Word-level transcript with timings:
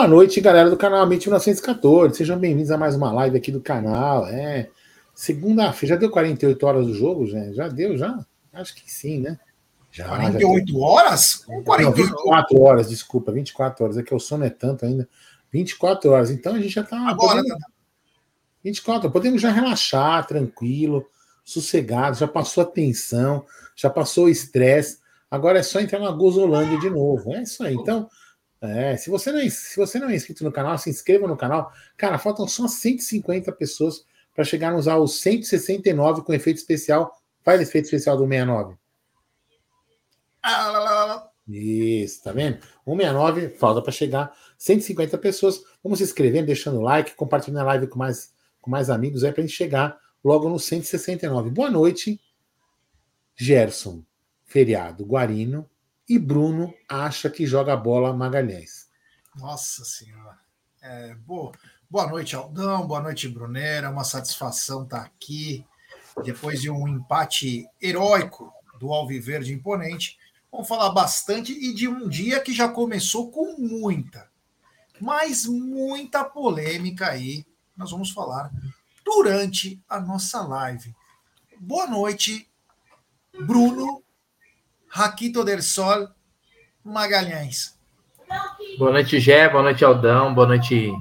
Boa 0.00 0.08
noite, 0.08 0.40
galera 0.40 0.70
do 0.70 0.78
canal 0.78 1.02
Amit 1.02 1.28
1914. 1.28 2.16
Sejam 2.16 2.38
bem-vindos 2.38 2.70
a 2.70 2.78
mais 2.78 2.96
uma 2.96 3.12
live 3.12 3.36
aqui 3.36 3.52
do 3.52 3.60
canal. 3.60 4.26
É 4.28 4.70
segunda-feira. 5.14 5.94
Já 5.94 6.00
deu 6.00 6.08
48 6.08 6.66
horas 6.66 6.86
do 6.86 6.94
jogo, 6.94 7.26
gente? 7.26 7.54
Já 7.54 7.68
deu, 7.68 7.98
já? 7.98 8.18
Acho 8.50 8.74
que 8.76 8.90
sim, 8.90 9.20
né? 9.20 9.38
Já, 9.90 10.08
48 10.08 10.72
já 10.72 10.78
horas? 10.78 11.44
Não, 11.46 11.92
24 11.92 12.62
horas, 12.62 12.88
desculpa, 12.88 13.30
24 13.30 13.84
horas. 13.84 13.98
É 13.98 14.02
que 14.02 14.14
o 14.14 14.18
sono 14.18 14.42
é 14.42 14.48
tanto 14.48 14.86
ainda. 14.86 15.06
24 15.52 16.10
horas. 16.10 16.30
Então 16.30 16.54
a 16.54 16.58
gente 16.58 16.72
já 16.72 16.82
tá. 16.82 16.96
Agora, 17.06 17.42
podendo... 17.42 17.58
24, 18.64 19.10
podemos 19.10 19.42
já 19.42 19.50
relaxar, 19.50 20.26
tranquilo, 20.26 21.06
sossegado. 21.44 22.16
Já 22.16 22.26
passou 22.26 22.62
a 22.62 22.66
tensão, 22.66 23.44
já 23.76 23.90
passou 23.90 24.24
o 24.24 24.30
estresse. 24.30 24.98
Agora 25.30 25.58
é 25.58 25.62
só 25.62 25.78
entrar 25.78 25.98
na 25.98 26.10
Gozolândia 26.10 26.78
de 26.78 26.88
novo. 26.88 27.34
É 27.34 27.42
isso 27.42 27.62
aí. 27.62 27.74
Então. 27.74 28.08
É, 28.62 28.96
se 28.96 29.08
você, 29.08 29.32
não 29.32 29.38
é, 29.38 29.48
se 29.48 29.76
você 29.76 29.98
não 29.98 30.10
é 30.10 30.14
inscrito 30.14 30.44
no 30.44 30.52
canal, 30.52 30.76
se 30.76 30.90
inscreva 30.90 31.26
no 31.26 31.36
canal. 31.36 31.72
Cara, 31.96 32.18
faltam 32.18 32.46
só 32.46 32.68
150 32.68 33.50
pessoas 33.52 34.04
para 34.34 34.44
chegarmos 34.44 34.86
aos 34.86 35.20
169 35.20 36.22
com 36.22 36.34
efeito 36.34 36.58
especial. 36.58 37.18
Faz 37.42 37.60
efeito 37.60 37.86
especial 37.86 38.16
do 38.16 38.26
69. 38.26 38.76
Isso, 41.48 42.22
tá 42.22 42.32
vendo? 42.32 42.60
169, 42.84 43.48
falta 43.50 43.82
para 43.82 43.92
chegar 43.92 44.32
150 44.58 45.16
pessoas. 45.18 45.62
Vamos 45.82 45.98
se 45.98 46.04
inscrevendo, 46.04 46.46
deixando 46.46 46.80
like, 46.80 47.14
compartilhando 47.14 47.60
a 47.60 47.64
live 47.64 47.86
com 47.88 47.98
mais, 47.98 48.32
com 48.60 48.70
mais 48.70 48.90
amigos 48.90 49.24
aí 49.24 49.32
para 49.32 49.42
a 49.42 49.46
gente 49.46 49.56
chegar 49.56 49.98
logo 50.22 50.48
no 50.48 50.58
169. 50.58 51.50
Boa 51.50 51.70
noite, 51.70 52.20
Gerson, 53.34 54.04
feriado, 54.44 55.04
Guarino, 55.04 55.68
e 56.10 56.18
Bruno 56.18 56.74
acha 56.88 57.30
que 57.30 57.46
joga 57.46 57.76
bola 57.76 58.12
Magalhães. 58.12 58.88
Nossa 59.36 59.84
Senhora. 59.84 60.36
É, 60.82 61.14
boa, 61.14 61.52
boa 61.88 62.08
noite, 62.08 62.34
Aldão. 62.34 62.84
Boa 62.84 63.00
noite, 63.00 63.28
Brunera. 63.28 63.88
Uma 63.88 64.02
satisfação 64.02 64.82
estar 64.82 65.02
aqui. 65.02 65.64
Depois 66.24 66.60
de 66.60 66.68
um 66.68 66.88
empate 66.88 67.64
heróico 67.80 68.52
do 68.80 68.92
Alviverde 68.92 69.52
imponente, 69.52 70.18
vamos 70.50 70.66
falar 70.66 70.90
bastante 70.90 71.52
e 71.52 71.72
de 71.72 71.86
um 71.86 72.08
dia 72.08 72.40
que 72.40 72.52
já 72.52 72.68
começou 72.68 73.30
com 73.30 73.56
muita, 73.56 74.28
mas 75.00 75.46
muita 75.46 76.24
polêmica 76.24 77.06
aí. 77.06 77.46
Nós 77.76 77.92
vamos 77.92 78.10
falar 78.10 78.50
durante 79.04 79.80
a 79.88 80.00
nossa 80.00 80.42
live. 80.42 80.92
Boa 81.60 81.86
noite, 81.86 82.50
Bruno 83.46 83.99
Raquito 84.92 85.44
del 85.44 85.62
Sol 85.62 86.08
Magalhães. 86.82 87.78
Boa 88.76 88.90
noite, 88.90 89.20
Gé. 89.20 89.48
Boa 89.48 89.62
noite, 89.62 89.84
Aldão. 89.84 90.34
Boa 90.34 90.48
noite, 90.48 90.92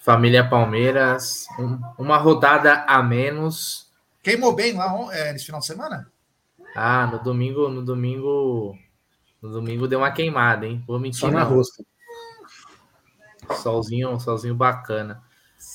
família 0.00 0.48
Palmeiras. 0.48 1.46
Um, 1.56 1.80
uma 1.96 2.16
rodada 2.16 2.84
a 2.88 3.00
menos. 3.00 3.92
Queimou 4.24 4.56
bem 4.56 4.76
lá 4.76 4.92
é, 5.12 5.32
nesse 5.32 5.46
final 5.46 5.60
de 5.60 5.66
semana? 5.66 6.10
Ah, 6.74 7.06
no 7.06 7.22
domingo, 7.22 7.68
no 7.68 7.84
domingo, 7.84 8.76
no 9.40 9.52
domingo 9.52 9.86
deu 9.86 10.00
uma 10.00 10.10
queimada, 10.10 10.66
hein? 10.66 10.82
Vou 10.84 10.98
mentir. 10.98 11.20
Só 11.20 11.30
na 11.30 11.44
rosca. 11.44 11.84
Solzinho, 13.62 14.18
solzinho 14.18 14.56
bacana. 14.56 15.22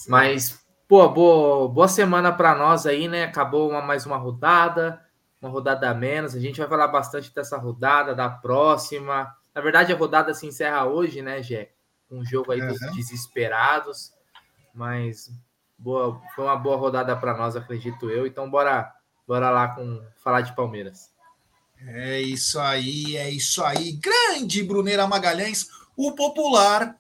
Mas, 0.09 0.59
pô, 0.85 1.07
boa, 1.07 1.69
boa 1.69 1.88
semana 1.88 2.30
para 2.30 2.56
nós 2.56 2.85
aí, 2.85 3.07
né? 3.07 3.24
Acabou 3.24 3.69
uma, 3.69 3.81
mais 3.81 4.06
uma 4.06 4.18
rodada 4.18 5.02
uma 5.43 5.51
rodada 5.51 5.89
a 5.89 5.93
menos. 5.93 6.33
A 6.33 6.39
gente 6.39 6.59
vai 6.59 6.67
falar 6.67 6.87
bastante 6.87 7.33
dessa 7.33 7.57
rodada, 7.57 8.15
da 8.15 8.29
próxima. 8.29 9.35
Na 9.53 9.61
verdade, 9.61 9.91
a 9.91 9.95
rodada 9.95 10.33
se 10.33 10.47
encerra 10.47 10.85
hoje, 10.85 11.21
né, 11.21 11.43
Gé? 11.43 11.71
Um 12.09 12.25
jogo 12.25 12.51
aí 12.51 12.61
dos 12.65 12.79
desesperados. 12.95 14.13
Mas 14.73 15.31
boa, 15.77 16.21
foi 16.33 16.45
uma 16.45 16.55
boa 16.55 16.77
rodada 16.77 17.15
para 17.15 17.35
nós, 17.35 17.55
acredito 17.55 18.09
eu. 18.09 18.25
Então, 18.25 18.49
bora, 18.49 18.93
bora 19.27 19.49
lá 19.49 19.67
com 19.69 20.01
falar 20.23 20.41
de 20.41 20.55
Palmeiras. 20.55 21.11
É 21.85 22.21
isso 22.21 22.59
aí, 22.59 23.17
é 23.17 23.29
isso 23.29 23.61
aí. 23.63 23.91
Grande 23.93 24.63
Bruneira 24.63 25.05
Magalhães, 25.05 25.67
o 25.97 26.13
popular 26.13 26.97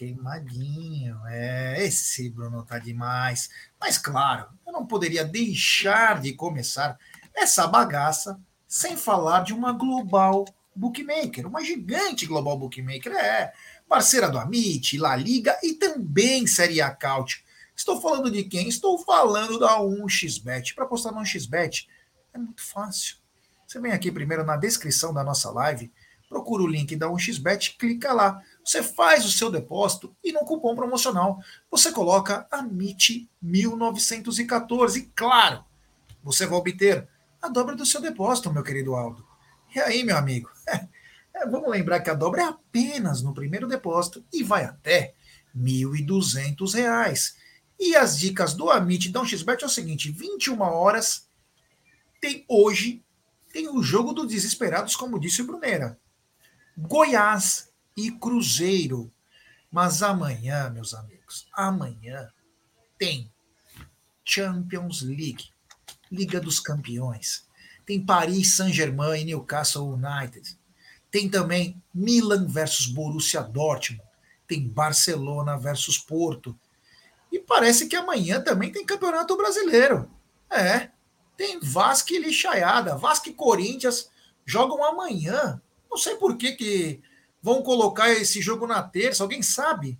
queimadinho. 0.00 1.20
É, 1.26 1.84
esse 1.84 2.30
Bruno 2.30 2.64
tá 2.64 2.78
demais. 2.78 3.50
Mas 3.78 3.98
claro, 3.98 4.48
eu 4.66 4.72
não 4.72 4.86
poderia 4.86 5.22
deixar 5.22 6.22
de 6.22 6.32
começar 6.32 6.98
essa 7.40 7.66
bagaça, 7.66 8.38
sem 8.68 8.96
falar 8.96 9.42
de 9.42 9.52
uma 9.54 9.72
global 9.72 10.44
bookmaker, 10.74 11.46
uma 11.46 11.64
gigante 11.64 12.26
global 12.26 12.58
bookmaker, 12.58 13.12
é 13.12 13.52
parceira 13.88 14.28
do 14.28 14.38
Amit, 14.38 14.98
La 14.98 15.16
Liga 15.16 15.58
e 15.62 15.74
também 15.74 16.46
Série 16.46 16.80
A 16.80 16.94
Couch. 16.94 17.44
Estou 17.74 18.00
falando 18.00 18.30
de 18.30 18.44
quem? 18.44 18.68
Estou 18.68 18.96
falando 18.98 19.58
da 19.58 19.80
1xBet. 19.80 20.74
Para 20.74 20.86
postar 20.86 21.10
no 21.12 21.22
1xBet 21.22 21.86
é 22.32 22.38
muito 22.38 22.62
fácil. 22.62 23.16
Você 23.66 23.80
vem 23.80 23.92
aqui 23.92 24.12
primeiro 24.12 24.44
na 24.44 24.56
descrição 24.56 25.14
da 25.14 25.24
nossa 25.24 25.50
live, 25.50 25.90
procura 26.28 26.62
o 26.62 26.66
link 26.66 26.94
da 26.94 27.08
1xBet, 27.08 27.78
clica 27.78 28.12
lá. 28.12 28.42
Você 28.64 28.82
faz 28.82 29.24
o 29.24 29.30
seu 29.30 29.50
depósito 29.50 30.14
e 30.22 30.30
no 30.30 30.40
cupom 30.40 30.74
promocional 30.74 31.40
você 31.70 31.90
coloca 31.90 32.46
AMIT1914. 32.52 34.96
E 34.96 35.06
claro, 35.14 35.64
você 36.22 36.44
vai 36.46 36.58
obter 36.58 37.08
a 37.40 37.48
dobra 37.48 37.74
do 37.74 37.86
seu 37.86 38.00
depósito, 38.00 38.52
meu 38.52 38.62
querido 38.62 38.94
Aldo. 38.94 39.26
E 39.74 39.80
aí, 39.80 40.04
meu 40.04 40.16
amigo? 40.16 40.50
É, 41.32 41.46
vamos 41.46 41.70
lembrar 41.70 42.00
que 42.00 42.10
a 42.10 42.14
dobra 42.14 42.42
é 42.42 42.44
apenas 42.44 43.22
no 43.22 43.32
primeiro 43.32 43.68
depósito 43.68 44.22
e 44.32 44.42
vai 44.42 44.64
até 44.64 45.14
R$ 45.54 45.62
1.200. 45.62 47.36
E 47.78 47.94
as 47.94 48.18
dicas 48.18 48.52
do 48.52 48.68
Amit 48.68 49.08
da 49.10 49.24
XBet 49.24 49.62
é 49.62 49.66
o 49.66 49.70
seguinte: 49.70 50.10
21 50.10 50.60
horas 50.60 51.30
tem 52.20 52.44
hoje 52.48 53.00
tem 53.52 53.68
o 53.68 53.82
jogo 53.82 54.12
dos 54.12 54.28
desesperados, 54.28 54.94
como 54.94 55.18
disse 55.18 55.42
o 55.42 55.46
Brunera. 55.46 55.98
Goiás 56.76 57.70
e 57.96 58.10
Cruzeiro. 58.12 59.12
Mas 59.70 60.02
amanhã, 60.02 60.70
meus 60.70 60.94
amigos, 60.94 61.48
amanhã 61.52 62.28
tem 62.98 63.32
Champions 64.24 65.02
League. 65.02 65.50
Liga 66.10 66.40
dos 66.40 66.58
Campeões. 66.58 67.44
Tem 67.86 68.04
Paris 68.04 68.56
Saint-Germain 68.56 69.20
e 69.20 69.24
Newcastle 69.24 69.94
United. 69.94 70.58
Tem 71.10 71.28
também 71.28 71.82
Milan 71.92 72.46
versus 72.46 72.86
Borussia 72.86 73.42
Dortmund. 73.42 74.02
Tem 74.46 74.66
Barcelona 74.66 75.56
versus 75.56 75.98
Porto. 75.98 76.58
E 77.32 77.38
parece 77.38 77.86
que 77.86 77.96
amanhã 77.96 78.40
também 78.40 78.70
tem 78.72 78.84
Campeonato 78.84 79.36
Brasileiro. 79.36 80.10
É. 80.50 80.90
Tem 81.36 81.58
Vasco 81.60 82.12
e 82.12 82.18
Lixaiada. 82.18 82.96
Vasco 82.96 83.28
e 83.28 83.32
Corinthians 83.32 84.10
jogam 84.44 84.84
amanhã. 84.84 85.60
Não 85.90 85.96
sei 85.96 86.16
por 86.16 86.36
que, 86.36 86.52
que 86.52 87.00
vão 87.42 87.62
colocar 87.62 88.10
esse 88.10 88.40
jogo 88.40 88.66
na 88.66 88.82
terça. 88.82 89.22
Alguém 89.22 89.42
sabe? 89.42 89.98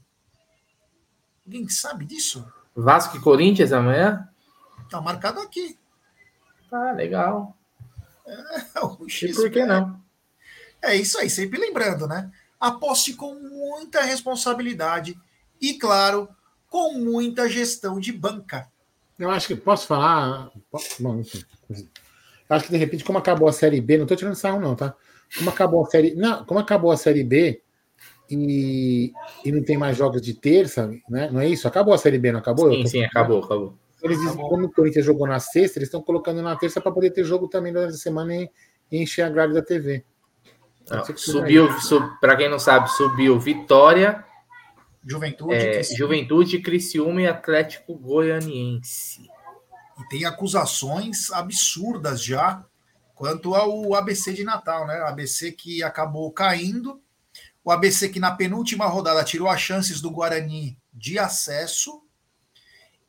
Alguém 1.46 1.68
sabe 1.68 2.04
disso? 2.04 2.46
Vasco 2.74 3.16
e 3.16 3.20
Corinthians 3.20 3.72
amanhã? 3.72 4.28
Tá 4.88 5.00
marcado 5.00 5.40
aqui. 5.40 5.78
Ah, 6.70 6.92
legal. 6.92 7.56
É, 8.26 9.08
X, 9.08 9.30
e 9.30 9.34
por 9.34 9.50
que 9.50 9.64
não? 9.64 10.00
É 10.80 10.94
isso 10.94 11.18
aí, 11.18 11.28
sempre 11.28 11.58
lembrando, 11.58 12.06
né? 12.06 12.30
Aposte 12.60 13.14
com 13.14 13.34
muita 13.34 14.02
responsabilidade 14.02 15.18
e, 15.60 15.74
claro, 15.74 16.28
com 16.68 16.94
muita 16.94 17.48
gestão 17.48 17.98
de 17.98 18.12
banca. 18.12 18.70
Eu 19.18 19.30
acho 19.30 19.48
que 19.48 19.56
posso 19.56 19.86
falar. 19.86 20.50
Bom, 21.00 21.20
acho 22.48 22.64
que 22.66 22.70
de 22.70 22.78
repente, 22.78 23.04
como 23.04 23.18
acabou 23.18 23.48
a 23.48 23.52
série 23.52 23.80
B, 23.80 23.96
não 23.96 24.04
estou 24.04 24.16
tirando 24.16 24.36
sarro, 24.36 24.60
não, 24.60 24.74
tá? 24.74 24.94
Como 25.36 25.50
acabou 25.50 25.84
a 25.84 25.90
série. 25.90 26.14
Não, 26.14 26.44
como 26.44 26.60
acabou 26.60 26.90
a 26.90 26.96
série 26.96 27.24
B 27.24 27.60
e, 28.30 29.12
e 29.44 29.52
não 29.52 29.62
tem 29.62 29.76
mais 29.76 29.96
jogos 29.96 30.22
de 30.22 30.34
terça, 30.34 30.90
né? 31.08 31.28
Não 31.30 31.40
é 31.40 31.48
isso? 31.48 31.68
Acabou 31.68 31.92
a 31.92 31.98
série 31.98 32.18
B, 32.18 32.32
não 32.32 32.38
acabou? 32.38 32.72
Sim, 32.72 32.86
sim, 32.86 33.04
acabou, 33.04 33.42
acabou. 33.42 33.78
Eles 34.02 34.18
dizem 34.18 34.36
que 34.36 34.42
como 34.42 34.66
o 34.66 34.72
Corinthians 34.72 35.04
jogou 35.04 35.26
na 35.26 35.38
sexta, 35.38 35.78
eles 35.78 35.88
estão 35.88 36.02
colocando 36.02 36.42
na 36.42 36.56
terça 36.56 36.80
para 36.80 36.92
poder 36.92 37.10
ter 37.10 37.24
jogo 37.24 37.48
também 37.48 37.72
durante 37.72 37.94
a 37.94 37.98
semana 37.98 38.34
e, 38.34 38.50
e 38.90 39.02
encher 39.02 39.22
a 39.22 39.28
grade 39.28 39.52
da 39.52 39.62
TV. 39.62 40.04
subiu, 41.16 41.70
sub, 41.80 42.18
para 42.20 42.36
quem 42.36 42.48
não 42.48 42.58
sabe, 42.58 42.90
subiu 42.90 43.38
Vitória, 43.38 44.24
Juventude, 45.04 45.54
é, 45.54 45.82
Juventude, 45.82 46.60
Criciúma 46.60 47.22
e 47.22 47.26
Atlético 47.26 47.94
Goianiense. 47.94 49.22
E 49.98 50.08
tem 50.08 50.24
acusações 50.24 51.30
absurdas 51.30 52.22
já 52.22 52.64
quanto 53.14 53.54
ao 53.54 53.94
ABC 53.94 54.32
de 54.32 54.44
Natal, 54.44 54.86
né? 54.86 55.00
O 55.02 55.06
ABC 55.06 55.52
que 55.52 55.82
acabou 55.82 56.32
caindo, 56.32 57.00
o 57.62 57.70
ABC 57.70 58.08
que 58.08 58.18
na 58.18 58.34
penúltima 58.34 58.86
rodada 58.86 59.22
tirou 59.22 59.48
as 59.48 59.60
chances 59.60 60.00
do 60.00 60.10
Guarani 60.10 60.78
de 60.92 61.18
acesso 61.18 62.02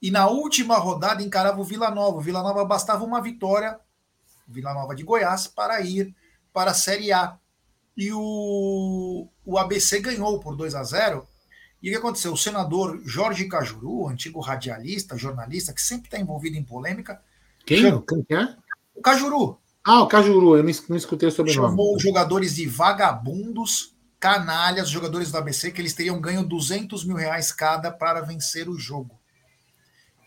e 0.01 0.09
na 0.09 0.27
última 0.27 0.77
rodada 0.77 1.21
encarava 1.21 1.61
o 1.61 1.63
Vila 1.63 1.91
Nova. 1.91 2.17
O 2.17 2.21
Vila 2.21 2.41
Nova 2.41 2.65
bastava 2.65 3.03
uma 3.03 3.21
vitória, 3.21 3.79
Vila 4.47 4.73
Nova 4.73 4.95
de 4.95 5.03
Goiás, 5.03 5.47
para 5.47 5.79
ir 5.81 6.15
para 6.51 6.71
a 6.71 6.73
Série 6.73 7.11
A. 7.11 7.37
E 7.95 8.11
o, 8.11 9.27
o 9.45 9.57
ABC 9.57 9.99
ganhou 9.99 10.39
por 10.39 10.55
2 10.55 10.73
a 10.73 10.83
0 10.83 11.27
E 11.83 11.89
o 11.89 11.91
que 11.91 11.97
aconteceu? 11.97 12.33
O 12.33 12.37
senador 12.37 12.99
Jorge 13.05 13.47
Cajuru, 13.47 14.07
antigo 14.07 14.39
radialista, 14.39 15.17
jornalista, 15.17 15.73
que 15.73 15.81
sempre 15.81 16.07
está 16.07 16.17
envolvido 16.17 16.57
em 16.57 16.63
polêmica. 16.63 17.21
Quem? 17.65 17.81
Chamou... 17.81 18.01
Quem 18.01 18.25
é? 18.31 18.55
O 18.95 19.01
Cajuru. 19.01 19.59
Ah, 19.83 20.01
o 20.01 20.07
Cajuru, 20.07 20.57
eu 20.57 20.63
não, 20.63 20.95
escutei 20.95 21.29
sobre 21.29 21.51
Chamou 21.51 21.87
nome. 21.87 21.97
os 21.97 22.03
jogadores 22.03 22.55
de 22.55 22.67
vagabundos, 22.67 23.95
canalhas, 24.19 24.89
jogadores 24.89 25.31
do 25.31 25.37
ABC, 25.37 25.71
que 25.71 25.81
eles 25.81 25.93
teriam 25.93 26.19
ganho 26.19 26.43
200 26.43 27.03
mil 27.05 27.17
reais 27.17 27.51
cada 27.51 27.91
para 27.91 28.21
vencer 28.21 28.69
o 28.69 28.77
jogo. 28.77 29.20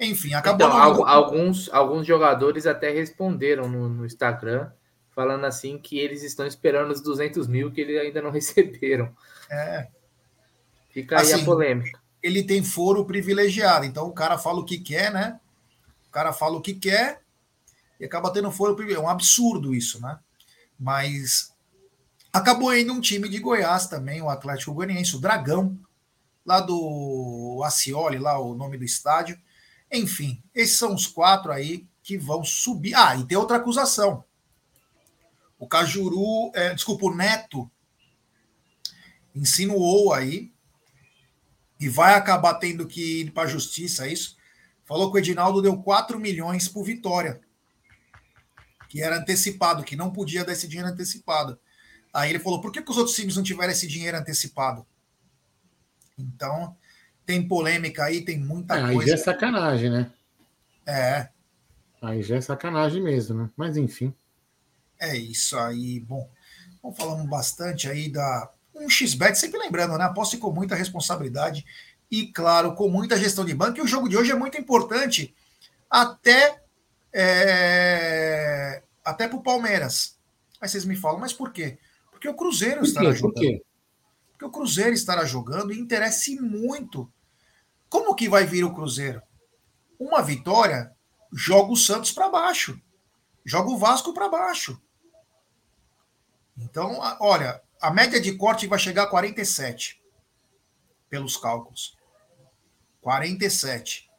Enfim, 0.05 0.35
acabou. 0.35 0.67
Então, 0.67 1.07
alguns, 1.07 1.69
alguns 1.73 2.07
jogadores 2.07 2.67
até 2.67 2.91
responderam 2.91 3.69
no, 3.69 3.89
no, 3.89 4.07
Instagram, 4.07 4.71
falando 5.11 5.45
assim 5.45 5.79
que 5.79 5.99
eles 5.99 6.23
estão 6.23 6.47
esperando 6.47 6.91
os 6.91 7.01
200 7.01 7.47
mil 7.47 7.73
que 7.73 7.81
eles 7.81 8.01
ainda 8.01 8.23
não 8.23 8.31
receberam. 8.33 9.15
É. 9.51 9.89
Fica 10.91 11.21
aí 11.21 11.33
assim, 11.33 11.43
a 11.43 11.45
polêmica. 11.45 12.01
Ele 12.23 12.43
tem 12.43 12.63
foro 12.63 13.05
privilegiado, 13.05 13.85
então 13.85 14.07
o 14.07 14.13
cara 14.13 14.39
fala 14.39 14.61
o 14.61 14.65
que 14.65 14.79
quer, 14.79 15.13
né? 15.13 15.39
O 16.09 16.11
cara 16.11 16.33
fala 16.33 16.57
o 16.57 16.63
que 16.63 16.75
quer 16.75 17.21
e 17.99 18.05
acaba 18.05 18.33
tendo 18.33 18.51
foro 18.51 18.75
privilegiado. 18.75 19.07
É 19.07 19.11
um 19.11 19.13
absurdo 19.13 19.75
isso, 19.75 20.01
né? 20.01 20.19
Mas 20.79 21.53
acabou 22.33 22.75
indo 22.75 22.93
um 22.93 23.01
time 23.01 23.29
de 23.29 23.39
Goiás 23.39 23.87
também, 23.87 24.23
o 24.23 24.29
Atlético 24.29 24.75
Goianiense, 24.75 25.17
o 25.17 25.21
Dragão, 25.21 25.79
lá 26.45 26.61
do 26.61 27.63
Acioli, 27.65 28.19
lá 28.19 28.39
o 28.39 28.55
nome 28.55 28.77
do 28.77 28.85
estádio. 28.85 29.39
Enfim, 29.95 30.43
esses 30.53 30.77
são 30.77 30.93
os 30.93 31.07
quatro 31.07 31.53
aí 31.53 31.87
que 32.03 32.19
vão 32.19 32.43
subir. 32.45 32.95
Ah, 32.95 33.17
e 33.17 33.25
tem 33.25 33.39
outra 33.39 33.59
acusação. 33.59 34.25
O 35.59 35.69
Cajuru, 35.69 36.51
é, 36.55 36.75
desculpa, 36.75 37.07
o 37.07 37.15
Neto 37.15 37.71
insinuou 39.35 40.13
aí 40.13 40.53
e 41.79 41.89
vai 41.89 42.15
acabar 42.15 42.55
tendo 42.55 42.87
que 42.87 43.21
ir 43.21 43.31
para 43.31 43.45
a 43.45 43.47
justiça, 43.47 44.07
é 44.07 44.13
isso? 44.13 44.37
Falou 44.85 45.11
que 45.11 45.17
o 45.17 45.21
Edinaldo 45.21 45.63
deu 45.63 45.81
4 45.81 46.19
milhões 46.19 46.69
por 46.69 46.85
vitória, 46.85 47.41
que 48.89 49.01
era 49.01 49.19
antecipado, 49.19 49.85
que 49.85 49.97
não 49.97 50.13
podia 50.13 50.45
dar 50.45 50.53
esse 50.53 50.69
dinheiro 50.69 50.91
antecipado. 50.91 51.59
Aí 52.13 52.31
ele 52.31 52.39
falou: 52.39 52.61
por 52.61 52.71
que, 52.71 52.83
que 52.83 52.91
os 52.91 52.99
outros 52.99 53.17
times 53.17 53.37
não 53.37 53.43
tiveram 53.43 53.73
esse 53.73 53.87
dinheiro 53.87 54.19
antecipado? 54.19 54.87
Então, 56.19 56.77
tem 57.27 57.47
polêmica 57.47 58.05
aí, 58.05 58.23
tem 58.23 58.39
muita 58.39 58.77
é, 58.77 58.93
coisa. 58.93 59.01
Aí 59.01 59.07
já 59.07 59.15
é 59.15 59.17
sacanagem, 59.17 59.91
né? 59.91 60.11
É. 60.87 61.29
Aí 62.03 62.23
já 62.23 62.37
é 62.37 62.41
sacanagem 62.41 63.03
mesmo, 63.03 63.35
né? 63.35 63.51
Mas 63.57 63.77
enfim. 63.77 64.15
É 64.99 65.17
isso 65.17 65.59
aí. 65.59 66.01
Bom, 66.01 66.29
vamos 66.83 66.97
falando 66.97 67.29
bastante 67.29 67.89
aí 67.89 68.11
da. 68.11 68.51
Um 68.75 68.91
XBET, 68.91 69.39
sempre 69.39 69.59
lembrando, 69.61 69.97
né? 69.97 70.05
Aposte 70.05 70.37
com 70.37 70.51
muita 70.51 70.75
responsabilidade 70.75 71.65
e, 72.11 72.27
claro, 72.27 72.75
com 72.75 72.89
muita 72.89 73.17
gestão 73.17 73.45
de 73.45 73.55
banco. 73.55 73.79
E 73.79 73.83
o 73.83 73.87
jogo 73.87 74.09
de 74.09 74.17
hoje 74.17 74.33
é 74.33 74.35
muito 74.35 74.59
importante, 74.59 75.35
até. 75.89 76.61
É... 77.13 78.83
Até 79.05 79.29
para 79.29 79.37
o 79.37 79.43
Palmeiras. 79.43 80.19
Aí 80.61 80.69
vocês 80.69 80.85
me 80.85 80.97
falam, 80.97 81.21
mas 81.21 81.33
por 81.33 81.53
quê? 81.53 81.79
Porque 82.11 82.29
o 82.29 82.35
Cruzeiro 82.35 82.81
por 82.81 82.87
estará 82.87 83.13
jogando. 83.13 83.35
Por 83.35 83.41
quê? 83.41 83.63
Porque 84.45 84.47
o 84.47 84.51
Cruzeiro 84.51 84.93
estará 84.93 85.25
jogando 85.25 85.73
e 85.73 85.79
interessa 85.79 86.31
muito. 86.41 87.11
Como 87.89 88.15
que 88.15 88.29
vai 88.29 88.45
vir 88.45 88.65
o 88.65 88.75
Cruzeiro? 88.75 89.23
Uma 89.99 90.21
vitória 90.23 90.93
joga 91.33 91.73
o 91.73 91.77
Santos 91.77 92.13
para 92.13 92.29
baixo, 92.29 92.79
joga 93.45 93.71
o 93.71 93.79
Vasco 93.79 94.13
para 94.13 94.29
baixo. 94.29 94.81
Então, 96.59 96.99
olha, 97.21 97.61
a 97.81 97.91
média 97.91 98.21
de 98.21 98.37
corte 98.37 98.67
vai 98.67 98.79
chegar 98.79 99.05
a 99.05 99.07
47, 99.07 100.01
pelos 101.09 101.37
cálculos. 101.37 101.97
47. 103.01 104.11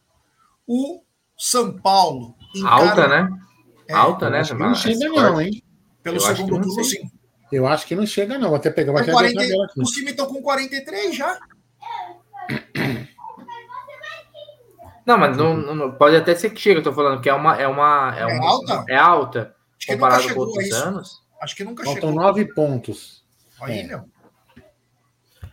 O 0.67 1.03
São 1.37 1.79
Paulo. 1.79 2.35
Encara... 2.55 2.75
Alta, 2.75 3.07
né? 3.07 3.39
É, 3.87 3.93
Alta, 3.93 4.29
né? 4.29 4.41
Não 4.57 4.73
chega, 4.73 5.07
não, 5.07 5.39
hein? 5.39 5.63
Pelo 6.01 6.17
Eu 6.17 6.21
segundo 6.21 6.61
turno, 6.61 6.83
sim. 6.83 7.11
Eu 7.51 7.67
acho 7.67 7.85
que 7.85 7.95
não 7.95 8.05
chega, 8.05 8.37
não. 8.37 8.49
Vou 8.49 8.57
até 8.57 8.69
pegar. 8.69 8.99
Até 8.99 9.11
40, 9.11 9.41
os 9.77 9.91
times 9.91 10.11
estão 10.11 10.27
com 10.27 10.41
43 10.41 11.15
já. 11.15 11.39
Não, 15.05 15.17
mas 15.19 15.37
não, 15.37 15.55
não, 15.55 15.91
pode 15.91 16.15
até 16.15 16.33
ser 16.33 16.49
que 16.49 16.59
chega. 16.59 16.79
Eu 16.79 16.83
tô 16.83 16.93
falando 16.93 17.21
que 17.21 17.29
é 17.29 17.33
uma. 17.33 17.55
É, 17.55 17.67
uma, 17.67 18.15
é, 18.17 18.21
é 18.21 18.25
uma, 18.25 18.49
alta? 18.49 18.85
É 18.89 18.95
alta. 18.97 19.55
Acho 19.77 19.87
comparado 19.87 20.33
com 20.33 20.39
outros 20.39 20.71
anos. 20.71 21.23
Acho 21.39 21.55
que 21.55 21.63
nunca 21.63 21.83
Faltam 21.83 22.09
chegou. 22.09 22.23
nove 22.23 22.53
pontos. 22.53 23.23
Aí, 23.61 23.81
é. 23.81 23.83
meu. 23.83 24.09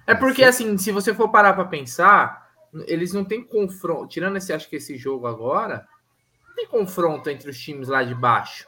É 0.07 0.15
porque, 0.15 0.43
assim, 0.43 0.79
se 0.79 0.91
você 0.91 1.13
for 1.15 1.29
parar 1.29 1.53
para 1.53 1.67
pensar, 1.67 2.51
eles 2.87 3.13
não 3.13 3.25
têm 3.25 3.45
confronto. 3.45 4.09
Tirando 4.09 4.37
esse, 4.39 4.53
acho 4.53 4.69
que 4.69 4.77
esse 4.77 4.97
jogo 4.97 5.27
agora, 5.27 5.87
não 6.49 6.55
tem 6.55 6.67
confronto 6.67 7.29
entre 7.29 7.51
os 7.51 7.59
times 7.59 7.89
lá 7.89 8.03
de 8.03 8.15
baixo 8.15 8.67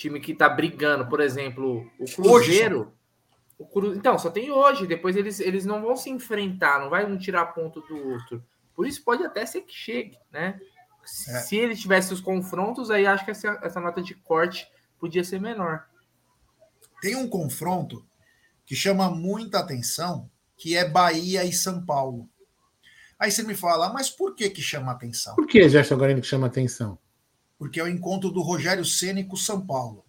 time 0.00 0.20
que 0.20 0.34
tá 0.34 0.48
brigando, 0.48 1.06
por 1.06 1.20
exemplo, 1.20 1.86
o 1.98 2.04
Cruzeiro. 2.06 2.92
O 3.58 3.66
Cru... 3.66 3.94
Então, 3.94 4.18
só 4.18 4.30
tem 4.30 4.50
hoje. 4.50 4.86
Depois 4.86 5.14
eles, 5.14 5.38
eles 5.40 5.66
não 5.66 5.82
vão 5.82 5.94
se 5.96 6.08
enfrentar, 6.08 6.80
não 6.80 6.88
vai 6.88 7.04
um 7.04 7.18
tirar 7.18 7.46
ponto 7.46 7.80
do 7.82 8.08
outro. 8.08 8.42
Por 8.74 8.86
isso 8.86 9.04
pode 9.04 9.22
até 9.22 9.44
ser 9.44 9.60
que 9.62 9.74
chegue, 9.74 10.16
né? 10.32 10.58
É. 11.02 11.40
Se 11.40 11.56
eles 11.56 11.80
tivessem 11.80 12.14
os 12.14 12.20
confrontos, 12.20 12.90
aí 12.90 13.06
acho 13.06 13.24
que 13.24 13.30
essa, 13.30 13.58
essa 13.62 13.80
nota 13.80 14.00
de 14.00 14.14
corte 14.14 14.66
podia 14.98 15.22
ser 15.22 15.40
menor. 15.40 15.84
Tem 17.02 17.16
um 17.16 17.28
confronto 17.28 18.04
que 18.64 18.74
chama 18.74 19.10
muita 19.10 19.58
atenção, 19.58 20.30
que 20.56 20.76
é 20.76 20.88
Bahia 20.88 21.44
e 21.44 21.52
São 21.52 21.84
Paulo. 21.84 22.28
Aí 23.18 23.30
você 23.30 23.42
me 23.42 23.54
fala, 23.54 23.92
mas 23.92 24.08
por 24.08 24.34
que 24.34 24.48
que 24.48 24.62
chama 24.62 24.92
atenção? 24.92 25.34
Por 25.34 25.46
que, 25.46 25.68
Gerson 25.68 25.96
Guarani, 25.96 26.22
que 26.22 26.26
chama 26.26 26.46
atenção? 26.46 26.98
Porque 27.60 27.78
é 27.78 27.84
o 27.84 27.88
encontro 27.88 28.30
do 28.30 28.40
Rogério 28.40 28.86
Ceni 28.86 29.22
com 29.22 29.36
São 29.36 29.60
Paulo. 29.60 30.02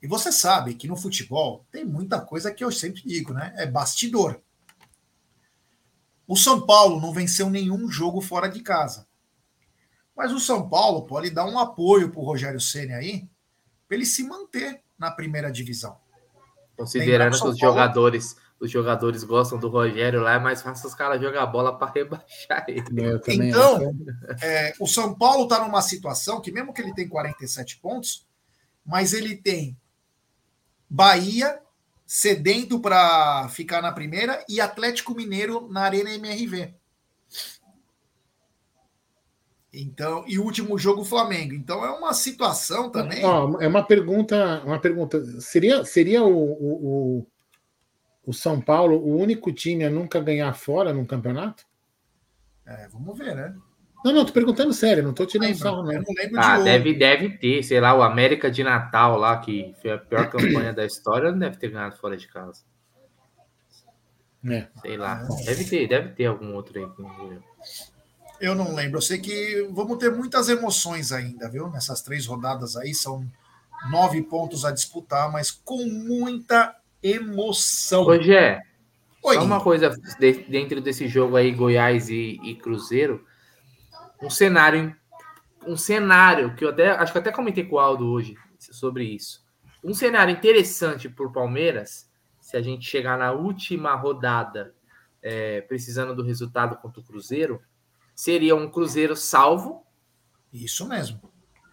E 0.00 0.06
você 0.06 0.32
sabe 0.32 0.72
que 0.72 0.88
no 0.88 0.96
futebol 0.96 1.66
tem 1.70 1.84
muita 1.84 2.18
coisa 2.18 2.50
que 2.50 2.64
eu 2.64 2.72
sempre 2.72 3.02
digo, 3.02 3.34
né? 3.34 3.52
É 3.58 3.66
bastidor. 3.66 4.40
O 6.26 6.34
São 6.34 6.64
Paulo 6.64 6.98
não 6.98 7.12
venceu 7.12 7.50
nenhum 7.50 7.90
jogo 7.90 8.22
fora 8.22 8.48
de 8.48 8.60
casa. 8.62 9.06
Mas 10.16 10.32
o 10.32 10.40
São 10.40 10.66
Paulo 10.66 11.02
pode 11.02 11.28
dar 11.28 11.44
um 11.44 11.58
apoio 11.58 12.10
para 12.10 12.20
o 12.20 12.24
Rogério 12.24 12.58
Ceni 12.58 12.94
aí, 12.94 13.28
para 13.86 13.98
ele 13.98 14.06
se 14.06 14.22
manter 14.22 14.82
na 14.98 15.10
primeira 15.10 15.52
divisão. 15.52 15.98
Considerando 16.74 17.32
que 17.32 17.36
os 17.36 17.40
Paulo... 17.42 17.58
jogadores 17.58 18.34
os 18.58 18.70
jogadores 18.70 19.22
gostam 19.22 19.58
do 19.58 19.68
Rogério 19.68 20.20
lá, 20.20 20.34
é 20.34 20.38
mais 20.38 20.62
fácil 20.62 20.88
os 20.88 20.94
caras 20.94 21.20
jogar 21.20 21.46
bola 21.46 21.76
para 21.76 21.92
rebaixar 21.94 22.64
ele. 22.68 22.84
Então, 23.28 23.94
é, 24.42 24.72
o 24.80 24.86
São 24.86 25.14
Paulo 25.14 25.44
está 25.44 25.64
numa 25.64 25.82
situação 25.82 26.40
que, 26.40 26.50
mesmo 26.50 26.72
que 26.72 26.80
ele 26.80 26.94
tem 26.94 27.08
47 27.08 27.78
pontos, 27.78 28.26
mas 28.84 29.12
ele 29.12 29.36
tem 29.36 29.76
Bahia 30.88 31.60
sedento 32.06 32.78
para 32.80 33.48
ficar 33.48 33.82
na 33.82 33.90
primeira 33.90 34.44
e 34.48 34.60
Atlético 34.60 35.14
Mineiro 35.14 35.68
na 35.68 35.82
Arena 35.82 36.14
MRV. 36.14 36.72
Então, 39.72 40.24
e 40.26 40.38
o 40.38 40.44
último 40.44 40.78
jogo 40.78 41.04
Flamengo. 41.04 41.52
Então 41.52 41.84
é 41.84 41.90
uma 41.90 42.14
situação 42.14 42.88
também. 42.88 43.22
é 43.60 43.68
uma 43.68 43.82
pergunta, 43.82 44.62
uma 44.64 44.80
pergunta. 44.80 45.22
Seria, 45.40 45.84
seria 45.84 46.22
o, 46.22 46.32
o, 46.32 47.18
o 47.18 47.26
São 48.32 48.60
Paulo 48.60 48.96
o 48.96 49.16
único 49.16 49.52
time 49.52 49.84
a 49.84 49.90
nunca 49.90 50.20
ganhar 50.20 50.52
fora 50.54 50.92
num 50.92 51.04
campeonato? 51.04 51.64
É, 52.66 52.88
vamos 52.88 53.16
ver, 53.16 53.34
né? 53.34 53.54
Não, 54.04 54.12
não, 54.12 54.24
tô 54.24 54.32
perguntando 54.32 54.72
sério, 54.72 55.02
não 55.02 55.12
tô 55.12 55.26
tirando 55.26 55.54
sarro, 55.56 55.82
não. 55.82 55.92
não 55.92 56.40
ah, 56.40 56.58
de 56.58 56.64
deve, 56.64 56.94
deve 56.94 57.38
ter, 57.38 57.62
sei 57.62 57.80
lá, 57.80 57.94
o 57.94 58.02
América 58.02 58.50
de 58.50 58.62
Natal 58.62 59.18
lá, 59.18 59.38
que 59.38 59.74
foi 59.80 59.92
a 59.92 59.98
pior 59.98 60.30
campanha 60.30 60.72
da 60.72 60.84
história, 60.84 61.32
não 61.32 61.38
deve 61.38 61.56
ter 61.56 61.70
ganhado 61.70 61.96
fora 61.96 62.16
de 62.16 62.28
casa. 62.28 62.62
É. 64.48 64.68
Sei 64.80 64.96
lá, 64.96 65.26
deve 65.44 65.64
ter, 65.64 65.88
deve 65.88 66.10
ter 66.10 66.26
algum 66.26 66.54
outro 66.54 66.78
aí. 66.78 67.38
Eu 68.40 68.54
não 68.54 68.74
lembro, 68.74 68.98
eu 68.98 69.02
sei 69.02 69.18
que 69.18 69.66
vamos 69.72 69.98
ter 69.98 70.12
muitas 70.12 70.48
emoções 70.48 71.10
ainda, 71.10 71.48
viu? 71.48 71.68
Nessas 71.68 72.02
três 72.02 72.26
rodadas 72.26 72.76
aí, 72.76 72.94
são 72.94 73.26
nove 73.90 74.22
pontos 74.22 74.64
a 74.64 74.70
disputar, 74.70 75.32
mas 75.32 75.50
com 75.50 75.84
muita 75.84 76.76
emoção. 77.06 78.02
Rogé, 78.02 78.62
só 79.22 79.42
uma 79.42 79.60
coisa 79.60 79.90
de, 80.18 80.32
dentro 80.44 80.80
desse 80.80 81.08
jogo 81.08 81.36
aí, 81.36 81.50
Goiás 81.52 82.08
e, 82.08 82.38
e, 82.42 82.54
Cruzeiro, 82.54 83.24
um 84.22 84.30
cenário, 84.30 84.94
um 85.66 85.76
cenário 85.76 86.54
que 86.54 86.64
eu 86.64 86.70
até 86.70 86.90
acho 86.90 87.12
que 87.12 87.18
até 87.18 87.32
comentei 87.32 87.64
com 87.64 87.76
o 87.76 87.80
Aldo 87.80 88.06
hoje 88.06 88.36
sobre 88.58 89.04
isso. 89.04 89.44
Um 89.82 89.94
cenário 89.94 90.32
interessante 90.32 91.08
para 91.08 91.26
o 91.26 91.32
Palmeiras, 91.32 92.10
se 92.40 92.56
a 92.56 92.62
gente 92.62 92.88
chegar 92.88 93.18
na 93.18 93.32
última 93.32 93.94
rodada 93.94 94.74
é, 95.22 95.60
precisando 95.62 96.14
do 96.14 96.22
resultado 96.22 96.76
contra 96.76 97.00
o 97.00 97.04
Cruzeiro, 97.04 97.60
seria 98.14 98.54
um 98.54 98.70
Cruzeiro 98.70 99.16
salvo. 99.16 99.84
Isso 100.52 100.88
mesmo. 100.88 101.20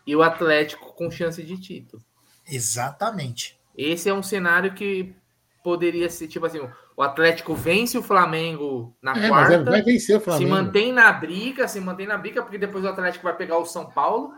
E 0.05 0.15
o 0.15 0.23
Atlético 0.23 0.93
com 0.93 1.09
chance 1.11 1.41
de 1.41 1.59
título. 1.59 2.03
Exatamente. 2.47 3.59
Esse 3.77 4.09
é 4.09 4.13
um 4.13 4.23
cenário 4.23 4.73
que 4.73 5.15
poderia 5.63 6.09
ser 6.09 6.27
tipo 6.27 6.45
assim: 6.45 6.59
o 6.95 7.01
Atlético 7.01 7.55
vence 7.55 7.97
o 7.97 8.03
Flamengo 8.03 8.95
na 9.01 9.13
é, 9.13 9.29
quarta. 9.29 9.57
Mas 9.57 9.69
vai 9.69 9.81
vencer 9.81 10.17
o 10.17 10.21
Flamengo. 10.21 10.45
Se 10.45 10.49
mantém 10.49 10.91
na 10.91 11.11
briga, 11.11 11.67
se 11.67 11.79
mantém 11.79 12.05
na 12.05 12.17
briga, 12.17 12.43
porque 12.43 12.57
depois 12.57 12.83
o 12.83 12.89
Atlético 12.89 13.23
vai 13.23 13.35
pegar 13.35 13.57
o 13.57 13.65
São 13.65 13.89
Paulo 13.89 14.33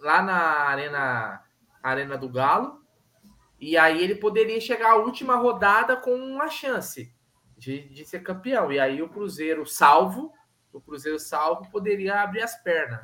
lá 0.00 0.22
na 0.22 0.38
Arena, 0.38 1.42
Arena 1.82 2.16
do 2.16 2.28
Galo. 2.28 2.80
E 3.60 3.76
aí 3.76 4.02
ele 4.02 4.14
poderia 4.14 4.60
chegar 4.60 4.92
à 4.92 4.96
última 4.96 5.36
rodada 5.36 5.96
com 5.96 6.14
uma 6.14 6.48
chance 6.48 7.12
de, 7.58 7.88
de 7.90 8.04
ser 8.06 8.20
campeão. 8.20 8.72
E 8.72 8.78
aí 8.80 9.02
o 9.02 9.08
Cruzeiro 9.08 9.66
salvo, 9.66 10.32
o 10.72 10.80
Cruzeiro 10.80 11.18
salvo 11.18 11.70
poderia 11.70 12.22
abrir 12.22 12.42
as 12.42 12.56
pernas. 12.62 13.02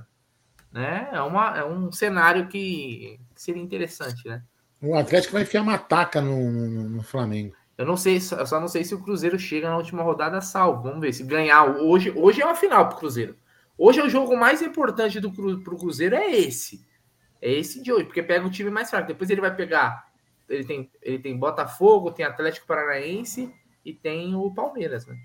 Né? 0.73 1.11
É, 1.13 1.21
uma, 1.21 1.59
é 1.59 1.65
um 1.65 1.93
cenário 1.93 2.49
que 2.49 3.21
seria 3.35 3.63
interessante, 3.63 4.27
né? 4.27 4.43
O 4.81 4.95
Atlético 4.95 5.33
vai 5.33 5.43
enfiar 5.43 5.63
uma 5.63 5.79
taca 5.79 6.21
no, 6.21 6.51
no, 6.51 6.89
no 6.89 7.03
Flamengo. 7.03 7.56
Eu 7.79 7.85
não 7.85 7.97
sei, 7.97 8.17
eu 8.17 8.47
só 8.47 8.59
não 8.59 8.69
sei 8.69 8.85
se 8.85 8.95
o 8.95 9.03
Cruzeiro 9.03 9.39
chega 9.39 9.69
na 9.69 9.77
última 9.77 10.03
rodada 10.03 10.41
salvo. 10.41 10.83
Vamos 10.83 11.01
ver 11.01 11.13
se 11.13 11.23
ganhar 11.23 11.65
hoje. 11.65 12.11
Hoje 12.11 12.41
é 12.41 12.45
uma 12.45 12.55
final 12.55 12.89
para 12.89 12.97
o 12.97 12.99
Cruzeiro. 12.99 13.37
Hoje 13.77 14.01
é 14.01 14.05
o 14.05 14.09
jogo 14.09 14.35
mais 14.37 14.63
importante 14.63 15.21
do 15.21 15.31
pro 15.31 15.77
Cruzeiro 15.77 16.15
é 16.15 16.31
esse. 16.35 16.87
É 17.41 17.53
esse 17.53 17.83
de 17.83 17.93
hoje, 17.93 18.05
porque 18.07 18.23
pega 18.23 18.47
o 18.47 18.51
time 18.51 18.71
mais 18.71 18.89
fraco. 18.89 19.09
Depois 19.09 19.29
ele 19.29 19.43
vai 19.43 19.55
pegar. 19.55 20.11
Ele 20.49 20.65
tem, 20.65 20.91
ele 21.03 21.19
tem 21.19 21.39
Botafogo, 21.39 22.11
tem 22.11 22.25
Atlético 22.25 22.67
Paranaense 22.67 23.53
e 23.85 23.93
tem 23.93 24.35
o 24.35 24.51
Palmeiras, 24.55 25.07
né? 25.07 25.19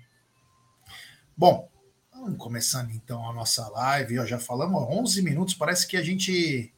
Bom, 1.34 1.70
vamos 2.12 2.36
começando 2.36 2.90
então 2.90 3.26
a 3.30 3.32
nossa 3.32 3.66
live. 3.70 4.18
Ó, 4.18 4.26
já 4.26 4.38
falamos 4.38 4.82
11 4.82 5.22
minutos. 5.22 5.54
Parece 5.54 5.86
que 5.86 5.96
a 5.96 6.02
gente 6.02 6.70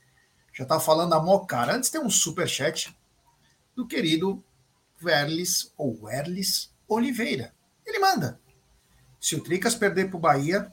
já 0.52 0.64
tá 0.64 0.78
falando 0.78 1.14
a 1.14 1.20
mó 1.20 1.40
cara. 1.40 1.74
Antes 1.74 1.90
tem 1.90 2.00
um 2.00 2.10
super 2.10 2.48
chat 2.48 2.96
do 3.74 3.84
querido 3.88 4.42
Verlis 5.04 5.73
ou 5.76 6.02
Werlis 6.02 6.75
Oliveira. 6.88 7.52
Ele 7.87 7.99
manda. 7.99 8.40
Se 9.20 9.37
o 9.37 9.42
Tricas 9.42 9.75
perder 9.75 10.08
para 10.08 10.16
o 10.16 10.20
Bahia, 10.20 10.73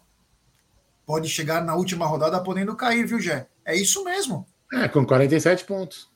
pode 1.05 1.29
chegar 1.29 1.63
na 1.63 1.75
última 1.75 2.05
rodada 2.05 2.41
podendo 2.41 2.75
cair, 2.75 3.05
viu, 3.05 3.19
Gé? 3.19 3.47
É 3.65 3.75
isso 3.75 4.03
mesmo. 4.03 4.47
É, 4.73 4.87
com 4.87 5.05
47 5.05 5.65
pontos. 5.65 6.09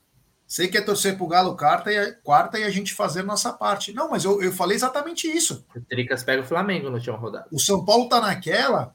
Sei 0.46 0.68
que 0.68 0.78
é 0.78 0.80
torcer 0.80 1.16
pro 1.16 1.26
Galo 1.26 1.56
quarta 1.56 1.92
e, 1.92 1.98
a, 1.98 2.14
quarta 2.14 2.58
e 2.58 2.64
a 2.64 2.70
gente 2.70 2.94
fazer 2.94 3.22
nossa 3.22 3.52
parte. 3.52 3.92
Não, 3.92 4.10
mas 4.10 4.24
eu, 4.24 4.42
eu 4.42 4.52
falei 4.52 4.76
exatamente 4.76 5.28
isso. 5.28 5.66
O 5.74 5.80
Tricas 5.80 6.22
pega 6.22 6.42
o 6.42 6.46
Flamengo 6.46 6.88
no 6.88 6.96
última 6.96 7.16
rodada. 7.16 7.46
O 7.52 7.58
São 7.58 7.84
Paulo 7.84 8.08
tá 8.08 8.20
naquela 8.20 8.94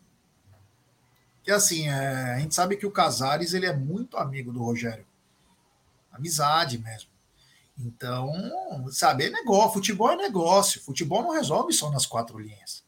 que 1.43 1.51
assim, 1.51 1.89
é, 1.89 2.33
a 2.35 2.39
gente 2.39 2.53
sabe 2.53 2.77
que 2.77 2.85
o 2.85 2.91
Casares 2.91 3.53
ele 3.53 3.65
é 3.65 3.75
muito 3.75 4.17
amigo 4.17 4.51
do 4.51 4.63
Rogério. 4.63 5.05
Amizade 6.11 6.77
mesmo. 6.77 7.09
Então, 7.83 8.31
sabe, 8.91 9.25
é 9.25 9.29
negócio, 9.29 9.73
futebol 9.73 10.11
é 10.11 10.15
negócio. 10.15 10.81
Futebol 10.81 11.23
não 11.23 11.31
resolve 11.31 11.73
só 11.73 11.89
nas 11.91 12.05
quatro 12.05 12.37
linhas. 12.37 12.83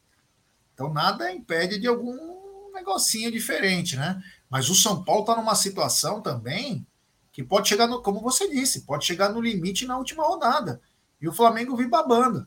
Então, 0.72 0.92
nada 0.92 1.32
impede 1.32 1.78
de 1.78 1.86
algum 1.86 2.72
negocinho 2.72 3.30
diferente, 3.30 3.96
né? 3.96 4.22
Mas 4.48 4.68
o 4.68 4.74
São 4.74 5.02
Paulo 5.02 5.22
está 5.22 5.36
numa 5.36 5.54
situação 5.54 6.20
também 6.20 6.86
que 7.32 7.42
pode 7.42 7.68
chegar, 7.68 7.88
no, 7.88 8.00
como 8.00 8.20
você 8.20 8.48
disse, 8.48 8.82
pode 8.82 9.04
chegar 9.04 9.30
no 9.30 9.40
limite 9.40 9.86
na 9.86 9.98
última 9.98 10.24
rodada. 10.24 10.80
E 11.20 11.26
o 11.26 11.32
Flamengo 11.32 11.76
vir 11.76 11.88
babando. 11.88 12.46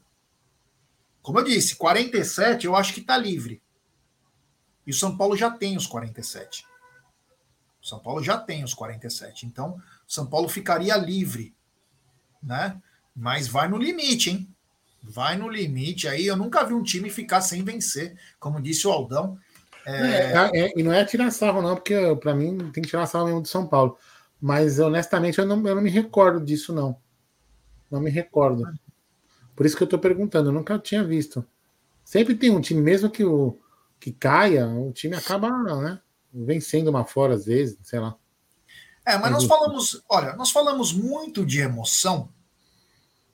Como 1.22 1.40
eu 1.40 1.44
disse, 1.44 1.76
47 1.76 2.66
eu 2.66 2.76
acho 2.76 2.94
que 2.94 3.02
está 3.02 3.18
livre. 3.18 3.62
E 4.86 4.92
o 4.92 4.94
São 4.94 5.18
Paulo 5.18 5.36
já 5.36 5.52
tem 5.52 5.76
os 5.76 5.86
47. 5.86 6.66
O 7.82 7.86
São 7.86 8.00
Paulo 8.00 8.24
já 8.24 8.38
tem 8.38 8.64
os 8.64 8.74
47. 8.74 9.46
Então, 9.46 9.82
São 10.08 10.26
Paulo 10.26 10.48
ficaria 10.48 10.96
livre 10.96 11.57
né? 12.48 12.82
Mas 13.16 13.48
vai 13.48 13.68
no 13.68 13.78
limite, 13.78 14.30
hein? 14.30 14.48
Vai 15.04 15.38
no 15.38 15.50
limite. 15.50 16.08
Aí 16.08 16.26
eu 16.26 16.38
nunca 16.38 16.64
vi 16.64 16.74
um 16.74 16.84
time 16.84 17.10
ficar 17.10 17.42
sem 17.42 17.64
vencer, 17.64 18.18
como 18.40 18.62
disse 18.62 18.88
o 18.88 18.92
Aldão. 18.92 19.38
É... 19.86 20.32
É, 20.32 20.50
é, 20.54 20.74
e 20.76 20.84
não 20.84 20.94
é 20.94 21.04
tirar 21.06 21.32
sarro, 21.32 21.62
não, 21.62 21.76
porque 21.76 21.96
para 22.22 22.34
mim 22.34 22.58
tem 22.72 22.84
que 22.84 22.90
tirar 22.90 23.06
sarro 23.06 23.26
mesmo 23.26 23.42
do 23.42 23.48
São 23.48 23.68
Paulo. 23.68 23.98
Mas 24.40 24.80
honestamente 24.80 25.40
eu 25.40 25.46
não, 25.46 25.66
eu 25.68 25.76
não 25.76 25.82
me 25.82 25.90
recordo 25.90 26.44
disso, 26.44 26.74
não. 26.74 26.98
Não 27.90 28.00
me 28.00 28.10
recordo. 28.10 28.64
Por 29.56 29.66
isso 29.66 29.76
que 29.76 29.84
eu 29.84 29.88
estou 29.88 30.00
perguntando, 30.00 30.50
eu 30.50 30.54
nunca 30.54 30.78
tinha 30.78 31.04
visto. 31.04 31.46
Sempre 32.04 32.36
tem 32.36 32.52
um 32.52 32.62
time, 32.62 32.82
mesmo 32.82 33.10
que 33.10 33.24
o 33.24 33.58
que 34.00 34.12
caia, 34.12 34.68
o 34.68 34.92
time 34.92 35.16
acaba 35.16 35.50
né, 35.82 36.00
vencendo 36.32 36.90
uma 36.90 37.04
fora 37.04 37.34
às 37.34 37.46
vezes, 37.46 37.78
sei 37.82 38.00
lá. 38.00 38.16
É, 39.06 39.18
mas 39.18 39.32
nós 39.32 39.46
falamos, 39.46 40.04
olha, 40.08 40.36
nós 40.36 40.52
falamos 40.52 40.94
muito 40.94 41.46
de 41.46 41.60
emoção 41.62 42.30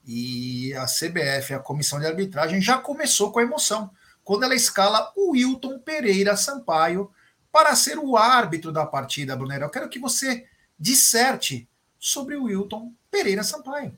e 0.05 0.73
a 0.73 0.85
CBF, 0.85 1.53
a 1.53 1.59
comissão 1.59 1.99
de 1.99 2.05
arbitragem, 2.05 2.61
já 2.61 2.77
começou 2.77 3.31
com 3.31 3.39
a 3.39 3.43
emoção, 3.43 3.91
quando 4.23 4.43
ela 4.43 4.55
escala 4.55 5.11
o 5.15 5.31
Wilton 5.31 5.79
Pereira 5.79 6.35
Sampaio 6.35 7.11
para 7.51 7.75
ser 7.75 7.97
o 7.97 8.17
árbitro 8.17 8.71
da 8.71 8.85
partida, 8.85 9.35
Brunero. 9.35 9.65
Eu 9.65 9.69
quero 9.69 9.89
que 9.89 9.99
você 9.99 10.45
disserte 10.77 11.69
sobre 11.99 12.35
o 12.35 12.45
Wilton 12.45 12.93
Pereira 13.11 13.43
Sampaio. 13.43 13.97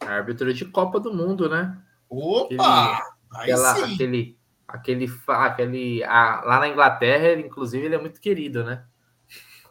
Árbitro 0.00 0.52
de 0.54 0.64
Copa 0.64 1.00
do 1.00 1.12
Mundo, 1.12 1.48
né? 1.48 1.76
Opa! 2.08 3.02
Aquele, 3.30 3.52
aquela, 3.52 3.72
aquele, 3.72 4.38
aquele, 4.68 5.12
aquele, 5.26 6.04
a, 6.04 6.42
lá 6.44 6.60
na 6.60 6.68
Inglaterra, 6.68 7.38
inclusive, 7.40 7.86
ele 7.86 7.96
é 7.96 8.00
muito 8.00 8.20
querido, 8.20 8.62
né? 8.62 8.84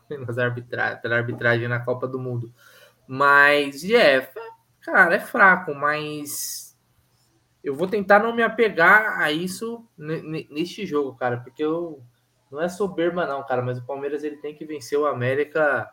nas 0.27 0.37
arbitra 0.37 0.97
pela 0.97 1.15
arbitragem 1.15 1.67
na 1.67 1.79
Copa 1.79 2.07
do 2.07 2.19
Mundo. 2.19 2.53
Mas, 3.07 3.83
é, 3.89 4.29
cara, 4.81 5.15
é 5.15 5.19
fraco, 5.19 5.73
mas 5.73 6.77
eu 7.63 7.75
vou 7.75 7.87
tentar 7.87 8.19
não 8.19 8.35
me 8.35 8.43
apegar 8.43 9.19
a 9.19 9.31
isso 9.31 9.87
neste 9.97 10.85
jogo, 10.85 11.15
cara, 11.15 11.37
porque 11.37 11.63
eu 11.63 12.01
não 12.51 12.61
é 12.61 12.69
soberba 12.69 13.25
não, 13.25 13.43
cara, 13.43 13.61
mas 13.61 13.77
o 13.77 13.85
Palmeiras 13.85 14.23
ele 14.23 14.37
tem 14.37 14.55
que 14.55 14.65
vencer 14.65 14.97
o 14.97 15.05
América 15.05 15.91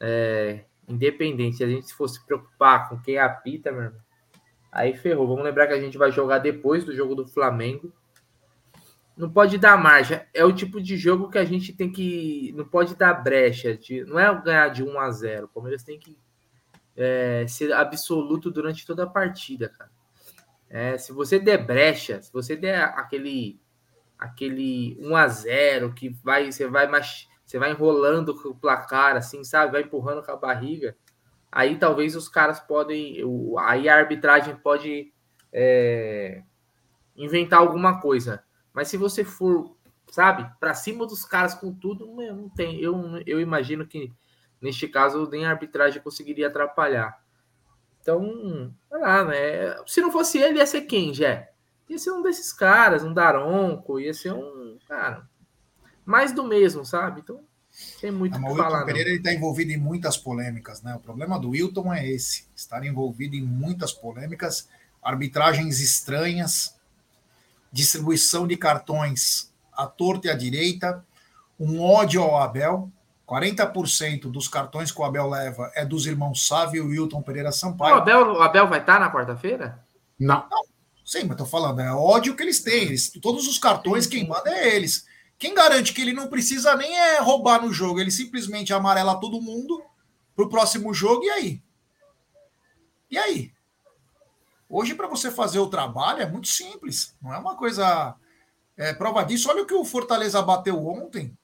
é, 0.00 0.64
independente. 0.88 1.56
Se 1.56 1.64
a 1.64 1.68
gente 1.68 1.92
fosse 1.92 2.24
preocupar 2.24 2.88
com 2.88 3.00
quem 3.00 3.18
apita, 3.18 3.72
meu 3.72 3.82
irmão, 3.82 4.00
aí 4.70 4.94
ferrou. 4.94 5.26
Vamos 5.26 5.44
lembrar 5.44 5.66
que 5.66 5.72
a 5.72 5.80
gente 5.80 5.98
vai 5.98 6.10
jogar 6.12 6.38
depois 6.38 6.84
do 6.84 6.94
jogo 6.94 7.14
do 7.14 7.26
Flamengo 7.26 7.92
não 9.16 9.30
pode 9.30 9.56
dar 9.56 9.76
margem. 9.76 10.20
É 10.34 10.44
o 10.44 10.52
tipo 10.52 10.80
de 10.80 10.96
jogo 10.96 11.30
que 11.30 11.38
a 11.38 11.44
gente 11.44 11.72
tem 11.72 11.90
que. 11.90 12.52
Não 12.54 12.64
pode 12.64 12.94
dar 12.94 13.14
brecha. 13.14 13.76
De, 13.76 14.04
não 14.04 14.18
é 14.18 14.42
ganhar 14.42 14.68
de 14.68 14.82
1 14.82 14.98
a 14.98 15.10
0. 15.10 15.46
O 15.46 15.48
Palmeiras 15.48 15.82
tem 15.82 15.98
que 15.98 16.18
é, 16.96 17.46
ser 17.48 17.72
absoluto 17.72 18.50
durante 18.50 18.86
toda 18.86 19.04
a 19.04 19.08
partida, 19.08 19.68
cara. 19.68 19.90
É, 20.68 20.98
se 20.98 21.12
você 21.12 21.38
der 21.38 21.64
brecha, 21.64 22.20
se 22.20 22.32
você 22.32 22.56
der 22.56 22.82
aquele 22.82 23.60
aquele 24.18 24.96
1 25.00 25.14
a 25.14 25.28
0 25.28 25.92
que 25.92 26.08
vai 26.08 26.50
você 26.50 26.66
vai 26.66 26.86
mais 26.86 27.28
você 27.44 27.58
vai 27.58 27.70
enrolando 27.70 28.30
o 28.30 28.54
placar 28.54 29.16
assim, 29.16 29.44
sabe? 29.44 29.72
Vai 29.72 29.82
empurrando 29.82 30.22
com 30.22 30.32
a 30.32 30.36
barriga. 30.36 30.96
Aí 31.52 31.78
talvez 31.78 32.16
os 32.16 32.28
caras 32.28 32.58
podem, 32.58 33.22
aí 33.60 33.88
a 33.88 33.96
arbitragem 33.96 34.56
pode 34.56 35.12
é, 35.52 36.42
inventar 37.16 37.60
alguma 37.60 38.00
coisa. 38.00 38.44
Mas 38.76 38.88
se 38.88 38.98
você 38.98 39.24
for, 39.24 39.74
sabe, 40.10 40.46
para 40.60 40.74
cima 40.74 41.06
dos 41.06 41.24
caras 41.24 41.54
com 41.54 41.72
tudo, 41.72 42.06
não 42.14 42.46
tem. 42.50 42.78
Eu, 42.78 42.94
eu 43.26 43.40
imagino 43.40 43.86
que 43.86 44.12
neste 44.60 44.86
caso 44.86 45.26
nem 45.30 45.46
a 45.46 45.50
arbitragem 45.50 46.02
conseguiria 46.02 46.48
atrapalhar. 46.48 47.18
Então, 48.02 48.70
sei 48.90 49.00
lá, 49.00 49.24
né? 49.24 49.82
Se 49.86 50.02
não 50.02 50.12
fosse 50.12 50.36
ele, 50.36 50.58
ia 50.58 50.66
ser 50.66 50.82
quem, 50.82 51.14
Jé? 51.14 51.50
Ia 51.88 51.98
ser 51.98 52.10
um 52.10 52.22
desses 52.22 52.52
caras, 52.52 53.02
um 53.02 53.14
Daronco, 53.14 53.98
ia 53.98 54.12
ser 54.12 54.34
um, 54.34 54.78
cara, 54.86 55.26
mais 56.04 56.32
do 56.32 56.44
mesmo, 56.44 56.84
sabe? 56.84 57.22
Então, 57.22 57.42
tem 57.98 58.10
muito 58.10 58.36
o 58.36 58.42
que 58.42 58.56
falar. 58.56 58.82
O 58.82 58.86
Pereira 58.86 59.08
está 59.08 59.32
envolvido 59.32 59.72
em 59.72 59.78
muitas 59.78 60.18
polêmicas, 60.18 60.82
né? 60.82 60.94
O 60.94 61.00
problema 61.00 61.40
do 61.40 61.50
Wilton 61.50 61.94
é 61.94 62.06
esse, 62.06 62.46
estar 62.54 62.84
envolvido 62.84 63.36
em 63.36 63.42
muitas 63.42 63.94
polêmicas, 63.94 64.68
arbitragens 65.02 65.80
estranhas, 65.80 66.75
distribuição 67.72 68.46
de 68.46 68.56
cartões 68.56 69.52
à 69.72 69.86
torta 69.86 70.28
e 70.28 70.30
à 70.30 70.34
direita, 70.34 71.04
um 71.58 71.82
ódio 71.82 72.22
ao 72.22 72.40
Abel. 72.40 72.90
40% 73.26 74.30
dos 74.30 74.46
cartões 74.46 74.92
que 74.92 75.00
o 75.00 75.04
Abel 75.04 75.28
leva 75.28 75.72
é 75.74 75.84
dos 75.84 76.06
irmãos 76.06 76.46
Sávio 76.46 76.84
e 76.84 76.98
Wilton 76.98 77.22
Pereira 77.22 77.50
Sampaio. 77.50 77.96
O 77.96 77.98
Abel, 77.98 78.32
o 78.34 78.40
Abel 78.40 78.68
vai 78.68 78.78
estar 78.78 79.00
na 79.00 79.12
quarta-feira? 79.12 79.84
Não. 80.18 80.46
Não. 80.48 80.76
Sim, 81.04 81.22
mas 81.22 81.32
estou 81.32 81.46
falando, 81.46 81.80
é 81.80 81.92
ódio 81.92 82.34
que 82.34 82.42
eles 82.42 82.60
têm. 82.60 82.82
Eles, 82.82 83.10
todos 83.22 83.46
os 83.46 83.58
cartões, 83.58 84.06
quem 84.06 84.28
manda 84.28 84.50
é 84.50 84.74
eles. 84.74 85.06
Quem 85.38 85.54
garante 85.54 85.92
que 85.92 86.00
ele 86.00 86.12
não 86.12 86.28
precisa 86.28 86.74
nem 86.76 86.96
é 86.96 87.20
roubar 87.20 87.62
no 87.62 87.72
jogo, 87.72 88.00
ele 88.00 88.10
simplesmente 88.10 88.72
amarela 88.72 89.20
todo 89.20 89.40
mundo 89.40 89.82
pro 90.34 90.48
próximo 90.48 90.92
jogo 90.92 91.24
e 91.24 91.30
aí? 91.30 91.62
E 93.10 93.18
aí? 93.18 93.52
Hoje, 94.78 94.94
para 94.94 95.08
você 95.08 95.30
fazer 95.30 95.58
o 95.58 95.70
trabalho, 95.70 96.20
é 96.20 96.26
muito 96.26 96.48
simples. 96.48 97.16
Não 97.22 97.32
é 97.32 97.38
uma 97.38 97.56
coisa. 97.56 98.14
É, 98.76 98.92
prova 98.92 99.24
disso, 99.24 99.48
olha 99.48 99.62
o 99.62 99.66
que 99.66 99.72
o 99.72 99.86
Fortaleza 99.86 100.42
bateu 100.42 100.86
ontem. 100.86 101.34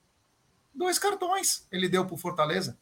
Dois 0.74 0.98
cartões 0.98 1.66
ele 1.72 1.88
deu 1.88 2.04
para 2.04 2.14
o 2.14 2.18
Fortaleza. 2.18 2.76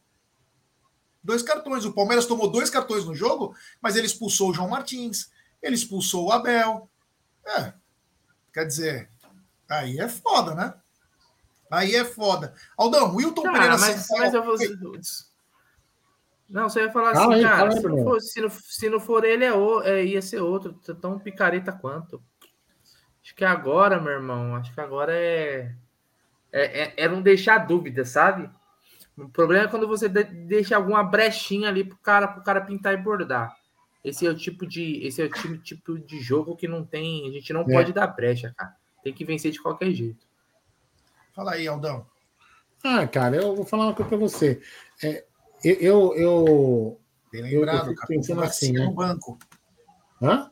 Dois 1.23 1.41
cartões. 1.41 1.85
O 1.85 1.93
Palmeiras 1.93 2.27
tomou 2.27 2.51
dois 2.51 2.69
cartões 2.69 3.05
no 3.05 3.15
jogo, 3.15 3.55
mas 3.81 3.95
ele 3.95 4.07
expulsou 4.07 4.51
o 4.51 4.53
João 4.53 4.69
Martins, 4.69 5.31
ele 5.63 5.77
expulsou 5.77 6.27
o 6.27 6.33
Abel. 6.33 6.91
É. 7.47 7.73
Quer 8.53 8.67
dizer, 8.67 9.09
aí 9.69 10.01
é 10.01 10.09
foda, 10.09 10.53
né? 10.57 10.75
Aí 11.71 11.95
é 11.95 12.05
foda. 12.05 12.55
Aldão, 12.77 13.15
Wilton 13.15 13.43
Cara, 13.43 13.55
Pereira 13.55 13.79
mas, 13.79 14.09
mas 14.11 14.35
eu 14.35 14.45
vou. 14.45 14.57
Não, 16.51 16.69
você 16.69 16.81
ia 16.83 16.91
falar 16.91 17.15
Fala 17.15 17.35
assim, 17.35 17.45
aí, 17.45 17.51
cara, 17.51 17.57
fala 17.59 17.71
aí, 17.71 17.81
se 17.81 17.89
não, 17.89 18.05
for, 18.05 18.21
se, 18.21 18.41
não, 18.41 18.51
se 18.51 18.91
não 18.91 19.01
for 19.01 19.25
ele, 19.25 19.45
é, 19.45 19.53
o, 19.53 19.83
é, 19.83 20.05
ia 20.05 20.21
ser 20.21 20.41
outro, 20.41 20.73
tão 21.01 21.17
picareta 21.19 21.73
quanto. 21.73 22.21
Acho 23.23 23.35
que 23.37 23.45
agora, 23.45 24.01
meu 24.01 24.13
irmão, 24.13 24.57
acho 24.57 24.75
que 24.75 24.81
agora 24.81 25.15
é. 25.15 25.73
É, 26.53 26.83
é, 26.83 26.95
é 27.05 27.09
não 27.09 27.23
deixar 27.23 27.59
dúvida, 27.59 28.05
sabe? 28.05 28.51
O 29.17 29.29
problema 29.29 29.67
é 29.67 29.69
quando 29.69 29.87
você 29.87 30.09
de- 30.09 30.25
deixa 30.25 30.75
alguma 30.75 31.05
brechinha 31.05 31.69
ali 31.69 31.85
pro 31.85 31.97
cara, 31.99 32.27
pro 32.27 32.43
cara 32.43 32.61
pintar 32.63 32.95
e 32.95 32.97
bordar. 32.97 33.57
Esse 34.03 34.27
é 34.27 34.31
o 34.31 34.35
tipo 34.35 34.67
de, 34.67 35.07
esse 35.07 35.23
é 35.23 35.27
o 35.27 35.31
tipo, 35.31 35.59
tipo 35.59 35.99
de 35.99 36.21
jogo 36.21 36.57
que 36.57 36.67
não 36.67 36.85
tem, 36.85 37.29
a 37.29 37.33
gente 37.33 37.53
não 37.53 37.61
É. 37.61 37.65
pode 37.73 37.93
dar 37.93 38.09
brecha, 38.09 38.53
cara. 38.57 38.75
Tem 39.05 39.13
que 39.13 39.25
vencer 39.25 39.53
de 39.53 39.63
qualquer 39.63 39.93
jeito. 39.93 40.27
Fala 41.33 41.53
aí, 41.53 41.69
Aldão. 41.69 42.05
Ah, 42.83 43.07
cara, 43.07 43.37
eu 43.37 43.55
vou 43.55 43.65
falar 43.65 43.85
uma 43.85 43.95
coisa 43.95 44.09
pra 44.09 44.19
você. 44.19 44.61
É, 45.05 45.25
eu, 45.65 45.75
eu, 45.81 46.15
eu- 46.17 47.01
Bem 47.33 47.43
eu 47.43 47.61
lembrado, 47.61 47.89
fico 47.89 47.95
cartão 47.97 48.17
pensando 48.17 48.41
Garcia 48.41 48.69
assim, 48.69 48.73
né? 48.79 48.85
no 48.85 48.93
banco. 48.93 49.39
Hã? 50.21 50.51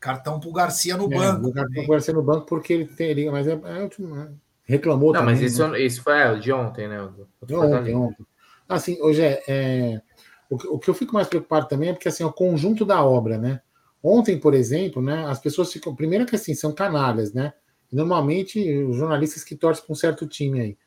Cartão 0.00 0.38
pro 0.40 0.52
Garcia 0.52 0.96
no 0.96 1.10
É, 1.10 1.16
banco. 1.16 1.48
o 1.48 1.52
cara 1.52 1.66
também. 1.68 1.86
vai 1.86 2.00
ser 2.00 2.12
no 2.12 2.22
banco 2.22 2.46
porque 2.46 2.72
ele 2.72 2.86
teria, 2.86 3.30
mas 3.32 3.46
é, 3.46 3.52
é 3.52 3.82
último, 3.82 4.14
né? 4.14 4.32
reclamou 4.64 5.12
Não, 5.12 5.20
também. 5.20 5.34
mas 5.36 5.42
esse, 5.42 5.66
né? 5.68 5.80
esse 5.80 6.00
foi 6.00 6.18
é, 6.18 6.32
o 6.32 6.40
de 6.40 6.52
ontem, 6.52 6.88
né? 6.88 7.00
O 7.00 7.26
o 7.40 7.46
De 7.46 7.54
ontem, 7.54 7.94
ontem. 7.94 8.26
Assim, 8.68 9.00
hoje 9.00 9.22
é, 9.22 9.42
é, 9.46 10.02
o, 10.50 10.58
que- 10.58 10.66
o 10.66 10.78
que 10.78 10.90
eu 10.90 10.94
fico 10.94 11.14
mais 11.14 11.28
preocupado 11.28 11.68
também 11.68 11.90
é 11.90 11.92
porque 11.92 12.08
assim, 12.08 12.24
é 12.24 12.26
o 12.26 12.32
conjunto 12.32 12.84
da 12.84 13.04
obra, 13.04 13.38
né? 13.38 13.60
Ontem, 14.02 14.38
por 14.38 14.54
exemplo, 14.54 15.00
né, 15.00 15.24
as 15.26 15.38
pessoas 15.38 15.72
ficam. 15.72 15.94
Primeiro 15.94 16.26
que 16.26 16.36
assim, 16.36 16.54
são 16.54 16.72
canalhas, 16.72 17.32
né? 17.32 17.52
Normalmente, 17.92 18.58
os 18.84 18.96
jornalistas 18.96 19.44
que 19.44 19.54
torcem 19.56 19.84
para 19.84 19.92
um 19.92 19.96
certo 19.96 20.26
time 20.26 20.60
aí. 20.60 20.78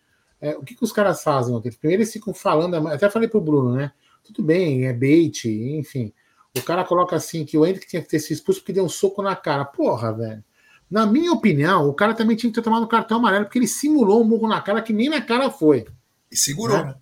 É, 0.42 0.56
o 0.56 0.64
que, 0.64 0.76
que 0.76 0.84
os 0.84 0.92
caras 0.92 1.22
fazem? 1.22 1.60
Primeiro 1.62 2.02
eles 2.02 2.14
ficam 2.14 2.34
falando, 2.34 2.88
até 2.88 3.10
falei 3.10 3.28
pro 3.28 3.42
Bruno, 3.42 3.74
né? 3.74 3.92
Tudo 4.24 4.44
bem, 4.44 4.86
é 4.86 4.94
bait, 4.94 5.46
enfim. 5.46 6.14
O 6.58 6.62
cara 6.62 6.84
coloca 6.84 7.16
assim 7.16 7.46
que 7.46 7.58
o 7.58 7.66
Hendrick 7.66 7.88
tinha 7.88 8.02
que 8.02 8.08
ter 8.08 8.20
se 8.20 8.34
expulso 8.34 8.62
porque 8.62 8.74
deu 8.74 8.86
um 8.86 8.90
soco 8.90 9.22
na 9.22 9.36
cara. 9.36 9.66
Porra, 9.66 10.14
velho. 10.14 10.44
Na 10.90 11.06
minha 11.06 11.32
opinião, 11.32 11.88
o 11.88 11.94
cara 11.94 12.14
também 12.14 12.36
tinha 12.36 12.50
que 12.50 12.56
ter 12.56 12.64
tomado 12.64 12.84
um 12.84 12.88
cartão 12.88 13.18
amarelo 13.18 13.46
porque 13.46 13.60
ele 13.60 13.68
simulou 13.68 14.22
um 14.22 14.24
murro 14.24 14.48
na 14.48 14.60
cara 14.62 14.82
que 14.82 14.92
nem 14.92 15.10
na 15.10 15.22
cara 15.22 15.52
foi. 15.52 15.86
E 16.32 16.36
segurou, 16.36 16.84
né? 16.84 16.96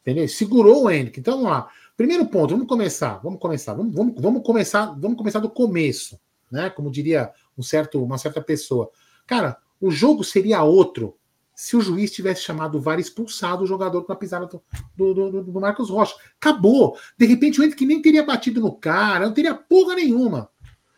Entendeu? 0.00 0.28
Segurou 0.28 0.84
o 0.84 0.90
Henrique. 0.90 1.20
Então 1.20 1.36
vamos 1.36 1.50
lá. 1.50 1.68
Primeiro 1.96 2.26
ponto, 2.26 2.50
vamos 2.50 2.66
começar. 2.66 3.20
Vamos 3.22 3.38
começar. 3.38 3.74
Vamos, 3.74 3.94
vamos, 3.94 4.20
vamos 4.20 4.42
começar. 4.42 4.86
Vamos 4.98 5.16
começar 5.16 5.38
do 5.38 5.48
começo, 5.48 6.18
né? 6.50 6.68
Como 6.70 6.90
diria 6.90 7.30
um 7.56 7.62
certo, 7.62 8.02
uma 8.02 8.18
certa 8.18 8.40
pessoa. 8.40 8.90
Cara, 9.26 9.56
o 9.80 9.90
jogo 9.90 10.24
seria 10.24 10.62
outro 10.62 11.16
se 11.56 11.74
o 11.74 11.80
juiz 11.80 12.12
tivesse 12.12 12.42
chamado 12.42 12.76
o 12.76 12.80
VAR 12.80 13.00
expulsado 13.00 13.64
o 13.64 13.66
jogador 13.66 14.04
com 14.04 14.12
a 14.12 14.16
pisada 14.16 14.44
do, 14.46 14.62
do, 14.94 15.14
do- 15.30 15.42
do 15.44 15.60
Marcos 15.60 15.88
Rocha. 15.88 16.14
Acabou. 16.38 16.98
De 17.16 17.24
repente 17.24 17.58
o 17.58 17.64
Henrique 17.64 17.86
nem 17.86 18.02
teria 18.02 18.22
batido 18.22 18.60
no 18.60 18.72
cara, 18.72 19.24
não 19.24 19.32
teria 19.32 19.54
porra 19.54 19.94
nenhuma. 19.94 20.50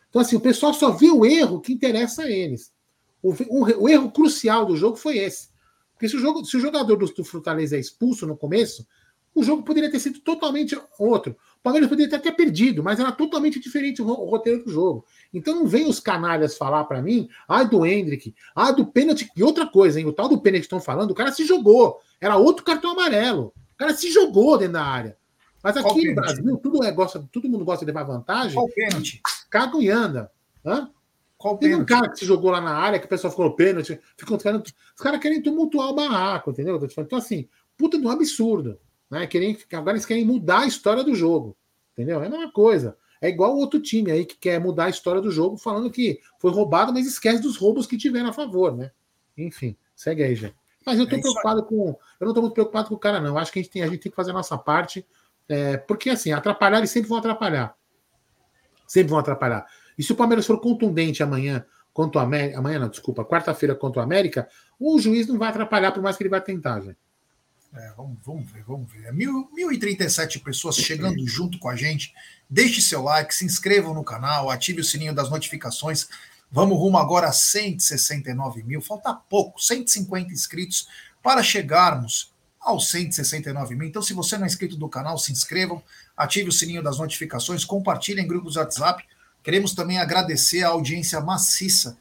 Então, 0.09 0.21
assim, 0.21 0.35
o 0.35 0.41
pessoal 0.41 0.73
só 0.73 0.91
vê 0.91 1.09
o 1.09 1.25
erro 1.25 1.61
que 1.61 1.71
interessa 1.71 2.23
a 2.23 2.29
eles. 2.29 2.73
O, 3.23 3.31
o- 3.31 3.83
o 3.83 3.89
erro 3.89 4.11
crucial 4.11 4.65
do 4.65 4.75
jogo 4.75 4.97
foi 4.97 5.17
esse. 5.17 5.47
Porque 5.93 6.09
se 6.09 6.17
o, 6.17 6.19
jogo, 6.19 6.43
se 6.45 6.57
o 6.57 6.59
jogador 6.59 6.97
do, 6.97 7.05
do 7.05 7.23
Fortaleza 7.23 7.77
é 7.77 7.79
expulso 7.79 8.27
no 8.27 8.35
começo, 8.35 8.85
o 9.33 9.43
jogo 9.43 9.63
poderia 9.63 9.89
ter 9.89 9.99
sido 9.99 10.19
totalmente 10.19 10.77
outro. 10.99 11.37
O 11.59 11.63
Palmeiras 11.63 11.89
poderia 11.89 12.09
ter 12.09 12.15
até 12.15 12.31
perdido, 12.31 12.81
mas 12.81 12.99
era 12.99 13.11
totalmente 13.11 13.59
diferente 13.59 14.01
o, 14.01 14.05
ro- 14.05 14.23
o 14.23 14.29
roteiro 14.29 14.63
do 14.63 14.71
jogo. 14.71 15.05
Então 15.33 15.55
não 15.55 15.67
vem 15.67 15.87
os 15.89 15.99
canalhas 15.99 16.57
falar 16.57 16.85
pra 16.85 17.01
mim, 17.01 17.27
ai 17.47 17.67
do 17.67 17.85
Hendrick, 17.85 18.33
ai 18.55 18.73
do 18.73 18.85
pênalti. 18.85 19.29
E 19.35 19.43
outra 19.43 19.67
coisa, 19.67 19.99
hein, 19.99 20.05
o 20.05 20.13
tal 20.13 20.29
do 20.29 20.39
pênalti 20.41 20.61
que 20.61 20.65
estão 20.67 20.79
falando, 20.79 21.11
o 21.11 21.15
cara 21.15 21.31
se 21.33 21.45
jogou. 21.45 21.99
Era 22.21 22.37
outro 22.37 22.63
cartão 22.63 22.91
amarelo. 22.91 23.53
O 23.73 23.77
cara 23.77 23.93
se 23.93 24.09
jogou 24.09 24.57
dentro 24.57 24.73
da 24.73 24.83
área. 24.85 25.17
Mas 25.61 25.73
Qual 25.75 25.91
aqui 25.91 26.07
no 26.07 26.15
pênalti? 26.15 26.35
Brasil, 26.41 26.57
tudo 26.63 26.83
é, 26.85 26.91
gosta, 26.91 27.27
todo 27.29 27.49
mundo 27.49 27.65
gosta 27.65 27.85
de 27.85 27.91
levar 27.91 28.03
vantagem, 28.03 28.53
Qual 28.55 28.69
pênalti? 28.69 29.21
caga 29.49 29.77
e 29.79 29.89
anda. 29.89 30.31
Hã? 30.65 30.89
Qual 31.37 31.57
Teve 31.57 31.75
um 31.75 31.83
pênalti? 31.83 31.89
cara 31.89 32.09
que 32.13 32.19
se 32.19 32.25
jogou 32.25 32.51
lá 32.51 32.61
na 32.61 32.73
área, 32.73 32.99
que 32.99 33.05
o 33.05 33.09
pessoal 33.09 33.33
falou 33.33 33.53
pênalti, 33.55 33.99
querendo, 34.41 34.63
os 34.63 35.01
caras 35.03 35.19
querem 35.19 35.41
tumultuar 35.41 35.89
o 35.89 35.95
barraco, 35.95 36.51
entendeu? 36.51 36.79
Então, 36.97 37.17
assim, 37.17 37.49
puta 37.77 37.97
de 37.99 38.05
um 38.07 38.09
absurdo. 38.09 38.79
Né? 39.09 39.25
Querem, 39.27 39.57
agora 39.73 39.91
eles 39.95 40.05
querem 40.05 40.25
mudar 40.25 40.59
a 40.59 40.67
história 40.67 41.03
do 41.03 41.15
jogo. 41.15 41.57
Entendeu? 41.93 42.21
É 42.21 42.27
a 42.27 42.29
mesma 42.29 42.51
coisa. 42.51 42.97
É 43.21 43.27
igual 43.27 43.53
o 43.53 43.57
outro 43.57 43.81
time 43.81 44.11
aí 44.11 44.25
que 44.25 44.37
quer 44.37 44.59
mudar 44.59 44.85
a 44.85 44.89
história 44.89 45.21
do 45.21 45.29
jogo, 45.31 45.57
falando 45.57 45.91
que 45.91 46.21
foi 46.39 46.51
roubado, 46.51 46.93
mas 46.93 47.05
esquece 47.05 47.41
dos 47.41 47.57
roubos 47.57 47.85
que 47.85 47.97
tiveram 47.97 48.29
a 48.29 48.33
favor, 48.33 48.75
né? 48.75 48.91
Enfim, 49.37 49.75
segue 49.95 50.23
aí, 50.23 50.35
gente. 50.35 50.55
Mas 50.85 50.97
eu 50.97 51.07
tô 51.07 51.15
É 51.15 51.19
preocupado 51.19 51.63
com. 51.63 51.97
Eu 52.19 52.27
não 52.27 52.33
tô 52.33 52.41
muito 52.41 52.53
preocupado 52.53 52.87
com 52.87 52.95
o 52.95 52.99
cara, 52.99 53.19
não. 53.19 53.37
Acho 53.37 53.51
que 53.51 53.59
a 53.59 53.61
gente 53.61 53.71
tem, 53.71 53.83
a 53.83 53.87
gente 53.87 53.99
tem 53.99 54.09
que 54.09 54.15
fazer 54.15 54.31
a 54.31 54.33
nossa 54.33 54.57
parte. 54.57 55.05
é, 55.49 55.77
porque, 55.77 56.09
assim, 56.09 56.31
atrapalhar, 56.31 56.77
eles 56.77 56.91
sempre 56.91 57.09
vão 57.09 57.17
atrapalhar. 57.17 57.75
Sempre 58.87 59.09
vão 59.09 59.19
atrapalhar. 59.19 59.65
E 59.97 60.03
se 60.03 60.11
o 60.11 60.15
Palmeiras 60.15 60.45
for 60.45 60.59
contundente 60.61 61.21
amanhã 61.21 61.65
contra 61.91 62.21
o 62.21 62.23
América, 62.23 62.59
amanhã 62.59 62.79
não, 62.79 62.87
desculpa, 62.89 63.25
quarta-feira 63.25 63.75
contra 63.75 63.99
o 63.99 64.03
América, 64.03 64.47
o 64.79 64.97
juiz 64.99 65.27
não 65.27 65.37
vai 65.37 65.49
atrapalhar, 65.49 65.91
por 65.91 66.01
mais 66.01 66.15
que 66.15 66.23
ele 66.23 66.29
vai 66.29 66.39
tentar, 66.41 66.79
gente. 66.79 66.97
É, 67.73 67.93
vamos, 67.95 68.17
vamos 68.25 68.51
ver, 68.51 68.63
vamos 68.63 68.91
ver. 68.91 69.05
É 69.05 69.11
Mil, 69.11 69.49
1.037 69.55 70.41
pessoas 70.41 70.75
chegando 70.75 71.25
junto 71.27 71.59
com 71.59 71.69
a 71.69 71.75
gente. 71.75 72.13
Deixe 72.49 72.81
seu 72.81 73.03
like, 73.03 73.33
se 73.33 73.45
inscrevam 73.45 73.93
no 73.93 74.03
canal, 74.03 74.49
ative 74.49 74.81
o 74.81 74.83
sininho 74.83 75.13
das 75.13 75.29
notificações. 75.29 76.07
Vamos 76.51 76.79
rumo 76.79 76.97
agora 76.97 77.27
a 77.27 77.31
169 77.31 78.63
mil. 78.63 78.81
Falta 78.81 79.13
pouco, 79.13 79.61
150 79.61 80.33
inscritos 80.33 80.87
para 81.21 81.43
chegarmos 81.43 82.33
aos 82.59 82.89
169 82.89 83.75
mil. 83.75 83.87
Então, 83.87 84.01
se 84.01 84.13
você 84.13 84.35
não 84.35 84.45
é 84.45 84.47
inscrito 84.47 84.75
do 84.75 84.89
canal, 84.89 85.17
se 85.19 85.31
inscrevam, 85.31 85.81
ative 86.17 86.49
o 86.49 86.51
sininho 86.51 86.81
das 86.81 86.97
notificações, 86.97 87.63
compartilhem 87.63 88.25
em 88.25 88.27
grupos 88.27 88.55
do 88.55 88.59
WhatsApp. 88.59 89.05
Queremos 89.43 89.75
também 89.75 89.99
agradecer 89.99 90.63
a 90.63 90.69
audiência 90.69 91.21
maciça, 91.21 91.97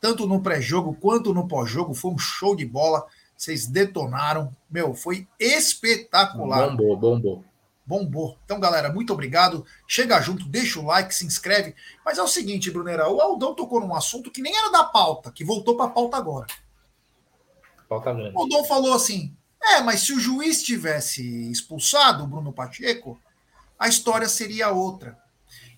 tanto 0.00 0.26
no 0.26 0.40
pré-jogo 0.40 0.94
quanto 0.94 1.34
no 1.34 1.46
pós-jogo. 1.46 1.92
Foi 1.92 2.12
um 2.12 2.18
show 2.18 2.56
de 2.56 2.64
bola. 2.64 3.06
Vocês 3.42 3.66
detonaram. 3.66 4.56
Meu, 4.70 4.94
foi 4.94 5.26
espetacular. 5.36 6.68
Bombou, 6.68 6.96
bombou. 6.96 7.44
Bombou. 7.84 8.38
Então, 8.44 8.60
galera, 8.60 8.92
muito 8.92 9.12
obrigado. 9.12 9.66
Chega 9.84 10.20
junto, 10.20 10.46
deixa 10.46 10.78
o 10.78 10.86
like, 10.86 11.12
se 11.12 11.26
inscreve. 11.26 11.74
Mas 12.04 12.18
é 12.18 12.22
o 12.22 12.28
seguinte, 12.28 12.70
Brunera, 12.70 13.10
o 13.10 13.20
Aldão 13.20 13.52
tocou 13.52 13.80
num 13.80 13.96
assunto 13.96 14.30
que 14.30 14.40
nem 14.40 14.56
era 14.56 14.70
da 14.70 14.84
pauta, 14.84 15.32
que 15.32 15.44
voltou 15.44 15.76
para 15.76 15.86
a 15.86 15.90
pauta 15.90 16.16
agora. 16.16 16.46
Falta 17.88 18.12
grande. 18.12 18.36
O 18.36 18.42
Aldão 18.42 18.64
falou 18.64 18.94
assim: 18.94 19.36
é, 19.60 19.80
mas 19.80 20.02
se 20.02 20.12
o 20.12 20.20
juiz 20.20 20.62
tivesse 20.62 21.50
expulsado 21.50 22.22
o 22.22 22.28
Bruno 22.28 22.52
Pacheco, 22.52 23.20
a 23.76 23.88
história 23.88 24.28
seria 24.28 24.70
outra. 24.70 25.18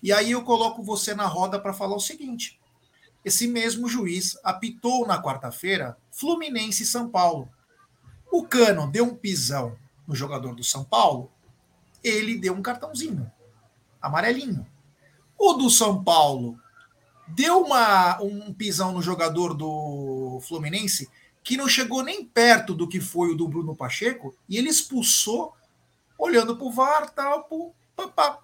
E 0.03 0.13
aí 0.13 0.33
eu 0.33 0.43
coloco 0.43 0.83
você 0.83 1.15
na 1.15 1.25
roda 1.25 1.59
para 1.59 1.73
falar 1.73 1.95
o 1.95 1.99
seguinte: 1.99 2.59
esse 3.25 3.47
mesmo 3.47 3.87
juiz 3.87 4.37
apitou 4.43 5.07
na 5.07 5.19
quarta-feira 5.19 5.97
Fluminense 6.11 6.83
e 6.83 6.85
São 6.85 7.09
Paulo. 7.09 7.54
O 8.35 8.43
Cano 8.43 8.85
deu 8.85 9.05
um 9.05 9.15
pisão 9.15 9.77
no 10.05 10.13
jogador 10.13 10.53
do 10.53 10.61
São 10.61 10.83
Paulo, 10.83 11.31
ele 12.03 12.37
deu 12.37 12.53
um 12.53 12.61
cartãozinho, 12.61 13.31
amarelinho. 14.01 14.67
O 15.39 15.53
do 15.53 15.69
São 15.69 16.03
Paulo 16.03 16.59
deu 17.29 17.61
uma, 17.61 18.21
um 18.21 18.53
pisão 18.53 18.91
no 18.91 19.01
jogador 19.01 19.53
do 19.53 20.41
Fluminense 20.45 21.09
que 21.41 21.55
não 21.55 21.69
chegou 21.69 22.03
nem 22.03 22.25
perto 22.25 22.73
do 22.73 22.89
que 22.89 22.99
foi 22.99 23.31
o 23.31 23.37
do 23.37 23.47
Bruno 23.47 23.73
Pacheco 23.73 24.35
e 24.49 24.57
ele 24.57 24.67
expulsou 24.67 25.55
olhando 26.17 26.57
para 26.57 26.67
o 26.67 26.71
VAR, 26.73 27.09
tal, 27.11 27.45
pô, 27.45 27.73
pá, 27.95 28.09
pá. 28.09 28.39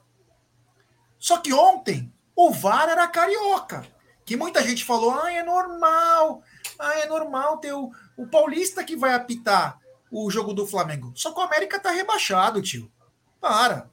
Só 1.20 1.38
que 1.38 1.52
ontem 1.52 2.10
o 2.34 2.50
VAR 2.50 2.88
era 2.88 3.10
carioca, 3.10 3.86
que 4.24 4.38
muita 4.38 4.64
gente 4.64 4.86
falou, 4.86 5.12
ah, 5.12 5.34
é 5.34 5.44
normal, 5.44 6.42
ah, 6.80 6.98
é 6.98 7.08
normal 7.08 7.58
ter 7.58 7.74
o, 7.74 7.92
o 8.16 8.26
paulista 8.26 8.86
que 8.86 8.96
vai 8.96 9.14
apitar 9.14 9.81
o 10.12 10.30
jogo 10.30 10.54
do 10.54 10.68
Flamengo. 10.68 11.14
Só 11.16 11.32
que 11.32 11.40
o 11.40 11.44
América 11.44 11.80
tá 11.80 11.90
rebaixado, 11.90 12.62
tio. 12.62 12.92
Para. 13.40 13.90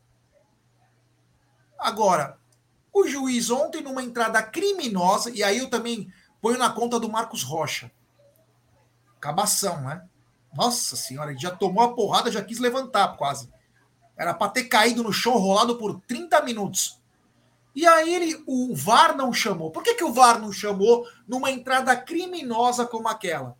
Agora, 1.79 2.37
o 2.93 3.07
juiz 3.07 3.49
ontem 3.51 3.81
numa 3.81 4.03
entrada 4.03 4.43
criminosa, 4.43 5.31
e 5.31 5.45
aí 5.45 5.59
eu 5.59 5.71
também 5.71 6.13
ponho 6.41 6.59
na 6.59 6.71
conta 6.71 6.99
do 6.99 7.09
Marcos 7.09 7.45
Rocha. 7.45 7.91
Cabação, 9.21 9.81
né? 9.83 10.05
Nossa 10.53 10.97
senhora, 10.97 11.31
ele 11.31 11.39
já 11.39 11.51
tomou 11.51 11.85
a 11.85 11.95
porrada, 11.95 12.33
já 12.33 12.43
quis 12.43 12.59
levantar 12.59 13.17
quase. 13.17 13.49
Era 14.17 14.35
para 14.35 14.51
ter 14.51 14.65
caído 14.65 15.05
no 15.05 15.13
chão 15.13 15.37
rolado 15.37 15.79
por 15.79 16.01
30 16.01 16.43
minutos. 16.43 17.01
E 17.75 17.87
aí 17.87 18.13
ele, 18.13 18.43
o 18.47 18.75
VAR 18.75 19.17
não 19.17 19.33
chamou. 19.33 19.71
Por 19.71 19.85
que, 19.85 19.95
que 19.95 20.03
o 20.03 20.13
VAR 20.13 20.41
não 20.41 20.51
chamou 20.51 21.07
numa 21.29 21.51
entrada 21.51 21.95
criminosa 21.97 22.85
como 22.85 23.07
aquela? 23.07 23.57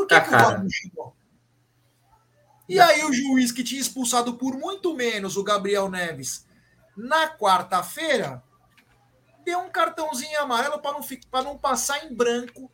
Por 0.00 0.06
que, 0.06 0.14
Ah, 0.14 0.20
que 0.22 0.28
o 0.28 0.32
VAR 0.32 0.62
não 0.62 0.70
chamou? 0.70 1.16
E 2.66 2.80
aí 2.80 3.04
o 3.04 3.12
juiz 3.12 3.52
que 3.52 3.62
tinha 3.62 3.80
expulsado 3.80 4.34
por 4.34 4.56
muito 4.56 4.94
menos 4.94 5.36
o 5.36 5.44
Gabriel 5.44 5.90
Neves 5.90 6.46
na 6.96 7.28
quarta-feira 7.28 8.42
deu 9.44 9.58
um 9.58 9.68
cartãozinho 9.68 10.40
amarelo 10.40 10.80
para 10.80 10.92
não, 10.92 11.44
não 11.44 11.58
passar 11.58 12.06
em 12.06 12.14
branco 12.14 12.70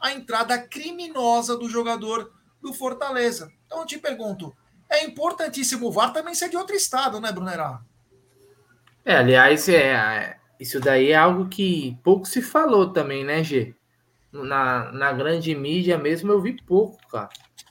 a 0.00 0.12
entrada 0.12 0.58
criminosa 0.58 1.56
do 1.56 1.68
jogador 1.68 2.32
do 2.62 2.72
Fortaleza. 2.72 3.52
Então 3.66 3.80
eu 3.80 3.86
te 3.86 3.98
pergunto, 3.98 4.56
é 4.88 5.04
importantíssimo 5.04 5.88
o 5.88 5.92
VAR 5.92 6.12
também 6.12 6.34
ser 6.34 6.48
de 6.48 6.56
outro 6.56 6.76
estado, 6.76 7.20
né, 7.20 7.30
Brunerá? 7.30 7.82
É, 9.04 9.16
aliás, 9.16 9.68
é, 9.68 10.38
isso 10.58 10.80
daí 10.80 11.10
é 11.10 11.16
algo 11.16 11.48
que 11.48 11.98
pouco 12.02 12.24
se 12.24 12.40
falou 12.40 12.90
também, 12.90 13.22
né, 13.22 13.44
G? 13.44 13.74
Na, 14.44 14.92
na 14.92 15.12
grande 15.12 15.54
mídia 15.54 15.98
mesmo 15.98 16.32
eu 16.32 16.40
vi 16.40 16.60
pouco, 16.62 16.98
cara. 17.08 17.28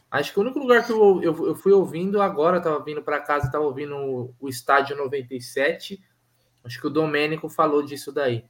Acho 0.10 0.32
que 0.32 0.39
o 0.39 0.43
único 0.43 0.60
lugar 0.60 0.86
que 0.86 0.91
eu, 0.91 1.21
eu, 1.21 1.47
eu 1.47 1.56
fui 1.56 1.73
ouvindo 1.73 2.21
agora, 2.21 2.62
tava 2.62 2.82
vindo 2.84 3.01
para 3.01 3.19
casa, 3.19 3.51
tava 3.51 3.65
ouvindo 3.65 3.95
o, 3.95 4.36
o 4.39 4.47
Estádio 4.47 4.95
97. 4.95 6.01
Acho 6.63 6.80
que 6.80 6.88
o 6.88 6.89
Domênico 6.89 7.49
falou 7.49 7.84
disso 7.84 8.12
daí. 8.12 8.45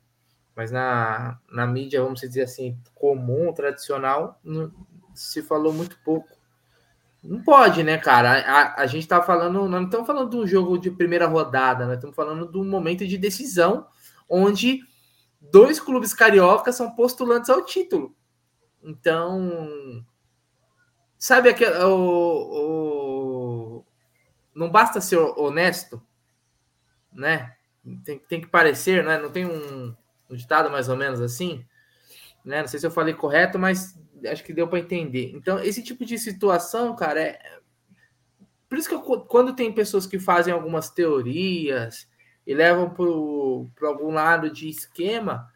Mas 0.55 0.71
na, 0.71 1.39
na 1.51 1.65
mídia, 1.65 2.01
vamos 2.01 2.21
dizer 2.21 2.43
assim, 2.43 2.77
comum, 2.93 3.51
tradicional, 3.51 4.39
não, 4.43 4.71
se 5.13 5.41
falou 5.41 5.73
muito 5.73 5.97
pouco. 6.03 6.29
Não 7.23 7.41
pode, 7.41 7.83
né, 7.83 7.97
cara? 7.97 8.39
A, 8.41 8.81
a 8.81 8.85
gente 8.85 9.07
tá 9.07 9.21
falando, 9.21 9.67
não 9.67 9.83
estamos 9.83 10.05
falando 10.05 10.29
de 10.29 10.37
um 10.37 10.45
jogo 10.45 10.77
de 10.77 10.91
primeira 10.91 11.25
rodada, 11.25 11.87
né? 11.87 11.95
Estamos 11.95 12.15
falando 12.15 12.49
de 12.49 12.57
um 12.57 12.63
momento 12.63 13.05
de 13.05 13.17
decisão 13.17 13.87
onde 14.29 14.81
dois 15.39 15.79
clubes 15.79 16.13
cariocas 16.13 16.75
são 16.75 16.95
postulantes 16.95 17.49
ao 17.49 17.63
título. 17.63 18.15
Então, 18.83 20.05
sabe 21.17 21.49
aquele. 21.49 21.75
O, 21.83 23.79
o, 23.79 23.85
não 24.53 24.69
basta 24.69 25.01
ser 25.01 25.17
honesto, 25.17 26.01
né? 27.11 27.55
Tem, 28.03 28.19
tem 28.19 28.41
que 28.41 28.47
parecer, 28.47 29.03
né? 29.03 29.17
Não 29.17 29.31
tem 29.31 29.45
um, 29.45 29.95
um 30.29 30.35
ditado 30.35 30.69
mais 30.69 30.87
ou 30.89 30.95
menos 30.95 31.19
assim, 31.21 31.65
né? 32.43 32.61
Não 32.61 32.67
sei 32.67 32.79
se 32.79 32.85
eu 32.85 32.91
falei 32.91 33.13
correto, 33.13 33.57
mas 33.57 33.99
acho 34.31 34.43
que 34.43 34.53
deu 34.53 34.67
para 34.67 34.79
entender. 34.79 35.31
Então, 35.35 35.59
esse 35.59 35.83
tipo 35.83 36.05
de 36.05 36.17
situação, 36.17 36.95
cara, 36.95 37.21
é. 37.21 37.55
Por 38.67 38.77
isso 38.77 38.89
que 38.89 38.95
eu, 38.95 39.01
quando 39.01 39.55
tem 39.55 39.71
pessoas 39.71 40.05
que 40.07 40.19
fazem 40.19 40.53
algumas 40.53 40.89
teorias 40.89 42.07
e 42.45 42.53
levam 42.53 42.89
para 42.89 43.87
algum 43.87 44.11
lado 44.11 44.49
de 44.49 44.69
esquema, 44.69 45.51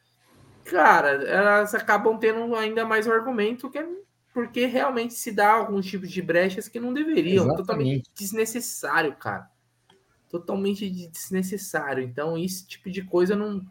cara, 0.65 1.23
elas 1.23 1.73
acabam 1.75 2.17
tendo 2.17 2.55
ainda 2.55 2.85
mais 2.85 3.07
o 3.07 3.11
argumento 3.11 3.69
que 3.69 3.77
é 3.77 3.87
porque 4.33 4.65
realmente 4.65 5.13
se 5.15 5.31
dá 5.31 5.51
alguns 5.51 5.85
tipos 5.85 6.09
de 6.09 6.21
brechas 6.21 6.67
que 6.67 6.79
não 6.79 6.93
deveriam. 6.93 7.45
Exatamente. 7.45 7.57
Totalmente 7.67 8.11
desnecessário, 8.15 9.15
cara. 9.15 9.49
Totalmente 10.29 10.89
desnecessário. 11.09 12.03
Então, 12.03 12.37
esse 12.37 12.65
tipo 12.65 12.91
de 12.91 13.03
coisa 13.03 13.35
não, 13.35 13.65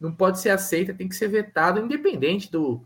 não 0.00 0.12
pode 0.12 0.40
ser 0.40 0.50
aceita, 0.50 0.92
tem 0.92 1.08
que 1.08 1.14
ser 1.14 1.28
vetado, 1.28 1.80
independente 1.80 2.50
do, 2.50 2.84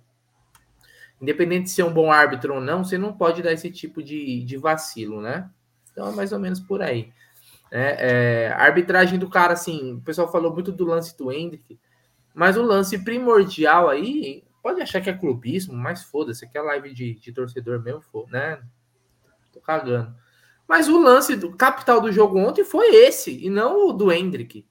independente 1.20 1.64
de 1.64 1.70
ser 1.70 1.82
um 1.82 1.92
bom 1.92 2.12
árbitro 2.12 2.54
ou 2.54 2.60
não, 2.60 2.84
você 2.84 2.98
não 2.98 3.12
pode 3.12 3.42
dar 3.42 3.52
esse 3.52 3.70
tipo 3.70 4.02
de, 4.02 4.44
de 4.44 4.56
vacilo, 4.56 5.20
né? 5.20 5.50
Então 5.90 6.08
é 6.08 6.14
mais 6.14 6.32
ou 6.32 6.38
menos 6.38 6.60
por 6.60 6.82
aí. 6.82 7.12
É, 7.76 8.44
é, 8.46 8.52
a 8.52 8.62
arbitragem 8.62 9.18
do 9.18 9.28
cara, 9.28 9.54
assim, 9.54 9.94
o 9.94 10.00
pessoal 10.00 10.30
falou 10.30 10.52
muito 10.52 10.70
do 10.70 10.84
lance 10.84 11.16
do 11.18 11.32
Hendrick, 11.32 11.78
mas 12.32 12.56
o 12.56 12.62
lance 12.62 12.96
primordial 13.02 13.88
aí, 13.88 14.44
pode 14.62 14.80
achar 14.80 15.00
que 15.00 15.10
é 15.10 15.12
clubismo, 15.12 15.74
mas 15.74 16.04
foda-se, 16.04 16.48
que 16.48 16.56
é 16.56 16.62
live 16.62 16.94
de, 16.94 17.14
de 17.14 17.32
torcedor 17.32 17.82
mesmo, 17.82 18.00
for, 18.00 18.30
né? 18.30 18.62
Tô 19.52 19.60
cagando. 19.60 20.14
Mas 20.68 20.88
o 20.88 20.98
lance 20.98 21.34
do 21.34 21.56
capital 21.56 22.00
do 22.00 22.12
jogo 22.12 22.38
ontem 22.38 22.64
foi 22.64 22.94
esse, 22.94 23.44
e 23.44 23.50
não 23.50 23.88
o 23.88 23.92
do 23.92 24.12
Hendrick 24.12 24.64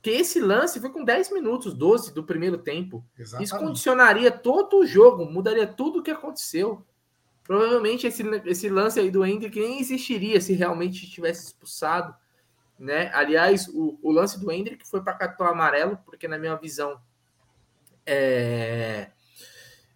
que 0.00 0.10
esse 0.10 0.40
lance 0.40 0.80
foi 0.80 0.90
com 0.90 1.04
10 1.04 1.32
minutos, 1.32 1.74
12 1.74 2.14
do 2.14 2.22
primeiro 2.22 2.58
tempo. 2.58 3.04
Exatamente. 3.18 3.46
Isso 3.46 3.58
condicionaria 3.58 4.30
todo 4.30 4.78
o 4.78 4.86
jogo, 4.86 5.26
mudaria 5.26 5.66
tudo 5.66 5.98
o 5.98 6.02
que 6.02 6.10
aconteceu. 6.10 6.84
Provavelmente 7.42 8.06
esse, 8.06 8.22
esse 8.46 8.68
lance 8.68 9.00
aí 9.00 9.10
do 9.10 9.24
Hendrick 9.24 9.58
nem 9.58 9.80
existiria 9.80 10.40
se 10.40 10.52
realmente 10.52 11.10
tivesse 11.10 11.46
expulsado. 11.46 12.14
Né? 12.78 13.10
Aliás, 13.12 13.66
o, 13.68 13.98
o 14.02 14.12
lance 14.12 14.38
do 14.38 14.50
Hendrick 14.52 14.86
foi 14.86 15.02
para 15.02 15.14
cartão 15.14 15.46
amarelo, 15.46 15.98
porque 16.04 16.28
na 16.28 16.38
minha 16.38 16.54
visão 16.56 17.00
é, 18.06 19.10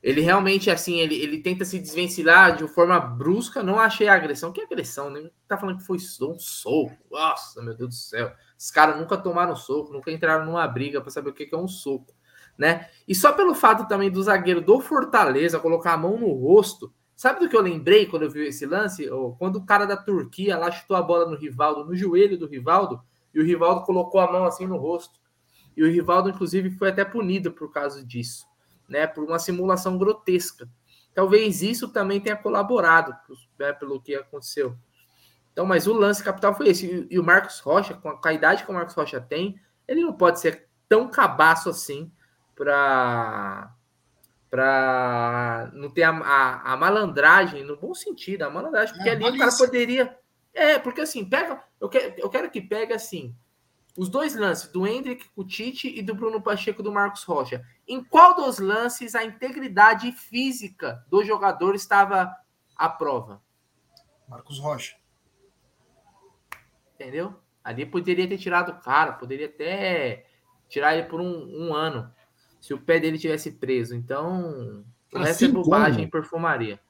ele 0.03 0.21
realmente, 0.21 0.68
assim, 0.68 0.99
ele, 0.99 1.14
ele 1.14 1.40
tenta 1.40 1.64
se 1.64 1.79
desvencilhar 1.79 2.57
de 2.57 2.66
forma 2.66 2.99
brusca. 2.99 3.62
Não 3.62 3.79
achei 3.79 4.09
a 4.09 4.14
agressão. 4.14 4.53
Que 4.53 4.61
agressão, 4.61 5.09
né? 5.09 5.31
Tá 5.47 5.57
falando 5.57 5.79
que 5.79 5.87
foi 5.87 5.97
um 5.97 6.38
soco. 6.38 6.92
Nossa, 7.09 7.62
meu 7.62 7.75
Deus 7.75 7.90
do 7.90 7.95
céu. 7.95 8.33
Os 8.59 8.71
caras 8.71 8.99
nunca 8.99 9.16
tomaram 9.16 9.55
soco, 9.55 9.92
nunca 9.92 10.11
entraram 10.11 10.45
numa 10.45 10.66
briga 10.66 11.01
para 11.01 11.11
saber 11.11 11.31
o 11.31 11.33
que 11.33 11.49
é 11.53 11.57
um 11.57 11.68
soco, 11.68 12.12
né? 12.59 12.88
E 13.07 13.14
só 13.14 13.33
pelo 13.33 13.55
fato 13.55 13.87
também 13.87 14.11
do 14.11 14.23
zagueiro 14.23 14.61
do 14.61 14.81
Fortaleza 14.81 15.61
colocar 15.61 15.92
a 15.92 15.97
mão 15.97 16.18
no 16.18 16.33
rosto. 16.33 16.92
Sabe 17.23 17.39
do 17.39 17.49
que 17.49 17.57
eu 17.57 17.63
lembrei 17.63 18.07
quando 18.07 18.23
eu 18.23 18.31
vi 18.31 18.49
esse 18.49 18.67
lance? 18.67 19.09
Quando 19.39 19.57
o 19.57 19.65
cara 19.65 19.87
da 19.87 19.97
Turquia 19.97 20.59
lá 20.59 20.73
chutou 20.73 20.97
a 20.97 21.03
bola 21.03 21.31
no 21.31 21.37
Rivaldo, 21.37 21.85
no 21.85 21.95
joelho 21.95 22.37
do 22.37 22.49
Rivaldo, 22.49 23.01
e 23.33 23.39
o 23.41 23.45
Rivaldo 23.45 23.83
colocou 23.83 24.21
a 24.21 24.33
mão 24.33 24.45
assim 24.45 24.67
no 24.67 24.77
rosto. 24.77 25.21
E 25.77 25.85
o 25.85 25.89
Rivaldo, 25.89 26.31
inclusive, 26.31 26.73
foi 26.73 26.89
até 26.89 27.05
punido 27.05 27.53
por 27.53 27.71
causa 27.71 28.05
disso 28.05 28.45
né, 28.89 29.07
por 29.07 29.23
uma 29.23 29.39
simulação 29.39 29.97
grotesca. 29.97 30.69
Talvez 31.15 31.63
isso 31.63 31.93
também 31.93 32.21
tenha 32.21 32.35
colaborado 32.35 33.15
né, 33.57 33.73
pelo 33.73 34.01
que 34.01 34.17
aconteceu. 34.17 34.77
Então, 35.53 35.65
mas 35.65 35.87
o 35.87 35.93
lance 35.93 36.25
capital 36.25 36.53
foi 36.55 36.71
esse. 36.71 37.07
E 37.09 37.21
o 37.21 37.23
Marcos 37.23 37.61
Rocha, 37.61 37.95
com 37.95 38.19
a, 38.25 38.33
idade 38.33 38.65
que 38.65 38.71
o 38.71 38.75
Marcos 38.75 38.97
Rocha 38.97 39.21
tem, 39.21 39.61
ele 39.87 40.03
não 40.03 40.13
pode 40.13 40.41
ser 40.41 40.67
tão 40.89 41.09
cabaço 41.09 41.71
assim 41.71 42.11
para 42.57 43.73
para 44.53 45.71
não 45.73 45.88
ter 45.88 46.03
a, 46.03 46.11
a, 46.11 46.75
a, 46.75 46.77
malandragem, 46.77 47.65
no 47.65 47.75
bom 47.75 47.95
sentido, 47.95 48.43
a 48.43 48.51
malandragem, 48.51 48.95
porque 48.95 49.09
é, 49.09 49.12
ali 49.12 49.25
o 49.25 49.38
cara 49.38 49.57
poderia. 49.57 50.19
É, 50.53 50.79
porque 50.79 51.01
assim, 51.01 51.25
pega. 51.25 51.65
Eu 51.81 51.88
quero, 51.88 52.15
eu 52.19 52.29
quero 52.29 52.51
que 52.51 52.61
pegue 52.61 52.93
assim 52.93 53.35
os 53.97 54.11
dois 54.11 54.35
lances 54.37 54.71
do 54.71 54.87
Hendrick 54.87 55.27
com 55.31 55.41
o 55.41 55.47
Tite 55.47 55.88
e 55.88 56.03
do 56.03 56.15
Bruno 56.15 56.43
Pacheco 56.43 56.83
do 56.83 56.93
Marcos 56.93 57.25
Rocha. 57.25 57.65
Em 57.88 58.05
qual 58.05 58.35
dos 58.35 58.59
lances 58.59 59.15
a 59.15 59.25
integridade 59.25 60.12
física 60.12 61.03
do 61.09 61.25
jogador 61.25 61.75
estava 61.75 62.35
à 62.77 62.91
prova? 62.91 63.43
Marcos 64.29 64.59
Rocha. 64.59 64.97
Entendeu? 66.95 67.35
Ali 67.65 67.87
poderia 67.87 68.29
ter 68.29 68.37
tirado 68.37 68.73
o 68.73 68.81
cara, 68.81 69.12
poderia 69.12 69.47
até 69.47 70.27
tirar 70.69 70.95
ele 70.95 71.07
por 71.07 71.23
um, 71.23 71.69
um 71.69 71.75
ano, 71.75 72.12
se 72.62 72.72
o 72.72 72.79
pé 72.79 73.01
dele 73.01 73.18
tivesse 73.18 73.51
preso. 73.51 73.92
Então, 73.96 74.85
assim 75.12 75.46
é 75.46 75.48
bobagem 75.48 76.09
como, 76.09 76.11
perfumaria. 76.12 76.81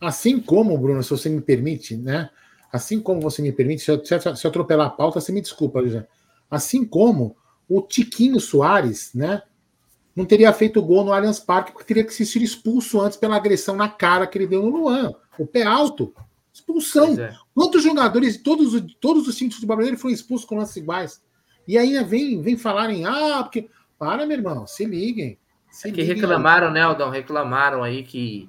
Assim 0.00 0.40
como, 0.40 0.76
Bruno, 0.78 1.02
se 1.02 1.10
você 1.10 1.28
me 1.28 1.42
permite, 1.42 1.94
né? 1.94 2.30
Assim 2.72 2.98
como 2.98 3.20
você 3.20 3.42
me 3.42 3.52
permite, 3.52 3.82
se 3.82 3.90
eu, 3.90 4.02
se 4.02 4.14
eu 4.14 4.48
atropelar 4.48 4.86
a 4.86 4.90
pauta, 4.90 5.20
você 5.20 5.30
me 5.30 5.42
desculpa, 5.42 5.86
já. 5.86 6.06
Assim 6.50 6.86
como 6.86 7.36
o 7.68 7.82
Tiquinho 7.82 8.40
Soares, 8.40 9.10
né? 9.14 9.42
Não 10.16 10.24
teria 10.24 10.52
feito 10.54 10.82
gol 10.82 11.04
no 11.04 11.12
Allianz 11.12 11.38
Parque 11.38 11.72
porque 11.72 11.86
teria 11.86 12.04
que 12.04 12.12
ser 12.12 12.42
expulso 12.42 12.98
antes 12.98 13.18
pela 13.18 13.36
agressão 13.36 13.76
na 13.76 13.88
cara 13.90 14.26
que 14.26 14.38
ele 14.38 14.46
deu 14.46 14.62
no 14.62 14.70
Luan. 14.70 15.12
O 15.38 15.46
pé 15.46 15.64
alto. 15.64 16.14
Expulsão. 16.50 17.20
É. 17.20 17.36
Quantos 17.54 17.82
jogadores, 17.82 18.38
todos, 18.38 18.72
todos 18.98 19.28
os 19.28 19.36
cintos 19.36 19.60
de 19.60 19.66
brasileiro 19.66 19.98
foram 19.98 20.14
expulsos 20.14 20.48
com 20.48 20.56
lances 20.56 20.76
iguais? 20.76 21.22
E 21.68 21.76
aí 21.76 22.02
vem, 22.04 22.40
vem 22.40 22.56
falarem, 22.56 23.04
ah, 23.04 23.42
porque. 23.42 23.68
Para, 24.00 24.24
meu 24.24 24.38
irmão, 24.38 24.66
se 24.66 24.86
liguem. 24.86 25.38
Se 25.70 25.88
é 25.88 25.92
que 25.92 26.00
liguem 26.00 26.16
reclamaram, 26.16 26.68
aí. 26.68 26.72
né, 26.72 26.80
Aldão? 26.80 27.10
Reclamaram 27.10 27.82
aí 27.82 28.02
que 28.02 28.48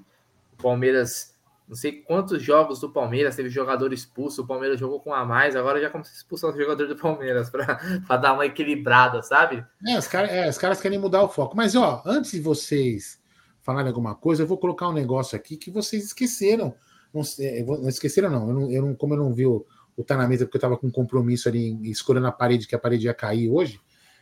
o 0.54 0.64
Palmeiras 0.64 1.36
não 1.68 1.76
sei 1.76 1.94
quantos 1.94 2.42
jogos 2.42 2.80
do 2.80 2.90
Palmeiras 2.90 3.36
teve 3.36 3.50
jogador 3.50 3.94
expulso, 3.94 4.42
o 4.42 4.48
Palmeiras 4.48 4.78
jogou 4.78 5.00
com 5.00 5.14
a 5.14 5.24
mais, 5.24 5.56
agora 5.56 5.80
já 5.80 5.90
começa 5.90 6.12
a 6.12 6.16
expulsar 6.16 6.50
os 6.50 6.58
jogadores 6.58 6.94
do 6.94 7.00
Palmeiras 7.00 7.50
para 7.50 7.78
dar 8.18 8.34
uma 8.34 8.46
equilibrada, 8.46 9.22
sabe? 9.22 9.66
É 9.88 9.98
os, 9.98 10.08
cara, 10.08 10.28
é, 10.28 10.50
os 10.50 10.58
caras 10.58 10.82
querem 10.82 11.00
mudar 11.00 11.24
o 11.24 11.30
foco. 11.30 11.56
Mas, 11.56 11.76
ó, 11.76 12.02
antes 12.06 12.32
de 12.32 12.42
vocês 12.42 13.22
falarem 13.62 13.88
alguma 13.88 14.16
coisa, 14.16 14.44
eu 14.44 14.48
vou 14.48 14.58
colocar 14.58 14.90
um 14.90 14.94
negócio 14.94 15.36
aqui 15.36 15.56
que 15.56 15.72
vocês 15.72 16.06
esqueceram. 16.06 16.74
Não, 17.14 17.22
não 17.66 17.90
esqueceram, 17.90 18.30
não. 18.30 18.48
Eu 18.48 18.54
não, 18.54 18.72
eu 18.72 18.82
não 18.82 18.96
como 18.96 19.14
eu 19.14 19.20
não 19.20 19.34
vi 19.34 19.46
o, 19.46 19.66
o 19.96 20.04
Tá 20.04 20.18
na 20.18 20.28
Mesa, 20.28 20.46
porque 20.46 20.58
eu 20.58 20.60
estava 20.60 20.78
com 20.78 20.88
um 20.88 20.92
compromisso 20.92 21.48
ali 21.48 21.90
escolhendo 21.90 22.28
a 22.28 22.32
parede, 22.32 22.68
que 22.68 22.76
a 22.76 22.80
parede 22.80 23.06
ia 23.06 23.14
cair 23.14 23.50
hoje, 23.50 23.80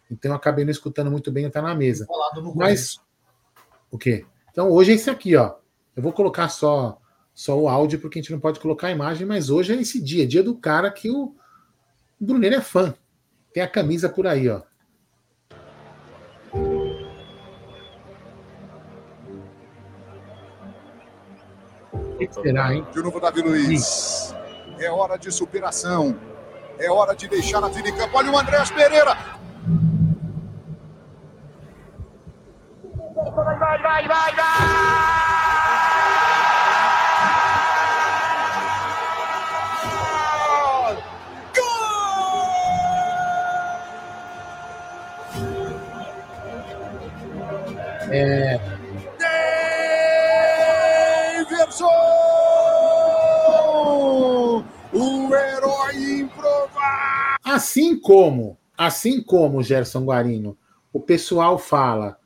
então 0.09 0.31
eu 0.31 0.35
acabei 0.35 0.65
não 0.65 0.71
escutando 0.71 1.11
muito 1.11 1.31
bem 1.31 1.45
o 1.45 1.51
Tá 1.51 1.61
na 1.61 1.75
Mesa. 1.75 2.07
Mas, 2.55 2.99
o 3.91 3.97
quê? 3.97 4.25
Então, 4.51 4.69
hoje 4.71 4.91
é 4.91 4.95
esse 4.95 5.09
aqui, 5.09 5.35
ó. 5.35 5.55
Eu 5.95 6.03
vou 6.03 6.11
colocar 6.11 6.49
só 6.49 6.99
só 7.39 7.57
o 7.57 7.69
áudio, 7.69 8.01
porque 8.01 8.19
a 8.19 8.21
gente 8.21 8.33
não 8.33 8.39
pode 8.39 8.59
colocar 8.59 8.87
a 8.87 8.91
imagem, 8.91 9.25
mas 9.25 9.49
hoje 9.49 9.73
é 9.73 9.79
esse 9.79 10.03
dia, 10.03 10.27
dia 10.27 10.43
do 10.43 10.57
cara 10.57 10.91
que 10.91 11.09
o 11.09 11.33
Bruneiro 12.19 12.57
é 12.57 12.61
fã. 12.61 12.93
Tem 13.53 13.63
a 13.63 13.67
camisa 13.67 14.09
por 14.09 14.27
aí, 14.27 14.49
ó. 14.49 14.61
O 21.93 22.17
que 22.17 22.33
será, 22.33 22.73
hein? 22.73 22.85
De 22.91 23.01
novo, 23.01 23.21
Davi 23.21 23.41
Luiz. 23.41 24.35
É 24.77 24.91
hora 24.91 25.15
de 25.15 25.31
superação. 25.31 26.19
É 26.77 26.91
hora 26.91 27.15
de 27.15 27.29
deixar 27.29 27.63
a 27.63 27.69
vida 27.69 27.87
em 27.87 27.95
campo. 27.95 28.17
Olha 28.17 28.31
o 28.33 28.37
Andréas 28.37 28.69
Pereira. 28.69 29.38
Vai, 33.19 33.31
vai, 33.59 33.81
vai, 33.81 34.07
vai, 34.07 34.35
vai! 34.35 35.09
É... 48.11 48.57
Davidson! 51.35 51.85
O 54.93 55.35
herói 55.35 56.21
improvável! 56.21 57.37
Assim 57.43 57.99
como, 57.99 58.57
assim 58.77 59.21
como, 59.21 59.61
Gerson 59.61 60.05
Guarino, 60.05 60.57
o 60.93 61.01
pessoal 61.01 61.57
fala 61.59 62.18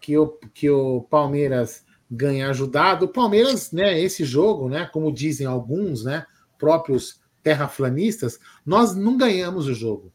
que 0.00 0.16
o, 0.16 0.28
que 0.54 0.70
o 0.70 1.02
Palmeiras 1.02 1.84
ganha 2.10 2.48
ajudado, 2.48 3.06
o 3.06 3.08
Palmeiras, 3.08 3.70
né, 3.72 4.00
esse 4.00 4.24
jogo, 4.24 4.68
né, 4.68 4.88
como 4.92 5.12
dizem 5.12 5.46
alguns, 5.46 6.04
né, 6.04 6.24
próprios 6.58 7.20
terraflanistas, 7.42 8.38
nós 8.64 8.94
não 8.94 9.16
ganhamos 9.16 9.66
o 9.66 9.74
jogo. 9.74 10.12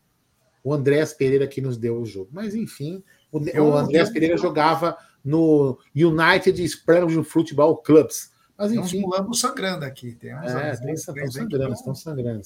O 0.64 0.74
Andrés 0.74 1.14
Pereira 1.14 1.48
que 1.48 1.62
nos 1.62 1.78
deu 1.78 2.00
o 2.00 2.06
jogo. 2.06 2.30
Mas, 2.32 2.56
enfim, 2.56 3.04
o, 3.32 3.40
o 3.40 3.76
Andrés 3.76 4.10
Pereira 4.10 4.38
jogava 4.38 4.98
no 5.24 5.78
United 5.96 6.64
Springfield 6.64 7.28
Football 7.28 7.78
Clubs. 7.78 8.32
Mas 8.58 8.72
enfim. 8.72 9.00
Uns 9.00 9.02
mulambos 9.02 9.40
sangrando 9.40 9.86
aqui. 9.86 10.14
Tem 10.14 10.36
uns 10.36 10.52
é, 10.52 10.76
tem, 10.78 10.94
estão 10.94 11.32
sangrando, 11.32 11.74
estão 11.74 11.96
sangrando. 11.96 12.42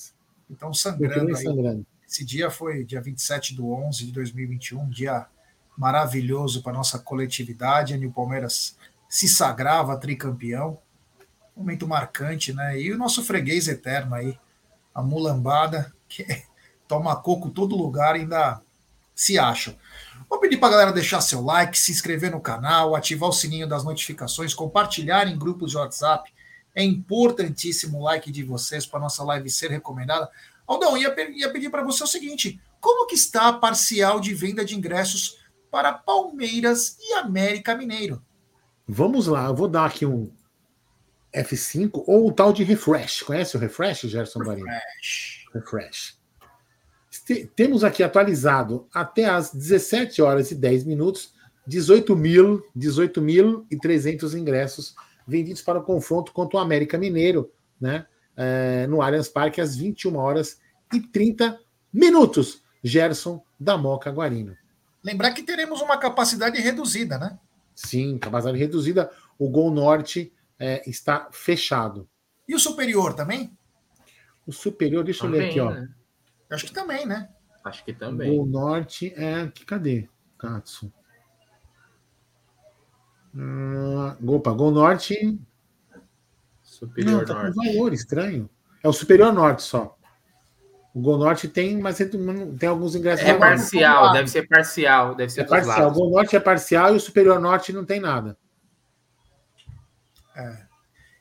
Então 0.49 0.73
sangrando, 0.73 1.35
sangrando. 1.35 1.85
Esse 2.07 2.23
dia 2.23 2.49
foi 2.49 2.85
dia 2.85 3.01
27 3.01 3.53
de 3.53 3.61
11 3.61 4.05
de 4.05 4.11
2021, 4.13 4.81
um 4.81 4.89
dia 4.89 5.27
maravilhoso 5.77 6.63
para 6.63 6.73
nossa 6.73 6.97
coletividade, 6.97 7.93
o 8.05 8.11
Palmeiras 8.11 8.75
se 9.07 9.27
sagrava 9.27 9.97
tricampeão. 9.97 10.79
Momento 11.55 11.87
marcante, 11.87 12.53
né? 12.53 12.79
E 12.79 12.91
o 12.91 12.97
nosso 12.97 13.23
freguês 13.23 13.67
eterno 13.67 14.15
aí, 14.15 14.37
a 14.93 15.01
mulambada, 15.01 15.93
que 16.09 16.25
toma 16.87 17.15
coco 17.15 17.49
todo 17.49 17.75
lugar 17.75 18.15
ainda 18.15 18.61
se 19.15 19.37
acham. 19.37 19.75
Vou 20.29 20.39
pedir 20.39 20.57
para 20.57 20.67
a 20.67 20.71
galera 20.71 20.93
deixar 20.93 21.21
seu 21.21 21.41
like, 21.41 21.77
se 21.77 21.91
inscrever 21.91 22.31
no 22.31 22.41
canal, 22.41 22.95
ativar 22.95 23.29
o 23.29 23.33
sininho 23.33 23.67
das 23.67 23.83
notificações, 23.83 24.53
compartilhar 24.53 25.27
em 25.27 25.37
grupos 25.37 25.71
de 25.71 25.77
WhatsApp. 25.77 26.31
É 26.75 26.83
importantíssimo 26.83 27.99
o 27.99 28.03
like 28.03 28.31
de 28.31 28.43
vocês 28.43 28.85
para 28.85 28.99
nossa 28.99 29.23
live 29.23 29.49
ser 29.49 29.71
recomendada. 29.71 30.29
Aldão, 30.67 30.97
ia, 30.97 31.15
ia 31.31 31.51
pedir 31.51 31.69
para 31.69 31.83
você 31.83 32.03
o 32.03 32.07
seguinte: 32.07 32.59
como 32.79 33.07
que 33.07 33.15
está 33.15 33.47
a 33.47 33.53
parcial 33.53 34.19
de 34.19 34.33
venda 34.33 34.63
de 34.63 34.75
ingressos 34.75 35.36
para 35.69 35.93
Palmeiras 35.93 36.97
e 36.99 37.13
América 37.13 37.75
Mineiro? 37.75 38.21
Vamos 38.87 39.27
lá, 39.27 39.47
eu 39.47 39.55
vou 39.55 39.67
dar 39.67 39.85
aqui 39.85 40.05
um 40.05 40.31
F5 41.33 42.03
ou 42.07 42.27
o 42.27 42.31
tal 42.31 42.53
de 42.53 42.63
refresh. 42.63 43.21
Conhece 43.21 43.57
o 43.57 43.59
refresh, 43.59 44.01
Gerson 44.01 44.39
Marinho? 44.39 44.65
Refresh. 44.65 45.47
Refresh 45.53 46.17
temos 47.55 47.83
aqui 47.83 48.03
atualizado 48.03 48.87
até 48.93 49.25
às 49.25 49.53
17 49.53 50.21
horas 50.21 50.51
e 50.51 50.55
10 50.55 50.85
minutos 50.85 51.33
18 51.65 52.15
mil, 52.15 52.65
18.300 52.77 54.39
ingressos 54.39 54.95
vendidos 55.27 55.61
para 55.61 55.79
o 55.79 55.83
confronto 55.83 56.31
contra 56.31 56.57
o 56.57 56.61
América 56.61 56.97
Mineiro, 56.97 57.51
né? 57.79 58.05
É, 58.37 58.87
no 58.87 59.01
Allianz 59.01 59.27
Parque 59.27 59.59
às 59.59 59.75
21 59.75 60.15
horas 60.15 60.61
e 60.93 61.01
30 61.01 61.59
minutos. 61.91 62.63
Gerson 62.81 63.43
da 63.59 63.77
Moca 63.77 64.09
Guarino. 64.11 64.55
Lembrar 65.07 65.31
que 65.31 65.41
teremos 65.41 65.79
uma 65.79 65.97
capacidade 65.97 66.59
reduzida, 66.59 67.17
né? 67.17 67.39
Sim, 67.73 68.17
capacidade 68.17 68.57
reduzida. 68.57 69.09
O 69.39 69.49
Gol 69.49 69.71
Norte 69.71 70.33
é, 70.59 70.83
está 70.85 71.29
fechado. 71.31 72.09
E 72.45 72.53
o 72.53 72.59
superior 72.59 73.13
também? 73.13 73.57
O 74.45 74.51
superior, 74.51 75.05
deixa 75.05 75.21
também, 75.21 75.39
eu 75.39 75.45
ler 75.45 75.49
aqui, 75.49 75.59
ó. 75.61 75.71
Né? 75.71 75.89
Acho 76.49 76.65
que 76.65 76.73
também, 76.73 77.05
né? 77.05 77.29
Acho 77.63 77.85
que 77.85 77.93
também. 77.93 78.37
O 78.37 78.45
norte 78.45 79.13
é. 79.15 79.49
Cadê? 79.65 80.09
Katsu. 80.37 80.91
Uh, 83.33 84.29
opa, 84.29 84.51
Gol 84.51 84.71
Norte. 84.71 85.39
Superior 86.61 87.19
Não, 87.19 87.25
tá 87.25 87.33
Norte. 87.33 87.55
com 87.55 87.63
valor 87.63 87.93
estranho. 87.93 88.49
É 88.83 88.89
o 88.89 88.93
Superior 88.93 89.31
Norte 89.31 89.63
só. 89.63 89.96
O 90.97 90.99
Gol 90.99 91.19
Norte 91.19 91.47
tem, 91.47 91.79
mas 91.79 91.99
tem 92.59 92.67
alguns 92.67 92.95
ingressos. 92.95 93.23
É 93.23 93.37
parcial, 93.37 94.13
deve 94.13 94.27
ser 94.27 94.47
parcial. 94.47 95.13
Deve 95.13 95.31
ser 95.31 95.41
é 95.41 95.43
parcial. 95.43 95.77
Lados. 95.77 95.95
O 95.95 96.01
Gol 96.01 96.09
Norte 96.09 96.35
é 96.35 96.39
parcial 96.39 96.91
e 96.91 96.97
o 96.97 96.99
Superior 96.99 97.39
Norte 97.39 97.71
não 97.71 97.85
tem 97.85 97.99
nada. 97.99 98.35
É. 100.35 100.65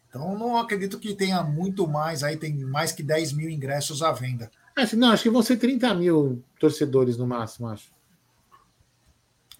Então 0.08 0.34
não 0.38 0.56
acredito 0.56 0.98
que 0.98 1.14
tenha 1.14 1.42
muito 1.42 1.86
mais. 1.86 2.22
Aí 2.22 2.38
tem 2.38 2.56
mais 2.56 2.90
que 2.90 3.02
10 3.02 3.34
mil 3.34 3.50
ingressos 3.50 4.02
à 4.02 4.12
venda. 4.12 4.50
não, 4.94 5.10
acho 5.10 5.24
que 5.24 5.28
vão 5.28 5.42
ser 5.42 5.58
30 5.58 5.92
mil 5.92 6.42
torcedores 6.58 7.18
no 7.18 7.26
máximo, 7.26 7.68
acho. 7.68 7.92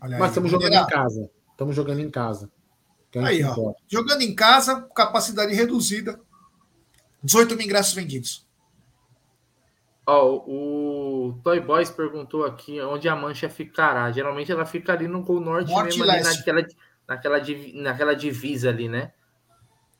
Olha 0.00 0.18
Mas 0.18 0.30
estamos 0.30 0.50
jogando 0.50 0.72
em 0.72 0.86
casa. 0.86 1.30
Estamos 1.50 1.76
jogando 1.76 2.00
em 2.00 2.10
casa. 2.10 2.50
É 3.14 3.18
aí, 3.22 3.44
ó. 3.44 3.74
Jogando 3.86 4.22
em 4.22 4.34
casa, 4.34 4.80
capacidade 4.94 5.52
reduzida. 5.52 6.18
18 7.22 7.54
mil 7.54 7.66
ingressos 7.66 7.92
vendidos. 7.92 8.45
Ó, 10.06 10.24
oh, 10.46 11.30
o 11.30 11.40
Toy 11.42 11.58
Boys 11.58 11.90
perguntou 11.90 12.44
aqui 12.44 12.80
onde 12.80 13.08
a 13.08 13.16
mancha 13.16 13.48
ficará. 13.48 14.10
Geralmente 14.12 14.52
ela 14.52 14.64
fica 14.64 14.92
ali 14.92 15.08
no 15.08 15.22
Gol 15.22 15.40
Norte, 15.40 15.72
Norte 15.72 15.98
mesmo, 15.98 16.12
ali 16.12 16.22
naquela, 16.22 16.66
naquela, 17.08 17.40
naquela 17.74 18.14
divisa 18.14 18.68
ali, 18.68 18.88
né? 18.88 19.12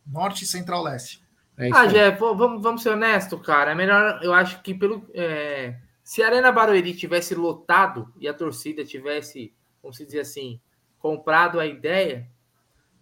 Norte 0.07 0.45
e 0.45 0.47
Central 0.47 0.85
Leste. 0.85 1.27
É 1.59 1.71
ah, 1.73 1.87
Jeff, 1.87 2.21
vamos, 2.21 2.63
vamos 2.63 2.83
ser 2.83 2.91
honestos, 2.91 3.41
cara. 3.45 3.73
É 3.73 3.75
melhor, 3.75 4.21
eu 4.23 4.33
acho 4.33 4.63
que 4.63 4.75
pelo. 4.75 5.09
É, 5.13 5.77
se 6.05 6.23
a 6.23 6.27
Arena 6.27 6.53
Barueri 6.53 6.95
tivesse 6.95 7.35
lotado 7.35 8.13
e 8.21 8.29
a 8.29 8.35
torcida 8.35 8.85
tivesse, 8.85 9.53
vamos 9.83 9.97
dizer 9.97 10.21
assim, 10.21 10.61
comprado 11.01 11.59
a 11.59 11.67
ideia, 11.67 12.29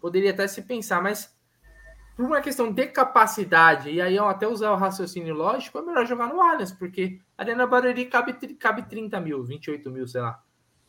poderia 0.01 0.31
até 0.31 0.47
se 0.47 0.63
pensar, 0.63 1.03
mas 1.03 1.34
por 2.17 2.25
uma 2.25 2.41
questão 2.41 2.73
de 2.73 2.87
capacidade, 2.87 3.91
e 3.91 4.01
aí 4.01 4.15
eu 4.15 4.29
até 4.29 4.47
usar 4.47 4.71
o 4.71 4.77
raciocínio 4.77 5.35
lógico, 5.35 5.79
é 5.79 5.83
melhor 5.83 6.07
jogar 6.07 6.29
no 6.29 6.41
Allianz, 6.41 6.71
porque 6.71 7.21
a 7.37 7.43
Arena 7.43 7.67
Barueri 7.67 8.07
cabe, 8.07 8.33
cabe 8.55 8.83
30 8.85 9.19
mil, 9.21 9.43
28 9.43 9.91
mil, 9.91 10.07
sei 10.07 10.21
lá. 10.21 10.41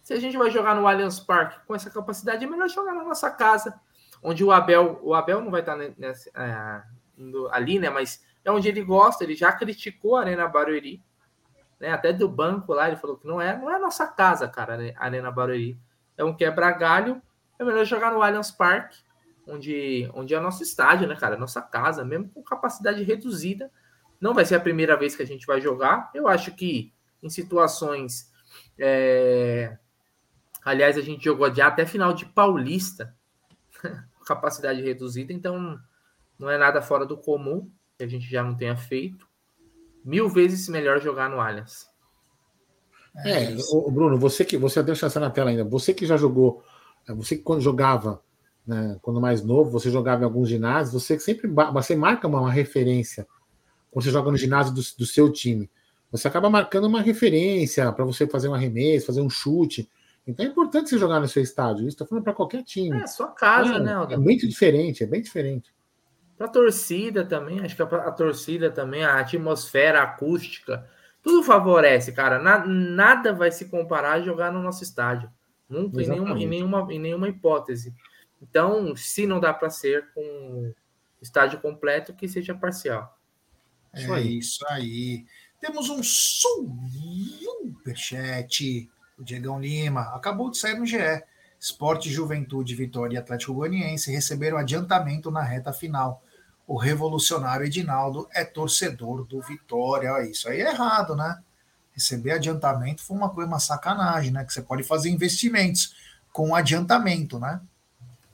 Se 0.04 0.14
a 0.14 0.20
gente 0.20 0.38
vai 0.38 0.52
jogar 0.52 0.76
no 0.76 0.88
Allianz 0.88 1.20
Parque 1.20 1.66
com 1.66 1.74
essa 1.74 1.90
capacidade, 1.90 2.46
é 2.46 2.48
melhor 2.48 2.70
jogar 2.70 2.94
na 2.94 3.04
nossa 3.04 3.32
casa, 3.32 3.80
onde 4.22 4.44
o 4.44 4.52
Abel, 4.52 5.00
o 5.02 5.16
Abel 5.16 5.42
não 5.42 5.50
vai 5.50 5.62
estar 5.62 5.76
nessa, 5.76 6.30
é, 6.36 6.84
ali, 7.52 7.80
né? 7.80 7.90
Mas 7.90 8.24
é 8.44 8.52
onde 8.52 8.68
ele 8.68 8.84
gosta, 8.84 9.24
ele 9.24 9.34
já 9.34 9.52
criticou 9.52 10.16
a 10.16 10.22
Arena 10.22 10.48
Barueri, 10.48 11.04
né? 11.80 11.92
Até 11.92 12.14
do 12.14 12.30
banco 12.30 12.72
lá, 12.72 12.88
ele 12.88 12.98
falou 12.98 13.18
que 13.18 13.26
não 13.26 13.42
é, 13.42 13.58
não 13.58 13.72
é 13.72 13.80
nossa 13.80 14.06
casa, 14.06 14.48
cara, 14.48 14.78
a 14.96 15.04
Arena 15.04 15.32
Barueri 15.32 15.76
é 16.16 16.24
um 16.24 16.36
quebra-galho, 16.36 17.20
é 17.58 17.64
melhor 17.64 17.84
jogar 17.84 18.12
no 18.12 18.22
Allianz 18.22 18.52
Parque, 18.52 19.00
onde, 19.48 20.10
onde 20.14 20.34
é 20.34 20.40
nosso 20.40 20.64
estádio, 20.64 21.08
né, 21.08 21.16
cara? 21.16 21.38
Nossa 21.38 21.62
casa, 21.62 22.04
mesmo 22.04 22.30
com 22.30 22.44
capacidade 22.44 23.04
reduzida. 23.04 23.72
Não 24.20 24.34
vai 24.34 24.46
ser 24.46 24.56
a 24.56 24.60
primeira 24.60 24.98
vez 24.98 25.16
que 25.16 25.24
a 25.24 25.28
gente 25.28 25.46
vai 25.46 25.62
jogar. 25.62 26.10
Eu 26.14 26.28
acho 26.28 26.52
que 26.56 26.94
em 27.22 27.30
situações. 27.30 28.32
É... 28.78 29.78
Aliás, 30.64 30.98
a 30.98 31.02
gente 31.02 31.24
jogou 31.24 31.54
já 31.54 31.68
até 31.68 31.86
final 31.86 32.14
de 32.14 32.26
Paulista, 32.26 33.16
capacidade 34.26 34.82
reduzida, 34.82 35.32
então 35.32 35.80
não 36.40 36.50
é 36.50 36.58
nada 36.58 36.82
fora 36.82 37.06
do 37.06 37.18
comum 37.18 37.70
que 37.98 38.04
a 38.04 38.08
gente 38.08 38.30
já 38.30 38.44
não 38.44 38.56
tenha 38.56 38.76
feito. 38.76 39.28
Mil 40.04 40.28
vezes 40.28 40.68
melhor 40.68 41.00
jogar 41.02 41.30
no 41.30 41.40
Allianz. 41.40 41.88
É, 43.24 43.56
Bruno, 43.92 44.18
você 44.18 44.44
que 44.44 44.58
você 44.58 44.84
deixa 44.84 45.06
essa 45.06 45.20
na 45.20 45.30
tela 45.30 45.50
ainda. 45.50 45.64
Você 45.64 45.94
que 45.94 46.06
já 46.06 46.18
jogou, 46.18 46.64
é, 47.08 47.14
você 47.14 47.38
que 47.38 47.44
quando 47.44 47.62
jogava, 47.62 48.22
né, 48.66 48.98
quando 49.02 49.22
mais 49.22 49.44
novo, 49.44 49.70
você 49.70 49.90
jogava 49.90 50.22
em 50.22 50.26
alguns 50.26 50.50
ginásios, 50.50 51.04
você 51.04 51.20
sempre 51.20 51.48
você 51.74 51.96
marca 51.96 52.28
uma, 52.28 52.42
uma 52.42 52.52
referência 52.52 53.28
quando 53.92 54.04
você 54.04 54.12
joga 54.12 54.32
no 54.32 54.38
ginásio 54.38 54.74
do, 54.74 54.82
do 54.98 55.06
seu 55.06 55.32
time. 55.32 55.70
Você 56.12 56.28
acaba 56.28 56.50
marcando 56.50 56.86
uma 56.86 57.02
referência 57.02 57.92
para 57.92 58.06
você 58.06 58.28
fazer 58.28 58.48
um 58.48 58.54
arremesso, 58.54 59.08
fazer 59.08 59.22
um 59.22 59.30
chute. 59.30 59.90
Então 60.26 60.46
é 60.46 60.50
importante 60.50 60.90
você 60.90 60.98
jogar 60.98 61.20
no 61.20 61.28
seu 61.28 61.44
estádio. 61.44 61.82
Isso 61.82 61.90
estou 61.90 62.08
falando 62.08 62.24
para 62.24 62.34
qualquer 62.34 62.64
time. 62.64 63.02
É 63.02 63.08
sua 63.08 63.28
casa, 63.28 63.76
é, 63.76 63.80
né? 63.80 63.94
Aldo? 63.94 64.14
É 64.14 64.18
muito 64.18 64.48
diferente, 64.48 65.04
é 65.04 65.08
bem 65.08 65.22
diferente. 65.22 65.74
Para 66.38 66.48
a 66.48 66.50
torcida 66.50 67.24
também, 67.24 67.60
acho 67.62 67.76
que 67.76 67.82
a, 67.82 67.86
a 67.86 68.12
torcida 68.12 68.70
também, 68.70 69.04
a 69.04 69.20
atmosfera 69.20 70.02
a 70.02 70.04
acústica 70.04 70.86
tudo 71.26 71.42
favorece, 71.42 72.12
cara. 72.12 72.38
Na, 72.38 72.64
nada 72.68 73.34
vai 73.34 73.52
se 73.52 73.66
comparar 73.66 74.14
a 74.14 74.22
jogar 74.22 74.54
no 74.54 74.62
nosso 74.62 74.84
estádio. 74.84 75.28
Nunca, 75.68 76.00
em 76.00 76.08
nenhuma, 76.08 76.40
em, 76.40 76.46
nenhuma, 76.46 76.88
em 76.92 77.00
nenhuma 77.00 77.28
hipótese. 77.28 77.96
Então, 78.42 78.96
se 78.96 79.26
não 79.26 79.40
dá 79.40 79.54
para 79.54 79.70
ser 79.70 80.08
com 80.14 80.74
estádio 81.22 81.60
completo, 81.60 82.14
que 82.14 82.28
seja 82.28 82.54
parcial. 82.54 83.18
Isso 83.94 84.14
é 84.14 84.18
aí. 84.18 84.38
isso 84.38 84.66
aí. 84.70 85.26
Temos 85.60 85.90
um 85.90 86.04
superchat. 86.04 87.80
O 89.18 89.24
Diegão 89.24 89.60
Lima 89.60 90.14
acabou 90.14 90.52
de 90.52 90.58
sair 90.58 90.78
no 90.78 90.86
GE. 90.86 90.98
Esporte, 91.60 92.12
Juventude, 92.12 92.76
Vitória 92.76 93.16
e 93.16 93.18
Atlético 93.18 93.54
Goianiense 93.54 94.12
receberam 94.12 94.58
adiantamento 94.58 95.32
na 95.32 95.42
reta 95.42 95.72
final. 95.74 96.22
O 96.68 96.78
revolucionário 96.78 97.66
Edinaldo 97.66 98.28
é 98.32 98.44
torcedor 98.44 99.26
do 99.26 99.42
Vitória. 99.42 100.22
Isso 100.30 100.50
aí 100.50 100.62
é 100.62 100.72
errado, 100.72 101.16
né? 101.16 101.42
Receber 101.94 102.32
adiantamento 102.32 103.02
foi 103.02 103.16
uma 103.16 103.30
coisa, 103.30 103.48
uma 103.48 103.60
sacanagem, 103.60 104.32
né? 104.32 104.44
Que 104.44 104.52
você 104.54 104.62
pode 104.62 104.84
fazer 104.84 105.10
investimentos 105.10 105.96
com 106.32 106.54
adiantamento, 106.54 107.40
né? 107.40 107.62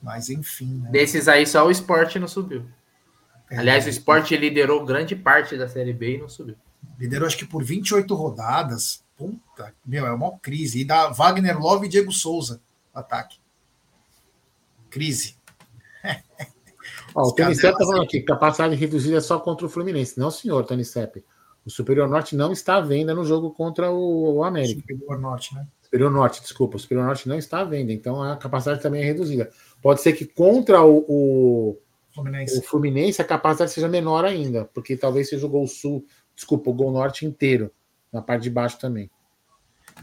Mas 0.02 0.28
enfim. 0.28 0.80
Né? 0.80 0.90
Desses 0.90 1.28
aí, 1.28 1.46
só 1.46 1.66
o 1.66 1.70
esporte 1.70 2.18
não 2.18 2.26
subiu. 2.26 2.64
É, 3.50 3.58
Aliás, 3.58 3.86
o 3.86 3.88
esporte 3.88 4.36
liderou 4.36 4.84
grande 4.84 5.14
parte 5.14 5.56
da 5.56 5.68
Série 5.68 5.92
B 5.92 6.16
e 6.16 6.18
não 6.18 6.28
subiu. 6.28 6.56
Liderou, 6.98 7.26
acho 7.26 7.38
que 7.38 7.46
por 7.46 7.62
28 7.62 8.14
rodadas. 8.14 9.04
Puta, 9.16 9.72
meu, 9.86 10.06
é 10.06 10.12
uma 10.12 10.38
crise. 10.38 10.80
E 10.80 10.84
da 10.84 11.08
Wagner 11.08 11.58
Love 11.58 11.86
e 11.86 11.88
Diego 11.88 12.10
Souza, 12.10 12.60
ataque. 12.92 13.38
Crise. 14.90 15.36
Ó, 17.14 17.28
o 17.28 17.32
Tony 17.32 17.54
Sepp 17.54 17.78
tá 17.78 17.84
falando 17.84 18.02
aqui, 18.02 18.20
capacidade 18.22 18.74
reduzida 18.74 19.18
é 19.18 19.20
só 19.20 19.38
contra 19.38 19.66
o 19.66 19.68
Fluminense. 19.68 20.18
Não, 20.18 20.30
senhor, 20.30 20.64
Tony 20.64 20.84
Sepp. 20.84 21.22
O 21.64 21.70
Superior 21.70 22.08
Norte 22.08 22.34
não 22.34 22.50
está 22.52 22.76
à 22.76 22.80
venda 22.80 23.14
no 23.14 23.24
jogo 23.24 23.52
contra 23.52 23.90
o, 23.90 24.36
o 24.36 24.44
América. 24.44 24.80
Superior 24.80 25.20
Norte, 25.20 25.54
né? 25.54 25.66
Superior 25.82 26.10
Norte, 26.10 26.40
desculpa. 26.40 26.76
O 26.76 26.80
Superior 26.80 27.06
Norte 27.06 27.28
não 27.28 27.36
está 27.36 27.60
à 27.60 27.64
venda, 27.64 27.92
então 27.92 28.22
a 28.22 28.36
capacidade 28.36 28.82
também 28.82 29.02
é 29.02 29.04
reduzida. 29.04 29.50
Pode 29.82 30.00
ser 30.00 30.12
que 30.12 30.24
contra 30.24 30.82
o, 30.82 31.04
o, 31.08 31.78
Fluminense. 32.14 32.58
o 32.58 32.62
Fluminense 32.62 33.20
a 33.20 33.24
capacidade 33.24 33.72
seja 33.72 33.88
menor 33.88 34.24
ainda, 34.24 34.64
porque 34.66 34.96
talvez 34.96 35.28
jogou 35.30 35.64
o 35.64 35.68
Sul, 35.68 36.06
desculpa, 36.34 36.70
o 36.70 36.74
Gol 36.74 36.92
Norte 36.92 37.26
inteiro, 37.26 37.70
na 38.12 38.22
parte 38.22 38.44
de 38.44 38.50
baixo 38.50 38.78
também. 38.78 39.10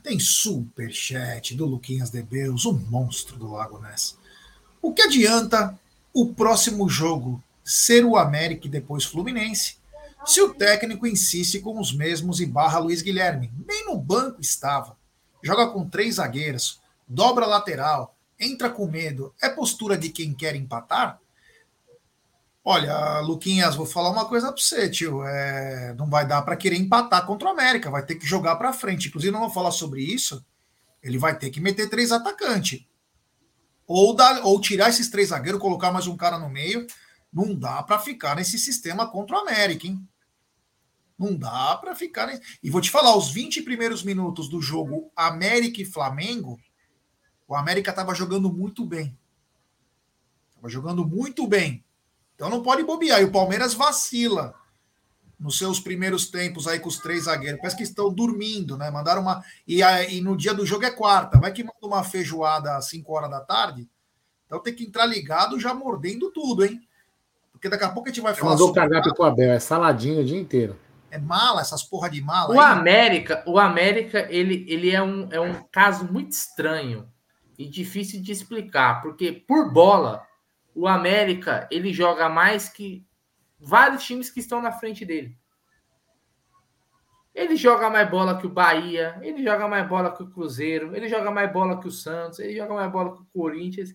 Tem 0.03 0.19
super 0.19 0.91
chat 0.91 1.55
do 1.55 1.65
Luquinhas 1.65 2.09
Debeus, 2.09 2.65
o 2.65 2.73
monstro 2.73 3.37
do 3.37 3.51
Lago 3.51 3.79
Ness. 3.79 4.17
O 4.81 4.93
que 4.93 5.01
adianta 5.01 5.79
o 6.13 6.33
próximo 6.33 6.87
jogo 6.87 7.41
ser 7.63 8.05
o 8.05 8.17
América 8.17 8.67
e 8.67 8.69
depois 8.69 9.05
Fluminense 9.05 9.77
se 10.25 10.41
o 10.41 10.53
técnico 10.53 11.07
insiste 11.07 11.59
com 11.59 11.79
os 11.79 11.93
mesmos 11.93 12.41
e 12.41 12.45
barra 12.45 12.79
Luiz 12.79 13.01
Guilherme? 13.01 13.51
Nem 13.65 13.85
no 13.85 13.97
banco 13.97 14.41
estava 14.41 14.99
joga 15.43 15.67
com 15.67 15.87
três 15.87 16.15
zagueiros, 16.15 16.79
dobra 17.07 17.45
lateral, 17.45 18.15
entra 18.39 18.69
com 18.69 18.87
medo, 18.87 19.33
é 19.41 19.49
postura 19.49 19.97
de 19.97 20.09
quem 20.09 20.33
quer 20.33 20.55
empatar? 20.55 21.19
Olha, 22.63 23.19
Luquinhas, 23.21 23.75
vou 23.75 23.85
falar 23.85 24.11
uma 24.11 24.25
coisa 24.25 24.51
para 24.51 24.61
você, 24.61 24.89
tio. 24.89 25.23
É, 25.23 25.93
não 25.95 26.09
vai 26.09 26.27
dar 26.27 26.41
para 26.43 26.57
querer 26.57 26.77
empatar 26.77 27.25
contra 27.25 27.47
o 27.47 27.51
América, 27.51 27.89
vai 27.89 28.05
ter 28.05 28.15
que 28.15 28.25
jogar 28.25 28.57
para 28.57 28.73
frente. 28.73 29.07
Inclusive, 29.07 29.31
não 29.31 29.39
vou 29.39 29.49
falar 29.49 29.71
sobre 29.71 30.01
isso. 30.03 30.45
Ele 31.01 31.17
vai 31.17 31.37
ter 31.37 31.49
que 31.49 31.59
meter 31.59 31.89
três 31.89 32.11
atacantes. 32.11 32.85
Ou, 33.87 34.15
ou 34.43 34.61
tirar 34.61 34.89
esses 34.89 35.09
três 35.09 35.29
zagueiros, 35.29 35.59
colocar 35.59 35.91
mais 35.91 36.05
um 36.05 36.15
cara 36.15 36.37
no 36.37 36.49
meio. 36.49 36.85
Não 37.33 37.55
dá 37.55 37.81
para 37.81 37.97
ficar 37.97 38.35
nesse 38.35 38.59
sistema 38.59 39.09
contra 39.09 39.37
o 39.37 39.39
América, 39.39 39.87
hein? 39.87 40.07
Não 41.17 41.35
dá 41.35 41.75
para 41.77 41.95
ficar. 41.95 42.39
E 42.61 42.69
vou 42.69 42.81
te 42.81 42.91
falar, 42.91 43.15
os 43.15 43.31
20 43.31 43.63
primeiros 43.63 44.03
minutos 44.03 44.47
do 44.47 44.61
jogo 44.61 45.11
América 45.15 45.81
e 45.81 45.85
Flamengo, 45.85 46.59
o 47.49 47.55
América 47.55 47.89
estava 47.89 48.13
jogando 48.13 48.53
muito 48.53 48.85
bem. 48.85 49.17
Estava 50.49 50.69
jogando 50.69 51.03
muito 51.03 51.47
bem. 51.47 51.83
Então 52.35 52.47
não 52.47 52.61
pode 52.61 52.83
bobear. 52.83 53.19
E 53.19 53.25
o 53.25 53.31
Palmeiras 53.31 53.73
vacila 53.73 54.53
nos 55.39 55.57
seus 55.57 55.79
primeiros 55.79 56.29
tempos 56.29 56.67
aí 56.67 56.79
com 56.79 56.87
os 56.87 56.99
três 56.99 57.23
zagueiros. 57.23 57.59
Parece 57.59 57.75
que 57.75 57.81
estão 57.81 58.13
dormindo, 58.13 58.77
né? 58.77 58.91
Mandaram 58.91 59.23
uma. 59.23 59.43
E, 59.67 59.81
e 59.81 60.21
no 60.21 60.37
dia 60.37 60.53
do 60.53 60.63
jogo 60.63 60.85
é 60.85 60.91
quarta. 60.91 61.39
Vai 61.39 61.51
que 61.51 61.63
manda 61.63 61.79
uma 61.81 62.03
feijoada 62.03 62.77
às 62.77 62.87
5 62.89 63.11
horas 63.11 63.31
da 63.31 63.41
tarde. 63.41 63.89
Então 64.45 64.61
tem 64.61 64.75
que 64.75 64.83
entrar 64.83 65.07
ligado 65.07 65.59
já 65.59 65.73
mordendo 65.73 66.29
tudo, 66.31 66.63
hein? 66.63 66.79
Porque 67.51 67.67
daqui 67.67 67.83
a 67.83 67.89
pouco 67.89 68.09
a 68.09 68.11
gente 68.11 68.21
vai 68.21 68.35
falar. 68.35 68.51
Mandou 68.51 68.67
sobre... 68.67 68.81
cardápio 68.81 69.15
pro 69.15 69.25
Abel, 69.25 69.51
é 69.51 69.59
saladinho 69.59 70.21
o 70.21 70.25
dia 70.25 70.39
inteiro. 70.39 70.77
É 71.09 71.17
mala, 71.17 71.61
essas 71.61 71.81
porra 71.81 72.11
de 72.11 72.21
mala. 72.21 72.53
O 72.53 72.59
aí. 72.59 72.71
América, 72.71 73.43
o 73.47 73.57
América, 73.57 74.27
ele, 74.29 74.65
ele 74.69 74.91
é, 74.91 75.01
um, 75.01 75.27
é 75.31 75.39
um 75.39 75.63
caso 75.71 76.05
muito 76.05 76.31
estranho 76.33 77.09
e 77.59 77.67
difícil 77.67 78.21
de 78.21 78.31
explicar, 78.31 79.01
porque 79.01 79.33
por 79.33 79.69
bola, 79.73 80.25
o 80.73 80.87
América, 80.87 81.67
ele 81.69 81.91
joga 81.91 82.29
mais 82.29 82.69
que 82.69 83.05
vários 83.59 84.01
times 84.05 84.31
que 84.31 84.39
estão 84.39 84.61
na 84.61 84.71
frente 84.71 85.03
dele. 85.03 85.37
Ele 87.35 87.57
joga 87.57 87.89
mais 87.89 88.09
bola 88.09 88.39
que 88.39 88.47
o 88.47 88.49
Bahia, 88.49 89.19
ele 89.21 89.43
joga 89.43 89.67
mais 89.67 89.85
bola 89.85 90.15
que 90.15 90.23
o 90.23 90.29
Cruzeiro, 90.29 90.95
ele 90.95 91.09
joga 91.09 91.29
mais 91.31 91.51
bola 91.51 91.81
que 91.81 91.87
o 91.89 91.91
Santos, 91.91 92.39
ele 92.39 92.55
joga 92.55 92.73
mais 92.73 92.89
bola 92.89 93.13
que 93.13 93.23
o 93.23 93.27
Corinthians. 93.33 93.93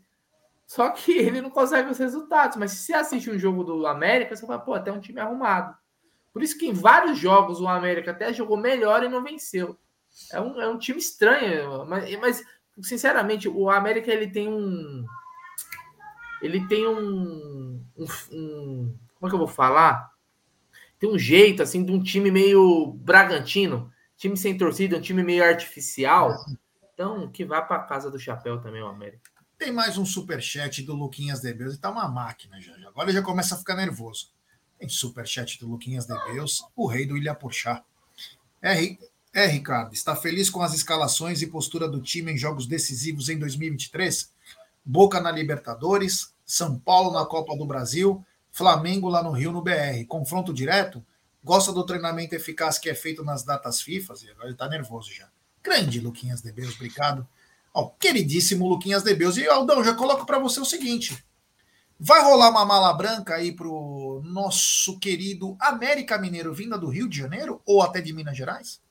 Só 0.66 0.90
que 0.90 1.12
ele 1.16 1.40
não 1.40 1.50
consegue 1.50 1.90
os 1.90 1.98
resultados. 1.98 2.58
Mas 2.58 2.72
se 2.72 2.84
você 2.84 2.92
assiste 2.92 3.30
um 3.30 3.38
jogo 3.38 3.64
do 3.64 3.86
América, 3.86 4.36
você 4.36 4.46
fala, 4.46 4.58
pô, 4.58 4.74
até 4.74 4.92
um 4.92 5.00
time 5.00 5.20
arrumado. 5.20 5.74
Por 6.34 6.42
isso 6.42 6.58
que 6.58 6.66
em 6.66 6.74
vários 6.74 7.18
jogos 7.18 7.62
o 7.62 7.68
América 7.68 8.10
até 8.10 8.30
jogou 8.30 8.58
melhor 8.58 9.02
e 9.02 9.08
não 9.08 9.22
venceu. 9.22 9.78
É 10.30 10.38
um, 10.38 10.60
é 10.60 10.68
um 10.68 10.78
time 10.78 10.98
estranho, 10.98 11.86
mas, 11.86 12.14
mas 12.20 12.44
sinceramente, 12.82 13.48
o 13.48 13.70
América 13.70 14.10
ele 14.10 14.28
tem 14.28 14.48
um. 14.48 15.04
Ele 16.42 16.66
tem 16.66 16.86
um, 16.86 17.84
um, 17.96 18.06
um. 18.32 18.98
Como 19.14 19.26
é 19.26 19.28
que 19.28 19.34
eu 19.34 19.38
vou 19.38 19.48
falar? 19.48 20.12
Tem 20.98 21.08
um 21.08 21.18
jeito 21.18 21.62
assim 21.62 21.84
de 21.84 21.92
um 21.92 22.02
time 22.02 22.30
meio 22.30 22.92
Bragantino, 22.94 23.92
time 24.16 24.36
sem 24.36 24.56
torcida, 24.56 24.98
um 24.98 25.00
time 25.00 25.22
meio 25.22 25.44
artificial. 25.44 26.34
Então, 26.92 27.30
que 27.30 27.44
vá 27.44 27.60
para 27.60 27.82
casa 27.82 28.10
do 28.10 28.18
chapéu 28.18 28.60
também 28.60 28.82
o 28.82 28.86
América. 28.86 29.30
Tem 29.58 29.72
mais 29.72 29.96
um 29.96 30.04
super 30.04 30.42
chat 30.42 30.82
do 30.82 30.94
Luquinhas 30.94 31.40
Debeus 31.40 31.78
tá 31.78 31.90
uma 31.90 32.08
máquina 32.08 32.60
já. 32.60 32.74
Agora 32.88 33.12
já 33.12 33.22
começa 33.22 33.54
a 33.54 33.58
ficar 33.58 33.76
nervoso. 33.76 34.32
Tem 34.78 34.88
superchat 34.88 35.58
do 35.58 35.68
Luquinhas 35.68 36.06
de 36.06 36.14
Deus, 36.32 36.64
o 36.76 36.86
rei 36.86 37.06
do 37.06 37.16
Ilha 37.16 37.34
Porchá. 37.34 37.82
É, 38.60 38.96
é, 39.34 39.46
Ricardo, 39.46 39.92
está 39.92 40.14
feliz 40.14 40.48
com 40.48 40.62
as 40.62 40.72
escalações 40.72 41.42
e 41.42 41.48
postura 41.48 41.88
do 41.88 42.00
time 42.00 42.32
em 42.32 42.38
jogos 42.38 42.66
decisivos 42.66 43.28
em 43.28 43.38
2023? 43.38 44.32
Boca 44.84 45.20
na 45.20 45.32
Libertadores, 45.32 46.32
São 46.46 46.78
Paulo 46.78 47.10
na 47.10 47.26
Copa 47.26 47.56
do 47.56 47.66
Brasil, 47.66 48.24
Flamengo 48.52 49.08
lá 49.08 49.22
no 49.22 49.32
Rio 49.32 49.50
no 49.50 49.60
BR. 49.60 50.06
Confronto 50.06 50.54
direto? 50.54 51.04
Gosta 51.42 51.72
do 51.72 51.84
treinamento 51.84 52.34
eficaz 52.34 52.78
que 52.78 52.88
é 52.88 52.94
feito 52.94 53.24
nas 53.24 53.42
datas 53.42 53.82
FIFA? 53.82 54.14
E 54.22 54.30
agora 54.30 54.46
ele 54.46 54.54
está 54.54 54.68
nervoso 54.68 55.12
já. 55.12 55.28
Grande 55.62 56.00
Luquinhas 56.00 56.40
de 56.40 56.52
Deus, 56.52 56.74
obrigado. 56.76 57.26
Ó, 57.74 57.88
queridíssimo 57.98 58.68
Luquinhas 58.68 59.02
de 59.02 59.14
Deus. 59.14 59.36
E 59.36 59.48
Aldão, 59.48 59.82
já 59.82 59.94
coloco 59.94 60.24
para 60.24 60.38
você 60.38 60.60
o 60.60 60.64
seguinte: 60.64 61.24
Vai 61.98 62.22
rolar 62.22 62.50
uma 62.50 62.64
mala 62.64 62.92
branca 62.92 63.34
aí 63.34 63.50
pro 63.50 64.20
nosso 64.24 64.98
querido 64.98 65.56
América 65.58 66.18
Mineiro 66.18 66.52
vinda 66.52 66.78
do 66.78 66.88
Rio 66.88 67.08
de 67.08 67.18
Janeiro 67.18 67.60
ou 67.64 67.82
até 67.82 68.00
de 68.00 68.12
Minas 68.12 68.36
Gerais? 68.36 68.83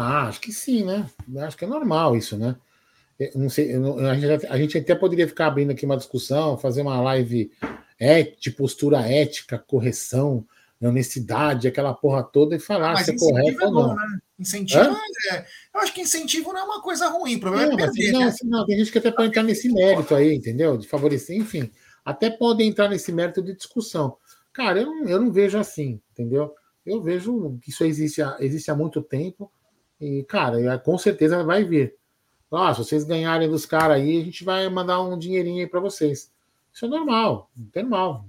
Ah, 0.00 0.28
acho 0.28 0.40
que 0.40 0.52
sim, 0.52 0.84
né? 0.84 1.08
Acho 1.38 1.56
que 1.56 1.64
é 1.64 1.68
normal 1.68 2.16
isso, 2.16 2.36
né? 2.36 2.56
Eu 3.18 3.32
não 3.34 3.50
sei, 3.50 3.74
eu 3.74 3.98
a, 4.06 4.14
gente, 4.14 4.46
a, 4.46 4.56
gente, 4.56 4.78
até 4.78 4.94
poderia 4.94 5.26
ficar 5.26 5.48
abrindo 5.48 5.72
aqui 5.72 5.84
uma 5.84 5.96
discussão, 5.96 6.56
fazer 6.56 6.82
uma 6.82 7.00
live 7.00 7.50
é, 7.98 8.22
de 8.22 8.50
postura 8.50 9.00
ética, 9.00 9.58
correção, 9.58 10.46
honestidade, 10.80 11.66
aquela 11.66 11.92
porra 11.92 12.22
toda 12.22 12.54
e 12.54 12.60
falar 12.60 12.92
Mas 12.92 13.06
se 13.06 13.10
é 13.10 13.16
correto 13.16 13.60
é 13.60 13.66
ou 13.66 13.72
não. 13.72 13.96
Né? 13.96 14.18
Incentivo 14.38 14.96
é, 15.32 15.44
eu 15.74 15.80
acho 15.80 15.92
que 15.92 16.02
incentivo 16.02 16.52
não 16.52 16.60
é 16.60 16.62
uma 16.62 16.80
coisa 16.80 17.08
ruim, 17.08 17.34
o 17.34 17.40
problema 17.40 17.66
não, 17.66 17.74
é 17.74 17.76
perder. 17.76 18.12
Não, 18.12 18.20
né? 18.20 18.34
não, 18.44 18.66
tem 18.66 18.78
gente 18.78 18.92
que 18.92 18.98
até 18.98 19.10
pode 19.10 19.30
entrar 19.30 19.42
nesse 19.42 19.68
mérito 19.68 20.14
aí, 20.14 20.32
entendeu? 20.32 20.78
De 20.78 20.86
favorecer, 20.86 21.36
enfim 21.36 21.68
até 22.08 22.30
podem 22.30 22.68
entrar 22.70 22.88
nesse 22.88 23.12
mérito 23.12 23.42
de 23.42 23.54
discussão. 23.54 24.16
Cara, 24.50 24.80
eu 24.80 24.86
não, 24.86 25.06
eu 25.06 25.20
não 25.20 25.30
vejo 25.30 25.58
assim, 25.58 26.00
entendeu? 26.10 26.54
Eu 26.84 27.02
vejo 27.02 27.58
que 27.60 27.68
isso 27.68 27.84
existe, 27.84 28.22
existe 28.40 28.70
há 28.70 28.74
muito 28.74 29.02
tempo 29.02 29.52
e, 30.00 30.22
cara, 30.24 30.78
com 30.78 30.96
certeza 30.98 31.42
vai 31.42 31.64
vir. 31.64 31.94
Ah, 32.52 32.72
se 32.72 32.82
vocês 32.82 33.04
ganharem 33.04 33.48
dos 33.48 33.66
caras 33.66 33.98
aí, 33.98 34.20
a 34.20 34.24
gente 34.24 34.44
vai 34.44 34.68
mandar 34.68 35.00
um 35.02 35.18
dinheirinho 35.18 35.60
aí 35.60 35.66
para 35.66 35.80
vocês. 35.80 36.32
Isso 36.72 36.84
é 36.86 36.88
normal, 36.88 37.50
é 37.74 37.82
normal. 37.82 38.24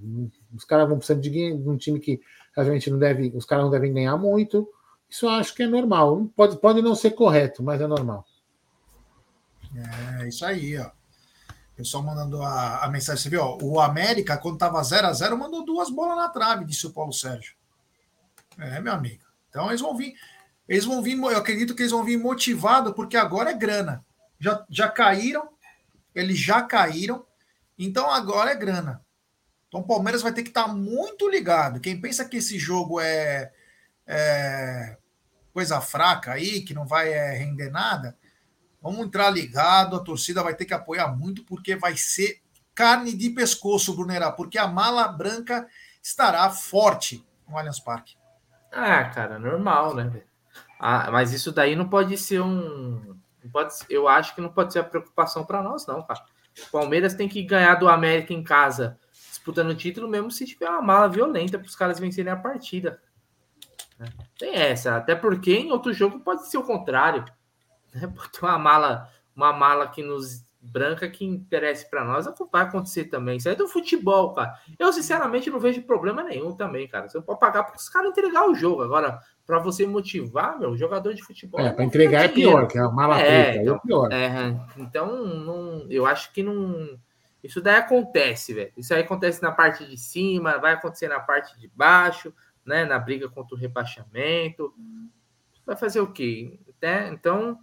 Os 0.54 0.64
caras 0.64 0.88
vão 0.88 0.98
precisar 0.98 1.20
de, 1.20 1.52
um 1.52 1.76
time 1.76 2.00
que 2.00 2.20
realmente 2.54 2.90
não 2.90 2.98
deve, 2.98 3.32
os 3.34 3.44
caras 3.44 3.64
não 3.64 3.70
devem 3.70 3.92
ganhar 3.92 4.16
muito. 4.16 4.68
Isso 5.08 5.26
eu 5.26 5.30
acho 5.30 5.54
que 5.54 5.62
é 5.62 5.66
normal. 5.66 6.28
Pode, 6.36 6.58
pode 6.58 6.82
não 6.82 6.94
ser 6.94 7.12
correto, 7.12 7.62
mas 7.62 7.80
é 7.80 7.86
normal. 7.86 8.24
É, 10.20 10.28
isso 10.28 10.44
aí, 10.44 10.76
ó 10.78 10.90
pessoal 11.80 12.02
mandando 12.02 12.42
a, 12.42 12.84
a 12.84 12.88
mensagem. 12.88 13.22
Você 13.22 13.30
viu, 13.30 13.42
ó, 13.42 13.58
o 13.60 13.80
América, 13.80 14.36
quando 14.36 14.54
estava 14.54 14.82
0 14.82 15.06
a 15.06 15.12
0 15.12 15.38
mandou 15.38 15.64
duas 15.64 15.90
bolas 15.90 16.16
na 16.16 16.28
trave, 16.28 16.64
disse 16.64 16.86
o 16.86 16.92
Paulo 16.92 17.12
Sérgio. 17.12 17.54
É, 18.58 18.80
meu 18.80 18.92
amigo. 18.92 19.24
Então 19.48 19.68
eles 19.68 19.80
vão 19.80 19.96
vir. 19.96 20.14
Eles 20.70 20.84
vão 20.84 21.02
vir, 21.02 21.18
eu 21.18 21.36
acredito 21.36 21.74
que 21.74 21.82
eles 21.82 21.90
vão 21.90 22.04
vir 22.04 22.16
motivados, 22.16 22.92
porque 22.94 23.16
agora 23.16 23.50
é 23.50 23.54
grana. 23.54 24.04
Já, 24.38 24.64
já 24.70 24.88
caíram, 24.88 25.48
eles 26.14 26.38
já 26.38 26.62
caíram, 26.62 27.26
então 27.76 28.08
agora 28.08 28.52
é 28.52 28.54
grana. 28.54 29.04
Então 29.66 29.80
o 29.80 29.86
Palmeiras 29.86 30.22
vai 30.22 30.32
ter 30.32 30.44
que 30.44 30.50
estar 30.50 30.66
tá 30.66 30.72
muito 30.72 31.28
ligado. 31.28 31.80
Quem 31.80 32.00
pensa 32.00 32.24
que 32.24 32.36
esse 32.36 32.56
jogo 32.56 33.00
é, 33.00 33.50
é, 34.06 34.96
coisa 35.52 35.80
fraca 35.80 36.34
aí, 36.34 36.60
que 36.60 36.72
não 36.72 36.86
vai 36.86 37.12
é, 37.12 37.32
render 37.32 37.68
nada, 37.68 38.16
vamos 38.80 39.04
entrar 39.04 39.28
ligado, 39.28 39.96
a 39.96 40.04
torcida 40.04 40.40
vai 40.40 40.54
ter 40.54 40.66
que 40.66 40.74
apoiar 40.74 41.08
muito, 41.08 41.44
porque 41.44 41.74
vai 41.74 41.96
ser 41.96 42.40
carne 42.76 43.12
de 43.12 43.28
pescoço, 43.30 43.96
Brunerá, 43.96 44.30
porque 44.30 44.56
a 44.56 44.68
mala 44.68 45.08
branca 45.08 45.66
estará 46.00 46.48
forte 46.48 47.26
no 47.48 47.58
Allianz 47.58 47.80
Parque. 47.80 48.14
Ah, 48.70 49.02
cara, 49.06 49.36
normal, 49.36 49.96
né? 49.96 50.29
Ah, 50.82 51.10
mas 51.10 51.34
isso 51.34 51.52
daí 51.52 51.76
não 51.76 51.86
pode 51.86 52.16
ser 52.16 52.40
um. 52.40 53.14
Pode, 53.52 53.74
eu 53.90 54.08
acho 54.08 54.34
que 54.34 54.40
não 54.40 54.48
pode 54.48 54.72
ser 54.72 54.78
a 54.78 54.84
preocupação 54.84 55.44
para 55.44 55.62
nós, 55.62 55.86
não, 55.86 56.02
cara. 56.02 56.24
O 56.66 56.70
Palmeiras 56.70 57.14
tem 57.14 57.28
que 57.28 57.42
ganhar 57.42 57.74
do 57.74 57.88
América 57.88 58.32
em 58.32 58.42
casa, 58.42 58.98
disputando 59.12 59.70
o 59.70 59.74
título, 59.74 60.08
mesmo 60.08 60.30
se 60.30 60.46
tiver 60.46 60.70
uma 60.70 60.80
mala 60.80 61.08
violenta 61.08 61.58
para 61.58 61.66
os 61.66 61.76
caras 61.76 62.00
vencerem 62.00 62.32
a 62.32 62.36
partida. 62.36 63.00
Tem 64.38 64.54
essa, 64.54 64.96
até 64.96 65.14
porque 65.14 65.54
em 65.54 65.70
outro 65.70 65.92
jogo 65.92 66.20
pode 66.20 66.48
ser 66.48 66.56
o 66.56 66.64
contrário. 66.64 67.26
Né? 67.92 68.10
Ter 68.32 68.46
uma 68.46 68.58
mala, 68.58 69.10
uma 69.36 69.52
mala 69.52 69.86
que 69.86 70.02
nos 70.02 70.48
branca 70.62 71.08
que 71.08 71.24
interesse 71.24 71.88
para 71.88 72.04
nós, 72.04 72.26
vai 72.52 72.62
acontecer 72.62 73.06
também. 73.06 73.36
Isso 73.36 73.48
aí 73.48 73.54
é 73.54 73.58
do 73.58 73.68
futebol, 73.68 74.34
cara. 74.34 74.54
Eu, 74.78 74.92
sinceramente, 74.92 75.50
não 75.50 75.58
vejo 75.58 75.82
problema 75.82 76.22
nenhum 76.22 76.52
também, 76.54 76.86
cara. 76.86 77.08
Você 77.08 77.16
não 77.16 77.24
pode 77.24 77.40
pagar 77.40 77.64
para 77.64 77.76
os 77.76 77.88
caras 77.88 78.10
entregar 78.10 78.48
o 78.48 78.54
jogo. 78.54 78.82
Agora, 78.82 79.20
para 79.50 79.58
você 79.58 79.84
motivar, 79.84 80.56
meu, 80.60 80.76
jogador 80.76 81.12
de 81.12 81.24
futebol. 81.24 81.58
É, 81.58 81.72
para 81.72 81.84
entregar 81.84 82.24
é 82.24 82.28
pior, 82.28 82.68
que 82.68 82.78
é 82.78 82.82
uma 82.82 82.92
mala 82.92 83.20
é, 83.20 83.24
preta, 83.24 83.62
então, 83.62 83.74
é 83.74 83.80
pior. 83.80 84.12
É, 84.12 84.56
então, 84.76 85.26
não, 85.26 85.86
eu 85.90 86.06
acho 86.06 86.32
que 86.32 86.40
não. 86.40 86.96
Isso 87.42 87.60
daí 87.60 87.74
acontece, 87.74 88.54
velho. 88.54 88.72
Isso 88.76 88.94
aí 88.94 89.00
acontece 89.00 89.42
na 89.42 89.50
parte 89.50 89.84
de 89.84 89.96
cima, 89.98 90.58
vai 90.58 90.74
acontecer 90.74 91.08
na 91.08 91.18
parte 91.18 91.58
de 91.58 91.66
baixo, 91.66 92.32
né? 92.64 92.84
Na 92.84 92.96
briga 92.96 93.28
contra 93.28 93.56
o 93.56 93.58
rebaixamento. 93.58 94.72
Vai 95.66 95.74
fazer 95.74 95.98
o 96.00 96.12
quê? 96.12 96.60
Né? 96.80 97.08
Então 97.08 97.58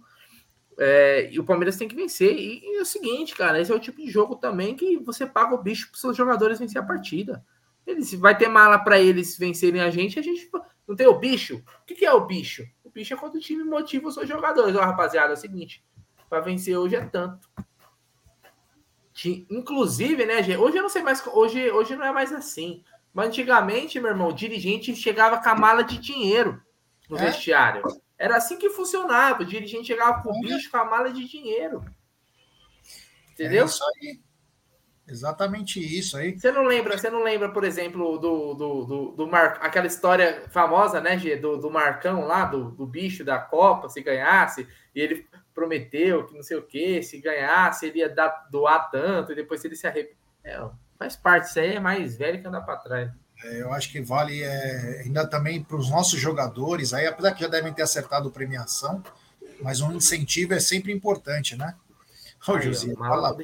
é, 0.78 1.28
e 1.32 1.40
o 1.40 1.44
Palmeiras 1.44 1.76
tem 1.76 1.88
que 1.88 1.96
vencer. 1.96 2.36
E, 2.36 2.60
e, 2.62 2.76
é 2.76 2.82
o 2.82 2.86
seguinte, 2.86 3.34
cara, 3.34 3.60
esse 3.60 3.72
é 3.72 3.74
o 3.74 3.80
tipo 3.80 4.00
de 4.00 4.10
jogo 4.10 4.36
também 4.36 4.76
que 4.76 4.98
você 4.98 5.26
paga 5.26 5.54
o 5.54 5.62
bicho 5.62 5.90
para 5.90 5.98
seus 5.98 6.16
jogadores 6.16 6.58
vencer 6.58 6.80
a 6.80 6.84
partida. 6.84 7.44
Eles 7.86 8.12
vai 8.14 8.36
ter 8.36 8.48
mala 8.48 8.78
para 8.78 9.00
eles 9.00 9.38
vencerem 9.38 9.80
a 9.80 9.90
gente, 9.90 10.18
a 10.18 10.22
gente 10.22 10.48
não 10.88 10.96
tem 10.96 11.06
o 11.06 11.18
bicho. 11.18 11.62
O 11.82 11.86
que, 11.86 11.94
que, 11.94 12.06
é 12.06 12.12
o 12.12 12.24
bicho? 12.24 12.66
O 12.82 12.88
bicho 12.88 13.12
é 13.12 13.16
quando 13.16 13.34
o 13.34 13.40
time 13.40 13.62
motiva 13.62 14.08
os 14.08 14.14
seus 14.14 14.26
jogadores. 14.26 14.74
Ó, 14.74 14.80
rapaziada, 14.80 15.34
é 15.34 15.34
o 15.34 15.36
seguinte, 15.36 15.84
para 16.30 16.40
vencer 16.40 16.76
hoje 16.78 16.96
é 16.96 17.04
tanto. 17.04 17.46
Inclusive, 19.50 20.24
né, 20.24 20.42
gente, 20.42 20.58
hoje 20.58 20.78
eu 20.78 20.82
não 20.82 20.88
sei 20.88 21.02
mais, 21.02 21.24
hoje, 21.26 21.70
hoje 21.70 21.94
não 21.94 22.06
é 22.06 22.12
mais 22.12 22.32
assim. 22.32 22.82
Mas 23.12 23.28
antigamente, 23.28 24.00
meu 24.00 24.10
irmão, 24.10 24.28
o 24.28 24.32
dirigente 24.32 24.94
chegava 24.96 25.42
com 25.42 25.48
a 25.48 25.54
mala 25.54 25.82
de 25.82 25.98
dinheiro 25.98 26.62
no 27.08 27.18
é? 27.18 27.26
vestiário. 27.26 27.82
Era 28.16 28.36
assim 28.36 28.56
que 28.56 28.70
funcionava. 28.70 29.42
O 29.42 29.46
dirigente 29.46 29.88
chegava 29.88 30.22
com 30.22 30.30
o 30.30 30.40
bicho 30.40 30.70
com 30.70 30.76
a 30.76 30.84
mala 30.84 31.12
de 31.12 31.26
dinheiro. 31.28 31.84
Entendeu? 33.32 33.64
É 33.64 33.66
isso 33.66 33.84
aí. 33.84 34.20
Exatamente 35.10 35.80
isso 35.80 36.16
aí. 36.18 36.38
Você 36.38 36.52
não 36.52 36.64
lembra, 36.64 36.98
você 36.98 37.08
não 37.08 37.22
lembra, 37.22 37.48
por 37.48 37.64
exemplo, 37.64 38.18
do, 38.18 38.54
do, 38.54 38.84
do, 38.84 39.12
do 39.12 39.26
Mar... 39.26 39.58
aquela 39.62 39.86
história 39.86 40.44
famosa, 40.50 41.00
né, 41.00 41.18
Gê, 41.18 41.36
do, 41.36 41.56
do 41.56 41.70
Marcão 41.70 42.26
lá, 42.26 42.44
do, 42.44 42.70
do 42.72 42.86
bicho 42.86 43.24
da 43.24 43.38
Copa, 43.38 43.88
se 43.88 44.02
ganhasse, 44.02 44.68
e 44.94 45.00
ele 45.00 45.26
prometeu 45.54 46.26
que 46.26 46.34
não 46.34 46.42
sei 46.42 46.58
o 46.58 46.62
que, 46.62 47.02
se 47.02 47.18
ganhasse, 47.20 47.86
ele 47.86 48.00
ia 48.00 48.08
dar, 48.08 48.46
doar 48.50 48.90
tanto, 48.90 49.32
e 49.32 49.34
depois 49.34 49.64
ele 49.64 49.76
se 49.76 49.86
arrependeu. 49.86 50.16
É, 50.44 50.60
faz 50.98 51.16
parte, 51.16 51.48
isso 51.48 51.58
aí 51.58 51.76
é 51.76 51.80
mais 51.80 52.16
velho 52.16 52.40
que 52.40 52.46
andar 52.46 52.60
para 52.60 52.76
trás. 52.76 53.10
É, 53.44 53.62
eu 53.62 53.72
acho 53.72 53.90
que 53.90 54.00
vale 54.00 54.42
é, 54.42 55.02
ainda 55.04 55.26
também 55.26 55.62
para 55.62 55.76
os 55.76 55.90
nossos 55.90 56.20
jogadores, 56.20 56.92
aí, 56.92 57.06
apesar 57.06 57.32
que 57.32 57.40
já 57.40 57.48
devem 57.48 57.72
ter 57.72 57.82
acertado 57.82 58.30
premiação, 58.30 59.02
mas 59.62 59.80
um 59.80 59.92
incentivo 59.92 60.54
é 60.54 60.60
sempre 60.60 60.92
importante, 60.92 61.56
né? 61.56 61.74
Ô, 62.46 62.58
José, 62.60 62.94
fala, 62.94 63.36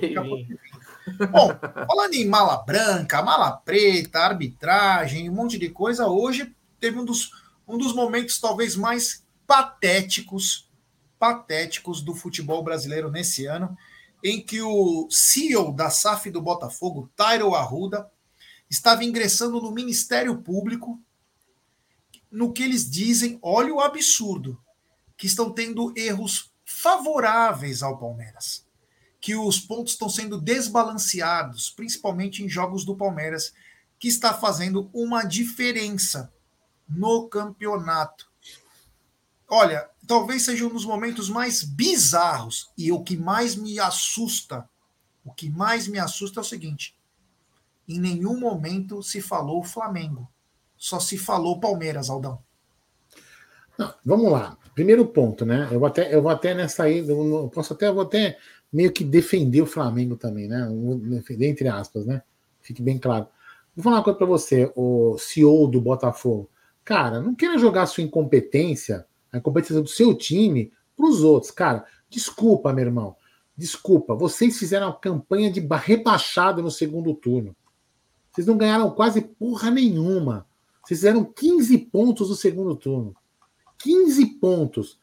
Bom, 1.31 1.51
falando 1.87 2.15
em 2.15 2.27
mala 2.27 2.57
branca, 2.59 3.23
mala 3.23 3.53
preta, 3.53 4.21
arbitragem, 4.21 5.29
um 5.29 5.35
monte 5.35 5.59
de 5.59 5.69
coisa, 5.69 6.07
hoje 6.07 6.55
teve 6.81 6.99
um 6.99 7.05
dos, 7.05 7.31
um 7.69 7.77
dos 7.77 7.95
momentos 7.95 8.39
talvez 8.39 8.75
mais 8.75 9.25
patéticos, 9.47 10.71
patéticos 11.19 12.01
do 12.01 12.15
futebol 12.15 12.63
brasileiro 12.63 13.11
nesse 13.11 13.47
ano, 13.47 13.77
em 14.23 14.41
que 14.41 14.63
o 14.63 15.07
CEO 15.11 15.73
da 15.73 15.91
SAF 15.91 16.31
do 16.31 16.41
Botafogo, 16.41 17.11
Tyro 17.15 17.55
Arruda, 17.55 18.11
estava 18.71 19.05
ingressando 19.05 19.61
no 19.61 19.71
Ministério 19.71 20.39
Público, 20.39 20.99
no 22.31 22.53
que 22.53 22.63
eles 22.63 22.91
dizem, 22.91 23.39
olha 23.43 23.73
o 23.73 23.81
absurdo, 23.81 24.59
que 25.17 25.27
estão 25.27 25.51
tendo 25.53 25.93
erros 25.97 26.53
favoráveis 26.65 27.83
ao 27.83 27.99
Palmeiras, 27.99 28.64
que 29.25 29.35
os 29.35 29.59
pontos 29.59 29.95
estão 29.95 30.07
sendo 30.07 30.39
desbalanceados, 30.39 31.71
principalmente 31.71 32.45
em 32.45 32.49
jogos 32.49 32.85
do 32.85 32.95
Palmeiras, 32.95 33.55
que 33.99 34.07
está 34.07 34.35
fazendo 34.35 34.91
uma 34.93 35.25
diferença 35.25 36.31
no 36.87 37.27
campeonato. 37.27 38.31
Olha, 39.49 39.89
talvez 40.07 40.43
seja 40.43 40.67
um 40.67 40.69
dos 40.69 40.85
momentos 40.85 41.31
mais 41.31 41.63
bizarros 41.63 42.71
e 42.77 42.93
o 42.93 43.03
que 43.03 43.17
mais 43.17 43.57
me 43.57 43.81
assusta, 43.81 44.69
o 45.25 45.33
que 45.33 45.49
mais 45.49 45.89
me 45.89 45.99
assusta 45.99 46.41
é 46.41 46.43
o 46.43 46.45
seguinte: 46.45 46.95
em 47.89 47.99
nenhum 47.99 48.39
momento 48.39 49.03
se 49.03 49.23
falou 49.23 49.65
Flamengo. 49.65 50.31
Só 50.77 51.01
se 51.01 51.17
falou 51.17 51.59
Palmeiras, 51.59 52.11
Aldão. 52.11 52.43
Não, 53.79 53.95
vamos 54.05 54.31
lá. 54.31 54.59
Primeiro 54.75 55.07
ponto, 55.07 55.47
né? 55.47 55.67
Eu 55.73 55.79
vou 55.79 55.89
até, 55.89 56.15
eu 56.15 56.21
vou 56.21 56.31
até 56.31 56.53
nessa 56.53 56.83
aí, 56.83 56.99
eu 57.09 57.51
posso 57.55 57.73
até, 57.73 57.89
eu 57.89 57.95
vou 57.95 58.03
até 58.03 58.37
meio 58.75 58.93
que 58.93 59.05
defender 59.05 59.63
o 59.63 59.67
Flamengo 59.67 60.17
também, 60.17 60.49
né? 60.49 60.69
Defender 61.03 61.49
entre 61.49 61.69
aspas, 61.69 62.05
né? 62.05 62.23
Fique 62.61 62.83
bem 62.83 62.99
claro. 62.99 63.29
Vou 63.77 63.85
falar 63.85 63.99
uma 63.99 64.03
coisa 64.03 64.19
para 64.19 64.27
você, 64.27 64.73
o 64.75 65.17
CEO 65.17 65.69
do 65.69 65.81
Botafogo. 65.81 66.51
Cara, 66.85 67.21
não 67.21 67.37
queira 67.37 67.57
jogar 67.57 67.87
sua 67.87 68.03
incompetência, 68.03 69.07
a 69.33 69.39
incompetência 69.39 69.81
do 69.81 69.89
seu 69.89 70.13
time, 70.13 70.73
para 70.97 71.07
os 71.07 71.23
outros. 71.23 71.53
Cara, 71.53 71.85
desculpa, 72.11 72.73
meu 72.73 72.85
irmão. 72.85 73.17
Desculpa. 73.57 74.15
Vocês 74.15 74.59
fizeram 74.59 74.89
uma 74.89 74.99
campanha 74.99 75.53
de 75.53 75.61
rebaixado 75.61 76.61
no 76.61 76.71
segundo 76.71 77.15
turno. 77.15 77.55
Vocês 78.33 78.47
não 78.47 78.57
ganharam 78.57 78.91
quase 78.91 79.21
porra 79.23 79.71
nenhuma. 79.71 80.47
Vocês 80.83 80.99
fizeram 80.99 81.25
15 81.25 81.79
pontos 81.79 82.29
no 82.29 82.35
segundo 82.35 82.75
turno. 82.75 83.15
15 83.79 84.27
pontos. 84.41 84.99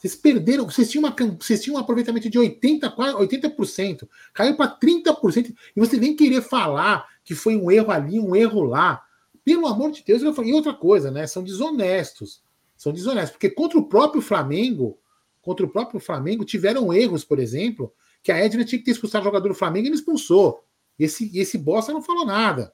Vocês 0.00 0.16
perderam, 0.16 0.64
vocês 0.64 0.90
tinham, 0.90 1.04
uma, 1.04 1.14
vocês 1.38 1.62
tinham 1.62 1.76
um 1.76 1.78
aproveitamento 1.78 2.30
de 2.30 2.38
80%, 2.38 2.90
80%, 2.96 4.08
caiu 4.32 4.56
para 4.56 4.74
30%, 4.78 5.54
e 5.76 5.78
você 5.78 5.98
nem 5.98 6.16
querer 6.16 6.40
falar 6.40 7.06
que 7.22 7.34
foi 7.34 7.54
um 7.54 7.70
erro 7.70 7.90
ali, 7.90 8.18
um 8.18 8.34
erro 8.34 8.62
lá. 8.62 9.04
Pelo 9.44 9.66
amor 9.66 9.90
de 9.90 10.02
Deus, 10.02 10.22
eu 10.22 10.32
falei, 10.32 10.52
e 10.52 10.54
outra 10.54 10.72
coisa, 10.72 11.10
né? 11.10 11.26
São 11.26 11.44
desonestos. 11.44 12.42
São 12.78 12.94
desonestos, 12.94 13.32
porque 13.32 13.50
contra 13.50 13.78
o 13.78 13.84
próprio 13.84 14.22
Flamengo, 14.22 14.98
contra 15.42 15.66
o 15.66 15.68
próprio 15.68 16.00
Flamengo, 16.00 16.46
tiveram 16.46 16.90
erros, 16.94 17.22
por 17.22 17.38
exemplo, 17.38 17.92
que 18.22 18.32
a 18.32 18.38
Edna 18.38 18.64
tinha 18.64 18.78
que 18.78 18.86
ter 18.86 18.92
expulsado 18.92 19.22
o 19.22 19.28
jogador 19.28 19.48
do 19.48 19.54
Flamengo 19.54 19.84
e 19.84 19.88
ele 19.88 19.96
expulsou. 19.96 20.64
Esse, 20.98 21.30
esse 21.38 21.58
bosta 21.58 21.92
não 21.92 22.00
falou 22.00 22.24
nada. 22.24 22.72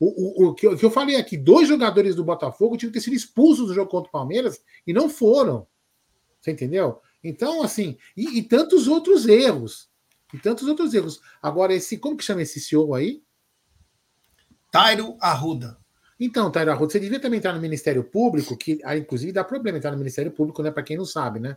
O, 0.00 0.06
o, 0.06 0.48
o, 0.48 0.54
que 0.54 0.66
eu, 0.66 0.72
o, 0.72 0.78
que 0.78 0.84
eu, 0.84 0.90
falei 0.90 1.16
aqui, 1.16 1.36
dois 1.36 1.68
jogadores 1.68 2.14
do 2.14 2.24
Botafogo 2.24 2.78
tinham 2.78 2.90
que 2.90 2.98
ter 2.98 3.04
sido 3.04 3.14
expulsos 3.14 3.66
do 3.66 3.74
jogo 3.74 3.90
contra 3.90 4.08
o 4.08 4.12
Palmeiras 4.12 4.62
e 4.86 4.94
não 4.94 5.10
foram. 5.10 5.66
Você 6.40 6.52
entendeu? 6.52 7.00
Então, 7.22 7.62
assim, 7.62 7.98
e, 8.16 8.38
e, 8.38 8.42
tantos 8.42 8.86
outros 8.86 9.26
erros. 9.26 9.88
E 10.32 10.38
tantos 10.38 10.68
outros 10.68 10.94
erros. 10.94 11.20
Agora, 11.42 11.74
esse, 11.74 11.98
como 11.98 12.16
que 12.16 12.24
chama 12.24 12.42
esse 12.42 12.60
CEO 12.60 12.94
aí? 12.94 13.22
Tairo 14.70 15.16
Arruda. 15.20 15.78
Então, 16.20 16.50
Tairo 16.50 16.70
Arruda, 16.70 16.92
você 16.92 17.00
devia 17.00 17.20
também 17.20 17.38
entrar 17.38 17.52
no 17.52 17.60
Ministério 17.60 18.04
Público, 18.04 18.56
que 18.56 18.80
ah, 18.84 18.96
inclusive 18.96 19.32
dá 19.32 19.42
problema 19.42 19.78
entrar 19.78 19.92
no 19.92 19.98
Ministério 19.98 20.30
Público, 20.30 20.62
né? 20.62 20.70
Para 20.70 20.82
quem 20.82 20.96
não 20.96 21.04
sabe, 21.04 21.40
né? 21.40 21.56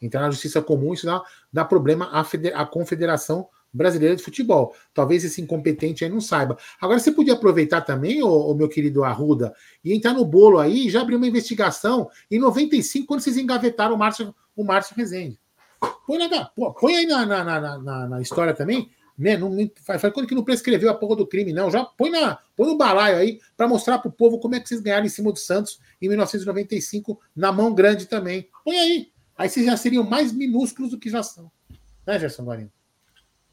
Entrar 0.00 0.20
na 0.20 0.30
Justiça 0.30 0.62
Comum, 0.62 0.94
isso 0.94 1.06
dá, 1.06 1.22
dá 1.52 1.64
problema 1.64 2.06
à, 2.06 2.20
à 2.54 2.66
Confederação 2.66 3.48
brasileira 3.72 4.16
de 4.16 4.22
futebol. 4.22 4.74
Talvez 4.94 5.24
esse 5.24 5.40
incompetente 5.40 6.04
aí 6.04 6.10
não 6.10 6.20
saiba. 6.20 6.56
Agora, 6.80 6.98
você 6.98 7.12
podia 7.12 7.34
aproveitar 7.34 7.82
também, 7.82 8.22
o 8.22 8.54
meu 8.54 8.68
querido 8.68 9.04
Arruda, 9.04 9.54
e 9.84 9.92
entrar 9.92 10.14
no 10.14 10.24
bolo 10.24 10.58
aí 10.58 10.86
e 10.86 10.90
já 10.90 11.00
abrir 11.00 11.16
uma 11.16 11.26
investigação 11.26 12.08
em 12.30 12.38
95, 12.38 13.06
quando 13.06 13.20
vocês 13.20 13.36
engavetaram 13.36 13.94
o 13.94 13.98
Márcio, 13.98 14.34
o 14.56 14.64
Márcio 14.64 14.96
Rezende. 14.96 15.38
Põe, 16.06 16.18
na, 16.18 16.50
põe 16.80 16.96
aí 16.96 17.06
na, 17.06 17.24
na, 17.24 17.78
na, 17.78 18.08
na 18.08 18.20
história 18.20 18.52
também, 18.52 18.90
né? 19.16 19.36
Não, 19.36 19.50
faz 19.84 20.00
quando 20.12 20.26
que 20.26 20.34
não 20.34 20.44
prescreveu 20.44 20.90
a 20.90 20.94
porra 20.94 21.16
do 21.16 21.26
crime, 21.26 21.52
não. 21.52 21.70
Já 21.70 21.84
põe, 21.84 22.10
na, 22.10 22.38
põe 22.56 22.66
no 22.66 22.76
balaio 22.76 23.16
aí 23.16 23.40
para 23.56 23.68
mostrar 23.68 23.98
pro 23.98 24.10
povo 24.10 24.38
como 24.38 24.54
é 24.54 24.60
que 24.60 24.68
vocês 24.68 24.80
ganharam 24.80 25.06
em 25.06 25.10
cima 25.10 25.32
do 25.32 25.38
Santos 25.38 25.80
em 26.00 26.08
1995, 26.08 27.20
na 27.34 27.52
mão 27.52 27.74
grande 27.74 28.06
também. 28.06 28.48
Põe 28.64 28.78
aí. 28.78 29.12
Aí 29.36 29.48
vocês 29.48 29.66
já 29.66 29.76
seriam 29.76 30.02
mais 30.02 30.32
minúsculos 30.32 30.90
do 30.90 30.98
que 30.98 31.10
já 31.10 31.22
são. 31.22 31.50
Né, 32.06 32.18
Gerson 32.18 32.44
Guarino? 32.44 32.72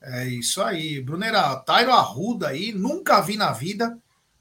É 0.06 0.26
isso 0.28 0.62
aí. 0.62 1.02
Brunera, 1.02 1.56
Tairo 1.58 1.92
Arruda 1.92 2.50
aí, 2.50 2.72
nunca 2.72 3.22
vi 3.22 3.38
na 3.38 3.52
vida. 3.52 3.98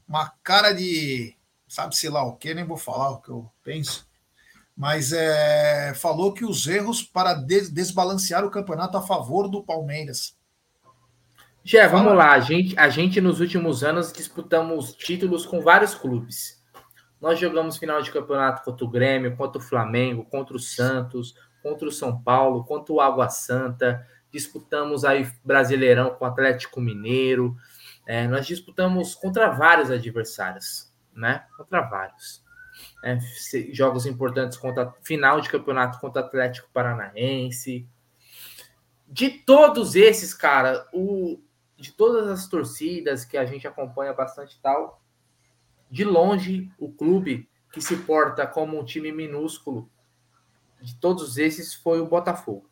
Uma 0.06 0.30
cara 0.42 0.72
de 0.72 1.34
sabe-se 1.74 2.08
lá 2.08 2.22
o 2.22 2.36
que, 2.36 2.54
nem 2.54 2.64
vou 2.64 2.76
falar 2.76 3.10
o 3.10 3.20
que 3.20 3.30
eu 3.30 3.50
penso, 3.64 4.06
mas 4.76 5.12
é, 5.12 5.92
falou 5.94 6.32
que 6.32 6.44
os 6.44 6.66
erros 6.68 7.02
para 7.02 7.34
des 7.34 7.68
desbalancear 7.68 8.44
o 8.44 8.50
campeonato 8.50 8.96
a 8.96 9.02
favor 9.02 9.48
do 9.48 9.62
Palmeiras. 9.62 10.36
Jé, 11.64 11.88
vamos 11.88 12.14
lá. 12.14 12.32
A 12.32 12.40
gente, 12.40 12.78
a 12.78 12.88
gente, 12.88 13.20
nos 13.20 13.40
últimos 13.40 13.82
anos, 13.82 14.12
disputamos 14.12 14.94
títulos 14.94 15.46
com 15.46 15.62
vários 15.62 15.94
clubes. 15.94 16.62
Nós 17.20 17.40
jogamos 17.40 17.78
final 17.78 18.02
de 18.02 18.12
campeonato 18.12 18.62
contra 18.62 18.84
o 18.84 18.90
Grêmio, 18.90 19.36
contra 19.36 19.58
o 19.60 19.64
Flamengo, 19.64 20.26
contra 20.26 20.56
o 20.56 20.60
Santos, 20.60 21.34
contra 21.62 21.88
o 21.88 21.92
São 21.92 22.20
Paulo, 22.20 22.64
contra 22.64 22.92
o 22.92 23.00
Água 23.00 23.30
Santa. 23.30 24.06
Disputamos 24.34 25.04
aí 25.04 25.30
Brasileirão 25.44 26.10
com 26.10 26.24
Atlético 26.24 26.80
Mineiro. 26.80 27.56
É, 28.04 28.26
nós 28.26 28.44
disputamos 28.44 29.14
contra 29.14 29.48
vários 29.50 29.92
adversários, 29.92 30.92
né? 31.14 31.46
Contra 31.56 31.82
vários. 31.82 32.42
É, 33.04 33.16
jogos 33.72 34.06
importantes 34.06 34.58
contra 34.58 34.92
final 35.04 35.40
de 35.40 35.48
campeonato 35.48 36.00
contra 36.00 36.20
Atlético 36.20 36.68
Paranaense. 36.72 37.88
De 39.06 39.30
todos 39.30 39.94
esses, 39.94 40.34
cara, 40.34 40.84
o, 40.92 41.40
de 41.76 41.92
todas 41.92 42.28
as 42.28 42.48
torcidas 42.48 43.24
que 43.24 43.36
a 43.36 43.46
gente 43.46 43.68
acompanha 43.68 44.12
bastante 44.12 44.58
tal, 44.60 45.00
de 45.88 46.02
longe 46.02 46.72
o 46.76 46.90
clube 46.90 47.48
que 47.70 47.80
se 47.80 47.98
porta 47.98 48.48
como 48.48 48.80
um 48.80 48.84
time 48.84 49.12
minúsculo 49.12 49.88
de 50.80 50.96
todos 50.96 51.38
esses 51.38 51.72
foi 51.72 52.00
o 52.00 52.08
Botafogo. 52.08 52.68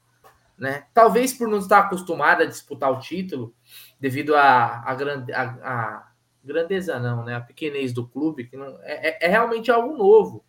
Né? 0.62 0.86
Talvez 0.94 1.32
por 1.32 1.48
não 1.48 1.58
estar 1.58 1.80
acostumado 1.80 2.40
a 2.44 2.46
disputar 2.46 2.92
o 2.92 3.00
título, 3.00 3.52
devido 3.98 4.36
à 4.36 4.84
a, 4.86 4.92
a, 4.92 5.42
a, 5.42 6.12
grandeza, 6.44 7.00
não, 7.00 7.24
né? 7.24 7.34
A 7.34 7.40
pequenez 7.40 7.92
do 7.92 8.06
clube, 8.06 8.46
que 8.46 8.56
não, 8.56 8.78
é, 8.84 9.08
é, 9.08 9.26
é 9.26 9.28
realmente 9.28 9.72
algo 9.72 9.96
novo. 9.96 10.44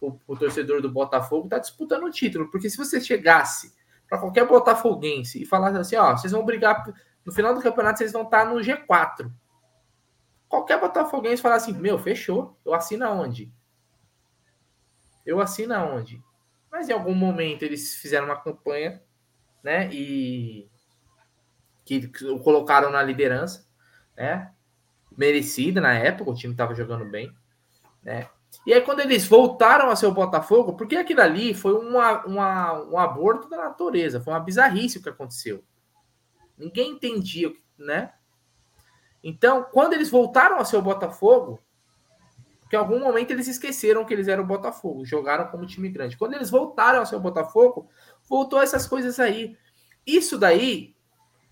O, 0.00 0.20
o 0.24 0.36
torcedor 0.36 0.80
do 0.80 0.92
Botafogo 0.92 1.46
está 1.46 1.58
disputando 1.58 2.04
o 2.04 2.12
título, 2.12 2.48
porque 2.48 2.70
se 2.70 2.76
você 2.76 3.00
chegasse 3.00 3.74
para 4.08 4.18
qualquer 4.18 4.46
botafoguense 4.46 5.42
e 5.42 5.44
falasse 5.44 5.78
assim: 5.78 5.96
ó, 5.96 6.16
vocês 6.16 6.32
vão 6.32 6.44
brigar 6.44 6.84
no 7.24 7.32
final 7.32 7.52
do 7.52 7.60
campeonato, 7.60 7.98
vocês 7.98 8.12
vão 8.12 8.22
estar 8.22 8.46
no 8.46 8.60
G4. 8.60 9.28
Qualquer 10.48 10.78
botafoguense 10.78 11.42
falar 11.42 11.56
assim: 11.56 11.72
meu, 11.72 11.98
fechou, 11.98 12.56
eu 12.64 12.72
assino 12.72 13.04
aonde? 13.04 13.52
Eu 15.26 15.40
assino 15.40 15.74
aonde? 15.74 16.22
Mas 16.70 16.88
em 16.88 16.92
algum 16.92 17.14
momento 17.14 17.64
eles 17.64 17.96
fizeram 17.96 18.26
uma 18.26 18.40
campanha, 18.40 19.02
né? 19.66 19.92
E 19.92 20.70
que 21.84 22.08
o 22.22 22.38
colocaram 22.38 22.88
na 22.88 23.02
liderança, 23.02 23.66
né? 24.16 24.52
Merecida 25.16 25.80
na 25.80 25.92
época, 25.92 26.30
o 26.30 26.34
time 26.34 26.54
estava 26.54 26.72
jogando 26.72 27.04
bem, 27.04 27.32
né? 28.00 28.28
E 28.64 28.72
aí, 28.72 28.80
quando 28.80 29.00
eles 29.00 29.26
voltaram 29.26 29.90
a 29.90 29.96
ser 29.96 30.06
o 30.06 30.14
Botafogo, 30.14 30.74
porque 30.74 30.94
aquilo 30.94 31.20
ali 31.20 31.52
foi 31.52 31.74
uma, 31.74 32.24
uma, 32.24 32.82
um 32.84 32.96
aborto 32.96 33.48
da 33.48 33.56
natureza, 33.56 34.20
foi 34.20 34.32
uma 34.32 34.40
bizarrice 34.40 34.98
o 34.98 35.02
que 35.02 35.08
aconteceu. 35.08 35.64
Ninguém 36.56 36.92
entendia, 36.92 37.52
né? 37.76 38.12
Então, 39.22 39.64
quando 39.72 39.94
eles 39.94 40.08
voltaram 40.08 40.58
a 40.58 40.64
ser 40.64 40.76
o 40.76 40.82
Botafogo, 40.82 41.60
porque 42.66 42.74
em 42.74 42.80
algum 42.80 42.98
momento 42.98 43.30
eles 43.30 43.46
esqueceram 43.46 44.04
que 44.04 44.12
eles 44.12 44.26
eram 44.26 44.42
o 44.42 44.46
Botafogo, 44.46 45.04
jogaram 45.04 45.46
como 45.46 45.64
time 45.64 45.88
grande. 45.88 46.16
Quando 46.16 46.34
eles 46.34 46.50
voltaram 46.50 47.00
a 47.00 47.06
ser 47.06 47.14
o 47.14 47.20
Botafogo, 47.20 47.88
voltou 48.28 48.60
essas 48.60 48.88
coisas 48.88 49.20
aí. 49.20 49.56
Isso 50.04 50.36
daí, 50.36 50.96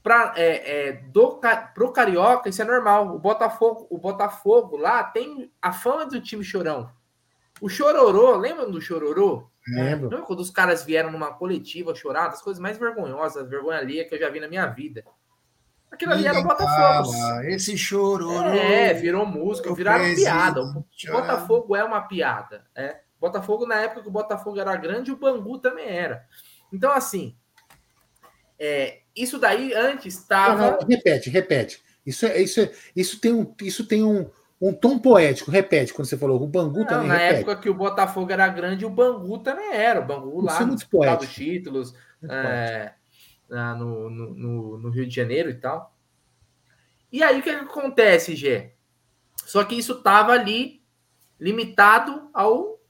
para 0.02 0.34
é, 0.36 0.88
é, 0.88 0.92
do, 0.92 1.40
pro 1.72 1.92
Carioca, 1.92 2.48
isso 2.48 2.60
é 2.60 2.64
normal. 2.64 3.14
O 3.14 3.20
Botafogo, 3.20 3.86
o 3.90 3.96
Botafogo 3.96 4.76
lá 4.76 5.04
tem 5.04 5.52
a 5.62 5.72
fama 5.72 6.04
do 6.04 6.20
time 6.20 6.42
chorão. 6.42 6.90
O 7.60 7.68
Chororô, 7.68 8.36
lembra 8.36 8.66
do 8.66 8.80
Chororô? 8.80 9.48
Lembro. 9.68 10.08
Lembra 10.08 10.22
quando 10.22 10.40
os 10.40 10.50
caras 10.50 10.82
vieram 10.82 11.12
numa 11.12 11.32
coletiva 11.32 11.94
chorar, 11.94 12.26
as 12.26 12.42
coisas 12.42 12.60
mais 12.60 12.76
vergonhosas, 12.76 13.48
vergonha 13.48 13.78
ali 13.78 14.04
que 14.04 14.16
eu 14.16 14.18
já 14.18 14.28
vi 14.28 14.40
na 14.40 14.48
minha 14.48 14.66
vida. 14.66 15.04
Aquilo 15.94 16.12
ali 16.12 16.26
era 16.26 16.40
o 16.40 16.42
Botafogo. 16.42 17.14
Esse 17.44 17.78
choro. 17.78 18.32
É, 18.32 18.92
virou 18.92 19.24
música, 19.24 19.72
viraram 19.72 20.12
piada. 20.12 20.60
O 20.60 20.84
Botafogo 21.12 21.76
é 21.76 21.84
uma 21.84 22.00
piada. 22.02 22.64
É. 22.74 23.00
Botafogo, 23.20 23.64
na 23.64 23.76
época 23.76 24.02
que 24.02 24.08
o 24.08 24.12
Botafogo 24.12 24.58
era 24.58 24.76
grande, 24.76 25.12
o 25.12 25.16
Bangu 25.16 25.58
também 25.58 25.88
era. 25.88 26.26
Então, 26.72 26.90
assim, 26.90 27.36
é, 28.58 28.98
isso 29.14 29.38
daí 29.38 29.72
antes 29.72 30.18
estava. 30.18 30.80
Repete, 30.86 31.30
repete. 31.30 31.80
Isso, 32.04 32.26
é, 32.26 32.40
isso, 32.40 32.60
é, 32.60 32.70
isso 32.94 33.20
tem 33.20 33.32
um, 33.32 33.54
isso 33.62 33.86
tem 33.86 34.02
um, 34.02 34.28
um 34.60 34.74
tom 34.74 34.98
poético. 34.98 35.50
Repete 35.50 35.94
quando 35.94 36.08
você 36.08 36.18
falou. 36.18 36.42
O 36.42 36.48
Bangu 36.48 36.80
não, 36.80 36.86
também. 36.86 37.08
Na 37.08 37.14
repete. 37.14 37.40
época 37.40 37.56
que 37.56 37.70
o 37.70 37.74
Botafogo 37.74 38.32
era 38.32 38.48
grande, 38.48 38.84
o 38.84 38.90
Bangu 38.90 39.38
também 39.38 39.72
era. 39.72 40.00
O 40.00 40.04
Bangu 40.04 40.40
lá, 40.42 40.60
é 40.60 40.64
disputava 40.66 41.24
títulos. 41.24 41.94
É, 42.28 42.92
no, 43.74 44.10
no, 44.10 44.78
no, 44.78 44.90
Rio 44.90 45.06
de 45.06 45.14
Janeiro 45.14 45.50
e 45.50 45.54
tal. 45.54 45.94
E 47.10 47.22
aí 47.22 47.38
o 47.38 47.42
que, 47.42 47.50
que 47.50 47.64
acontece, 47.64 48.34
Gê? 48.34 48.72
Só 49.46 49.64
que 49.64 49.74
isso 49.74 49.92
estava 49.92 50.32
ali 50.32 50.82
limitado 51.38 52.28
ao 52.32 52.80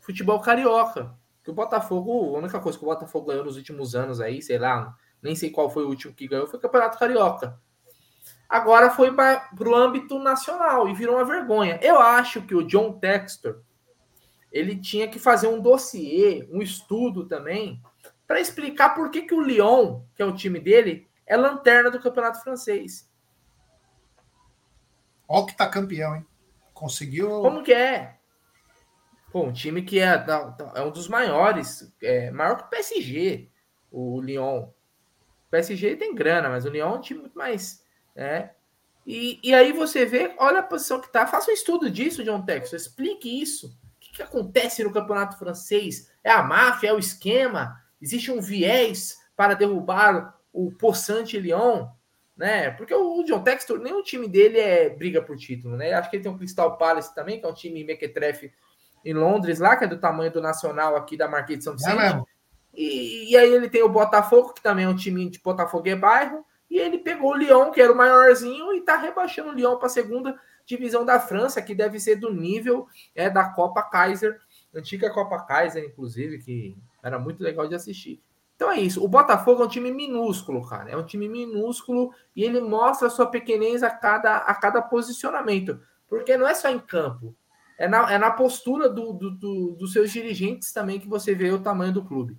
futebol 0.00 0.40
carioca. 0.40 1.14
Que 1.44 1.50
o 1.50 1.54
Botafogo, 1.54 2.34
a 2.34 2.38
única 2.38 2.60
coisa 2.60 2.78
que 2.78 2.84
o 2.84 2.88
Botafogo 2.88 3.26
ganhou 3.26 3.44
nos 3.44 3.56
últimos 3.56 3.94
anos 3.94 4.20
aí, 4.20 4.40
sei 4.40 4.58
lá, 4.58 4.96
nem 5.20 5.34
sei 5.34 5.50
qual 5.50 5.70
foi 5.70 5.84
o 5.84 5.88
último 5.88 6.14
que 6.14 6.28
ganhou, 6.28 6.46
foi 6.46 6.58
o 6.58 6.62
Campeonato 6.62 6.98
Carioca. 6.98 7.60
Agora 8.48 8.90
foi 8.90 9.12
para 9.12 9.48
o 9.58 9.74
âmbito 9.74 10.18
nacional 10.18 10.88
e 10.88 10.94
virou 10.94 11.16
uma 11.16 11.24
vergonha. 11.24 11.78
Eu 11.82 11.98
acho 11.98 12.42
que 12.42 12.54
o 12.54 12.62
John 12.62 12.98
Textor 12.98 13.62
ele 14.52 14.76
tinha 14.76 15.08
que 15.08 15.18
fazer 15.18 15.48
um 15.48 15.60
dossiê, 15.60 16.46
um 16.52 16.60
estudo 16.60 17.26
também, 17.26 17.82
para 18.26 18.40
explicar 18.40 18.90
por 18.90 19.10
que, 19.10 19.22
que 19.22 19.34
o 19.34 19.40
Lyon, 19.40 20.02
que 20.14 20.22
é 20.22 20.24
o 20.24 20.34
time 20.34 20.58
dele, 20.58 21.08
é 21.26 21.36
lanterna 21.36 21.90
do 21.90 22.00
campeonato 22.00 22.42
francês. 22.42 23.10
Olha 25.28 25.46
que 25.46 25.56
tá 25.56 25.68
campeão, 25.68 26.16
hein? 26.16 26.26
Conseguiu. 26.74 27.28
Como 27.40 27.62
que 27.62 27.72
é? 27.72 28.18
Pô, 29.30 29.44
um 29.44 29.52
time 29.52 29.82
que 29.82 29.98
é, 29.98 30.24
é 30.74 30.82
um 30.82 30.90
dos 30.90 31.08
maiores, 31.08 31.90
é 32.02 32.30
maior 32.30 32.56
que 32.58 32.64
o 32.64 32.68
PSG, 32.68 33.50
o 33.90 34.20
Lyon. 34.20 34.64
O 34.64 35.50
PSG 35.50 35.96
tem 35.96 36.14
grana, 36.14 36.50
mas 36.50 36.66
o 36.66 36.68
Lyon 36.68 36.94
é 36.94 36.98
um 36.98 37.00
time 37.00 37.20
muito 37.20 37.38
mais. 37.38 37.82
É. 38.14 38.50
E, 39.06 39.40
e 39.42 39.54
aí 39.54 39.72
você 39.72 40.04
vê, 40.04 40.34
olha 40.38 40.60
a 40.60 40.62
posição 40.62 41.00
que 41.00 41.10
tá. 41.10 41.26
Faça 41.26 41.50
um 41.50 41.54
estudo 41.54 41.90
disso, 41.90 42.22
John 42.22 42.42
Texas. 42.42 42.82
Explique 42.82 43.40
isso. 43.40 43.68
O 43.68 44.00
que, 44.00 44.12
que 44.12 44.22
acontece 44.22 44.84
no 44.84 44.92
campeonato 44.92 45.38
francês? 45.38 46.10
É 46.22 46.30
a 46.30 46.42
máfia, 46.42 46.88
é 46.88 46.92
o 46.92 46.98
esquema? 46.98 47.81
Existe 48.02 48.32
um 48.32 48.40
viés 48.40 49.16
para 49.36 49.54
derrubar 49.54 50.36
o 50.52 50.72
Poçante 50.72 51.38
Lyon, 51.38 51.86
né? 52.36 52.72
Porque 52.72 52.92
o 52.92 53.22
John 53.22 53.42
Textor, 53.42 53.78
nem 53.78 53.94
o 53.94 54.02
time 54.02 54.28
dele 54.28 54.58
é 54.58 54.90
briga 54.90 55.22
por 55.22 55.36
título, 55.36 55.76
né? 55.76 55.92
Acho 55.92 56.10
que 56.10 56.16
ele 56.16 56.24
tem 56.24 56.32
o 56.32 56.36
Crystal 56.36 56.76
Palace 56.76 57.14
também, 57.14 57.38
que 57.38 57.46
é 57.46 57.48
um 57.48 57.54
time 57.54 57.84
mequetrefe 57.84 58.52
em 59.04 59.14
Londres, 59.14 59.60
lá, 59.60 59.76
que 59.76 59.84
é 59.84 59.86
do 59.88 59.98
tamanho 59.98 60.32
do 60.32 60.42
Nacional 60.42 60.96
aqui 60.96 61.16
da 61.16 61.28
Marquês 61.28 61.60
de 61.60 61.64
São 61.64 61.74
Vicente. 61.74 61.96
É 61.98 62.22
e, 62.74 63.30
e, 63.30 63.36
aí 63.36 63.52
ele 63.52 63.68
tem 63.68 63.82
o 63.82 63.88
Botafogo, 63.88 64.54
que 64.54 64.62
também 64.62 64.86
é 64.86 64.88
um 64.88 64.96
time 64.96 65.28
de 65.28 65.38
Botafogo 65.40 65.88
é 65.88 65.94
bairro, 65.94 66.44
e 66.70 66.78
ele 66.78 66.98
pegou 66.98 67.32
o 67.32 67.36
Lyon, 67.36 67.70
que 67.70 67.82
era 67.82 67.92
o 67.92 67.96
maiorzinho, 67.96 68.72
e 68.74 68.80
tá 68.80 68.96
rebaixando 68.96 69.50
o 69.50 69.52
Lyon 69.52 69.76
para 69.76 69.86
a 69.86 69.90
segunda 69.90 70.38
divisão 70.64 71.04
da 71.04 71.20
França, 71.20 71.60
que 71.60 71.74
deve 71.74 72.00
ser 72.00 72.16
do 72.16 72.32
nível 72.32 72.86
é 73.14 73.28
da 73.28 73.44
Copa 73.44 73.82
Kaiser, 73.82 74.40
antiga 74.74 75.10
Copa 75.10 75.38
Kaiser, 75.40 75.84
inclusive, 75.84 76.38
que 76.38 76.76
era 77.02 77.18
muito 77.18 77.42
legal 77.42 77.66
de 77.68 77.74
assistir. 77.74 78.22
Então 78.54 78.70
é 78.70 78.80
isso. 78.80 79.02
O 79.02 79.08
Botafogo 79.08 79.62
é 79.62 79.66
um 79.66 79.68
time 79.68 79.90
minúsculo, 79.90 80.66
cara. 80.66 80.90
É 80.90 80.96
um 80.96 81.04
time 81.04 81.28
minúsculo 81.28 82.12
e 82.36 82.44
ele 82.44 82.60
mostra 82.60 83.08
a 83.08 83.10
sua 83.10 83.26
pequenez 83.26 83.82
a 83.82 83.90
cada, 83.90 84.36
a 84.36 84.54
cada 84.54 84.80
posicionamento. 84.80 85.80
Porque 86.08 86.36
não 86.36 86.46
é 86.46 86.54
só 86.54 86.68
em 86.68 86.78
campo. 86.78 87.34
É 87.78 87.88
na, 87.88 88.12
é 88.12 88.18
na 88.18 88.30
postura 88.30 88.88
do, 88.88 89.12
do, 89.12 89.30
do, 89.30 89.72
dos 89.72 89.92
seus 89.92 90.12
dirigentes 90.12 90.72
também 90.72 91.00
que 91.00 91.08
você 91.08 91.34
vê 91.34 91.50
o 91.50 91.60
tamanho 91.60 91.92
do 91.92 92.04
clube. 92.04 92.38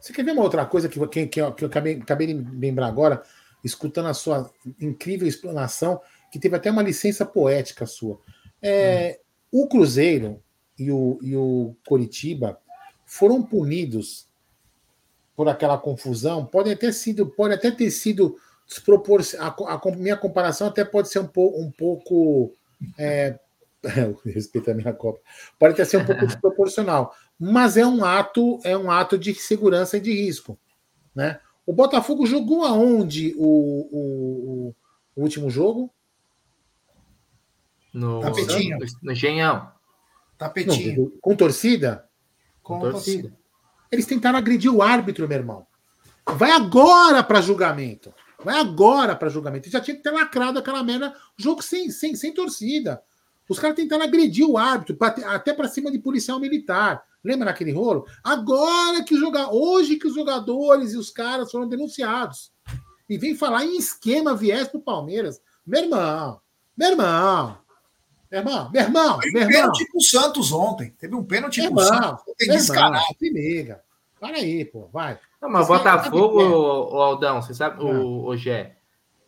Você 0.00 0.12
quer 0.12 0.24
ver 0.24 0.32
uma 0.32 0.42
outra 0.42 0.64
coisa 0.64 0.88
que, 0.88 1.06
que, 1.08 1.26
que 1.26 1.40
eu, 1.40 1.52
que 1.52 1.64
eu 1.64 1.68
acabei, 1.68 1.96
acabei 2.00 2.28
de 2.28 2.34
lembrar 2.56 2.86
agora, 2.86 3.22
escutando 3.62 4.08
a 4.08 4.14
sua 4.14 4.50
incrível 4.80 5.28
explanação, 5.28 6.00
que 6.32 6.38
teve 6.38 6.56
até 6.56 6.70
uma 6.70 6.82
licença 6.82 7.26
poética 7.26 7.84
sua. 7.84 8.18
É, 8.62 9.20
hum. 9.52 9.64
O 9.64 9.68
Cruzeiro 9.68 10.42
e 10.78 10.90
o, 10.90 11.18
e 11.20 11.36
o 11.36 11.76
Coritiba 11.86 12.58
foram 13.10 13.42
punidos 13.42 14.28
por 15.34 15.48
aquela 15.48 15.76
confusão, 15.76 16.46
podem 16.46 16.76
ter 16.76 16.92
sido, 16.92 17.26
pode 17.26 17.54
até 17.54 17.68
ter 17.68 17.90
sido 17.90 18.36
desproporcional. 18.68 19.56
A, 19.66 19.74
a, 19.74 19.96
minha 19.96 20.16
comparação 20.16 20.68
até 20.68 20.84
pode 20.84 21.08
ser 21.08 21.18
um, 21.18 21.26
po, 21.26 21.60
um 21.60 21.72
pouco. 21.72 22.54
É, 22.96 23.36
respeito 24.24 24.70
a 24.70 24.74
minha 24.74 24.92
Copa. 24.92 25.20
Pode 25.58 25.74
até 25.74 25.84
ser 25.84 25.96
um 25.96 26.06
pouco 26.06 26.24
desproporcional, 26.28 27.12
mas 27.36 27.76
é 27.76 27.84
um 27.84 28.04
ato, 28.04 28.60
é 28.62 28.76
um 28.76 28.88
ato 28.92 29.18
de 29.18 29.34
segurança 29.34 29.96
e 29.96 30.00
de 30.00 30.12
risco. 30.12 30.56
Né? 31.12 31.40
O 31.66 31.72
Botafogo 31.72 32.24
jogou 32.26 32.64
aonde 32.64 33.34
o, 33.36 33.88
o, 33.90 34.74
o 35.16 35.22
último 35.22 35.50
jogo? 35.50 35.92
No, 37.92 38.20
no 38.20 39.10
Engenhão. 39.10 39.72
Tapetinho. 40.38 41.10
Não, 41.10 41.12
com 41.20 41.34
torcida? 41.34 42.08
Com, 42.70 42.80
com 42.80 42.90
torcida. 42.90 43.22
torcida. 43.22 43.40
Eles 43.90 44.06
tentaram 44.06 44.38
agredir 44.38 44.72
o 44.72 44.82
árbitro, 44.82 45.26
meu 45.26 45.38
irmão. 45.38 45.66
Vai 46.36 46.52
agora 46.52 47.22
para 47.22 47.40
julgamento. 47.40 48.14
Vai 48.44 48.58
agora 48.58 49.16
para 49.16 49.28
julgamento. 49.28 49.68
Já 49.68 49.80
tinha 49.80 49.96
que 49.96 50.02
ter 50.02 50.10
lacrado 50.10 50.58
aquela 50.58 50.82
merda, 50.82 51.14
jogo 51.36 51.62
sem, 51.62 51.90
sem, 51.90 52.14
sem 52.14 52.32
torcida. 52.32 53.02
Os 53.48 53.58
caras 53.58 53.74
tentaram 53.74 54.04
agredir 54.04 54.46
o 54.46 54.56
árbitro, 54.56 54.96
até 55.26 55.52
para 55.52 55.68
cima 55.68 55.90
de 55.90 55.98
policial 55.98 56.38
militar. 56.38 57.02
Lembra 57.22 57.46
naquele 57.46 57.72
rolo? 57.72 58.06
Agora 58.22 59.02
que 59.02 59.16
jogar, 59.16 59.50
hoje 59.52 59.96
que 59.96 60.06
os 60.06 60.14
jogadores 60.14 60.92
e 60.92 60.96
os 60.96 61.10
caras 61.10 61.50
foram 61.50 61.68
denunciados. 61.68 62.52
E 63.08 63.18
vem 63.18 63.36
falar 63.36 63.64
em 63.64 63.76
esquema 63.76 64.36
viés 64.36 64.68
pro 64.68 64.80
Palmeiras. 64.80 65.40
Meu 65.66 65.82
irmão, 65.82 66.40
meu 66.76 66.90
irmão, 66.90 67.58
meu 68.30 68.40
irmão, 68.40 68.70
meu 68.70 68.82
irmão, 68.82 69.18
Teve 69.18 69.32
meu 69.32 69.40
um 69.40 69.50
irmão. 69.50 69.60
pênalti 69.62 69.90
pro 69.90 70.00
Santos 70.00 70.52
ontem. 70.52 70.90
Teve 70.98 71.14
um 71.14 71.24
pênalti 71.24 71.60
Meu 71.62 71.72
pro 71.72 71.82
irmão, 71.84 72.02
Santos. 72.02 72.24
Tem 72.38 72.48
descarado. 72.48 73.04
liga. 73.20 73.82
Para 74.20 74.36
aí, 74.36 74.64
pô, 74.64 74.88
vai. 74.92 75.18
Não, 75.40 75.48
mas 75.48 75.64
o 75.64 75.68
Botafogo, 75.68 76.40
o, 76.42 76.94
o 76.94 77.00
Aldão, 77.02 77.40
você 77.42 77.54
sabe, 77.54 77.78
Ah. 77.80 77.84
o, 77.84 78.26
o 78.26 78.36
Gé, 78.36 78.76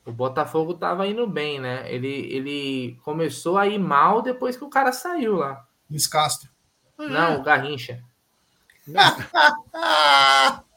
o 0.05 0.13
Botafogo 0.13 0.75
tava 0.75 1.07
indo 1.07 1.27
bem, 1.27 1.59
né? 1.59 1.85
Ele, 1.93 2.09
ele 2.09 2.99
começou 3.03 3.57
a 3.57 3.67
ir 3.67 3.79
mal 3.79 4.21
depois 4.23 4.57
que 4.57 4.65
o 4.65 4.69
cara 4.71 4.93
saiu 4.93 5.37
lá. 5.37 5.65
Luiz 5.91 6.07
Castro. 6.07 6.51
Não, 6.99 7.41
o 7.41 7.43
Garrincha. 7.43 8.03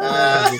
Ah, 0.00 0.50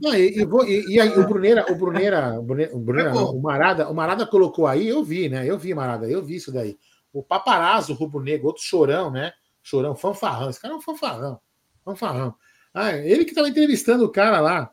Não, 0.00 0.14
e, 0.14 0.38
e 0.40 0.44
vou- 0.44 0.64
e- 0.66 0.84
e 0.94 1.00
aí, 1.00 1.10
o 1.18 1.26
Bruneira, 1.26 1.64
o 1.70 1.74
Bruneira, 1.74 2.38
o 2.38 2.42
Bruneira, 2.42 2.74
o, 2.76 2.78
Bruneira 2.80 3.10
Pegou. 3.10 3.26
não, 3.26 3.36
o 3.36 3.42
Marada, 3.42 3.88
o 3.88 3.94
Marada 3.94 4.26
colocou 4.26 4.66
aí, 4.66 4.88
eu 4.88 5.02
vi, 5.04 5.28
né? 5.28 5.46
Eu 5.46 5.58
vi, 5.58 5.74
Marada, 5.74 6.08
eu 6.08 6.22
vi 6.22 6.36
isso 6.36 6.52
daí. 6.52 6.78
O 7.12 7.22
paparazzo 7.22 7.92
rubro-negro, 7.94 8.46
outro 8.46 8.62
chorão, 8.62 9.10
né? 9.10 9.32
Chorão, 9.62 9.94
fanfarrão. 9.94 10.48
Esse 10.48 10.60
cara 10.60 10.74
é 10.74 10.76
um 10.76 10.80
fanfarrão. 10.80 11.38
Fanfarrão. 11.84 12.34
Ah, 12.72 12.92
ele 12.92 13.24
que 13.24 13.32
estava 13.32 13.48
entrevistando 13.48 14.04
o 14.04 14.08
cara 14.12 14.40
lá. 14.40 14.70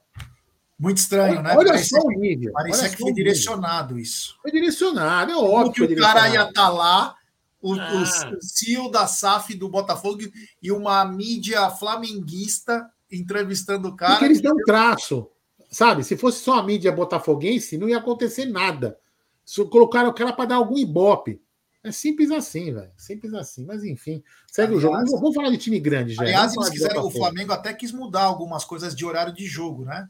muito 0.79 0.97
estranho, 0.97 1.41
né? 1.41 1.55
Olha 1.57 1.69
Parecia, 1.71 1.99
só 1.99 2.07
o 2.07 2.11
nível. 2.11 2.53
parecia 2.53 2.83
olha 2.83 2.89
que 2.91 2.97
foi 2.97 3.05
nível. 3.11 3.23
direcionado 3.23 3.97
isso. 3.99 4.37
Foi 4.41 4.51
direcionado, 4.51 5.31
é 5.31 5.35
óbvio 5.35 5.87
que 5.87 5.93
o 5.95 5.97
cara 5.99 6.29
ia 6.29 6.43
estar 6.47 6.69
lá, 6.69 7.15
o, 7.61 7.73
Ah. 7.73 8.01
o 8.37 8.41
CEO 8.41 8.89
da 8.91 9.07
SAF 9.07 9.55
do 9.55 9.67
Botafogo 9.69 10.19
e 10.61 10.71
uma 10.71 11.03
mídia 11.05 11.69
flamenguista 11.71 12.89
entrevistando 13.11 13.89
o 13.89 13.95
cara. 13.95 14.13
Porque 14.13 14.25
eles 14.25 14.41
dão 14.41 14.55
traço. 14.65 15.29
Sabe? 15.69 16.03
Se 16.03 16.15
fosse 16.15 16.39
só 16.39 16.59
a 16.59 16.63
mídia 16.63 16.91
botafoguense, 16.91 17.77
não 17.77 17.89
ia 17.89 17.97
acontecer 17.97 18.45
nada. 18.45 18.97
Se 19.43 19.63
colocaram 19.65 20.09
o 20.09 20.13
cara 20.13 20.31
para 20.33 20.45
dar 20.45 20.55
algum 20.55 20.77
ibope. 20.77 21.41
É 21.83 21.91
simples 21.91 22.31
assim, 22.31 22.73
velho. 22.73 22.91
Simples 22.97 23.33
assim. 23.33 23.65
Mas 23.65 23.83
enfim, 23.83 24.23
segue 24.47 24.73
o 24.75 24.79
jogo. 24.79 24.93
Aliás- 24.95 25.09
Vamos, 25.09 25.21
vamos 25.21 25.35
falar 25.35 25.49
de 25.49 25.57
time 25.57 25.79
grande 25.79 26.13
já. 26.13 26.21
Aliás, 26.21 26.53
eles 26.55 26.69
quiseram, 26.69 27.05
o. 27.05 27.11
Flamengo 27.11 27.53
até 27.53 27.73
quis 27.73 27.91
mudar 27.91 28.23
algumas 28.23 28.63
coisas 28.65 28.95
de 28.95 29.05
horário 29.05 29.33
de 29.33 29.45
jogo, 29.45 29.85
né? 29.85 30.07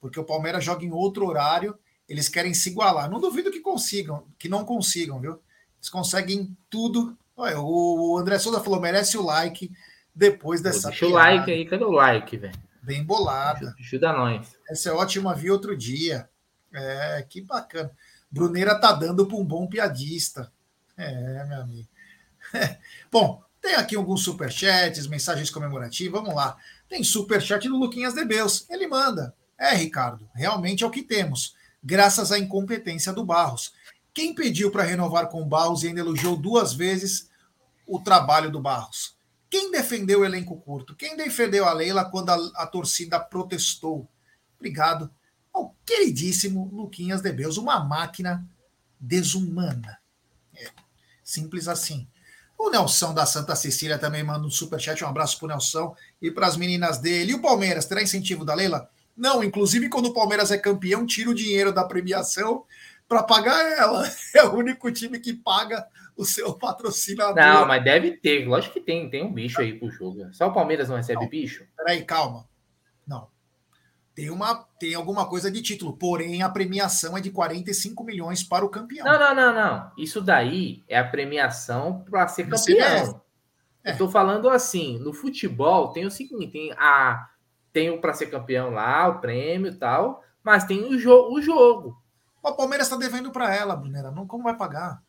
Porque 0.00 0.18
o 0.20 0.24
Palmeiras 0.24 0.64
joga 0.64 0.84
em 0.84 0.92
outro 0.92 1.26
horário, 1.26 1.76
eles 2.08 2.28
querem 2.28 2.54
se 2.54 2.70
igualar. 2.70 3.10
Não 3.10 3.20
duvido 3.20 3.50
que 3.50 3.60
consigam, 3.60 4.26
que 4.38 4.48
não 4.48 4.64
consigam, 4.64 5.20
viu? 5.20 5.38
Eles 5.78 5.88
conseguem 5.88 6.56
tudo. 6.68 7.16
Olha, 7.36 7.60
o 7.60 8.18
André 8.18 8.38
Souza 8.38 8.60
falou: 8.60 8.80
merece 8.80 9.16
o 9.16 9.22
like 9.22 9.70
depois 10.14 10.60
dessa 10.60 10.88
Deixa 10.88 11.06
o 11.06 11.10
piada 11.10 11.24
like 11.24 11.50
aí, 11.50 11.64
cadê 11.64 11.84
o 11.84 11.90
like, 11.90 12.36
velho? 12.36 12.68
bem 12.88 13.04
bolada. 13.04 13.74
Ajuda 13.78 14.12
nós. 14.14 14.56
Essa 14.66 14.88
é 14.88 14.92
ótima, 14.92 15.34
vi 15.34 15.50
outro 15.50 15.76
dia. 15.76 16.26
É, 16.72 17.24
que 17.28 17.42
bacana. 17.42 17.90
Bruneira 18.30 18.74
tá 18.80 18.92
dando 18.92 19.26
para 19.26 19.36
um 19.36 19.44
bom 19.44 19.66
piadista. 19.66 20.50
É, 20.96 21.44
meu 21.44 21.60
amigo. 21.60 21.88
Bom, 23.12 23.42
tem 23.60 23.74
aqui 23.74 23.94
alguns 23.94 24.24
superchats, 24.24 25.06
mensagens 25.06 25.50
comemorativas. 25.50 26.20
Vamos 26.20 26.34
lá. 26.34 26.56
Tem 26.88 27.04
superchat 27.04 27.68
do 27.68 27.76
Luquinhas 27.76 28.14
Debeus. 28.14 28.68
Ele 28.70 28.86
manda. 28.86 29.34
É, 29.58 29.74
Ricardo, 29.74 30.28
realmente 30.34 30.82
é 30.82 30.86
o 30.86 30.90
que 30.90 31.02
temos, 31.02 31.54
graças 31.82 32.32
à 32.32 32.38
incompetência 32.38 33.12
do 33.12 33.24
Barros. 33.24 33.72
Quem 34.18 34.34
pediu 34.34 34.68
para 34.72 34.82
renovar 34.82 35.28
com 35.28 35.40
o 35.40 35.44
Barros 35.44 35.84
e 35.84 35.86
ainda 35.86 36.00
elogiou 36.00 36.36
duas 36.36 36.72
vezes 36.72 37.30
o 37.86 38.00
trabalho 38.00 38.50
do 38.50 38.60
Barros? 38.60 39.16
Quem 39.48 39.70
defendeu 39.70 40.22
o 40.22 40.24
elenco 40.24 40.56
curto? 40.56 40.96
Quem 40.96 41.16
defendeu 41.16 41.64
a 41.64 41.72
Leila 41.72 42.04
quando 42.04 42.30
a, 42.30 42.34
a 42.56 42.66
torcida 42.66 43.20
protestou? 43.20 44.08
Obrigado 44.56 45.08
ao 45.52 45.72
queridíssimo 45.86 46.68
Luquinhas 46.72 47.20
Debeus, 47.20 47.58
uma 47.58 47.78
máquina 47.78 48.44
desumana. 48.98 50.00
É, 50.52 50.68
simples 51.22 51.68
assim. 51.68 52.08
O 52.58 52.70
Nelson 52.70 53.14
da 53.14 53.24
Santa 53.24 53.54
Cecília 53.54 54.00
também 54.00 54.24
manda 54.24 54.44
um 54.44 54.50
superchat. 54.50 55.04
Um 55.04 55.08
abraço 55.08 55.38
para 55.38 55.46
o 55.46 55.48
Nelson 55.50 55.94
e 56.20 56.28
para 56.28 56.48
as 56.48 56.56
meninas 56.56 56.98
dele. 56.98 57.30
E 57.30 57.34
o 57.36 57.40
Palmeiras 57.40 57.86
terá 57.86 58.02
incentivo 58.02 58.44
da 58.44 58.52
Leila? 58.52 58.90
Não, 59.16 59.44
inclusive 59.44 59.88
quando 59.88 60.06
o 60.06 60.12
Palmeiras 60.12 60.50
é 60.50 60.58
campeão, 60.58 61.06
tira 61.06 61.30
o 61.30 61.34
dinheiro 61.34 61.72
da 61.72 61.84
premiação 61.84 62.64
para 63.08 63.22
pagar 63.22 63.64
ela. 63.72 64.04
É 64.36 64.44
o 64.44 64.54
único 64.54 64.92
time 64.92 65.18
que 65.18 65.32
paga 65.32 65.88
o 66.16 66.24
seu 66.24 66.52
patrocinador. 66.52 67.34
Não, 67.34 67.66
mas 67.66 67.82
deve 67.82 68.12
ter. 68.12 68.46
Lógico 68.46 68.74
que 68.74 68.80
tem. 68.80 69.08
Tem 69.08 69.24
um 69.24 69.32
bicho 69.32 69.60
aí 69.60 69.72
pro 69.72 69.90
jogo. 69.90 70.32
Só 70.32 70.48
o 70.48 70.52
Palmeiras 70.52 70.88
não 70.88 70.96
recebe 70.96 71.22
Não. 71.22 71.28
bicho? 71.28 71.64
Peraí, 71.76 72.04
calma. 72.04 72.46
Não. 73.06 73.28
Tem, 74.14 74.30
uma, 74.30 74.66
tem 74.78 74.94
alguma 74.94 75.26
coisa 75.26 75.50
de 75.50 75.62
título, 75.62 75.96
porém 75.96 76.42
a 76.42 76.48
premiação 76.48 77.16
é 77.16 77.20
de 77.20 77.30
45 77.30 78.04
milhões 78.04 78.42
para 78.42 78.64
o 78.64 78.68
campeão. 78.68 79.06
Não, 79.06 79.18
não, 79.18 79.34
não, 79.34 79.54
não. 79.54 79.92
Isso 79.96 80.20
daí 80.20 80.84
é 80.88 80.98
a 80.98 81.08
premiação 81.08 82.04
para 82.08 82.28
ser 82.28 82.48
campeão. 82.48 83.22
É. 83.82 83.92
Eu 83.92 83.96
tô 83.96 84.08
falando 84.08 84.50
assim, 84.50 84.98
no 84.98 85.12
futebol 85.12 85.92
tem 85.92 86.04
o 86.04 86.10
seguinte, 86.10 86.52
tem 86.52 86.72
a 86.72 87.28
tem 87.72 87.90
o 87.90 88.00
para 88.00 88.12
ser 88.12 88.26
campeão 88.26 88.70
lá, 88.70 89.08
o 89.08 89.20
prêmio 89.20 89.70
e 89.70 89.74
tal, 89.74 90.22
mas 90.42 90.64
tem 90.64 90.84
o, 90.84 90.98
jo 90.98 91.32
o 91.32 91.40
jogo. 91.40 91.96
O 92.42 92.52
Palmeiras 92.52 92.86
está 92.86 92.96
devendo 92.96 93.30
para 93.30 93.54
ela, 93.54 93.76
Brunera. 93.76 94.10
Não, 94.10 94.26
como 94.26 94.44
vai 94.44 94.56
pagar? 94.56 95.02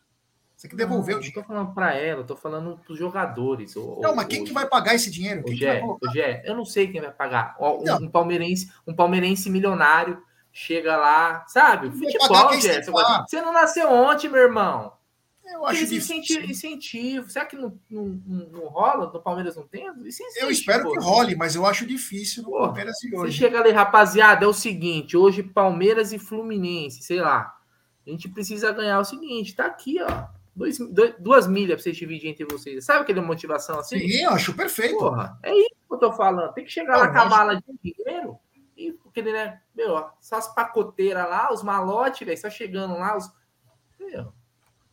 Você 0.60 0.68
que 0.68 0.76
devolveu 0.76 1.16
o 1.16 1.20
não, 1.20 1.26
não 1.26 1.32
tô 1.32 1.40
dinheiro. 1.40 1.48
falando 1.48 1.74
para 1.74 1.94
ela, 1.94 2.24
tô 2.24 2.36
falando 2.36 2.78
pros 2.84 2.98
jogadores. 2.98 3.74
O, 3.76 3.98
Não, 4.02 4.14
mas 4.14 4.26
quem 4.26 4.44
que 4.44 4.52
vai 4.52 4.66
pagar 4.68 4.94
esse 4.94 5.10
dinheiro? 5.10 5.40
O 5.40 5.44
Quem 5.44 5.56
Gé, 5.56 5.82
o 5.82 5.98
Gé, 6.12 6.42
eu 6.44 6.54
não 6.54 6.66
sei 6.66 6.88
quem 6.88 7.00
vai 7.00 7.10
pagar. 7.10 7.56
Um, 7.58 7.82
Não. 7.82 7.96
um 7.96 8.10
palmeirense, 8.10 8.70
um 8.86 8.94
palmeirense 8.94 9.48
milionário 9.48 10.22
chega 10.52 10.98
lá, 10.98 11.46
sabe? 11.48 11.90
Futebol, 11.90 12.52
Gé. 12.60 12.82
você 12.82 13.40
não 13.40 13.54
nasceu 13.54 13.90
ontem, 13.90 14.28
meu 14.28 14.42
irmão. 14.42 14.92
Eu 15.52 15.66
acho 15.66 15.80
difícil. 15.80 16.16
incentivo, 16.16 16.50
incentivo. 16.50 17.30
Será 17.30 17.44
que 17.46 17.56
não, 17.56 17.78
não, 17.90 18.04
não- 18.50 18.68
rola? 18.68 19.10
No 19.12 19.20
Palmeiras 19.20 19.56
não 19.56 19.66
tem? 19.66 19.86
Existe, 20.04 20.40
Eu 20.40 20.50
espero 20.50 20.84
pô. 20.84 20.92
que 20.92 20.98
role, 21.04 21.34
mas 21.36 21.54
eu 21.54 21.66
acho 21.66 21.86
difícil 21.86 22.42
no 22.44 22.50
Pô, 22.50 22.58
Palmeiras 22.60 22.96
de 22.96 23.10
Você 23.10 23.16
hoje. 23.16 23.38
chega 23.38 23.58
ali, 23.60 23.70
rapaziada, 23.70 24.44
é 24.44 24.48
o 24.48 24.52
seguinte: 24.52 25.16
hoje 25.16 25.42
Palmeiras 25.42 26.12
e 26.12 26.18
Fluminense, 26.18 27.02
sei 27.02 27.20
lá. 27.20 27.56
A 28.06 28.10
gente 28.10 28.28
precisa 28.28 28.72
ganhar 28.72 28.98
o 28.98 29.04
seguinte: 29.04 29.54
tá 29.54 29.66
aqui, 29.66 30.00
ó. 30.02 30.26
Dois, 30.54 30.78
dois- 30.78 31.14
duas 31.18 31.46
milhas 31.46 31.76
pra 31.76 31.82
vocês 31.84 31.96
dividirem 31.96 32.32
entre 32.32 32.44
vocês. 32.44 32.84
Sabe 32.84 33.00
aquele 33.02 33.20
motivação 33.20 33.78
assim? 33.78 33.98
Sim, 33.98 34.24
eu 34.24 34.30
acho 34.30 34.52
perfeito. 34.54 34.98
Porra, 34.98 35.38
é 35.42 35.54
isso 35.54 35.68
que 35.88 35.94
eu 35.94 35.98
tô 35.98 36.12
falando. 36.12 36.52
Tem 36.52 36.64
que 36.64 36.70
chegar 36.70 36.92
Não, 36.94 37.00
lá 37.00 37.08
com 37.12 37.18
a 37.18 37.24
mala 37.26 37.56
de 37.56 37.62
dinheiro 37.94 38.36
e 38.76 38.92
porque, 38.92 39.22
né, 39.22 39.60
meu, 39.74 39.92
ó, 39.92 40.10
só 40.20 40.36
as 40.36 40.52
pacoteiras 40.54 41.28
lá, 41.28 41.52
os 41.52 41.62
malotes, 41.62 42.26
velho, 42.26 42.38
só 42.38 42.50
chegando 42.50 42.94
lá, 42.94 43.16
os. 43.16 43.30
Meu, 43.98 44.32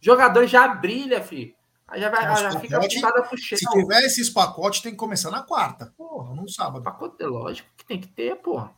jogador 0.08 0.48
já 0.48 0.68
brilha, 0.68 1.22
filho. 1.22 1.54
Aí 1.88 2.02
já, 2.02 2.10
vai, 2.10 2.28
Mas 2.28 2.40
já 2.40 2.60
fica 2.60 2.80
putada 2.80 3.24
pro 3.24 3.38
chão. 3.38 3.58
Se 3.58 3.66
tiver 3.66 4.04
esses 4.04 4.30
pacotes, 4.30 4.82
tem 4.82 4.92
que 4.92 4.98
começar 4.98 5.32
na 5.32 5.42
quarta, 5.44 5.94
Porra, 5.98 6.36
não 6.36 6.48
sábado. 6.48 6.84
pacote, 6.84 7.24
lógico 7.24 7.70
que 7.78 7.86
tem 7.86 8.00
que 8.00 8.08
ter, 8.08 8.36
porra. 8.38 8.76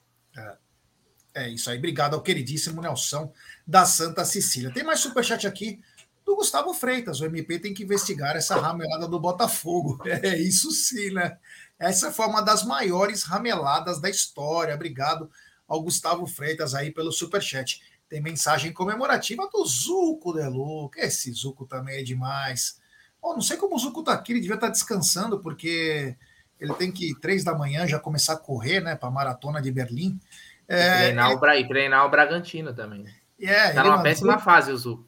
É 1.34 1.48
isso 1.48 1.70
aí. 1.70 1.78
Obrigado 1.78 2.16
ao 2.16 2.22
queridíssimo 2.22 2.82
Nelson 2.82 3.32
da 3.66 3.86
Santa 3.86 4.26
Cecília. 4.26 4.72
Tem 4.72 4.84
mais 4.84 5.00
superchat 5.00 5.48
aqui 5.48 5.80
do 6.26 6.36
Gustavo 6.36 6.74
Freitas. 6.74 7.22
O 7.22 7.26
MP 7.26 7.60
tem 7.60 7.74
que 7.74 7.84
investigar 7.84 8.36
essa 8.36 8.60
ramelada 8.60 9.08
do 9.08 9.20
Botafogo. 9.20 10.00
É 10.06 10.38
isso 10.38 10.72
sim, 10.72 11.12
né? 11.12 11.38
Essa 11.80 12.12
foi 12.12 12.28
uma 12.28 12.42
das 12.42 12.64
maiores 12.64 13.24
rameladas 13.24 14.02
da 14.02 14.10
história. 14.10 14.76
Obrigado 14.76 15.30
ao 15.68 15.82
Gustavo 15.82 16.28
Freitas 16.28 16.74
aí 16.74 16.92
pelo 16.92 17.12
superchat. 17.12 17.82
Tem 18.10 18.20
mensagem 18.20 18.74
comemorativa 18.74 19.48
do 19.54 19.64
Zuco 19.66 20.34
Deluca. 20.34 21.00
Esse 21.00 21.32
Zuco 21.32 21.66
também 21.66 22.00
é 22.00 22.04
demais. 22.04 22.80
Bom, 23.22 23.34
não 23.34 23.42
sei 23.42 23.56
como 23.56 23.76
o 23.76 23.80
Zuco 23.80 24.04
tá 24.04 24.14
aqui, 24.14 24.34
ele 24.34 24.42
devia 24.42 24.56
estar 24.56 24.70
descansando, 24.70 25.40
porque 25.40 26.16
ele 26.60 26.74
tem 26.74 26.92
que, 26.92 27.14
três 27.20 27.44
da 27.44 27.54
manhã, 27.54 27.88
já 27.88 28.00
começar 28.00 28.34
a 28.34 28.38
correr, 28.38 28.80
né, 28.82 28.96
para 28.96 29.10
a 29.10 29.12
maratona 29.12 29.62
de 29.62 29.72
Berlim. 29.72 30.20
E 30.68 30.74
É, 30.74 30.98
treinar, 30.98 31.32
o 31.32 31.40
Bra... 31.40 31.58
e 31.58 31.68
treinar 31.68 32.06
o 32.06 32.10
Bragantino 32.10 32.74
também. 32.74 33.06
é, 33.42 33.72
Tá 33.72 33.84
numa 33.84 33.98
mandou 33.98 34.04
péssima 34.04 34.40
fase, 34.40 34.72
o 34.72 34.78
Zu. 34.78 35.06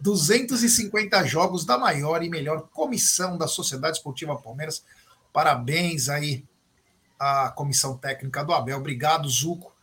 250 0.00 1.24
jogos 1.24 1.64
da 1.64 1.76
maior 1.76 2.22
e 2.22 2.30
melhor 2.30 2.68
comissão 2.68 3.36
da 3.36 3.46
Sociedade 3.46 3.96
Esportiva 3.98 4.36
Palmeiras. 4.36 4.84
Parabéns 5.32 6.08
aí 6.08 6.44
à 7.18 7.50
comissão 7.50 7.96
técnica 7.96 8.44
do 8.44 8.52
Abel. 8.52 8.78
Obrigado, 8.78 9.28
Zuco. 9.28 9.73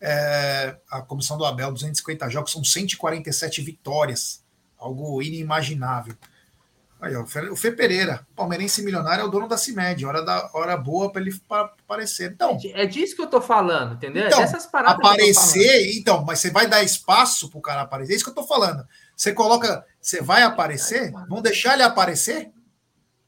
É, 0.00 0.76
a 0.90 1.00
comissão 1.00 1.38
do 1.38 1.44
Abel, 1.44 1.72
250 1.72 2.28
jogos, 2.28 2.52
são 2.52 2.62
147 2.62 3.62
vitórias 3.62 4.44
algo 4.78 5.22
inimaginável. 5.22 6.14
Aí, 7.00 7.14
ó, 7.16 7.22
o 7.22 7.56
Fê 7.56 7.70
Pereira, 7.70 8.26
palmeirense 8.34 8.82
milionário, 8.82 9.22
é 9.22 9.24
o 9.24 9.30
dono 9.30 9.46
da 9.46 9.58
CIMED, 9.58 10.06
hora, 10.06 10.24
da, 10.24 10.48
hora 10.54 10.76
boa 10.76 11.12
para 11.12 11.20
ele 11.20 11.38
aparecer. 11.50 12.32
Então, 12.32 12.58
é 12.72 12.86
disso 12.86 13.14
que 13.14 13.20
eu 13.20 13.26
tô 13.26 13.42
falando, 13.42 13.94
entendeu? 13.94 14.26
Então, 14.26 14.38
é 14.38 14.42
dessas 14.42 14.64
paradas 14.64 14.96
aparecer, 14.96 15.98
então, 15.98 16.24
mas 16.24 16.38
você 16.38 16.50
vai 16.50 16.66
dar 16.66 16.82
espaço 16.82 17.50
pro 17.50 17.60
cara 17.60 17.82
aparecer, 17.82 18.12
é 18.12 18.16
isso 18.16 18.24
que 18.24 18.30
eu 18.30 18.34
tô 18.34 18.44
falando. 18.44 18.86
Você 19.14 19.32
coloca, 19.32 19.84
você 20.00 20.22
vai 20.22 20.42
aparecer? 20.44 21.12
Vão 21.28 21.42
deixar 21.42 21.74
ele 21.74 21.82
aparecer? 21.82 22.50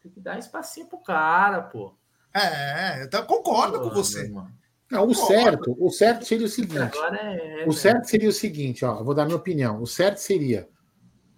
Tem 0.02 0.10
que 0.10 0.20
dar 0.20 0.38
espacinho 0.38 0.86
pro 0.86 0.98
cara, 0.98 1.60
pô. 1.60 1.94
É, 2.32 3.08
eu 3.12 3.24
concordo 3.24 3.78
pô, 3.78 3.88
com 3.88 3.94
você. 3.94 4.32
Não, 4.90 5.06
o 5.06 5.14
certo, 5.14 5.76
o 5.78 5.90
certo 5.90 6.24
seria 6.24 6.46
o 6.46 6.48
seguinte. 6.48 6.96
É, 6.98 7.64
o 7.66 7.72
certo 7.72 8.04
seria 8.04 8.28
o 8.28 8.32
seguinte, 8.32 8.84
ó, 8.84 9.02
vou 9.02 9.14
dar 9.14 9.24
minha 9.24 9.36
opinião. 9.36 9.82
O 9.82 9.86
certo 9.86 10.18
seria 10.18 10.68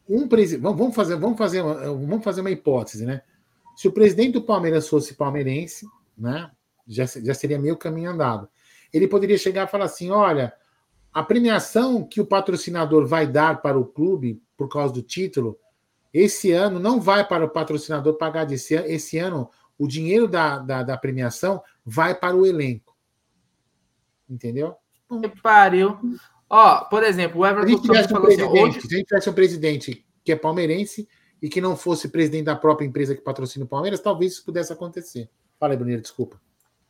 um 0.09 0.29
presidente. 0.29 0.63
Vamos 0.63 0.95
fazer, 0.95 1.17
vamos 1.17 1.39
fazer, 1.39 1.63
vamos 1.63 2.23
fazer 2.23 2.41
uma 2.43 2.51
hipótese, 2.51 3.07
né? 3.07 3.23
Se 3.77 3.89
o 3.89 3.93
presidente 3.93 4.33
do 4.33 4.43
Palmeiras 4.43 4.89
fosse 4.89 5.15
palmeirense, 5.15 5.87
né? 6.17 6.51
Já, 6.87 7.05
já 7.07 7.35
seria 7.35 7.59
meio 7.59 7.77
caminho 7.77 8.11
andado. 8.11 8.49
Ele 8.93 9.09
poderia 9.09 9.39
chegar 9.39 9.67
e 9.67 9.71
falar 9.71 9.87
assim: 9.87 10.11
olha, 10.11 10.53
a 11.13 11.23
premiação 11.23 12.05
que 12.05 12.21
o 12.21 12.27
patrocinador 12.27 13.07
vai 13.07 13.27
dar 13.27 13.63
para 13.63 13.79
o 13.79 13.85
clube 13.85 14.43
por 14.57 14.69
causa 14.69 14.93
do 14.93 15.03
título, 15.03 15.59
esse 16.13 16.53
ano 16.53 16.79
não 16.81 17.01
vai 17.01 17.27
para 17.27 17.45
o 17.45 17.49
patrocinador 17.49 18.15
pagar 18.15 18.45
desse 18.45 18.75
ano. 18.75 18.87
Esse 18.89 19.19
ano, 19.19 19.51
o 19.79 19.87
dinheiro 19.87 20.27
da, 20.27 20.59
da, 20.59 20.83
da 20.83 20.97
premiação 20.97 21.63
vai 21.85 22.15
para 22.15 22.37
o 22.37 22.47
elenco. 22.47 22.88
Entendeu? 24.29 24.75
Que 25.09 25.29
pariu. 25.43 25.99
Ó, 26.51 26.85
por 26.85 27.03
exemplo, 27.03 27.41
o 27.41 27.47
Everton 27.47 27.83
se 27.83 27.91
a 27.91 28.03
gente 28.03 28.11
falou 28.11 28.29
assim, 28.29 28.43
hoje... 28.43 28.81
Se 28.81 28.95
a 28.95 28.99
gente 28.99 29.07
tivesse 29.07 29.31
um 29.31 29.35
presidente 29.35 30.07
que 30.25 30.33
é 30.33 30.37
palmeirense 30.37 31.09
e 31.41 31.49
que 31.49 31.61
não 31.61 31.77
fosse 31.77 32.09
presidente 32.09 32.45
da 32.45 32.57
própria 32.57 32.87
empresa 32.87 33.15
que 33.15 33.21
patrocina 33.21 33.65
o 33.65 33.69
Palmeiras, 33.69 34.01
talvez 34.01 34.33
isso 34.33 34.45
pudesse 34.45 34.73
acontecer. 34.73 35.31
Fala 35.59 35.73
aí, 35.73 35.77
Bruneiro, 35.77 36.03
desculpa. 36.03 36.41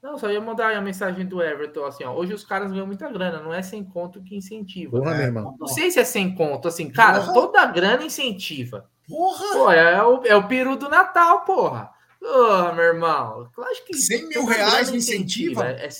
Não, 0.03 0.17
só 0.17 0.31
ia 0.31 0.41
mandar 0.41 0.77
a 0.77 0.81
mensagem 0.81 1.27
do 1.27 1.43
Everton, 1.43 1.85
assim, 1.85 2.05
ó, 2.05 2.15
hoje 2.15 2.33
os 2.33 2.45
caras 2.45 2.71
ganham 2.71 2.87
muita 2.87 3.11
grana, 3.11 3.43
não 3.43 3.53
é 3.53 3.63
sem 3.63 3.85
conto 3.85 4.23
que 4.23 4.37
incentiva. 4.37 4.97
Porra, 4.97 5.15
né? 5.15 5.25
irmão. 5.25 5.57
Não 5.59 5.67
sei 5.67 5.91
se 5.91 5.99
é 5.99 6.05
sem 6.05 6.35
conto, 6.37 6.69
assim, 6.69 6.89
cara, 6.89 7.21
porra. 7.21 7.33
toda 7.35 7.67
grana 7.67 8.05
incentiva. 8.05 8.89
Porra! 9.09 9.53
Pô, 9.53 9.73
é 9.73 10.03
o, 10.05 10.25
é 10.25 10.37
o 10.37 10.47
peru 10.47 10.77
do 10.77 10.89
Natal, 10.89 11.41
porra. 11.45 11.91
Porra, 12.21 12.73
meu 12.75 12.85
irmão. 12.85 13.49
Claro 13.53 13.75
que 13.85 13.97
100 13.97 14.29
mil 14.29 14.45
reais 14.45 14.93
incentiva. 14.93 15.65
incentiva. 15.65 15.69
É, 15.69 15.87
é 15.87 15.91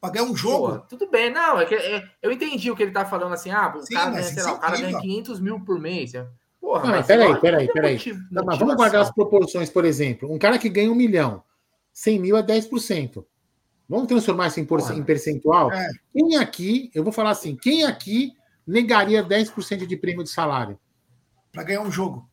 Pagar 0.00 0.22
um 0.22 0.36
jogo. 0.36 0.74
Pô, 0.74 0.78
tudo 0.80 1.10
bem, 1.10 1.32
não. 1.32 1.60
É 1.60 1.66
que, 1.66 1.74
é, 1.74 2.04
eu 2.22 2.30
entendi 2.30 2.70
o 2.70 2.76
que 2.76 2.82
ele 2.82 2.92
tá 2.92 3.04
falando 3.04 3.32
assim. 3.32 3.50
Ah, 3.50 3.74
o 3.74 3.82
Sim, 3.82 3.94
cara, 3.94 4.10
ganha, 4.10 4.22
sei 4.22 4.42
lá, 4.42 4.52
o 4.52 4.58
cara 4.58 4.80
ganha 4.80 5.00
500 5.00 5.40
mil 5.40 5.60
por 5.60 5.80
mês. 5.80 6.12
Porra, 6.60 6.82
não, 6.82 6.90
mas 6.90 7.06
peraí, 7.06 7.40
peraí, 7.40 7.72
peraí. 7.72 7.98
Não, 8.30 8.44
mas 8.44 8.58
vamos 8.58 8.74
guardar 8.74 9.02
as 9.02 9.10
proporções, 9.10 9.70
por 9.70 9.84
exemplo. 9.84 10.32
Um 10.32 10.38
cara 10.38 10.58
que 10.58 10.68
ganha 10.68 10.90
um 10.90 10.94
milhão, 10.94 11.42
100 11.92 12.18
mil 12.18 12.36
é 12.36 12.42
10%. 12.42 13.24
Vamos 13.88 14.08
transformar 14.08 14.48
isso 14.48 14.58
em, 14.58 14.64
por, 14.64 14.80
em 14.92 15.02
percentual? 15.02 15.72
É. 15.72 15.88
Quem 16.12 16.36
aqui, 16.36 16.90
eu 16.94 17.04
vou 17.04 17.12
falar 17.12 17.30
assim, 17.30 17.56
quem 17.56 17.84
aqui 17.84 18.32
negaria 18.66 19.24
10% 19.24 19.86
de 19.86 19.96
prêmio 19.96 20.24
de 20.24 20.30
salário? 20.30 20.78
Para 21.52 21.62
ganhar 21.62 21.82
um 21.82 21.90
jogo. 21.90 22.28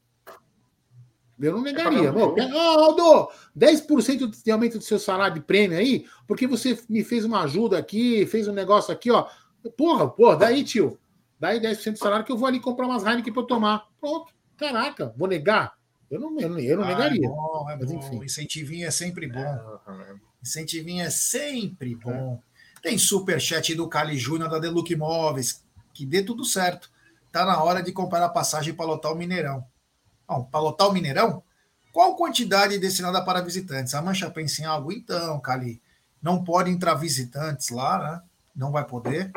Eu 1.40 1.54
não 1.54 1.62
negaria. 1.62 2.10
É 2.10 2.52
Aldo, 2.52 3.30
10% 3.58 4.44
de 4.44 4.52
aumento 4.52 4.78
do 4.78 4.84
seu 4.84 5.00
salário 5.00 5.36
de 5.36 5.42
prêmio 5.42 5.78
aí, 5.78 6.06
porque 6.28 6.48
você 6.48 6.78
me 6.88 7.04
fez 7.04 7.26
uma 7.26 7.44
ajuda 7.44 7.78
aqui, 7.78 8.26
fez 8.28 8.48
um 8.48 8.54
negócio 8.54 8.94
aqui, 8.94 9.12
ó. 9.12 9.28
Porra, 9.76 10.08
porra, 10.10 10.36
daí, 10.38 10.64
tio. 10.64 11.00
Daí 11.40 11.60
10% 11.60 11.94
do 11.94 11.98
salário 11.98 12.26
que 12.26 12.32
eu 12.32 12.38
vou 12.38 12.48
ali 12.48 12.60
comprar 12.60 12.86
umas 12.86 13.04
Heineken 13.04 13.34
para 13.34 13.42
eu 13.42 13.48
tomar. 13.48 13.88
Pronto. 14.00 14.34
Caraca, 14.58 15.14
vou 15.18 15.28
negar? 15.28 15.74
Eu 16.10 16.20
não, 16.20 16.40
eu 16.40 16.50
não, 16.50 16.60
eu 16.60 16.78
não 16.78 16.84
ah, 16.84 16.88
negaria. 16.88 17.26
É 17.26 17.30
bom, 17.30 17.70
é 17.70 17.76
Mas, 17.76 17.92
bom. 17.92 17.98
Enfim. 17.98 18.24
Incentivinho 18.24 18.88
é 18.88 18.92
sempre 18.92 19.28
bom. 19.28 19.40
É, 19.40 20.16
Incentivinho 20.42 21.04
é 21.04 21.10
sempre 21.10 21.96
bom. 21.96 22.40
Tem 22.82 22.98
superchat 22.98 23.74
do 23.74 23.90
Cali 23.90 24.18
Júnior 24.18 24.50
da 24.50 24.60
Deluxe 24.60 24.94
Imóveis. 24.94 25.66
Que 25.94 26.06
dê 26.06 26.22
tudo 26.22 26.46
certo. 26.46 26.92
Tá 27.32 27.46
na 27.46 27.64
hora 27.64 27.82
de 27.82 27.92
comprar 27.92 28.24
a 28.24 28.30
passagem 28.30 28.74
para 28.74 28.86
lotar 28.86 29.12
o 29.12 29.16
Mineirão. 29.16 29.66
Bom, 30.28 30.43
para 30.45 30.61
lotar 30.61 30.88
o 30.88 30.93
Mineirão, 30.93 31.43
qual 31.91 32.15
quantidade 32.15 32.80
destinada 32.80 33.24
para 33.24 33.41
visitantes? 33.41 33.93
A 33.93 34.01
Mancha 34.01 34.30
pensa 34.30 34.61
em 34.61 34.65
algo? 34.65 34.91
Então, 34.91 35.39
Cali, 35.39 35.82
não 36.21 36.43
pode 36.43 36.71
entrar 36.71 36.95
visitantes 36.95 37.69
lá, 37.69 37.99
né? 37.99 38.21
Não 38.55 38.71
vai 38.71 38.86
poder. 38.86 39.32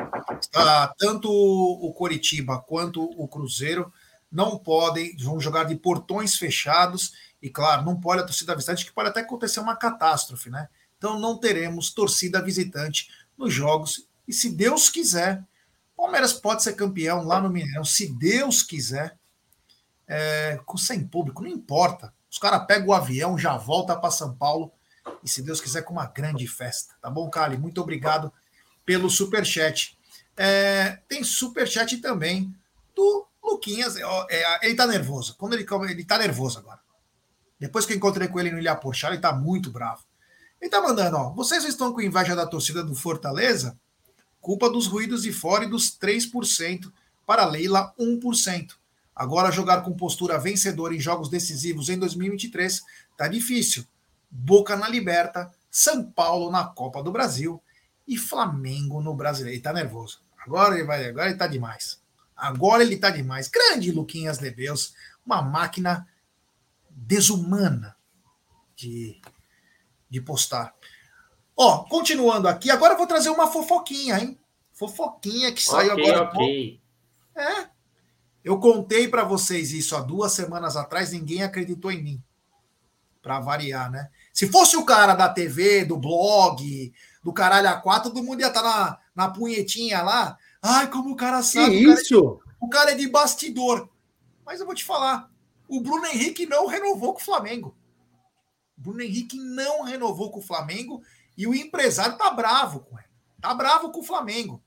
Ah, 0.55 0.93
tanto 0.97 1.29
o 1.29 1.93
Coritiba 1.93 2.59
quanto 2.59 3.03
o 3.03 3.27
Cruzeiro 3.27 3.91
não 4.31 4.57
podem, 4.57 5.15
vão 5.17 5.39
jogar 5.39 5.65
de 5.65 5.75
portões 5.75 6.35
fechados 6.35 7.13
e, 7.41 7.49
claro, 7.49 7.83
não 7.83 7.99
pode 7.99 8.21
a 8.21 8.25
torcida 8.25 8.55
visitante, 8.55 8.85
que 8.85 8.91
pode 8.91 9.09
até 9.09 9.21
acontecer 9.21 9.59
uma 9.59 9.75
catástrofe, 9.75 10.49
né? 10.49 10.67
Então 10.97 11.19
não 11.19 11.37
teremos 11.37 11.91
torcida 11.91 12.41
visitante 12.41 13.09
nos 13.37 13.53
jogos. 13.53 14.07
E 14.27 14.33
se 14.33 14.49
Deus 14.49 14.89
quiser, 14.89 15.43
Palmeiras 15.95 16.33
pode 16.33 16.63
ser 16.63 16.73
campeão 16.73 17.23
lá 17.23 17.39
no 17.39 17.49
Mineirão, 17.49 17.83
se 17.83 18.07
Deus 18.13 18.61
quiser 18.61 19.17
é, 20.07 20.59
sem 20.77 21.05
público, 21.05 21.43
não 21.43 21.49
importa. 21.49 22.13
Os 22.29 22.37
caras 22.37 22.65
pegam 22.65 22.89
o 22.89 22.93
avião, 22.93 23.37
já 23.37 23.57
volta 23.57 23.95
para 23.95 24.11
São 24.11 24.33
Paulo 24.33 24.71
e, 25.23 25.29
se 25.29 25.41
Deus 25.41 25.59
quiser, 25.59 25.81
com 25.81 25.93
uma 25.93 26.05
grande 26.05 26.47
festa. 26.47 26.95
Tá 27.01 27.09
bom, 27.09 27.29
Cali? 27.29 27.57
Muito 27.57 27.81
obrigado 27.81 28.31
pelo 28.85 29.09
superchat. 29.09 29.97
É, 30.35 30.99
tem 31.07 31.23
superchat 31.23 31.97
também 31.97 32.53
do 32.95 33.27
Luquinhas. 33.43 33.95
É, 34.29 34.65
ele 34.65 34.75
tá 34.75 34.85
nervoso. 34.85 35.35
Quando 35.37 35.53
ele, 35.53 35.65
ele 35.89 36.05
tá 36.05 36.17
nervoso 36.17 36.59
agora. 36.59 36.79
Depois 37.59 37.85
que 37.85 37.93
eu 37.93 37.97
encontrei 37.97 38.27
com 38.27 38.39
ele 38.39 38.51
no 38.51 38.59
Ilha 38.59 38.75
Porchat, 38.75 39.13
ele 39.13 39.21
tá 39.21 39.33
muito 39.33 39.71
bravo. 39.71 40.03
Ele 40.61 40.69
tá 40.69 40.81
mandando, 40.81 41.17
ó. 41.17 41.29
Vocês 41.31 41.63
estão 41.65 41.91
com 41.91 42.01
inveja 42.01 42.35
da 42.35 42.45
torcida 42.45 42.83
do 42.83 42.95
Fortaleza? 42.95 43.77
Culpa 44.39 44.69
dos 44.69 44.87
ruídos 44.87 45.23
de 45.23 45.31
fora 45.31 45.65
e 45.65 45.69
dos 45.69 45.97
3%, 45.97 46.91
para 47.25 47.45
Leila 47.45 47.93
1%. 47.99 48.73
Agora, 49.17 49.51
jogar 49.51 49.81
com 49.81 49.97
postura 49.97 50.37
vencedora 50.37 50.93
em 50.93 50.99
jogos 50.99 51.27
decisivos 51.27 51.89
em 51.89 51.97
2023 51.97 52.83
tá 53.17 53.27
difícil. 53.27 53.83
Boca 54.29 54.75
na 54.75 54.87
Liberta, 54.87 55.51
São 55.71 56.03
Paulo 56.03 56.51
na 56.51 56.65
Copa 56.65 57.01
do 57.01 57.11
Brasil 57.11 57.59
e 58.07 58.15
Flamengo 58.15 59.01
no 59.01 59.15
Brasileiro. 59.15 59.55
Ele 59.55 59.63
tá 59.63 59.73
nervoso. 59.73 60.21
Agora 60.45 60.75
ele 60.75 60.83
vai, 60.83 61.07
agora 61.07 61.29
ele 61.29 61.37
tá 61.37 61.47
demais. 61.47 61.99
Agora 62.35 62.83
ele 62.83 62.95
tá 62.95 63.09
demais. 63.09 63.47
Grande 63.47 63.91
Luquinhas 63.91 64.39
Lebeus, 64.39 64.93
uma 65.25 65.41
máquina 65.41 66.07
desumana 66.91 67.97
de, 68.75 69.19
de 70.07 70.21
postar. 70.21 70.75
Ó, 71.55 71.85
continuando 71.85 72.47
aqui, 72.47 72.69
agora 72.69 72.93
eu 72.93 72.97
vou 72.99 73.07
trazer 73.07 73.31
uma 73.31 73.47
fofoquinha, 73.47 74.19
hein? 74.19 74.39
Fofoquinha 74.73 75.51
que 75.51 75.63
saiu 75.63 75.93
okay, 75.93 76.11
agora. 76.11 76.29
Okay. 76.29 76.79
É, 77.35 77.76
eu 78.47 78.57
contei 78.61 79.09
para 79.09 79.25
vocês 79.25 79.73
isso 79.73 79.93
há 79.93 79.99
duas 79.99 80.31
semanas 80.31 80.77
atrás, 80.77 81.11
ninguém 81.11 81.43
acreditou 81.43 81.91
em 81.91 82.01
mim. 82.01 82.23
Para 83.21 83.41
variar, 83.41 83.91
né? 83.91 84.09
Se 84.31 84.47
fosse 84.47 84.77
o 84.77 84.85
cara 84.85 85.13
da 85.13 85.27
TV, 85.27 85.83
do 85.83 85.97
blog, 85.97 86.93
do 87.21 87.33
caralho 87.33 87.67
A4, 87.67 88.03
todo 88.03 88.23
mundo 88.23 88.39
ia 88.39 88.47
estar 88.47 88.61
tá 88.61 89.01
na, 89.13 89.25
na 89.25 89.33
punhetinha 89.33 90.01
lá. 90.01 90.37
Ai, 90.61 90.89
como 90.89 91.11
o 91.11 91.15
cara 91.17 91.43
sabe. 91.43 91.77
Que 91.77 91.83
o 91.83 91.89
cara 91.89 92.01
isso? 92.01 92.41
É, 92.47 92.53
o 92.61 92.69
cara 92.69 92.91
é 92.91 92.95
de 92.95 93.09
bastidor. 93.09 93.89
Mas 94.45 94.61
eu 94.61 94.65
vou 94.65 94.73
te 94.73 94.85
falar: 94.85 95.29
o 95.67 95.81
Bruno 95.81 96.05
Henrique 96.05 96.45
não 96.45 96.67
renovou 96.67 97.13
com 97.13 97.19
o 97.19 97.25
Flamengo. 97.25 97.75
O 98.77 98.81
Bruno 98.81 99.01
Henrique 99.01 99.37
não 99.37 99.83
renovou 99.83 100.31
com 100.31 100.39
o 100.39 100.41
Flamengo 100.43 101.01
e 101.37 101.45
o 101.45 101.53
empresário 101.53 102.17
tá 102.17 102.29
bravo 102.29 102.79
com 102.79 102.97
ele. 102.97 103.09
Tá 103.41 103.53
bravo 103.53 103.91
com 103.91 103.99
o 103.99 104.05
Flamengo. 104.05 104.63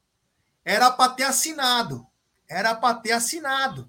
Era 0.62 0.90
para 0.90 1.12
ter 1.12 1.22
assinado. 1.22 2.06
Era 2.50 2.74
para 2.74 2.98
ter 2.98 3.12
assinado. 3.12 3.88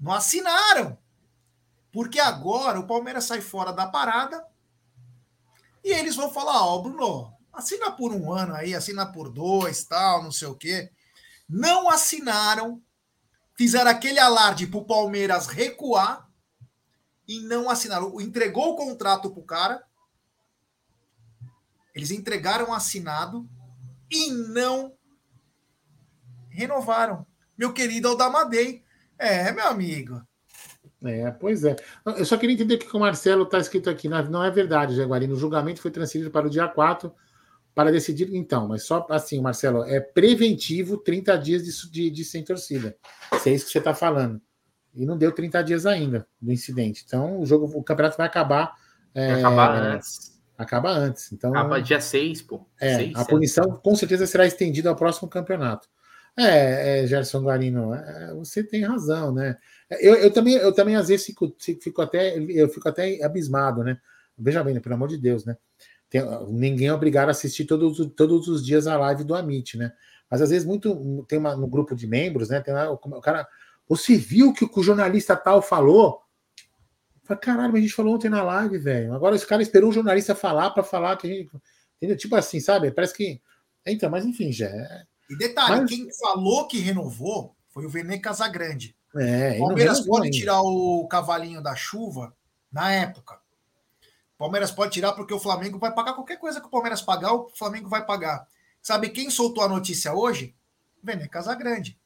Não 0.00 0.12
assinaram. 0.12 0.98
Porque 1.92 2.18
agora 2.18 2.80
o 2.80 2.86
Palmeiras 2.86 3.24
sai 3.24 3.42
fora 3.42 3.70
da 3.70 3.86
parada 3.86 4.42
e 5.84 5.92
eles 5.92 6.16
vão 6.16 6.32
falar: 6.32 6.64
Ó, 6.64 6.74
oh, 6.74 6.82
Bruno, 6.82 7.36
assina 7.52 7.90
por 7.92 8.12
um 8.14 8.32
ano 8.32 8.54
aí, 8.54 8.74
assina 8.74 9.04
por 9.04 9.28
dois, 9.28 9.84
tal, 9.84 10.22
não 10.22 10.32
sei 10.32 10.48
o 10.48 10.56
quê. 10.56 10.90
Não 11.46 11.90
assinaram, 11.90 12.82
fizeram 13.54 13.90
aquele 13.90 14.18
alarde 14.18 14.66
para 14.66 14.80
o 14.80 14.86
Palmeiras 14.86 15.46
recuar 15.46 16.26
e 17.28 17.40
não 17.40 17.68
assinaram. 17.68 18.18
Entregou 18.22 18.72
o 18.72 18.76
contrato 18.76 19.30
para 19.30 19.40
o 19.40 19.44
cara. 19.44 19.86
Eles 21.94 22.10
entregaram 22.10 22.72
assinado 22.72 23.46
e 24.10 24.30
não 24.30 24.96
renovaram. 26.52 27.26
Meu 27.56 27.72
querido 27.72 28.08
Aldamadei. 28.08 28.82
É, 29.18 29.52
meu 29.52 29.66
amigo. 29.66 30.20
É, 31.04 31.30
pois 31.32 31.64
é. 31.64 31.76
Eu 32.06 32.24
só 32.24 32.36
queria 32.36 32.54
entender 32.54 32.74
o 32.74 32.78
que 32.78 32.96
o 32.96 33.00
Marcelo 33.00 33.42
está 33.42 33.58
escrito 33.58 33.90
aqui. 33.90 34.08
Não 34.08 34.44
é 34.44 34.50
verdade, 34.50 34.94
Jaguarino. 34.94 35.34
O 35.34 35.38
julgamento 35.38 35.80
foi 35.80 35.90
transferido 35.90 36.30
para 36.30 36.46
o 36.46 36.50
dia 36.50 36.68
4 36.68 37.12
para 37.74 37.90
decidir. 37.90 38.32
Então, 38.34 38.68
mas 38.68 38.84
só 38.84 39.06
assim, 39.10 39.40
Marcelo, 39.40 39.84
é 39.84 40.00
preventivo 40.00 40.96
30 40.96 41.36
dias 41.38 41.64
de, 41.64 41.90
de, 41.90 42.10
de 42.10 42.24
sem 42.24 42.44
torcida. 42.44 42.96
Se 43.40 43.50
é 43.50 43.54
isso 43.54 43.66
que 43.66 43.72
você 43.72 43.78
está 43.78 43.94
falando. 43.94 44.40
E 44.94 45.06
não 45.06 45.16
deu 45.16 45.32
30 45.32 45.62
dias 45.62 45.86
ainda 45.86 46.26
do 46.40 46.52
incidente. 46.52 47.02
Então 47.06 47.40
o 47.40 47.46
jogo, 47.46 47.66
o 47.74 47.82
campeonato 47.82 48.16
vai 48.16 48.26
acabar. 48.26 48.74
É, 49.14 49.32
acabar 49.32 49.74
antes. 49.74 50.32
Acaba 50.56 50.90
antes. 50.90 51.32
Então, 51.32 51.50
acaba 51.50 51.80
dia 51.80 52.00
6, 52.00 52.42
pô. 52.42 52.66
É, 52.80 52.96
seis, 52.96 53.16
a 53.16 53.24
punição 53.24 53.64
sete. 53.64 53.82
com 53.82 53.96
certeza 53.96 54.26
será 54.26 54.46
estendida 54.46 54.90
ao 54.90 54.96
próximo 54.96 55.28
campeonato. 55.28 55.88
É, 56.36 57.02
é 57.02 57.06
Gerson 57.06 57.42
Guarino, 57.42 57.94
é, 57.94 58.32
você 58.34 58.64
tem 58.64 58.84
razão, 58.84 59.32
né? 59.32 59.56
Eu, 60.00 60.14
eu, 60.14 60.30
também, 60.32 60.54
eu 60.54 60.72
também 60.72 60.96
às 60.96 61.08
vezes 61.08 61.26
fico, 61.26 61.54
fico 61.58 62.00
até, 62.00 62.38
eu 62.38 62.68
fico 62.68 62.88
até 62.88 63.22
abismado, 63.22 63.84
né? 63.84 63.98
Veja 64.38 64.64
bem, 64.64 64.74
né, 64.74 64.80
pelo 64.80 64.94
amor 64.94 65.08
de 65.08 65.18
Deus, 65.18 65.44
né? 65.44 65.56
Tem, 66.08 66.22
ninguém 66.48 66.88
é 66.88 66.94
obrigado 66.94 67.28
a 67.28 67.32
assistir 67.32 67.66
todos, 67.66 67.98
todos 68.16 68.48
os 68.48 68.64
dias 68.64 68.86
a 68.86 68.96
live 68.96 69.24
do 69.24 69.34
Amit, 69.34 69.76
né? 69.76 69.92
Mas 70.30 70.40
às 70.40 70.48
vezes 70.48 70.66
muito 70.66 71.24
tem 71.28 71.38
uma, 71.38 71.54
no 71.54 71.66
grupo 71.66 71.94
de 71.94 72.06
membros, 72.06 72.48
né? 72.48 72.60
Tem 72.62 72.72
lá, 72.72 72.90
o, 72.90 72.94
o 72.94 73.20
cara, 73.20 73.46
você 73.86 74.16
viu 74.16 74.54
que 74.54 74.64
o 74.64 74.82
jornalista 74.82 75.36
tal 75.36 75.60
falou? 75.60 76.22
Fala, 77.24 77.38
caralho, 77.38 77.72
mas 77.72 77.80
a 77.80 77.82
gente 77.82 77.94
falou 77.94 78.14
ontem 78.14 78.30
na 78.30 78.42
live, 78.42 78.78
velho. 78.78 79.12
Agora 79.12 79.36
esse 79.36 79.46
cara 79.46 79.62
esperou 79.62 79.90
um 79.90 79.92
jornalista 79.92 80.34
falar 80.34 80.70
para 80.70 80.82
falar 80.82 81.16
que 81.16 81.26
a 81.26 81.30
gente. 81.30 81.50
Entendeu? 81.96 82.16
Tipo 82.16 82.34
assim, 82.36 82.58
sabe? 82.60 82.90
Parece 82.90 83.14
que. 83.14 83.40
Então, 83.86 84.10
mas 84.10 84.24
enfim, 84.24 84.50
já. 84.50 84.66
É... 84.66 85.02
E 85.32 85.36
detalhe, 85.36 85.80
mas... 85.80 85.90
quem 85.90 86.12
falou 86.12 86.66
que 86.66 86.78
renovou 86.78 87.56
foi 87.70 87.86
o 87.86 87.88
Vene 87.88 88.20
Casagrande. 88.20 88.94
É, 89.16 89.56
o 89.56 89.66
Palmeiras 89.66 90.00
pode 90.00 90.26
ainda. 90.26 90.36
tirar 90.36 90.60
o 90.60 91.06
cavalinho 91.08 91.62
da 91.62 91.74
chuva 91.74 92.34
na 92.70 92.92
época. 92.92 93.40
O 94.34 94.38
Palmeiras 94.38 94.70
pode 94.70 94.92
tirar 94.92 95.12
porque 95.12 95.32
o 95.32 95.40
Flamengo 95.40 95.78
vai 95.78 95.92
pagar 95.92 96.14
qualquer 96.14 96.36
coisa 96.38 96.60
que 96.60 96.66
o 96.66 96.70
Palmeiras 96.70 97.00
pagar, 97.00 97.32
o 97.32 97.48
Flamengo 97.50 97.88
vai 97.88 98.04
pagar. 98.04 98.46
Sabe 98.82 99.08
quem 99.08 99.30
soltou 99.30 99.64
a 99.64 99.68
notícia 99.68 100.12
hoje? 100.12 100.54
Vene 101.02 101.28
Casagrande. 101.28 101.98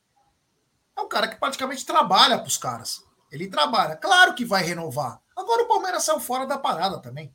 É 0.96 1.00
um 1.00 1.08
cara 1.08 1.26
que 1.28 1.36
praticamente 1.36 1.84
trabalha 1.84 2.38
para 2.38 2.46
os 2.46 2.56
caras. 2.56 3.02
Ele 3.30 3.48
trabalha. 3.48 3.96
Claro 3.96 4.34
que 4.34 4.44
vai 4.44 4.62
renovar. 4.62 5.20
Agora 5.36 5.64
o 5.64 5.68
Palmeiras 5.68 6.04
saiu 6.04 6.20
fora 6.20 6.46
da 6.46 6.58
parada 6.58 7.00
também. 7.00 7.34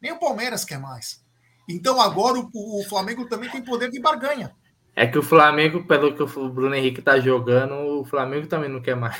Nem 0.00 0.12
o 0.12 0.18
Palmeiras 0.18 0.64
quer 0.64 0.78
mais. 0.78 1.24
Então 1.68 2.00
agora 2.00 2.38
o, 2.38 2.50
o 2.52 2.84
Flamengo 2.84 3.26
também 3.28 3.50
tem 3.50 3.64
poder 3.64 3.90
de 3.90 4.00
barganha. 4.00 4.54
É 4.96 5.06
que 5.06 5.18
o 5.18 5.22
Flamengo, 5.22 5.84
pelo 5.86 6.14
que 6.14 6.22
o 6.22 6.48
Bruno 6.48 6.74
Henrique 6.74 7.02
tá 7.02 7.18
jogando, 7.18 7.74
o 8.00 8.04
Flamengo 8.04 8.46
também 8.46 8.70
não 8.70 8.80
quer 8.80 8.94
mais. 8.94 9.16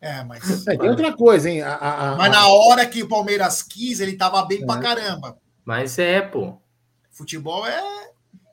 É, 0.00 0.22
mas. 0.24 0.66
É, 0.66 0.76
tem 0.76 0.88
outra 0.88 1.12
coisa, 1.12 1.50
hein? 1.50 1.62
A, 1.62 1.74
a, 1.74 2.12
a, 2.12 2.16
mas 2.16 2.30
na 2.30 2.46
hora 2.48 2.86
que 2.86 3.02
o 3.02 3.08
Palmeiras 3.08 3.62
quis, 3.62 4.00
ele 4.00 4.16
tava 4.16 4.44
bem 4.44 4.62
é. 4.62 4.66
pra 4.66 4.78
caramba. 4.78 5.36
Mas 5.64 5.98
é, 5.98 6.20
pô. 6.20 6.60
Futebol 7.10 7.66
é. 7.66 7.82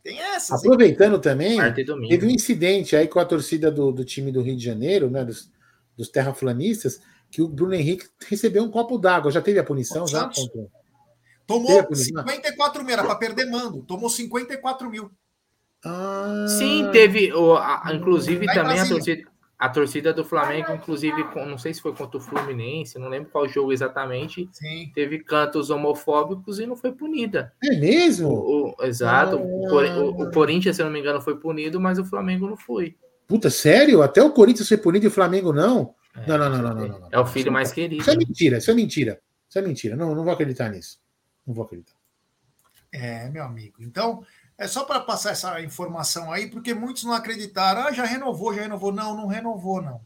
Tem 0.04 0.20
essa. 0.20 0.56
Aproveitando 0.56 1.20
também, 1.20 1.60
teve 1.74 2.28
um 2.28 2.30
incidente 2.30 2.96
aí 2.96 3.08
com 3.08 3.20
a 3.20 3.26
torcida 3.26 3.72
do, 3.72 3.92
do 3.92 4.04
time 4.04 4.32
do 4.32 4.42
Rio 4.42 4.56
de 4.56 4.64
Janeiro, 4.64 5.10
né? 5.10 5.24
Dos, 5.24 5.52
dos 5.98 6.10
terraflanistas, 6.10 7.00
que 7.32 7.42
o 7.42 7.48
Bruno 7.48 7.74
Henrique 7.74 8.08
recebeu 8.28 8.64
um 8.64 8.70
copo 8.70 8.98
d'água. 8.98 9.32
Já 9.32 9.42
teve 9.42 9.60
a 9.60 9.64
punição? 9.64 10.08
Já? 10.08 10.30
Tomou 11.48 11.84
punição? 11.84 12.24
54 12.24 12.84
mil, 12.84 12.94
era 12.94 13.04
para 13.04 13.16
perder 13.16 13.46
mando. 13.46 13.84
Tomou 13.84 14.10
54 14.10 14.90
mil. 14.90 15.12
Ah. 15.86 16.46
Sim, 16.50 16.90
teve. 16.92 17.32
O, 17.34 17.56
a, 17.56 17.92
inclusive 17.94 18.46
também 18.48 18.80
a 18.80 18.88
torcida, 18.88 19.24
a 19.58 19.70
torcida 19.70 20.14
do 20.14 20.26
Flamengo, 20.26 20.74
inclusive, 20.74 21.24
não 21.36 21.58
sei 21.58 21.74
se 21.74 21.82
foi 21.82 21.94
contra 21.94 22.18
o 22.18 22.22
Fluminense, 22.22 23.00
não 23.00 23.08
lembro 23.08 23.30
qual 23.30 23.48
jogo 23.48 23.72
exatamente. 23.72 24.50
Sim. 24.52 24.92
Teve 24.94 25.20
cantos 25.20 25.70
homofóbicos 25.70 26.60
e 26.60 26.66
não 26.66 26.76
foi 26.76 26.92
punida. 26.92 27.54
É 27.64 27.76
mesmo? 27.78 28.30
O, 28.30 28.76
o 28.78 28.84
exato. 28.84 29.38
Ah. 29.38 29.42
O, 29.42 30.24
o, 30.24 30.32
Corinthians, 30.32 30.76
se 30.76 30.82
eu 30.82 30.86
não 30.88 30.94
me 30.94 31.00
engano, 31.00 31.22
foi 31.22 31.38
punido, 31.38 31.80
mas 31.80 31.98
o 32.00 32.06
Flamengo 32.06 32.48
não 32.48 32.58
foi. 32.58 32.96
Puta, 33.28 33.50
sério? 33.50 34.02
Até 34.02 34.22
o 34.22 34.32
Corinthians 34.32 34.68
foi 34.68 34.78
punido 34.78 35.06
e 35.06 35.08
o 35.08 35.12
Flamengo 35.12 35.54
não? 35.54 35.96
É, 36.16 36.28
não, 36.28 36.38
não, 36.38 36.50
não, 36.50 36.62
não, 36.62 36.76
não, 36.76 37.00
não, 37.00 37.10
É 37.12 37.20
o 37.20 37.26
filho 37.26 37.52
mais 37.52 37.72
querido. 37.72 38.02
Isso 38.02 38.12
é 38.12 38.16
mentira, 38.16 38.58
isso 38.58 38.72
é 38.72 38.74
mentira. 38.74 39.22
Isso 39.48 39.60
é 39.60 39.62
mentira. 39.62 39.96
Não, 39.96 40.14
não 40.14 40.24
vou 40.24 40.34
acreditar 40.34 40.70
nisso. 40.70 41.00
Não 41.46 41.54
vou 41.54 41.64
acreditar. 41.64 41.96
É, 42.92 43.30
meu 43.30 43.44
amigo. 43.44 43.76
Então, 43.82 44.24
é 44.58 44.68
só 44.68 44.86
para 44.86 45.02
passar 45.02 45.32
essa 45.32 45.62
informação 45.62 46.32
aí, 46.32 46.50
porque 46.50 46.74
muitos 46.74 47.04
não 47.04 47.14
acreditaram. 47.14 47.82
Ah, 47.82 47.92
já 47.92 48.06
renovou, 48.06 48.54
já 48.54 48.62
renovou. 48.62 48.92
Não, 48.92 49.16
não 49.16 49.28
renovou, 49.28 49.82
não. 49.82 50.02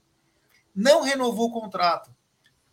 Não 0.76 1.02
renovou 1.04 1.50
o 1.50 1.52
contrato. 1.52 2.10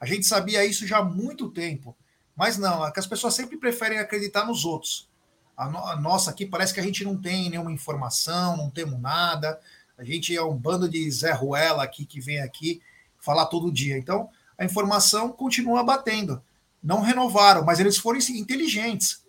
A 0.01 0.07
gente 0.07 0.27
sabia 0.27 0.65
isso 0.65 0.87
já 0.87 0.99
há 0.99 1.05
muito 1.05 1.51
tempo. 1.51 1.97
Mas 2.35 2.59
não, 2.59 2.87
é 2.87 2.93
que 2.93 3.01
as 3.01 3.07
pessoas 3.07 3.35
sempre 3.35 3.57
preferem 3.57 3.99
acreditar 3.99 4.47
nos 4.47 4.65
outros. 4.65 5.09
A, 5.57 5.69
no, 5.69 5.79
a 5.79 5.97
nossa 5.97 6.31
aqui 6.31 6.45
parece 6.45 6.73
que 6.73 6.81
a 6.81 6.83
gente 6.83 7.03
não 7.05 7.21
tem 7.21 7.49
nenhuma 7.49 7.73
informação, 7.73 8.57
não 8.57 8.71
temos 8.71 9.01
nada. 9.01 9.59
A 9.97 10.05
gente 10.05 10.37
é 10.37 10.43
um 10.43 10.57
bando 10.57 10.89
de 10.89 11.11
Zé 11.11 11.33
Ruela 11.33 11.83
aqui 11.83 12.05
que 12.05 12.21
vem 12.21 12.41
aqui 12.41 12.83
falar 13.19 13.47
todo 13.47 13.73
dia. 13.73 13.97
Então, 13.97 14.29
a 14.59 14.65
informação 14.65 15.33
continua 15.33 15.83
batendo. 15.83 16.43
Não 16.83 17.01
renovaram, 17.01 17.65
mas 17.65 17.81
eles 17.81 17.97
foram 17.97 18.19
inteligentes. 18.19 19.25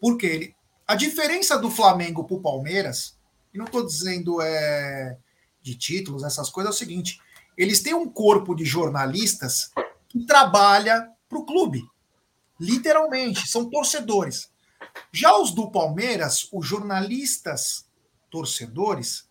Porque 0.00 0.26
ele, 0.26 0.53
a 0.86 0.94
diferença 0.94 1.58
do 1.58 1.70
Flamengo 1.70 2.24
para 2.24 2.36
o 2.36 2.42
Palmeiras, 2.42 3.16
e 3.52 3.58
não 3.58 3.64
estou 3.64 3.84
dizendo 3.86 4.40
é, 4.42 5.16
de 5.62 5.74
títulos, 5.74 6.22
essas 6.22 6.50
coisas, 6.50 6.72
é 6.72 6.74
o 6.74 6.78
seguinte: 6.78 7.20
eles 7.56 7.82
têm 7.82 7.94
um 7.94 8.08
corpo 8.08 8.54
de 8.54 8.64
jornalistas 8.64 9.70
que 10.08 10.26
trabalha 10.26 11.08
para 11.28 11.38
o 11.38 11.44
clube. 11.46 11.82
Literalmente, 12.60 13.48
são 13.48 13.68
torcedores. 13.68 14.50
Já 15.12 15.36
os 15.36 15.52
do 15.52 15.70
Palmeiras, 15.70 16.48
os 16.52 16.66
jornalistas 16.66 17.86
torcedores, 18.30 19.26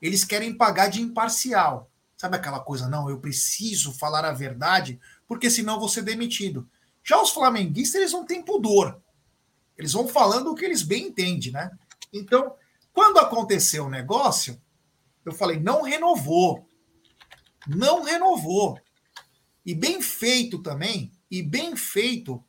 eles 0.00 0.24
querem 0.24 0.56
pagar 0.56 0.88
de 0.88 1.00
imparcial. 1.00 1.90
Sabe 2.16 2.36
aquela 2.36 2.60
coisa, 2.60 2.88
não, 2.88 3.10
eu 3.10 3.18
preciso 3.18 3.92
falar 3.92 4.24
a 4.24 4.32
verdade, 4.32 4.98
porque 5.28 5.50
senão 5.50 5.78
vou 5.78 5.88
ser 5.88 6.02
demitido. 6.02 6.68
Já 7.02 7.20
os 7.20 7.30
flamenguistas, 7.30 8.00
eles 8.00 8.12
não 8.12 8.24
têm 8.24 8.42
pudor. 8.42 9.00
Eles 9.76 9.92
vão 9.92 10.06
falando 10.06 10.50
o 10.50 10.54
que 10.54 10.64
eles 10.64 10.82
bem 10.82 11.08
entendem, 11.08 11.52
né? 11.52 11.70
Então, 12.12 12.54
quando 12.92 13.18
aconteceu 13.18 13.86
o 13.86 13.90
negócio, 13.90 14.60
eu 15.24 15.32
falei, 15.32 15.58
não 15.58 15.82
renovou. 15.82 16.66
Não 17.66 18.02
renovou. 18.02 18.78
E 19.64 19.74
bem 19.74 20.00
feito 20.02 20.58
também, 20.62 21.10
e 21.30 21.42
bem 21.42 21.74
feito, 21.74 22.44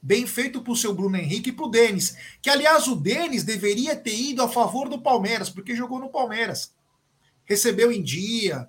bem 0.00 0.26
feito 0.26 0.62
para 0.62 0.72
o 0.72 0.76
seu 0.76 0.94
Bruno 0.94 1.16
Henrique 1.16 1.50
e 1.50 1.52
para 1.52 1.66
o 1.66 1.70
Denis. 1.70 2.16
Que, 2.40 2.48
aliás, 2.48 2.86
o 2.86 2.94
Denis 2.94 3.42
deveria 3.42 3.96
ter 3.96 4.14
ido 4.14 4.42
a 4.42 4.48
favor 4.48 4.88
do 4.88 5.02
Palmeiras, 5.02 5.50
porque 5.50 5.74
jogou 5.74 5.98
no 5.98 6.08
Palmeiras 6.08 6.76
recebeu 7.46 7.90
em 7.90 8.02
dia. 8.02 8.68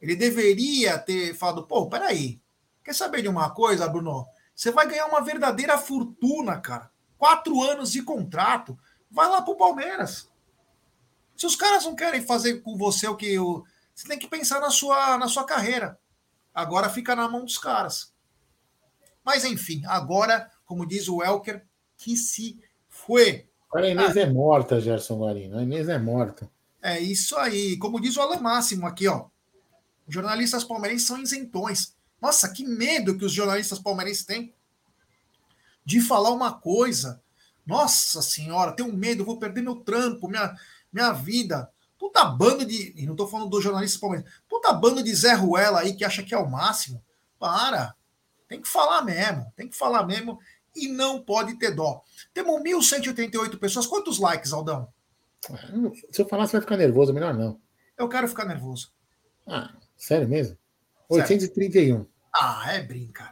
Ele 0.00 0.14
deveria 0.14 0.98
ter 0.98 1.34
falado: 1.34 1.66
pô, 1.66 1.88
peraí, 1.88 2.40
quer 2.84 2.94
saber 2.94 3.22
de 3.22 3.28
uma 3.28 3.50
coisa, 3.50 3.88
Bruno? 3.88 4.26
Você 4.54 4.70
vai 4.70 4.86
ganhar 4.86 5.06
uma 5.06 5.22
verdadeira 5.22 5.76
fortuna, 5.78 6.60
cara. 6.60 6.91
Quatro 7.22 7.62
anos 7.62 7.92
de 7.92 8.02
contrato. 8.02 8.76
Vai 9.08 9.28
lá 9.28 9.40
pro 9.40 9.54
Palmeiras. 9.54 10.28
Se 11.36 11.46
os 11.46 11.54
caras 11.54 11.84
não 11.84 11.94
querem 11.94 12.20
fazer 12.20 12.62
com 12.62 12.76
você 12.76 13.06
o 13.06 13.14
que. 13.14 13.38
O... 13.38 13.64
Você 13.94 14.08
tem 14.08 14.18
que 14.18 14.26
pensar 14.26 14.58
na 14.58 14.70
sua, 14.70 15.16
na 15.16 15.28
sua 15.28 15.44
carreira. 15.44 15.96
Agora 16.52 16.90
fica 16.90 17.14
na 17.14 17.28
mão 17.28 17.44
dos 17.44 17.58
caras. 17.58 18.12
Mas 19.24 19.44
enfim, 19.44 19.82
agora, 19.86 20.50
como 20.66 20.84
diz 20.84 21.08
o 21.08 21.22
Elker, 21.22 21.64
que 21.96 22.16
se 22.16 22.58
foi. 22.88 23.48
Agora 23.70 23.86
a 23.86 23.90
Inês 23.90 24.16
ah, 24.16 24.20
é 24.22 24.26
morta, 24.26 24.80
Gerson 24.80 25.18
Guarino. 25.20 25.58
A 25.58 25.62
Inês 25.62 25.88
é 25.88 25.98
morta. 25.98 26.50
É 26.82 26.98
isso 26.98 27.36
aí. 27.36 27.76
Como 27.76 28.00
diz 28.00 28.16
o 28.16 28.20
Alan 28.20 28.40
Máximo 28.40 28.84
aqui, 28.84 29.06
ó. 29.06 29.26
Jornalistas 30.08 30.64
palmeirenses 30.64 31.06
são 31.06 31.22
isentões. 31.22 31.94
Nossa, 32.20 32.52
que 32.52 32.64
medo 32.64 33.16
que 33.16 33.24
os 33.24 33.32
jornalistas 33.32 33.78
palmeirenses 33.78 34.24
têm 34.24 34.52
de 35.84 36.00
falar 36.00 36.30
uma 36.30 36.52
coisa. 36.52 37.22
Nossa 37.66 38.20
senhora, 38.22 38.72
tenho 38.72 38.92
medo, 38.92 39.24
vou 39.24 39.38
perder 39.38 39.62
meu 39.62 39.76
trampo, 39.76 40.28
minha, 40.28 40.54
minha 40.92 41.12
vida. 41.12 41.70
Puta 41.98 42.24
banda 42.24 42.66
de. 42.66 42.92
E 42.96 43.06
não 43.06 43.14
tô 43.14 43.28
falando 43.28 43.48
dos 43.48 43.62
jornalistas 43.62 44.00
palmeirenses. 44.00 44.34
Puta 44.48 44.72
banda 44.72 45.02
de 45.02 45.14
Zé 45.14 45.34
Ruela 45.34 45.80
aí 45.80 45.94
que 45.94 46.04
acha 46.04 46.22
que 46.22 46.34
é 46.34 46.38
o 46.38 46.50
máximo. 46.50 47.02
Para. 47.38 47.94
Tem 48.48 48.60
que 48.60 48.68
falar 48.68 49.02
mesmo. 49.02 49.52
Tem 49.54 49.68
que 49.68 49.76
falar 49.76 50.04
mesmo. 50.04 50.38
E 50.74 50.88
não 50.88 51.22
pode 51.22 51.54
ter 51.58 51.74
dó. 51.74 52.02
Temos 52.34 52.60
1.188 52.60 53.58
pessoas. 53.58 53.86
Quantos 53.86 54.18
likes, 54.18 54.52
Aldão? 54.52 54.88
Se 56.10 56.22
eu 56.22 56.28
falar, 56.28 56.46
você 56.46 56.52
vai 56.52 56.60
ficar 56.60 56.76
nervoso, 56.76 57.12
melhor 57.12 57.34
não. 57.34 57.60
Eu 57.96 58.08
quero 58.08 58.26
ficar 58.26 58.46
nervoso. 58.46 58.92
Ah, 59.46 59.72
sério 59.96 60.28
mesmo? 60.28 60.56
831. 61.08 62.06
Ah, 62.34 62.72
é 62.72 62.82
brincadeira. 62.82 63.31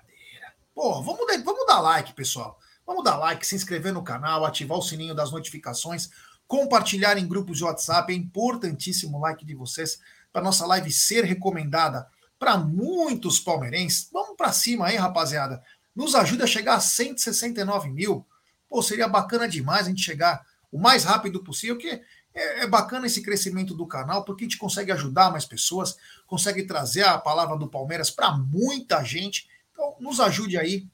Pô, 0.80 1.02
vamos, 1.02 1.26
vamos 1.44 1.66
dar 1.66 1.78
like, 1.80 2.14
pessoal. 2.14 2.58
Vamos 2.86 3.04
dar 3.04 3.18
like, 3.18 3.46
se 3.46 3.54
inscrever 3.54 3.92
no 3.92 4.02
canal, 4.02 4.46
ativar 4.46 4.78
o 4.78 4.82
sininho 4.82 5.14
das 5.14 5.30
notificações, 5.30 6.08
compartilhar 6.48 7.18
em 7.18 7.28
grupos 7.28 7.58
de 7.58 7.64
WhatsApp. 7.64 8.10
É 8.10 8.16
importantíssimo 8.16 9.18
o 9.18 9.20
like 9.20 9.44
de 9.44 9.54
vocês 9.54 10.00
para 10.32 10.40
nossa 10.40 10.64
live 10.64 10.90
ser 10.90 11.26
recomendada 11.26 12.08
para 12.38 12.56
muitos 12.56 13.38
palmeirenses. 13.38 14.08
Vamos 14.10 14.38
para 14.38 14.52
cima 14.52 14.86
aí, 14.86 14.96
rapaziada. 14.96 15.62
Nos 15.94 16.14
ajuda 16.14 16.44
a 16.44 16.46
chegar 16.46 16.76
a 16.76 16.80
169 16.80 17.90
mil. 17.90 18.26
Pô, 18.66 18.82
seria 18.82 19.06
bacana 19.06 19.46
demais 19.46 19.84
a 19.84 19.90
gente 19.90 20.00
chegar 20.00 20.46
o 20.72 20.78
mais 20.78 21.04
rápido 21.04 21.44
possível, 21.44 21.76
que 21.76 21.90
é, 22.32 22.62
é 22.62 22.66
bacana 22.66 23.06
esse 23.06 23.20
crescimento 23.20 23.74
do 23.74 23.86
canal, 23.86 24.24
porque 24.24 24.44
a 24.44 24.48
gente 24.48 24.56
consegue 24.56 24.90
ajudar 24.92 25.30
mais 25.30 25.44
pessoas, 25.44 25.98
consegue 26.26 26.62
trazer 26.62 27.04
a 27.04 27.18
palavra 27.18 27.58
do 27.58 27.68
Palmeiras 27.68 28.10
para 28.10 28.32
muita 28.32 29.04
gente. 29.04 29.46
Então, 29.80 29.96
nos 29.98 30.20
ajude 30.20 30.58
aí 30.58 30.86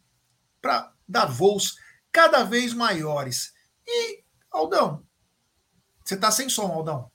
para 0.62 0.92
dar 1.08 1.26
voos 1.26 1.74
cada 2.12 2.44
vez 2.44 2.72
maiores. 2.72 3.52
E, 3.84 4.20
Aldão, 4.48 5.02
você 6.04 6.14
está 6.14 6.30
sem 6.30 6.48
som, 6.48 6.66
Aldão. 6.68 7.10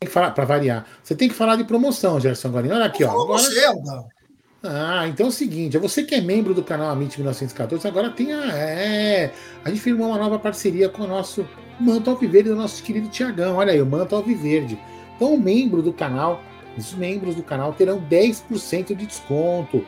Tem 0.00 0.08
que 0.08 0.12
falar, 0.12 0.32
para 0.32 0.44
variar. 0.44 0.84
Você 1.04 1.14
tem 1.14 1.28
que 1.28 1.36
falar 1.36 1.54
de 1.54 1.62
promoção, 1.62 2.18
Gerson 2.18 2.50
Guarino. 2.50 2.74
Olha 2.74 2.86
aqui, 2.86 3.04
ó. 3.04 3.10
Agora... 3.10 3.40
Você, 3.40 3.64
Aldão. 3.64 4.08
Ah, 4.60 5.06
então 5.06 5.26
é 5.26 5.28
o 5.28 5.32
seguinte, 5.32 5.76
é 5.76 5.80
você 5.80 6.02
que 6.02 6.16
é 6.16 6.20
membro 6.20 6.52
do 6.52 6.64
canal 6.64 6.90
Amit 6.90 7.16
1914, 7.16 7.86
agora 7.86 8.10
tem 8.10 8.32
a. 8.32 8.46
É, 8.56 9.32
a 9.64 9.68
gente 9.68 9.80
firmou 9.80 10.08
uma 10.08 10.18
nova 10.18 10.40
parceria 10.40 10.88
com 10.88 11.02
o 11.02 11.06
nosso 11.06 11.48
Manto 11.78 12.10
Alviverde, 12.10 12.48
do 12.48 12.56
nosso 12.56 12.82
querido 12.82 13.08
Tiagão. 13.08 13.56
Olha 13.56 13.72
aí, 13.72 13.80
o 13.80 13.86
Manto 13.86 14.16
Alviverde. 14.16 14.76
Então, 15.14 15.34
o 15.34 15.40
membro 15.40 15.82
do 15.82 15.92
canal, 15.92 16.42
os 16.76 16.92
membros 16.94 17.36
do 17.36 17.44
canal 17.44 17.72
terão 17.74 18.00
10% 18.00 18.96
de 18.96 19.06
desconto. 19.06 19.86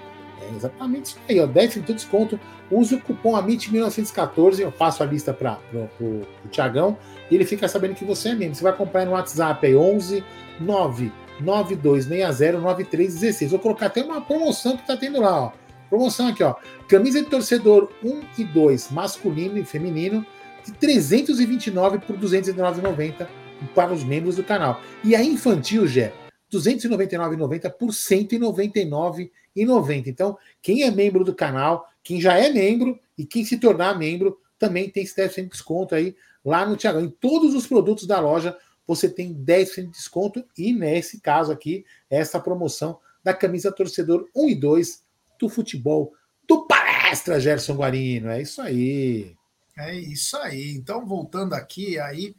É 0.51 0.57
exatamente 0.57 1.07
isso 1.07 1.19
aí, 1.29 1.41
ó, 1.41 1.47
10% 1.47 1.85
de 1.85 1.95
desconto. 1.95 2.39
Use 2.71 2.95
o 2.95 3.01
cupom 3.01 3.33
AMIT1914, 3.33 4.61
eu 4.61 4.71
passo 4.71 5.03
a 5.03 5.07
lista 5.07 5.33
para 5.33 5.59
o 6.01 6.23
Tiagão 6.51 6.97
e 7.31 7.35
ele 7.35 7.45
fica 7.45 7.69
sabendo 7.69 7.95
que 7.95 8.05
você 8.05 8.31
é 8.31 8.35
membro. 8.35 8.55
Você 8.55 8.63
vai 8.63 8.75
comprar 8.75 9.05
no 9.05 9.13
WhatsApp 9.13 9.67
aí, 9.67 9.75
11 9.75 10.25
9 10.61 11.13
92609316. 11.43 13.49
Vou 13.49 13.59
colocar 13.59 13.87
até 13.87 14.03
uma 14.03 14.21
promoção 14.21 14.77
que 14.77 14.83
está 14.83 14.97
tendo 14.97 15.21
lá, 15.21 15.45
ó. 15.45 15.53
Promoção 15.89 16.29
aqui, 16.29 16.43
ó. 16.43 16.55
Camisa 16.87 17.23
de 17.23 17.31
torcedor 17.31 17.91
1 18.05 18.21
e 18.39 18.45
2, 18.45 18.91
masculino 18.91 19.57
e 19.57 19.65
feminino, 19.65 20.27
de 20.65 20.73
329 20.73 22.01
por 22.01 22.19
209,90 22.19 23.27
para 23.75 23.93
os 23.93 24.05
membros 24.05 24.37
do 24.37 24.45
canal. 24.45 24.81
E 25.03 25.17
a 25.17 25.23
infantil, 25.23 25.87
Gé, 25.87 26.13
299,90 26.53 27.71
por 27.71 27.91
199,90. 27.91 30.07
Então, 30.07 30.39
quem 30.63 30.83
é 30.83 30.91
membro 30.91 31.25
do 31.25 31.35
canal, 31.35 31.89
quem 32.03 32.21
já 32.21 32.39
é 32.39 32.51
membro 32.51 32.99
e 33.17 33.25
quem 33.25 33.45
se 33.45 33.59
tornar 33.59 33.99
membro, 33.99 34.39
também 34.59 34.91
tem 34.91 35.03
esse 35.03 35.17
10% 35.17 35.45
de 35.45 35.51
desconto 35.51 35.95
aí 35.95 36.15
lá 36.45 36.67
no 36.67 36.77
Tiagão. 36.77 37.03
Em 37.03 37.11
todos 37.11 37.55
os 37.55 37.67
produtos 37.67 38.07
da 38.07 38.21
loja, 38.21 38.57
você 38.87 39.09
tem 39.09 39.35
10% 39.35 39.85
de 39.85 39.91
desconto 39.91 40.45
e 40.57 40.73
nesse 40.73 41.21
caso 41.21 41.53
aqui, 41.53 41.85
essa 42.09 42.41
promoção 42.41 42.99
da 43.23 43.35
camisa 43.35 43.71
torcedor 43.71 44.29
1 44.35 44.49
e 44.49 44.55
2 44.55 45.05
do 45.39 45.49
futebol 45.49 46.15
do 46.47 46.67
Palestra 46.67 47.39
Gerson 47.39 47.75
Guarino. 47.75 48.31
É 48.31 48.41
isso 48.41 48.63
aí. 48.63 49.37
É 49.77 49.95
isso 49.95 50.37
aí. 50.39 50.73
Então, 50.73 51.07
voltando 51.07 51.53
aqui, 51.53 52.01
aí. 52.01 52.35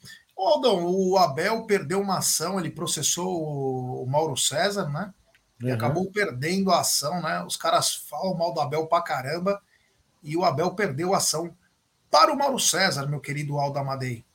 Aldão, 0.48 0.86
o 0.86 1.18
Abel 1.18 1.66
perdeu 1.66 2.00
uma 2.00 2.20
ação, 2.20 2.60
ele 2.60 2.70
processou 2.70 4.04
o 4.04 4.06
Mauro 4.08 4.38
César, 4.38 4.90
né? 4.90 5.14
E 5.62 5.66
uhum. 5.66 5.74
acabou 5.74 6.12
perdendo 6.12 6.72
a 6.72 6.80
ação, 6.80 7.22
né? 7.22 7.44
Os 7.44 7.58
caras 7.58 7.94
falam 7.96 8.36
mal 8.36 8.54
do 8.54 8.62
Abel 8.62 8.88
pra 8.88 9.02
caramba. 9.02 9.62
E 10.24 10.38
o 10.38 10.44
Abel 10.44 10.72
perdeu 10.72 11.14
a 11.14 11.18
ação 11.18 11.54
para 12.10 12.32
o 12.32 12.38
Mauro 12.38 12.60
César, 12.60 13.08
meu 13.08 13.20
querido 13.20 13.58
Aldo 13.58 13.80
Amadei. 13.80 14.26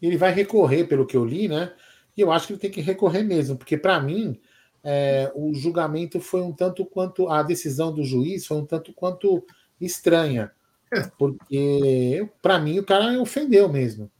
Ele 0.00 0.16
vai 0.16 0.32
recorrer, 0.32 0.84
pelo 0.84 1.06
que 1.06 1.16
eu 1.16 1.24
li, 1.24 1.48
né? 1.48 1.72
E 2.16 2.20
eu 2.20 2.32
acho 2.32 2.46
que 2.46 2.52
ele 2.54 2.60
tem 2.60 2.70
que 2.70 2.80
recorrer 2.80 3.22
mesmo, 3.22 3.56
porque 3.56 3.76
para 3.76 4.00
mim 4.00 4.40
é, 4.82 5.30
o 5.34 5.54
julgamento 5.54 6.20
foi 6.20 6.40
um 6.40 6.52
tanto 6.52 6.84
quanto 6.84 7.28
a 7.28 7.42
decisão 7.42 7.92
do 7.92 8.02
juiz 8.02 8.46
foi 8.46 8.58
um 8.58 8.66
tanto 8.66 8.92
quanto 8.92 9.44
estranha, 9.80 10.50
porque 11.18 12.28
para 12.42 12.58
mim 12.58 12.78
o 12.78 12.84
cara 12.84 13.20
ofendeu 13.20 13.68
mesmo, 13.68 14.10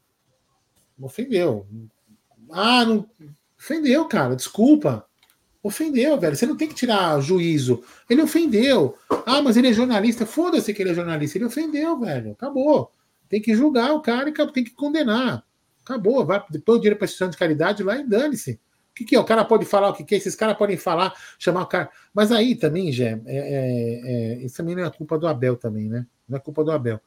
ofendeu. 1.06 1.66
Ah, 2.50 2.84
não 2.84 3.08
ofendeu, 3.58 4.04
cara. 4.06 4.36
Desculpa. 4.36 5.06
Ofendeu, 5.62 6.18
velho. 6.18 6.34
Você 6.34 6.46
não 6.46 6.56
tem 6.56 6.68
que 6.68 6.74
tirar 6.74 7.20
juízo. 7.20 7.82
Ele 8.08 8.22
ofendeu. 8.22 8.96
Ah, 9.26 9.42
mas 9.42 9.56
ele 9.56 9.68
é 9.68 9.72
jornalista. 9.72 10.24
Foda-se 10.24 10.72
que 10.72 10.82
ele 10.82 10.90
é 10.90 10.94
jornalista. 10.94 11.38
Ele 11.38 11.44
ofendeu, 11.44 11.98
velho. 11.98 12.32
Acabou. 12.32 12.90
Tem 13.28 13.40
que 13.40 13.54
julgar 13.54 13.92
o 13.92 14.00
cara 14.00 14.28
e 14.28 14.52
tem 14.52 14.64
que 14.64 14.72
condenar. 14.72 15.44
Acabou, 15.84 16.24
vai, 16.24 16.42
depois 16.50 16.78
o 16.78 16.80
dinheiro 16.80 16.98
para 16.98 17.04
instituição 17.04 17.30
de 17.30 17.36
caridade 17.36 17.82
lá 17.82 17.96
e 17.96 18.06
dane-se. 18.06 18.60
O 18.90 18.94
que, 18.94 19.04
que 19.04 19.16
é? 19.16 19.20
O 19.20 19.24
cara 19.24 19.44
pode 19.44 19.64
falar 19.64 19.88
o 19.88 19.92
que, 19.92 20.04
que 20.04 20.14
é? 20.14 20.18
Esses 20.18 20.34
caras 20.34 20.56
podem 20.56 20.76
falar, 20.76 21.14
chamar 21.38 21.62
o 21.62 21.66
cara. 21.66 21.90
Mas 22.12 22.32
aí 22.32 22.54
também, 22.54 22.92
Gé, 22.92 23.20
é, 23.26 23.36
é, 23.36 24.00
é, 24.04 24.44
isso 24.44 24.56
também 24.56 24.74
não 24.74 24.84
é 24.84 24.90
culpa 24.90 25.18
do 25.18 25.26
Abel 25.26 25.56
também, 25.56 25.88
né? 25.88 26.06
Não 26.28 26.36
é 26.36 26.40
culpa 26.40 26.62
do 26.62 26.70
Abel. 26.70 27.00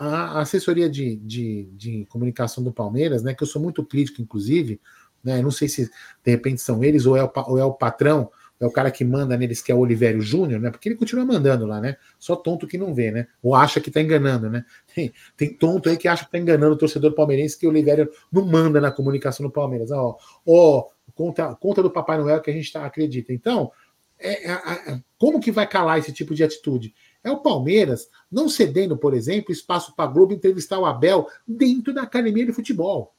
A, 0.00 0.40
assessoria 0.40 0.88
de, 0.88 1.16
de, 1.16 1.68
de, 1.74 2.06
comunicação 2.06 2.64
do 2.64 2.72
Palmeiras, 2.72 3.22
né? 3.22 3.34
Que 3.34 3.42
eu 3.42 3.46
sou 3.46 3.60
muito 3.60 3.84
crítico, 3.84 4.22
inclusive, 4.22 4.80
né? 5.22 5.42
Não 5.42 5.50
sei 5.50 5.68
se 5.68 5.90
de 6.24 6.30
repente 6.30 6.60
são 6.60 6.82
eles 6.82 7.04
ou 7.04 7.16
é 7.16 7.22
o, 7.22 7.30
ou 7.46 7.58
é 7.58 7.64
o 7.64 7.74
patrão 7.74 8.30
é 8.60 8.66
o 8.66 8.70
cara 8.70 8.90
que 8.90 9.04
manda 9.04 9.38
neles, 9.38 9.62
que 9.62 9.72
é 9.72 9.74
o 9.74 9.78
Olivério 9.78 10.20
Júnior, 10.20 10.60
né? 10.60 10.70
Porque 10.70 10.86
ele 10.88 10.96
continua 10.96 11.24
mandando 11.24 11.64
lá, 11.64 11.80
né? 11.80 11.96
Só 12.18 12.36
tonto 12.36 12.66
que 12.66 12.76
não 12.76 12.94
vê, 12.94 13.10
né? 13.10 13.26
Ou 13.42 13.54
acha 13.54 13.80
que 13.80 13.90
tá 13.90 14.02
enganando, 14.02 14.50
né? 14.50 14.64
Tem, 14.94 15.12
tem 15.34 15.54
tonto 15.54 15.88
aí 15.88 15.96
que 15.96 16.06
acha 16.06 16.26
que 16.26 16.30
tá 16.30 16.38
enganando 16.38 16.74
o 16.74 16.78
torcedor 16.78 17.14
palmeirense 17.14 17.58
que 17.58 17.66
o 17.66 17.70
Olivério 17.70 18.10
não 18.30 18.44
manda 18.44 18.80
na 18.80 18.90
comunicação 18.90 19.46
do 19.46 19.52
Palmeiras. 19.52 19.90
Ó, 19.90 20.18
ó 20.44 20.88
conta, 21.14 21.54
conta 21.54 21.82
do 21.82 21.90
Papai 21.90 22.18
Noel 22.18 22.42
que 22.42 22.50
a 22.50 22.52
gente 22.52 22.70
tá, 22.70 22.84
acredita. 22.84 23.32
Então, 23.32 23.72
é, 24.18 24.50
é, 24.50 24.52
é, 24.52 25.00
como 25.18 25.40
que 25.40 25.50
vai 25.50 25.66
calar 25.66 25.98
esse 25.98 26.12
tipo 26.12 26.34
de 26.34 26.44
atitude? 26.44 26.94
É 27.22 27.30
o 27.30 27.40
Palmeiras 27.40 28.08
não 28.30 28.48
cedendo, 28.48 28.96
por 28.96 29.14
exemplo, 29.14 29.52
espaço 29.52 29.94
para 29.94 30.08
a 30.08 30.12
Globo 30.12 30.32
entrevistar 30.32 30.78
o 30.78 30.86
Abel 30.86 31.28
dentro 31.46 31.92
da 31.92 32.02
academia 32.02 32.46
de 32.46 32.52
futebol. 32.52 33.14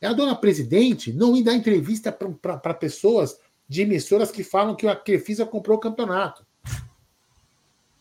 É 0.00 0.06
a 0.06 0.12
dona 0.12 0.36
presidente 0.36 1.12
não 1.12 1.36
ir 1.36 1.42
dar 1.42 1.54
entrevista 1.54 2.12
para 2.12 2.74
pessoas 2.74 3.38
de 3.68 3.82
emissoras 3.82 4.30
que 4.30 4.44
falam 4.44 4.76
que 4.76 4.86
a 4.86 4.94
Crefisa 4.94 5.44
comprou 5.44 5.76
o 5.76 5.80
campeonato. 5.80 6.46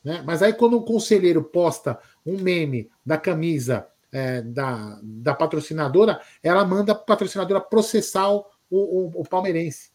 Né? 0.03 0.23
Mas 0.25 0.41
aí, 0.41 0.53
quando 0.53 0.77
um 0.77 0.83
conselheiro 0.83 1.43
posta 1.43 1.99
um 2.25 2.39
meme 2.39 2.89
da 3.05 3.17
camisa 3.17 3.87
é, 4.11 4.41
da, 4.41 4.99
da 5.03 5.33
patrocinadora, 5.33 6.21
ela 6.41 6.63
manda 6.63 6.93
a 6.93 6.95
patrocinadora 6.95 7.59
processar 7.59 8.31
o, 8.31 8.45
o, 8.69 9.21
o, 9.21 9.23
palmeirense. 9.23 9.91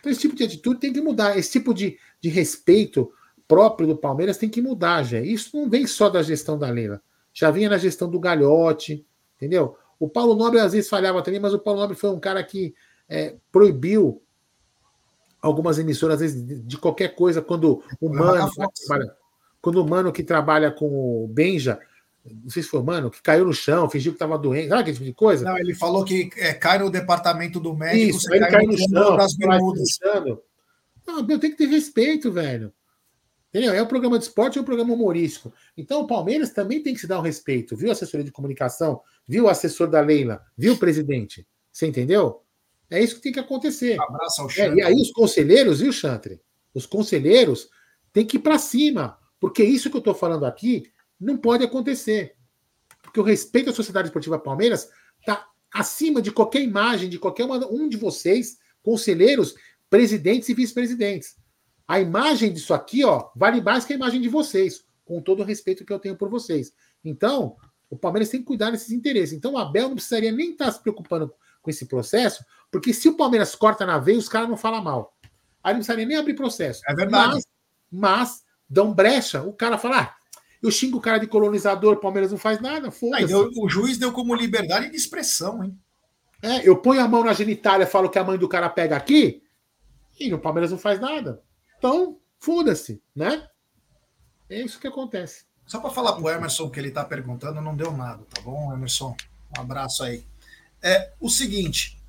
Então, 0.00 0.10
esse 0.10 0.22
tipo 0.22 0.34
de 0.34 0.44
atitude 0.44 0.80
tem 0.80 0.92
que 0.92 1.00
mudar. 1.00 1.38
Esse 1.38 1.52
tipo 1.52 1.72
de, 1.72 1.98
de 2.20 2.28
respeito 2.28 3.12
próprio 3.48 3.88
do 3.88 3.96
Palmeiras 3.96 4.36
tem 4.36 4.48
que 4.48 4.60
mudar, 4.60 5.02
já. 5.02 5.18
Isso 5.18 5.56
não 5.56 5.68
vem 5.68 5.86
só 5.86 6.10
da 6.10 6.22
gestão 6.22 6.58
da 6.58 6.68
Leila. 6.68 7.00
Já 7.32 7.50
vinha 7.50 7.70
na 7.70 7.78
gestão 7.78 8.08
do 8.08 8.20
Galhote, 8.20 9.04
entendeu? 9.36 9.76
O 9.98 10.08
Paulo 10.08 10.34
Nobre 10.34 10.60
às 10.60 10.72
vezes 10.72 10.90
falhava 10.90 11.22
também, 11.22 11.40
mas 11.40 11.54
o 11.54 11.58
Paulo 11.58 11.80
Nobre 11.80 11.96
foi 11.96 12.10
um 12.10 12.20
cara 12.20 12.44
que 12.44 12.74
é, 13.08 13.34
proibiu 13.50 14.22
algumas 15.40 15.78
emissoras, 15.78 16.16
às 16.16 16.20
vezes, 16.20 16.66
de 16.66 16.76
qualquer 16.76 17.14
coisa, 17.14 17.40
quando 17.40 17.82
o 18.00 18.08
Mano, 18.08 18.50
quando 19.60 19.82
o 19.82 19.88
Mano 19.88 20.12
que 20.12 20.22
trabalha 20.22 20.70
com 20.70 21.24
o 21.24 21.28
Benja, 21.28 21.80
não 22.24 22.50
sei 22.50 22.62
se 22.62 22.68
foi 22.68 22.80
o 22.80 22.84
Mano, 22.84 23.10
que 23.10 23.22
caiu 23.22 23.44
no 23.44 23.54
chão, 23.54 23.88
fingiu 23.88 24.12
que 24.12 24.16
estava 24.16 24.36
doente, 24.36 24.68
sabe 24.68 24.82
aquele 24.82 24.96
tipo 24.96 25.06
de 25.06 25.14
coisa? 25.14 25.44
Não, 25.44 25.58
ele 25.58 25.74
falou 25.74 26.04
que 26.04 26.30
é, 26.36 26.52
cai 26.52 26.78
no 26.78 26.90
departamento 26.90 27.58
do 27.58 27.74
médico, 27.74 28.18
Isso, 28.18 28.32
ele 28.32 28.40
cai, 28.40 28.50
cai 28.50 28.66
no, 28.66 28.72
no 28.72 28.78
chão, 28.78 29.16
das 29.16 29.34
bermudas. 29.34 29.98
Não, 31.06 31.24
meu, 31.24 31.38
tem 31.38 31.50
que 31.50 31.56
ter 31.56 31.66
respeito, 31.66 32.30
velho. 32.30 32.72
Entendeu? 33.48 33.72
É 33.72 33.80
o 33.80 33.86
programa 33.86 34.18
de 34.18 34.24
esporte, 34.24 34.58
é 34.58 34.60
o 34.60 34.64
programa 34.64 34.92
humorístico. 34.92 35.52
Então 35.76 36.02
o 36.02 36.06
Palmeiras 36.06 36.50
também 36.50 36.82
tem 36.82 36.92
que 36.92 37.00
se 37.00 37.06
dar 37.06 37.16
o 37.16 37.20
um 37.20 37.24
respeito. 37.24 37.76
Viu 37.76 37.90
assessoria 37.90 38.24
de 38.24 38.32
comunicação? 38.32 39.00
Viu 39.26 39.44
o 39.44 39.48
assessor 39.48 39.88
da 39.88 40.00
Leila? 40.00 40.42
Viu 40.56 40.74
o 40.74 40.78
presidente? 40.78 41.46
Você 41.72 41.86
entendeu? 41.86 42.42
É 42.90 43.02
isso 43.02 43.16
que 43.16 43.22
tem 43.22 43.32
que 43.32 43.40
acontecer. 43.40 43.98
Abraço 44.00 44.42
ao 44.42 44.50
É, 44.50 44.74
e 44.74 44.82
aí 44.82 44.94
os 44.94 45.10
conselheiros, 45.12 45.80
viu, 45.80 45.92
Chantre? 45.92 46.40
Os 46.74 46.86
conselheiros 46.86 47.68
têm 48.12 48.26
que 48.26 48.36
ir 48.36 48.40
para 48.40 48.58
cima, 48.58 49.18
porque 49.40 49.62
isso 49.62 49.90
que 49.90 49.96
eu 49.96 50.00
estou 50.00 50.14
falando 50.14 50.44
aqui 50.44 50.90
não 51.18 51.36
pode 51.36 51.64
acontecer. 51.64 52.34
Porque 53.02 53.20
o 53.20 53.22
respeito 53.22 53.70
à 53.70 53.72
Sociedade 53.72 54.08
Esportiva 54.08 54.38
Palmeiras 54.38 54.90
está 55.20 55.46
acima 55.72 56.20
de 56.20 56.30
qualquer 56.30 56.62
imagem 56.62 57.08
de 57.08 57.18
qualquer 57.18 57.44
um 57.44 57.88
de 57.88 57.96
vocês, 57.96 58.58
conselheiros, 58.82 59.54
presidentes 59.88 60.48
e 60.48 60.54
vice-presidentes. 60.54 61.36
A 61.88 61.98
imagem 61.98 62.52
disso 62.52 62.74
aqui, 62.74 63.02
ó, 63.02 63.30
vale 63.34 63.62
mais 63.62 63.86
que 63.86 63.94
a 63.94 63.96
imagem 63.96 64.20
de 64.20 64.28
vocês, 64.28 64.84
com 65.06 65.22
todo 65.22 65.40
o 65.40 65.44
respeito 65.44 65.86
que 65.86 65.92
eu 65.92 65.98
tenho 65.98 66.16
por 66.16 66.28
vocês. 66.28 66.70
Então, 67.02 67.56
o 67.88 67.96
Palmeiras 67.96 68.28
tem 68.28 68.40
que 68.40 68.46
cuidar 68.46 68.70
desses 68.70 68.90
interesses. 68.90 69.32
Então, 69.32 69.54
o 69.54 69.58
Abel 69.58 69.88
não 69.88 69.94
precisaria 69.94 70.30
nem 70.30 70.50
estar 70.50 70.66
tá 70.66 70.72
se 70.72 70.82
preocupando 70.82 71.32
com 71.62 71.70
esse 71.70 71.86
processo, 71.86 72.44
porque 72.70 72.92
se 72.92 73.08
o 73.08 73.16
Palmeiras 73.16 73.54
corta 73.54 73.86
na 73.86 73.98
veia, 73.98 74.18
os 74.18 74.28
caras 74.28 74.50
não 74.50 74.56
falam 74.56 74.82
mal. 74.82 75.16
Aí 75.64 75.72
não 75.72 75.78
precisaria 75.78 76.04
nem 76.04 76.18
abrir 76.18 76.34
processo. 76.34 76.82
É 76.86 76.94
verdade. 76.94 77.34
Mas, 77.34 77.46
mas 77.90 78.44
dão 78.68 78.92
brecha, 78.92 79.42
o 79.42 79.54
cara 79.54 79.78
fala, 79.78 80.00
ah, 80.02 80.14
eu 80.62 80.70
xingo 80.70 80.98
o 80.98 81.00
cara 81.00 81.18
de 81.18 81.26
colonizador, 81.26 81.94
o 81.94 82.00
Palmeiras 82.00 82.30
não 82.30 82.38
faz 82.38 82.60
nada, 82.60 82.90
foda-se. 82.90 83.32
O 83.34 83.68
juiz 83.68 83.96
deu 83.96 84.12
como 84.12 84.34
liberdade 84.34 84.90
de 84.90 84.96
expressão, 84.96 85.64
hein? 85.64 85.78
É, 86.42 86.68
eu 86.68 86.76
ponho 86.76 87.00
a 87.00 87.08
mão 87.08 87.24
na 87.24 87.32
genitália, 87.32 87.86
falo 87.86 88.10
que 88.10 88.18
a 88.18 88.24
mãe 88.24 88.38
do 88.38 88.48
cara 88.48 88.68
pega 88.68 88.96
aqui, 88.96 89.42
e 90.20 90.32
o 90.32 90.38
Palmeiras 90.38 90.70
não 90.70 90.78
faz 90.78 91.00
nada. 91.00 91.42
Então, 91.78 92.18
foda-se, 92.38 93.00
né? 93.14 93.48
É 94.50 94.60
isso 94.60 94.80
que 94.80 94.88
acontece. 94.88 95.46
Só 95.66 95.80
para 95.80 95.90
falar 95.90 96.14
pro 96.14 96.28
Emerson 96.28 96.64
o 96.64 96.70
que 96.70 96.80
ele 96.80 96.88
está 96.88 97.04
perguntando, 97.04 97.60
não 97.60 97.76
deu 97.76 97.92
nada, 97.92 98.24
tá 98.34 98.40
bom, 98.40 98.72
Emerson? 98.72 99.14
Um 99.56 99.60
abraço 99.60 100.02
aí. 100.02 100.24
É 100.82 101.12
o 101.20 101.28
seguinte. 101.28 102.00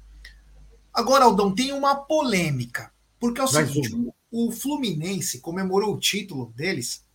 Agora, 0.93 1.25
Aldão, 1.25 1.53
tem 1.53 1.71
uma 1.71 1.95
polêmica. 1.95 2.91
Porque 3.19 3.41
é 3.41 3.43
o 3.43 3.47
seguinte: 3.47 3.95
o 4.31 4.51
Fluminense 4.51 5.41
comemorou 5.41 5.93
o 5.93 5.99
título 5.99 6.53
deles, 6.55 7.05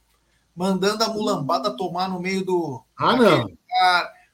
mandando 0.55 1.03
a 1.05 1.09
mulambada 1.09 1.77
tomar 1.77 2.09
no 2.09 2.21
meio 2.21 2.45
do. 2.45 2.85
Ah, 2.97 3.17
não. 3.17 3.51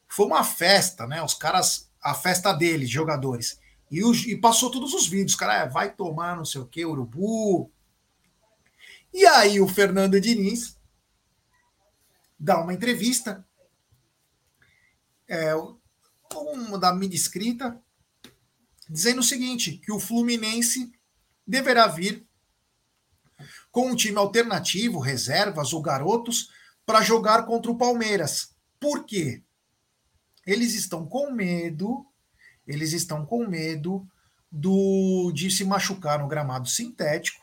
Foi 0.09 0.27
uma 0.27 0.43
festa, 0.43 1.07
né? 1.07 1.23
Os 1.23 1.35
caras. 1.35 1.89
A 2.03 2.15
festa 2.15 2.53
deles, 2.53 2.89
jogadores. 2.89 3.61
E, 3.91 4.03
os, 4.03 4.25
e 4.25 4.35
passou 4.35 4.71
todos 4.71 4.95
os 4.95 5.07
vídeos, 5.07 5.35
cara, 5.35 5.67
vai 5.67 5.93
tomar 5.93 6.35
não 6.35 6.47
sei 6.47 6.61
o 6.61 6.67
que, 6.67 6.85
urubu. 6.85 7.71
E 9.13 9.27
aí 9.27 9.61
o 9.61 9.69
Fernando 9.69 10.21
Diniz 10.21 10.77
dá 12.39 12.61
uma 12.61 12.73
entrevista, 12.73 13.47
é, 15.29 15.53
uma 16.33 16.79
da 16.79 16.95
mídia 16.95 17.17
escrita, 17.17 17.81
dizendo 18.89 19.21
o 19.21 19.25
seguinte, 19.25 19.79
que 19.79 19.93
o 19.93 20.01
Fluminense 20.01 20.93
deverá 21.47 21.87
vir 21.87 22.27
com 23.71 23.91
um 23.91 23.97
time 23.97 24.17
alternativo, 24.17 24.99
reservas 24.99 25.73
ou 25.73 25.83
garotos, 25.83 26.51
para 26.87 27.03
jogar 27.03 27.45
contra 27.47 27.71
o 27.71 27.79
Palmeiras. 27.79 28.55
Por 28.79 29.05
quê? 29.05 29.43
Eles 30.47 30.75
estão 30.75 31.07
com 31.07 31.31
medo 31.31 32.11
eles 32.71 32.93
estão 32.93 33.27
com 33.27 33.47
medo 33.47 34.07
do 34.51 35.33
de 35.33 35.51
se 35.51 35.65
machucar 35.65 36.21
no 36.21 36.29
gramado 36.29 36.69
sintético 36.69 37.41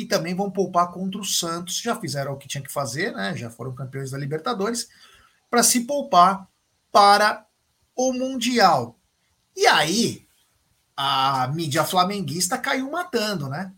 e 0.00 0.06
também 0.06 0.34
vão 0.34 0.50
poupar 0.50 0.90
contra 0.90 1.20
o 1.20 1.24
Santos. 1.24 1.80
Já 1.80 1.94
fizeram 1.94 2.32
o 2.32 2.36
que 2.36 2.48
tinha 2.48 2.62
que 2.62 2.72
fazer, 2.72 3.12
né? 3.12 3.36
Já 3.36 3.50
foram 3.50 3.74
campeões 3.74 4.10
da 4.10 4.18
Libertadores 4.18 4.88
para 5.50 5.62
se 5.62 5.80
poupar 5.80 6.48
para 6.90 7.46
o 7.94 8.12
Mundial. 8.12 8.98
E 9.56 9.66
aí 9.66 10.26
a 10.96 11.48
mídia 11.48 11.84
flamenguista 11.84 12.58
caiu 12.58 12.90
matando, 12.90 13.48
né? 13.48 13.72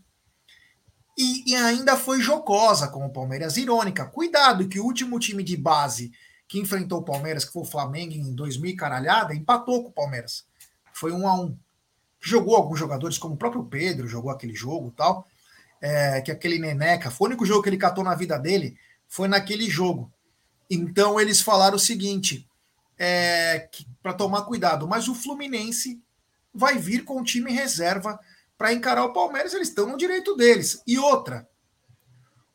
E, 1.17 1.51
e, 1.51 1.55
ainda 1.55 1.95
foi 1.95 2.19
jocosa 2.19 2.87
com 2.87 3.05
o 3.05 3.09
Palmeiras, 3.09 3.55
irônica. 3.55 4.05
Cuidado 4.05 4.67
que 4.67 4.79
o 4.79 4.83
último 4.83 5.19
time 5.19 5.43
de 5.43 5.55
base 5.55 6.11
que 6.47 6.59
enfrentou 6.59 6.99
o 6.99 7.03
Palmeiras, 7.03 7.45
que 7.45 7.51
foi 7.51 7.61
o 7.61 7.65
Flamengo 7.65 8.13
em 8.13 8.33
2000 8.33 8.75
caralhada, 8.75 9.35
empatou 9.35 9.83
com 9.83 9.89
o 9.89 9.93
Palmeiras. 9.93 10.45
Foi 10.91 11.11
um 11.11 11.27
a 11.27 11.39
um. 11.39 11.55
Jogou 12.19 12.55
alguns 12.55 12.79
jogadores, 12.79 13.17
como 13.17 13.35
o 13.35 13.37
próprio 13.37 13.63
Pedro, 13.63 14.07
jogou 14.07 14.31
aquele 14.31 14.55
jogo 14.55 14.91
tal. 14.95 15.27
É, 15.85 16.21
que 16.21 16.31
aquele 16.31 16.57
Neneca, 16.57 17.11
foi 17.11 17.25
o 17.25 17.29
único 17.31 17.45
jogo 17.45 17.61
que 17.61 17.67
ele 17.67 17.77
catou 17.77 18.05
na 18.05 18.15
vida 18.15 18.39
dele, 18.39 18.77
foi 19.05 19.27
naquele 19.27 19.69
jogo. 19.69 20.09
Então 20.69 21.19
eles 21.19 21.41
falaram 21.41 21.75
o 21.75 21.79
seguinte: 21.79 22.47
é, 22.97 23.67
para 24.01 24.13
tomar 24.13 24.43
cuidado, 24.43 24.87
mas 24.87 25.09
o 25.09 25.15
Fluminense 25.15 26.01
vai 26.53 26.77
vir 26.77 27.03
com 27.03 27.19
o 27.19 27.23
time 27.23 27.51
reserva 27.51 28.17
para 28.57 28.71
encarar 28.71 29.03
o 29.03 29.11
Palmeiras, 29.11 29.53
eles 29.53 29.67
estão 29.67 29.87
no 29.87 29.97
direito 29.97 30.37
deles. 30.37 30.81
E 30.87 30.97
outra, 30.97 31.49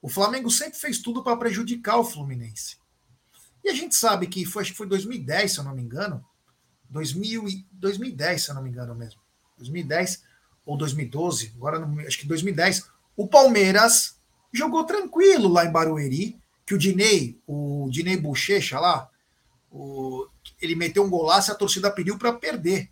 o 0.00 0.08
Flamengo 0.08 0.50
sempre 0.50 0.78
fez 0.78 0.98
tudo 0.98 1.22
para 1.22 1.36
prejudicar 1.36 1.98
o 1.98 2.04
Fluminense. 2.04 2.78
E 3.62 3.68
a 3.68 3.74
gente 3.74 3.94
sabe 3.94 4.26
que 4.26 4.46
foi, 4.46 4.62
acho 4.62 4.72
que 4.72 4.78
foi 4.78 4.86
2010, 4.86 5.52
se 5.52 5.58
eu 5.58 5.64
não 5.64 5.74
me 5.74 5.82
engano, 5.82 6.24
2000 6.88 7.48
e, 7.48 7.66
2010, 7.72 8.42
se 8.42 8.50
eu 8.50 8.54
não 8.54 8.62
me 8.62 8.70
engano 8.70 8.94
mesmo, 8.94 9.20
2010 9.58 10.22
ou 10.64 10.76
2012, 10.76 11.52
agora 11.56 11.86
acho 12.06 12.18
que 12.18 12.26
2010, 12.26 12.88
o 13.18 13.26
Palmeiras 13.26 14.16
jogou 14.52 14.84
tranquilo 14.84 15.48
lá 15.48 15.64
em 15.64 15.72
Barueri, 15.72 16.40
que 16.64 16.72
o 16.72 16.78
Dinei, 16.78 17.36
o 17.48 17.88
Dinei 17.90 18.16
Bochecha 18.16 18.78
lá, 18.78 19.10
o, 19.72 20.28
ele 20.62 20.76
meteu 20.76 21.02
um 21.02 21.10
golaço 21.10 21.50
e 21.50 21.52
a 21.52 21.56
torcida 21.56 21.90
pediu 21.90 22.16
para 22.16 22.32
perder. 22.32 22.88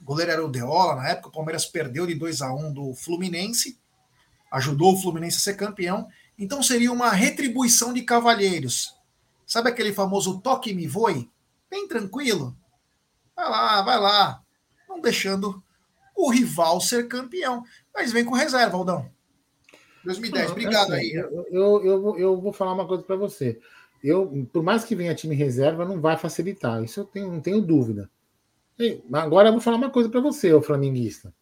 O 0.00 0.04
goleiro 0.04 0.32
era 0.32 0.44
o 0.44 0.48
Deola, 0.48 0.96
na 0.96 1.10
época 1.10 1.28
o 1.28 1.32
Palmeiras 1.32 1.66
perdeu 1.66 2.06
de 2.06 2.14
2 2.14 2.40
a 2.40 2.54
1 2.54 2.72
do 2.72 2.94
Fluminense, 2.94 3.78
ajudou 4.50 4.94
o 4.94 5.00
Fluminense 5.02 5.36
a 5.36 5.40
ser 5.40 5.56
campeão, 5.56 6.08
então 6.38 6.62
seria 6.62 6.90
uma 6.90 7.10
retribuição 7.10 7.92
de 7.92 8.00
cavalheiros. 8.00 8.96
Sabe 9.46 9.68
aquele 9.68 9.92
famoso 9.92 10.40
toque 10.40 10.72
me 10.72 10.86
voe? 10.86 11.30
Bem 11.68 11.86
tranquilo. 11.86 12.56
Vai 13.36 13.50
lá, 13.50 13.82
vai 13.82 14.00
lá. 14.00 14.42
Não 14.88 15.02
deixando 15.02 15.62
o 16.16 16.30
rival 16.30 16.80
ser 16.80 17.08
campeão. 17.08 17.62
Mas 17.94 18.10
vem 18.10 18.24
com 18.24 18.34
reserva, 18.34 18.78
Aldão. 18.78 19.13
2010, 20.04 20.50
obrigado 20.50 20.92
assim, 20.92 21.00
aí. 21.00 21.12
Eu, 21.12 21.46
eu, 21.50 21.84
eu, 21.84 22.02
vou, 22.02 22.18
eu 22.18 22.40
vou 22.40 22.52
falar 22.52 22.72
uma 22.72 22.86
coisa 22.86 23.02
para 23.02 23.16
você. 23.16 23.58
Eu, 24.02 24.46
por 24.52 24.62
mais 24.62 24.84
que 24.84 24.94
venha 24.94 25.14
time 25.14 25.34
reserva, 25.34 25.84
não 25.84 26.00
vai 26.00 26.16
facilitar. 26.16 26.82
Isso 26.82 27.00
eu 27.00 27.04
tenho, 27.04 27.32
não 27.32 27.40
tenho 27.40 27.60
dúvida. 27.60 28.10
E, 28.78 29.02
agora 29.12 29.48
eu 29.48 29.52
vou 29.52 29.60
falar 29.60 29.76
uma 29.76 29.90
coisa 29.90 30.08
para 30.08 30.20
você, 30.20 30.52
o 30.52 30.60
flamenguista. 30.60 31.32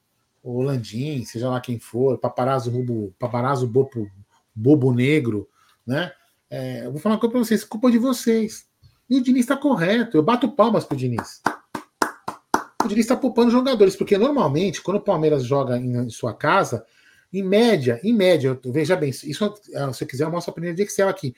O 0.42 0.62
Landim, 0.62 1.24
seja 1.24 1.48
lá 1.48 1.60
quem 1.60 1.78
for, 1.78 2.18
paparazzo, 2.18 2.70
rubo, 2.70 3.14
paparazzo 3.18 3.66
bobo, 3.66 4.10
bobo 4.54 4.92
negro, 4.92 5.48
né? 5.86 6.12
É, 6.50 6.86
eu 6.86 6.92
vou 6.92 7.00
falar 7.00 7.14
uma 7.14 7.20
coisa 7.20 7.32
para 7.32 7.44
vocês, 7.44 7.64
culpa 7.64 7.90
de 7.90 7.98
vocês. 7.98 8.66
E 9.08 9.16
o 9.16 9.22
Diniz 9.22 9.44
está 9.44 9.56
correto. 9.56 10.16
Eu 10.16 10.22
bato 10.22 10.50
palmas 10.52 10.84
pro 10.84 10.96
Diniz. 10.96 11.40
O 12.84 12.88
Diniz 12.88 13.04
está 13.04 13.16
poupando 13.16 13.50
jogadores, 13.50 13.96
porque 13.96 14.18
normalmente, 14.18 14.82
quando 14.82 14.98
o 14.98 15.02
Palmeiras 15.02 15.44
joga 15.44 15.78
em, 15.78 16.08
sua 16.10 16.34
casa, 16.34 16.84
em 17.32 17.42
média, 17.42 18.00
em 18.02 18.12
média, 18.12 18.58
veja 18.66 18.94
bem, 18.94 19.10
isso, 19.10 19.26
se 19.26 19.86
você 19.86 20.04
quiser, 20.04 20.24
eu 20.24 20.30
mostro 20.30 20.50
a 20.50 20.54
primeira 20.54 20.76
de 20.76 20.82
Excel 20.82 21.08
aqui. 21.08 21.34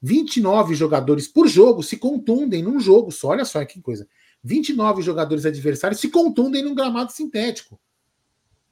29 0.00 0.74
jogadores 0.74 1.26
por 1.26 1.48
jogo 1.48 1.82
se 1.82 1.96
contundem 1.96 2.62
num 2.62 2.78
jogo 2.78 3.10
só. 3.10 3.28
Olha 3.28 3.44
só 3.44 3.64
que 3.64 3.80
coisa. 3.80 4.06
29 4.42 5.02
jogadores 5.02 5.44
adversários 5.44 6.00
se 6.00 6.08
contundem 6.08 6.62
num 6.62 6.74
gramado 6.74 7.10
sintético. 7.12 7.80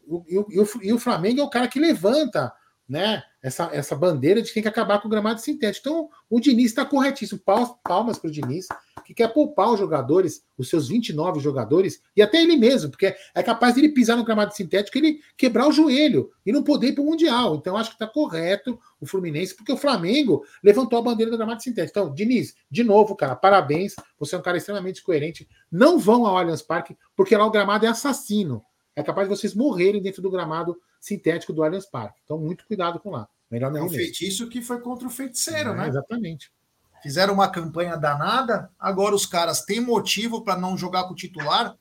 O, 0.07 0.19
o, 0.19 0.47
e 0.83 0.93
o 0.93 0.99
Flamengo 0.99 1.41
é 1.41 1.45
o 1.45 1.51
cara 1.51 1.67
que 1.67 1.81
levanta 1.81 2.53
né, 2.89 3.23
essa, 3.43 3.69
essa 3.73 3.97
bandeira 3.97 4.41
de 4.41 4.49
que 4.49 4.55
tem 4.55 4.63
que 4.63 4.69
acabar 4.69 5.01
com 5.01 5.09
o 5.09 5.11
gramado 5.11 5.41
sintético. 5.41 5.89
Então, 5.89 6.11
o 6.31 6.41
Diniz 6.41 6.67
está 6.67 6.85
corretíssimo. 6.85 7.41
Palmas 7.41 8.19
para 8.19 8.29
o 8.29 8.31
Diniz, 8.31 8.69
que 9.05 9.15
quer 9.15 9.29
poupar 9.33 9.73
os 9.73 9.79
jogadores, 9.79 10.45
os 10.57 10.69
seus 10.69 10.89
29 10.89 11.41
jogadores, 11.41 12.01
e 12.17 12.23
até 12.23 12.41
ele 12.43 12.57
mesmo, 12.57 12.91
porque 12.91 13.15
é 13.35 13.43
capaz 13.43 13.75
de 13.75 13.81
ele 13.81 13.91
pisar 13.91 14.17
no 14.17 14.25
gramado 14.25 14.55
sintético 14.55 14.97
e 14.97 15.01
ele 15.01 15.21
quebrar 15.37 15.69
o 15.69 15.73
joelho 15.73 16.31
e 16.45 16.53
não 16.53 16.63
poder 16.63 16.89
ir 16.89 16.93
para 16.93 17.03
o 17.03 17.07
Mundial. 17.07 17.57
Então, 17.57 17.77
acho 17.77 17.91
que 17.91 17.97
está 17.97 18.07
correto 18.07 18.79
o 19.01 19.07
Fluminense, 19.07 19.55
porque 19.55 19.73
o 19.73 19.77
Flamengo 19.77 20.45
levantou 20.63 20.99
a 20.99 21.03
bandeira 21.03 21.31
do 21.31 21.37
gramado 21.37 21.63
sintético. 21.63 21.99
Então, 21.99 22.15
Diniz, 22.15 22.55
de 22.71 22.85
novo, 22.85 23.17
cara, 23.17 23.35
parabéns. 23.35 23.95
Você 24.19 24.35
é 24.35 24.39
um 24.39 24.43
cara 24.43 24.57
extremamente 24.57 25.03
coerente. 25.03 25.49
Não 25.71 25.99
vão 25.99 26.27
ao 26.27 26.37
Allianz 26.37 26.63
Parque, 26.63 26.97
porque 27.15 27.37
lá 27.37 27.45
o 27.45 27.51
gramado 27.51 27.85
é 27.85 27.89
assassino. 27.89 28.65
É 28.95 29.03
capaz 29.03 29.29
de 29.29 29.37
vocês 29.37 29.55
morrerem 29.55 30.01
dentro 30.01 30.23
do 30.23 30.31
gramado 30.31 30.77
sintético 31.07 31.53
do 31.53 31.63
Allianz 31.63 31.87
Parque. 31.87 32.21
Então, 32.25 32.37
muito 32.37 32.67
cuidado 32.67 32.99
com 32.99 33.11
lá. 33.11 33.29
Melhor 33.49 33.71
não 33.71 33.81
é 33.81 33.85
um 33.85 33.89
feitiço 33.89 34.49
que 34.49 34.61
foi 34.61 34.81
contra 34.81 35.07
o 35.07 35.11
feiticeiro, 35.11 35.71
é, 35.71 35.77
né? 35.77 35.89
Exatamente. 35.89 36.51
Fizeram 37.01 37.35
uma 37.35 37.49
campanha 37.49 37.97
danada, 37.97 38.69
agora 38.77 39.15
os 39.15 39.25
caras 39.25 39.61
têm 39.61 39.81
motivo 39.81 40.43
para 40.43 40.59
não 40.59 40.77
jogar 40.77 41.05
com 41.05 41.13
o 41.13 41.17
titular, 41.17 41.77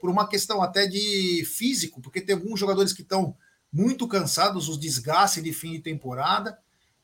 por 0.00 0.08
uma 0.08 0.28
questão 0.28 0.62
até 0.62 0.86
de 0.86 1.44
físico, 1.44 2.00
porque 2.00 2.20
tem 2.20 2.36
alguns 2.36 2.60
jogadores 2.60 2.92
que 2.92 3.02
estão 3.02 3.34
muito 3.72 4.06
cansados, 4.06 4.68
os 4.68 4.78
desgastes 4.78 5.42
de 5.42 5.52
fim 5.52 5.72
de 5.72 5.80
temporada, 5.80 6.56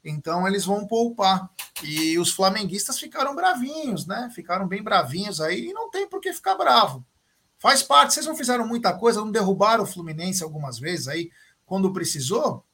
então 0.05 0.47
eles 0.47 0.65
vão 0.65 0.87
poupar. 0.87 1.51
E 1.83 2.17
os 2.21 2.31
flamenguistas 2.31 3.01
ficaram 3.01 3.35
bravinhos, 3.35 4.07
né? 4.07 4.31
Ficaram 4.33 4.69
bem 4.69 4.81
bravinhos 4.81 5.41
aí, 5.41 5.71
e 5.71 5.73
não 5.73 5.91
tem 5.91 6.09
por 6.09 6.21
que 6.21 6.33
ficar 6.33 6.55
bravo. 6.55 7.05
Faz 7.59 7.83
parte, 7.83 8.15
vocês 8.15 8.27
não 8.27 8.37
fizeram 8.37 8.65
muita 8.65 8.93
coisa, 8.93 9.21
não 9.21 9.33
derrubaram 9.33 9.83
o 9.83 9.87
Fluminense 9.87 10.45
algumas 10.45 10.79
vezes 10.79 11.09
aí, 11.09 11.31
quando 11.67 11.93
precisou, 11.93 12.65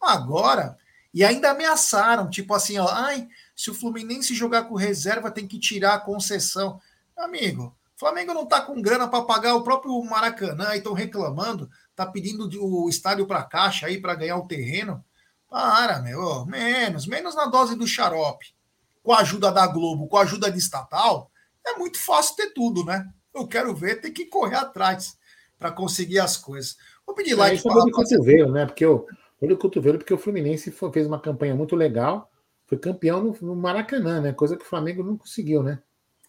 agora. 0.00 0.76
E 1.12 1.24
ainda 1.24 1.50
ameaçaram, 1.50 2.30
tipo 2.30 2.54
assim, 2.54 2.78
ó, 2.78 2.88
ai, 2.88 3.28
se 3.54 3.70
o 3.70 3.74
Fluminense 3.74 4.34
jogar 4.34 4.64
com 4.64 4.74
reserva, 4.74 5.30
tem 5.30 5.46
que 5.46 5.58
tirar 5.58 5.94
a 5.94 6.00
concessão. 6.00 6.80
Amigo, 7.16 7.76
Flamengo 8.00 8.32
não 8.32 8.46
tá 8.46 8.62
com 8.62 8.80
grana 8.80 9.06
para 9.06 9.26
pagar 9.26 9.54
o 9.54 9.62
próprio 9.62 10.02
Maracanã, 10.02 10.74
e 10.74 10.78
estão 10.78 10.94
reclamando, 10.94 11.70
tá 11.94 12.06
pedindo 12.06 12.48
o 12.64 12.88
estádio 12.88 13.26
para 13.26 13.42
caixa 13.42 13.86
aí 13.86 14.00
para 14.00 14.14
ganhar 14.14 14.38
o 14.38 14.46
terreno. 14.46 15.04
Para, 15.46 16.00
meu, 16.00 16.46
menos, 16.46 17.06
menos 17.06 17.34
na 17.34 17.44
dose 17.44 17.76
do 17.76 17.86
xarope. 17.86 18.54
Com 19.02 19.12
a 19.12 19.18
ajuda 19.18 19.52
da 19.52 19.66
Globo, 19.66 20.08
com 20.08 20.16
a 20.16 20.22
ajuda 20.22 20.50
de 20.50 20.58
estatal, 20.58 21.30
é 21.66 21.74
muito 21.76 21.98
fácil 21.98 22.36
ter 22.36 22.54
tudo, 22.54 22.84
né? 22.86 23.06
Eu 23.34 23.46
quero 23.46 23.74
ver, 23.74 24.00
tem 24.00 24.12
que 24.12 24.24
correr 24.24 24.56
atrás 24.56 25.18
para 25.58 25.70
conseguir 25.70 26.20
as 26.20 26.38
coisas. 26.38 26.78
Vou 27.10 27.14
pedir 27.16 27.34
like. 27.34 27.56
É, 27.56 27.58
isso 27.58 27.68
é 27.68 27.84
de 27.84 27.90
cotovelo, 27.90 28.52
né? 28.52 28.66
Porque 28.66 28.86
o 28.86 29.04
olho 29.40 29.58
cotovelo, 29.58 29.98
porque 29.98 30.14
o 30.14 30.18
Fluminense 30.18 30.70
foi, 30.70 30.92
fez 30.92 31.08
uma 31.08 31.18
campanha 31.18 31.56
muito 31.56 31.74
legal, 31.74 32.30
foi 32.66 32.78
campeão 32.78 33.20
no, 33.20 33.36
no, 33.42 33.56
Maracanã, 33.56 34.20
né? 34.20 34.32
Coisa 34.32 34.56
que 34.56 34.62
o 34.62 34.68
Flamengo 34.68 35.02
não 35.02 35.16
conseguiu, 35.16 35.60
né? 35.60 35.80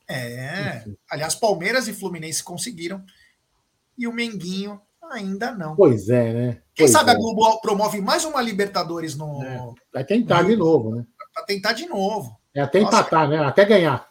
É. 0.09 0.77
Enfim. 0.77 0.97
Aliás, 1.09 1.35
Palmeiras 1.35 1.87
e 1.87 1.93
Fluminense 1.93 2.43
conseguiram. 2.43 3.03
E 3.95 4.07
o 4.07 4.13
Menguinho 4.13 4.81
ainda 5.11 5.51
não. 5.51 5.75
Pois 5.75 6.09
é, 6.09 6.33
né? 6.33 6.51
Quem 6.73 6.87
pois 6.87 6.91
sabe 6.91 7.11
é. 7.11 7.13
a 7.13 7.15
Globo 7.15 7.61
promove 7.61 8.01
mais 8.01 8.25
uma 8.25 8.41
Libertadores 8.41 9.15
no. 9.15 9.43
É. 9.43 9.73
Vai 9.93 10.03
tentar 10.03 10.41
no... 10.41 10.49
de 10.49 10.55
novo, 10.55 10.95
né? 10.95 11.05
Para 11.31 11.43
tentar 11.43 11.73
de 11.73 11.85
novo. 11.85 12.35
É 12.55 12.61
até 12.61 12.79
Nossa, 12.79 12.97
empatar, 12.97 13.29
né? 13.29 13.37
Até 13.37 13.65
ganhar. 13.65 14.10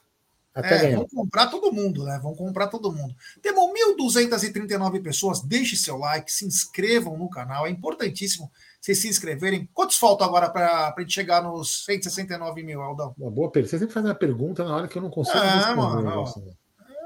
Até 0.54 0.74
é, 0.74 0.78
ganhar. 0.80 0.96
Vão 0.96 1.08
comprar 1.08 1.46
todo 1.46 1.72
mundo, 1.72 2.04
né? 2.04 2.18
Vão 2.22 2.34
comprar 2.34 2.66
todo 2.66 2.92
mundo. 2.92 3.14
Temos 3.40 3.64
1.239 3.96 5.02
pessoas. 5.02 5.40
Deixe 5.40 5.76
seu 5.76 5.96
like, 5.96 6.32
se 6.32 6.44
inscrevam 6.44 7.16
no 7.16 7.30
canal. 7.30 7.66
É 7.66 7.70
importantíssimo 7.70 8.50
vocês 8.80 8.98
se 8.98 9.08
inscreverem. 9.08 9.68
Quantos 9.74 9.96
faltam 9.96 10.26
agora 10.26 10.48
para 10.48 10.94
a 10.96 11.00
gente 11.00 11.12
chegar 11.12 11.42
nos 11.42 11.84
169 11.84 12.62
mil, 12.62 12.80
Aldão? 12.80 13.14
Uma 13.18 13.30
boa 13.30 13.50
pergunta. 13.50 13.70
Você 13.70 13.78
sempre 13.78 13.92
faz 13.94 14.06
uma 14.06 14.14
pergunta 14.14 14.64
na 14.64 14.74
hora 14.74 14.88
que 14.88 14.96
eu 14.96 15.02
não 15.02 15.10
consigo 15.10 15.38
é, 15.38 15.50
responder. 15.50 15.76
Mano, 15.76 16.22
assim. 16.22 16.56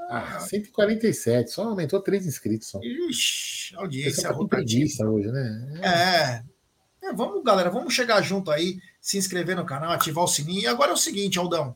ah, 0.09 0.39
147, 0.39 1.51
só 1.51 1.63
aumentou 1.65 2.01
três 2.01 2.25
inscritos. 2.25 2.69
Só. 2.69 2.79
Ixi, 2.81 3.75
audiência 3.75 4.29
tá 4.29 4.33
com 4.33 4.47
preguiça 4.47 5.05
hoje, 5.05 5.27
né? 5.27 5.79
É. 5.81 7.07
é. 7.07 7.13
Vamos, 7.13 7.43
galera, 7.43 7.69
vamos 7.69 7.93
chegar 7.93 8.21
junto 8.21 8.49
aí, 8.49 8.79
se 8.99 9.17
inscrever 9.17 9.55
no 9.55 9.65
canal, 9.65 9.91
ativar 9.91 10.23
o 10.23 10.27
sininho. 10.27 10.61
E 10.61 10.67
agora 10.67 10.91
é 10.91 10.93
o 10.93 10.97
seguinte, 10.97 11.37
Aldão. 11.37 11.75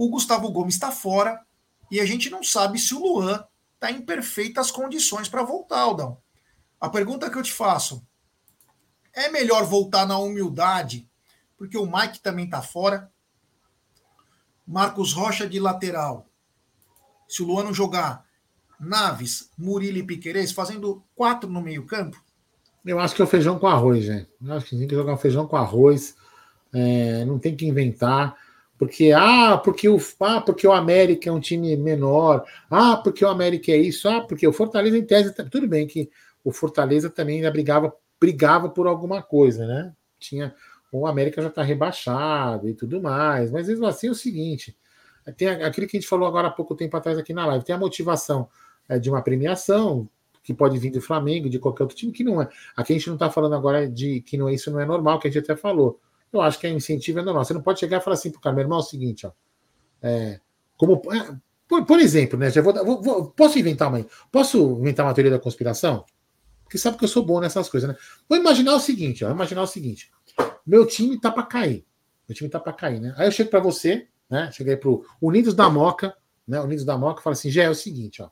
O 0.00 0.08
Gustavo 0.08 0.50
Gomes 0.50 0.76
está 0.76 0.90
fora 0.90 1.44
e 1.90 2.00
a 2.00 2.06
gente 2.06 2.30
não 2.30 2.42
sabe 2.42 2.78
se 2.78 2.94
o 2.94 3.00
Luan 3.00 3.44
está 3.74 3.90
em 3.90 4.00
perfeitas 4.00 4.70
condições 4.70 5.28
para 5.28 5.42
voltar, 5.42 5.80
Aldão. 5.80 6.16
A 6.80 6.88
pergunta 6.88 7.28
que 7.28 7.36
eu 7.36 7.42
te 7.42 7.52
faço: 7.52 8.02
é 9.12 9.28
melhor 9.28 9.62
voltar 9.66 10.06
na 10.06 10.16
humildade, 10.16 11.06
porque 11.54 11.76
o 11.76 11.84
Mike 11.84 12.20
também 12.20 12.46
está 12.46 12.62
fora. 12.62 13.12
Marcos 14.66 15.12
Rocha 15.12 15.46
de 15.46 15.60
lateral. 15.60 16.26
Se 17.28 17.42
o 17.42 17.46
Luan 17.46 17.64
não 17.64 17.74
jogar, 17.74 18.24
Naves, 18.80 19.50
Murilo 19.58 19.98
e 19.98 20.02
Piquerez 20.02 20.50
fazendo 20.50 21.04
quatro 21.14 21.50
no 21.50 21.60
meio-campo. 21.60 22.24
Eu 22.86 22.98
acho 22.98 23.14
que 23.14 23.20
é 23.20 23.24
o 23.26 23.28
feijão 23.28 23.58
com 23.58 23.66
arroz, 23.66 24.02
gente. 24.02 24.30
Eu 24.42 24.54
acho 24.54 24.64
que 24.64 24.78
tem 24.78 24.88
que 24.88 24.94
jogar 24.94 25.18
feijão 25.18 25.46
com 25.46 25.56
arroz. 25.56 26.16
É, 26.72 27.22
não 27.26 27.38
tem 27.38 27.54
que 27.54 27.66
inventar. 27.66 28.34
Porque, 28.80 29.12
ah, 29.12 29.58
porque 29.62 29.90
o, 29.90 29.98
ah, 30.20 30.40
porque 30.40 30.66
o 30.66 30.72
América 30.72 31.28
é 31.28 31.32
um 31.32 31.38
time 31.38 31.76
menor. 31.76 32.46
Ah, 32.70 32.96
porque 32.96 33.22
o 33.22 33.28
América 33.28 33.70
é 33.70 33.76
isso. 33.76 34.08
Ah, 34.08 34.22
porque 34.22 34.48
o 34.48 34.54
Fortaleza, 34.54 34.96
em 34.96 35.04
tese, 35.04 35.34
tudo 35.50 35.68
bem 35.68 35.86
que 35.86 36.10
o 36.42 36.50
Fortaleza 36.50 37.10
também 37.10 37.36
ainda 37.36 37.50
brigava 37.50 37.94
brigava 38.18 38.70
por 38.70 38.86
alguma 38.86 39.22
coisa, 39.22 39.66
né? 39.66 39.92
Tinha 40.18 40.54
o 40.90 41.06
América 41.06 41.42
já 41.42 41.48
está 41.48 41.62
rebaixado 41.62 42.70
e 42.70 42.74
tudo 42.74 43.02
mais, 43.02 43.50
mas 43.50 43.68
mesmo 43.68 43.86
assim 43.86 44.08
é 44.08 44.12
o 44.12 44.14
seguinte: 44.14 44.74
tem 45.36 45.48
aquilo 45.48 45.86
que 45.86 45.98
a 45.98 46.00
gente 46.00 46.08
falou 46.08 46.26
agora 46.26 46.48
há 46.48 46.50
pouco 46.50 46.74
tempo 46.74 46.96
atrás 46.96 47.18
aqui 47.18 47.34
na 47.34 47.44
live, 47.44 47.62
tem 47.62 47.74
a 47.74 47.78
motivação 47.78 48.48
é, 48.88 48.98
de 48.98 49.10
uma 49.10 49.20
premiação 49.20 50.08
que 50.42 50.54
pode 50.54 50.78
vir 50.78 50.90
do 50.90 51.02
Flamengo, 51.02 51.50
de 51.50 51.58
qualquer 51.58 51.82
outro 51.82 51.96
time, 51.98 52.12
que 52.12 52.24
não 52.24 52.40
é. 52.40 52.48
Aqui 52.74 52.94
a 52.94 52.96
gente 52.96 53.08
não 53.08 53.16
está 53.16 53.28
falando 53.28 53.54
agora 53.54 53.86
de 53.86 54.22
que 54.22 54.38
não 54.38 54.48
é 54.48 54.54
isso 54.54 54.70
não 54.70 54.80
é 54.80 54.86
normal, 54.86 55.18
que 55.18 55.28
a 55.28 55.30
gente 55.30 55.44
até 55.44 55.54
falou. 55.54 56.00
Eu 56.32 56.40
acho 56.40 56.58
que 56.58 56.66
a 56.66 56.70
incentivo 56.70 57.18
é 57.18 57.22
normal. 57.22 57.44
Você 57.44 57.54
não 57.54 57.62
pode 57.62 57.80
chegar 57.80 57.98
e 57.98 58.00
falar 58.00 58.14
assim 58.14 58.30
para 58.30 58.38
o 58.38 58.40
cara, 58.40 58.54
meu 58.54 58.64
irmão, 58.64 58.78
é 58.78 58.82
o 58.82 58.84
seguinte, 58.84 59.26
ó. 59.26 59.32
É, 60.02 60.40
como, 60.76 61.02
é, 61.12 61.36
por, 61.68 61.84
por, 61.84 61.98
exemplo, 61.98 62.38
né? 62.38 62.50
Já 62.50 62.62
vou, 62.62 62.72
vou, 62.72 63.02
vou, 63.02 63.30
posso 63.30 63.58
inventar 63.58 63.88
uma. 63.88 64.04
Posso 64.30 64.78
inventar 64.78 65.04
uma 65.04 65.14
teoria 65.14 65.32
da 65.32 65.38
conspiração? 65.38 66.04
Porque 66.64 66.78
sabe 66.78 66.96
que 66.96 67.04
eu 67.04 67.08
sou 67.08 67.24
bom 67.24 67.40
nessas 67.40 67.68
coisas, 67.68 67.90
né? 67.90 67.96
Vou 68.28 68.38
imaginar 68.38 68.74
o 68.74 68.80
seguinte, 68.80 69.24
ó, 69.24 69.30
imaginar 69.30 69.62
o 69.62 69.66
seguinte. 69.66 70.10
Meu 70.64 70.86
time 70.86 71.20
tá 71.20 71.30
para 71.30 71.42
cair. 71.42 71.84
Meu 72.28 72.36
time 72.36 72.48
tá 72.48 72.60
para 72.60 72.72
cair, 72.72 73.00
né? 73.00 73.12
Aí 73.16 73.26
eu 73.26 73.32
chego 73.32 73.50
para 73.50 73.60
você, 73.60 74.06
né? 74.30 74.50
Cheguei 74.52 74.76
pro 74.76 75.04
Unidos 75.20 75.52
da 75.52 75.68
Moca, 75.68 76.14
né? 76.46 76.60
Unidos 76.60 76.84
da 76.84 76.96
Moca, 76.96 77.22
fala 77.22 77.34
assim, 77.34 77.50
já 77.50 77.64
é 77.64 77.70
o 77.70 77.74
seguinte, 77.74 78.22
ó. 78.22 78.30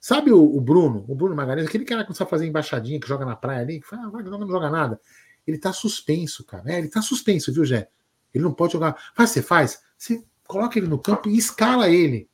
Sabe 0.00 0.32
o, 0.32 0.42
o, 0.42 0.60
Bruno, 0.60 1.04
o 1.06 1.14
Bruno 1.14 1.36
Magalhães, 1.36 1.68
aquele 1.68 1.84
cara 1.84 2.04
que 2.04 2.12
sabe 2.14 2.28
fazer 2.28 2.46
embaixadinha, 2.46 2.98
que 2.98 3.06
joga 3.06 3.24
na 3.24 3.36
praia 3.36 3.60
ali, 3.60 3.80
que 3.80 3.86
fala, 3.86 4.02
ah, 4.06 4.22
não 4.22 4.48
joga 4.48 4.68
nada. 4.68 5.00
Ele 5.46 5.58
tá 5.58 5.72
suspenso, 5.72 6.44
cara. 6.44 6.72
É, 6.72 6.78
ele 6.78 6.88
tá 6.88 7.02
suspenso, 7.02 7.52
viu, 7.52 7.64
Jé? 7.64 7.88
Ele 8.32 8.44
não 8.44 8.52
pode 8.52 8.72
jogar. 8.72 8.96
Faz, 9.14 9.30
você 9.30 9.42
faz, 9.42 9.82
você 9.98 10.24
coloca 10.46 10.78
ele 10.78 10.88
no 10.88 10.98
campo 10.98 11.28
e 11.28 11.36
escala 11.36 11.90
ele. 11.90 12.28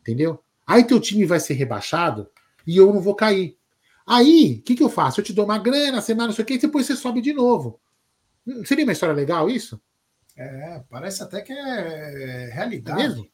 Entendeu? 0.00 0.42
Aí 0.66 0.84
teu 0.84 1.00
time 1.00 1.24
vai 1.24 1.40
ser 1.40 1.54
rebaixado 1.54 2.28
e 2.66 2.76
eu 2.76 2.92
não 2.92 3.00
vou 3.00 3.14
cair. 3.14 3.56
Aí, 4.06 4.58
o 4.60 4.62
que, 4.62 4.76
que 4.76 4.82
eu 4.82 4.88
faço? 4.88 5.20
Eu 5.20 5.24
te 5.24 5.32
dou 5.32 5.44
uma 5.44 5.58
grana, 5.58 6.00
semana, 6.00 6.28
não 6.28 6.34
sei 6.34 6.44
o 6.44 6.46
quê, 6.46 6.54
e 6.54 6.58
depois 6.58 6.86
você 6.86 6.94
sobe 6.94 7.20
de 7.20 7.32
novo. 7.32 7.80
Hum, 8.46 8.64
seria 8.64 8.84
uma 8.84 8.92
história 8.92 9.14
legal 9.14 9.50
isso? 9.50 9.80
É, 10.36 10.82
parece 10.88 11.22
até 11.22 11.40
que 11.40 11.52
é 11.52 12.50
realidade. 12.52 13.02
É 13.02 13.08
mesmo? 13.08 13.28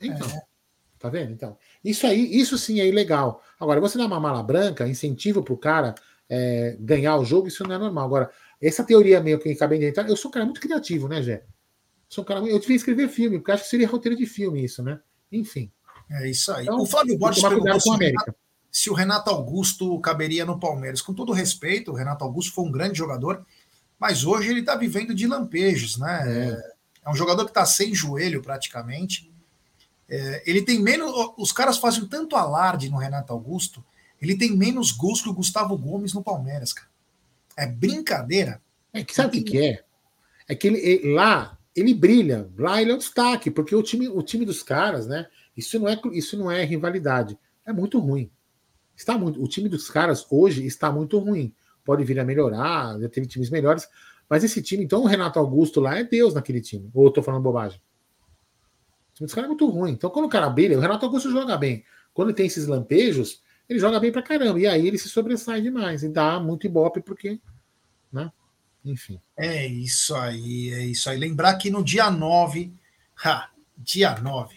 Então. 0.00 0.28
É. 0.28 0.50
Tá 0.98 1.08
vendo? 1.08 1.32
Então, 1.32 1.56
isso 1.82 2.06
aí, 2.06 2.36
isso 2.36 2.58
sim 2.58 2.78
é 2.78 2.86
ilegal. 2.86 3.42
Agora, 3.58 3.80
você 3.80 3.96
dá 3.96 4.04
uma 4.04 4.20
mala 4.20 4.42
branca, 4.42 4.86
incentivo 4.86 5.42
pro 5.42 5.56
cara 5.56 5.94
é, 6.30 6.76
ganhar 6.78 7.16
o 7.16 7.24
jogo, 7.24 7.48
isso 7.48 7.64
não 7.64 7.74
é 7.74 7.78
normal. 7.78 8.04
Agora, 8.06 8.30
essa 8.62 8.84
teoria 8.84 9.20
meio 9.20 9.38
que 9.38 9.50
acabei 9.50 9.78
de 9.78 9.86
entrar, 9.86 10.08
eu 10.08 10.16
sou 10.16 10.30
um 10.30 10.32
cara 10.32 10.46
muito 10.46 10.60
criativo, 10.60 11.08
né, 11.08 11.20
Gé? 11.20 11.42
Sou 12.08 12.22
um 12.22 12.26
cara, 12.26 12.40
eu 12.40 12.58
devia 12.58 12.76
escrever 12.76 13.08
filme, 13.08 13.38
porque 13.38 13.52
acho 13.52 13.64
que 13.64 13.68
seria 13.68 13.88
roteiro 13.88 14.16
de 14.16 14.26
filme 14.26 14.64
isso, 14.64 14.82
né? 14.82 15.00
Enfim. 15.30 15.70
É 16.10 16.28
isso 16.28 16.52
aí. 16.52 16.64
Então, 16.64 16.80
o 16.80 16.86
Flávio 16.86 17.18
Borges 17.18 17.42
perguntou 17.42 17.80
com 17.80 17.92
a 17.92 17.94
América 17.94 18.34
se 18.70 18.88
o 18.88 18.94
Renato 18.94 19.30
Augusto 19.30 19.98
caberia 20.00 20.44
no 20.44 20.58
Palmeiras. 20.58 21.02
Com 21.02 21.12
todo 21.12 21.32
respeito, 21.32 21.90
o 21.90 21.94
Renato 21.94 22.24
Augusto 22.24 22.52
foi 22.52 22.64
um 22.64 22.70
grande 22.70 22.98
jogador, 22.98 23.44
mas 23.98 24.24
hoje 24.24 24.48
ele 24.48 24.60
está 24.60 24.76
vivendo 24.76 25.14
de 25.14 25.26
lampejos, 25.26 25.98
né? 25.98 26.22
É, 26.26 27.06
é 27.06 27.10
um 27.10 27.14
jogador 27.14 27.44
que 27.44 27.50
está 27.50 27.66
sem 27.66 27.94
joelho 27.94 28.42
praticamente. 28.42 29.32
É, 30.08 30.42
ele 30.46 30.62
tem 30.62 30.80
menos. 30.80 31.12
Os 31.36 31.52
caras 31.52 31.78
fazem 31.78 32.06
tanto 32.06 32.36
alarde 32.36 32.90
no 32.90 32.98
Renato 32.98 33.32
Augusto, 33.32 33.84
ele 34.20 34.36
tem 34.36 34.56
menos 34.56 34.92
gols 34.92 35.22
que 35.22 35.28
o 35.28 35.34
Gustavo 35.34 35.76
Gomes 35.76 36.12
no 36.12 36.22
Palmeiras, 36.22 36.72
cara. 36.72 36.88
É 37.56 37.66
brincadeira. 37.66 38.60
É 38.92 39.02
que 39.04 39.14
sabe 39.14 39.28
o 39.28 39.30
que, 39.32 39.50
que 39.50 39.58
é? 39.58 39.84
É 40.48 40.54
que 40.54 40.66
ele, 40.66 41.12
lá 41.14 41.58
ele 41.74 41.94
brilha, 41.94 42.48
lá 42.58 42.82
ele 42.82 42.90
é 42.90 42.94
um 42.94 42.98
destaque, 42.98 43.50
porque 43.50 43.74
o 43.74 43.82
time, 43.82 44.08
o 44.08 44.22
time 44.22 44.44
dos 44.44 44.62
caras, 44.62 45.06
né? 45.06 45.26
Isso 45.56 45.78
não 45.78 45.88
é, 45.88 46.00
isso 46.12 46.36
não 46.38 46.50
é 46.50 46.64
rivalidade, 46.64 47.38
é 47.64 47.72
muito 47.72 47.98
ruim. 47.98 48.30
Está 48.96 49.16
muito, 49.16 49.42
o 49.42 49.48
time 49.48 49.68
dos 49.68 49.88
caras 49.88 50.26
hoje 50.30 50.66
está 50.66 50.90
muito 50.90 51.18
ruim. 51.18 51.54
Pode 51.84 52.04
vir 52.04 52.18
a 52.20 52.24
melhorar, 52.24 52.98
já 52.98 53.08
teve 53.08 53.26
times 53.26 53.50
melhores, 53.50 53.88
mas 54.28 54.44
esse 54.44 54.60
time, 54.62 54.84
então 54.84 55.02
o 55.02 55.06
Renato 55.06 55.38
Augusto 55.38 55.80
lá 55.80 55.98
é 55.98 56.04
Deus 56.04 56.34
naquele 56.34 56.60
time. 56.60 56.90
Ou 56.92 57.06
eu 57.06 57.10
tô 57.10 57.22
falando 57.22 57.42
bobagem? 57.42 57.80
O 59.10 59.14
time 59.14 59.26
dos 59.26 59.34
caras 59.34 59.46
é 59.46 59.48
muito 59.48 59.66
ruim. 59.68 59.92
Então 59.92 60.10
quando 60.10 60.26
o 60.26 60.28
cara 60.28 60.50
brilha, 60.50 60.76
o 60.76 60.80
Renato 60.80 61.06
Augusto 61.06 61.30
joga 61.30 61.56
bem. 61.56 61.84
Quando 62.12 62.32
tem 62.32 62.46
esses 62.46 62.66
lampejos, 62.66 63.40
ele 63.70 63.78
joga 63.78 64.00
bem 64.00 64.10
pra 64.10 64.20
caramba. 64.20 64.58
E 64.58 64.66
aí 64.66 64.84
ele 64.84 64.98
se 64.98 65.08
sobressai 65.08 65.62
demais 65.62 66.02
e 66.02 66.08
dá 66.08 66.40
muito 66.40 66.66
ibope 66.66 67.00
porque, 67.00 67.40
né? 68.12 68.32
Enfim. 68.84 69.20
É 69.36 69.64
isso 69.64 70.12
aí, 70.16 70.74
é 70.74 70.84
isso 70.86 71.08
aí. 71.08 71.16
Lembrar 71.16 71.54
que 71.54 71.70
no 71.70 71.84
dia 71.84 72.10
9, 72.10 72.72
ha, 73.24 73.48
dia 73.78 74.18
9, 74.18 74.56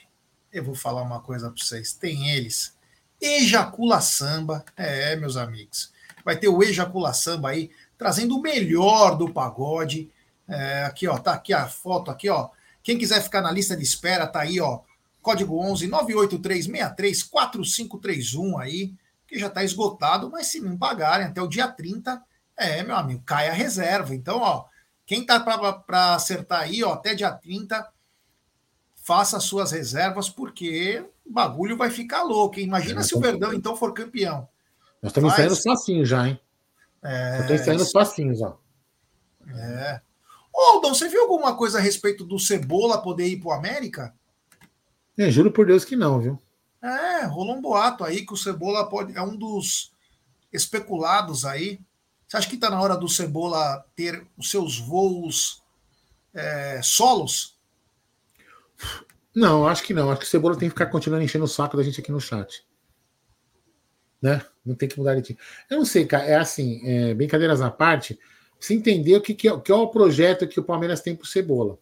eu 0.52 0.64
vou 0.64 0.74
falar 0.74 1.04
uma 1.04 1.20
coisa 1.20 1.52
para 1.52 1.64
vocês. 1.64 1.94
Tem 1.94 2.32
eles 2.32 2.76
Ejacula 3.22 4.02
Samba. 4.02 4.66
É, 4.76 5.16
meus 5.16 5.38
amigos. 5.38 5.94
Vai 6.26 6.36
ter 6.36 6.48
o 6.48 6.64
Ejacula 6.64 7.14
Samba 7.14 7.50
aí, 7.50 7.70
trazendo 7.98 8.36
o 8.36 8.42
melhor 8.42 9.16
do 9.16 9.32
pagode. 9.32 10.10
É, 10.48 10.86
aqui, 10.86 11.08
ó, 11.08 11.20
tá 11.20 11.34
aqui 11.34 11.54
a 11.54 11.68
foto 11.68 12.10
aqui, 12.10 12.30
ó. 12.30 12.50
Quem 12.82 12.98
quiser 12.98 13.22
ficar 13.22 13.42
na 13.42 13.52
lista 13.52 13.78
de 13.78 13.84
espera, 13.84 14.26
tá 14.26 14.42
aí, 14.42 14.60
ó. 14.60 14.82
Código 15.22 15.58
11 15.58 15.88
98363 15.88 17.24
4531 17.24 18.58
aí, 18.58 18.94
que 19.34 19.40
já 19.40 19.50
tá 19.50 19.64
esgotado, 19.64 20.30
mas 20.30 20.48
se 20.48 20.62
não 20.62 20.78
pagarem 20.78 21.26
até 21.26 21.42
o 21.42 21.48
dia 21.48 21.68
30, 21.68 22.22
é, 22.56 22.84
meu 22.84 22.96
amigo, 22.96 23.24
cai 23.26 23.50
a 23.50 23.54
reserva. 23.54 24.14
Então, 24.14 24.40
ó, 24.40 24.66
quem 25.06 25.26
tá 25.26 25.40
para 25.40 26.14
acertar 26.14 26.62
aí, 26.62 26.84
ó, 26.84 26.94
até 26.94 27.16
dia 27.16 27.32
30, 27.32 27.92
faça 28.96 29.40
suas 29.40 29.72
reservas, 29.72 30.30
porque 30.30 31.04
o 31.26 31.32
bagulho 31.32 31.76
vai 31.76 31.90
ficar 31.90 32.22
louco. 32.22 32.60
Hein? 32.60 32.68
Imagina 32.68 33.02
é, 33.02 33.04
se 33.04 33.16
o 33.16 33.20
Verdão 33.20 33.54
então 33.54 33.76
for 33.76 33.92
campeão. 33.94 34.48
Nós 35.02 35.10
estamos 35.10 35.34
Faz... 35.34 35.42
saindo 35.42 35.62
facinho 35.62 36.06
já, 36.06 36.28
hein? 36.28 36.40
É, 37.04 37.40
estamos 37.42 37.66
saindo 37.66 37.92
facinhos, 37.92 38.42
ó. 38.42 38.58
É. 39.50 40.00
Ô, 40.54 40.62
Aldão, 40.74 40.94
você 40.94 41.10
viu 41.10 41.24
alguma 41.24 41.58
coisa 41.58 41.80
a 41.80 41.82
respeito 41.82 42.24
do 42.24 42.38
Cebola 42.38 43.02
poder 43.02 43.28
ir 43.28 43.38
para 43.38 43.50
o 43.50 43.54
América? 43.54 44.14
É, 45.18 45.30
juro 45.32 45.52
por 45.52 45.66
Deus 45.66 45.84
que 45.84 45.96
não, 45.96 46.20
viu? 46.20 46.40
É, 46.84 47.24
rolou 47.26 47.56
um 47.56 47.62
boato 47.62 48.04
aí 48.04 48.26
que 48.26 48.34
o 48.34 48.38
Cebola 48.38 48.90
pode. 48.90 49.16
É 49.18 49.22
um 49.22 49.38
dos 49.38 49.94
especulados 50.52 51.46
aí. 51.46 51.80
Você 52.28 52.36
acha 52.36 52.50
que 52.50 52.56
está 52.56 52.70
na 52.70 52.82
hora 52.82 52.98
do 52.98 53.08
Cebola 53.08 53.86
ter 53.96 54.28
os 54.38 54.50
seus 54.52 54.80
voos 54.80 55.64
é, 56.34 56.82
solos? 56.84 57.58
Não, 59.34 59.66
acho 59.66 59.84
que 59.84 59.94
não. 59.94 60.12
Acho 60.12 60.20
que 60.20 60.28
o 60.28 60.30
Cebola 60.30 60.58
tem 60.58 60.68
que 60.68 60.74
ficar 60.74 60.88
continuando 60.88 61.24
enchendo 61.24 61.46
o 61.46 61.48
saco 61.48 61.78
da 61.78 61.84
gente 61.84 62.02
aqui 62.02 62.12
no 62.12 62.20
chat. 62.20 62.66
Né? 64.22 64.46
Não 64.66 64.76
tem 64.76 64.90
que 64.90 64.98
mudar 64.98 65.16
de 65.16 65.22
time. 65.22 65.40
Eu 65.70 65.78
não 65.78 65.86
sei, 65.86 66.06
cara. 66.06 66.26
É 66.26 66.36
assim, 66.36 66.82
é, 66.86 67.14
brincadeiras 67.14 67.62
à 67.62 67.72
parte, 67.72 68.20
se 68.60 68.74
entender 68.74 69.16
o 69.16 69.22
que, 69.22 69.34
que, 69.34 69.48
é, 69.48 69.58
que 69.58 69.72
é 69.72 69.76
o 69.76 69.88
projeto 69.88 70.48
que 70.48 70.60
o 70.60 70.64
Palmeiras 70.64 71.00
tem 71.00 71.16
pro 71.16 71.26
Cebola. 71.26 71.80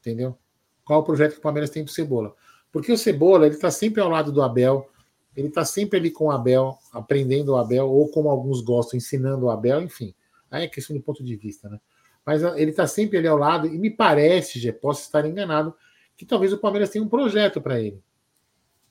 Entendeu? 0.00 0.38
Qual 0.84 0.98
é 0.98 1.02
o 1.02 1.06
projeto 1.06 1.32
que 1.32 1.38
o 1.38 1.42
Palmeiras 1.42 1.70
tem 1.70 1.82
pro 1.82 1.92
Cebola? 1.92 2.34
Porque 2.72 2.90
o 2.90 2.98
Cebola, 2.98 3.46
ele 3.46 3.56
tá 3.56 3.70
sempre 3.70 4.00
ao 4.00 4.08
lado 4.08 4.32
do 4.32 4.42
Abel, 4.42 4.88
ele 5.36 5.50
tá 5.50 5.64
sempre 5.64 5.98
ali 5.98 6.10
com 6.10 6.26
o 6.26 6.30
Abel, 6.30 6.78
aprendendo 6.92 7.52
o 7.52 7.56
Abel, 7.56 7.88
ou 7.88 8.08
como 8.08 8.30
alguns 8.30 8.62
gostam, 8.62 8.96
ensinando 8.96 9.46
o 9.46 9.50
Abel, 9.50 9.82
enfim. 9.82 10.14
Aí 10.50 10.64
é 10.64 10.68
questão 10.68 10.96
do 10.96 11.02
ponto 11.02 11.22
de 11.22 11.36
vista, 11.36 11.68
né? 11.68 11.78
Mas 12.24 12.42
ele 12.42 12.70
está 12.70 12.86
sempre 12.86 13.18
ali 13.18 13.26
ao 13.26 13.36
lado, 13.36 13.66
e 13.66 13.78
me 13.78 13.90
parece, 13.90 14.58
já 14.58 14.72
posso 14.72 15.02
estar 15.02 15.26
enganado, 15.26 15.74
que 16.16 16.24
talvez 16.24 16.52
o 16.52 16.58
Palmeiras 16.58 16.90
tenha 16.90 17.04
um 17.04 17.08
projeto 17.08 17.60
para 17.60 17.80
ele. 17.80 18.02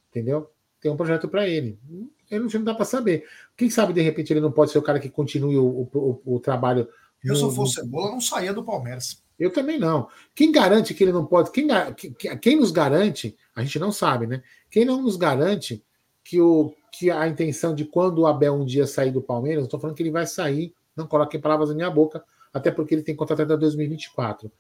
Entendeu? 0.10 0.52
Tem 0.80 0.91
um 0.91 0.98
projeto 0.98 1.28
para 1.28 1.48
ele. 1.48 1.80
Eu 2.30 2.41
não, 2.41 2.64
dá 2.64 2.74
para 2.74 2.86
saber. 2.86 3.26
Quem 3.56 3.70
sabe, 3.70 3.94
de 3.94 4.02
repente, 4.02 4.34
ele 4.34 4.41
não 4.41 4.52
pode 4.52 4.72
ser 4.72 4.80
o 4.80 4.82
cara 4.82 4.99
que 4.99 5.10
continue 5.10 5.58
o, 5.58 5.90
o, 5.94 6.22
o 6.26 6.40
trabalho. 6.40 6.88
Eu, 7.24 7.36
se 7.36 7.44
eu 7.44 7.52
fosse 7.52 7.76
Cebola, 7.76 8.12
não 8.12 8.20
saía 8.20 8.53
do 8.53 8.64
Palmeiras. 8.64 9.24
Eu 9.42 9.52
também 9.52 9.80
não. 9.80 10.08
Quem 10.36 10.52
garante 10.52 10.94
que 10.94 11.04
ele 11.04 11.12
não 11.12 11.26
pode. 11.26 11.50
Quem, 11.52 11.68
quem 12.40 12.56
nos 12.56 12.70
garante, 12.70 13.36
a 13.56 13.64
gente 13.64 13.80
não 13.80 13.92
sabe, 13.92 14.28
né? 14.28 14.44
Quem 14.70 14.86
não 14.86 15.02
nos 15.02 15.16
garante 15.16 15.84
que, 16.24 16.40
o, 16.40 16.72
que 16.92 17.10
a 17.10 17.28
intenção 17.28 17.74
de 17.74 17.84
quando 17.86 18.20
o 18.20 18.28
Abel 18.28 18.54
um 18.54 18.64
dia 18.64 18.86
sair 18.86 19.10
do 19.10 19.20
Palmeiras, 19.20 19.64
estou 19.64 19.80
falando 19.80 19.96
que 19.96 20.04
ele 20.04 20.12
vai 20.12 20.28
sair, 20.28 20.76
não 20.96 21.08
coloquem 21.08 21.42
palavras 21.42 21.70
na 21.70 21.76
minha 21.76 21.90
boca, 21.90 22.24
até 22.54 22.70
porque 22.70 22.94
ele 22.94 23.02
tem 23.02 23.16
contrato 23.16 23.42
até 23.42 23.58
2024. 23.58 24.52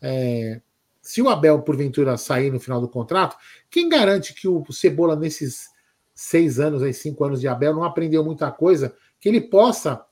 É, 0.00 0.62
se 1.02 1.20
o 1.20 1.28
Abel, 1.28 1.60
porventura, 1.60 2.16
sair 2.16 2.50
no 2.50 2.58
final 2.58 2.80
do 2.80 2.88
contrato, 2.88 3.36
quem 3.70 3.90
garante 3.90 4.32
que 4.32 4.48
o 4.48 4.64
Cebola, 4.72 5.16
nesses 5.16 5.68
seis 6.14 6.58
anos, 6.58 6.82
aí, 6.82 6.94
cinco 6.94 7.22
anos 7.26 7.42
de 7.42 7.48
Abel, 7.48 7.74
não 7.74 7.84
aprendeu 7.84 8.24
muita 8.24 8.50
coisa, 8.50 8.96
que 9.20 9.28
ele 9.28 9.42
possa, 9.42 10.02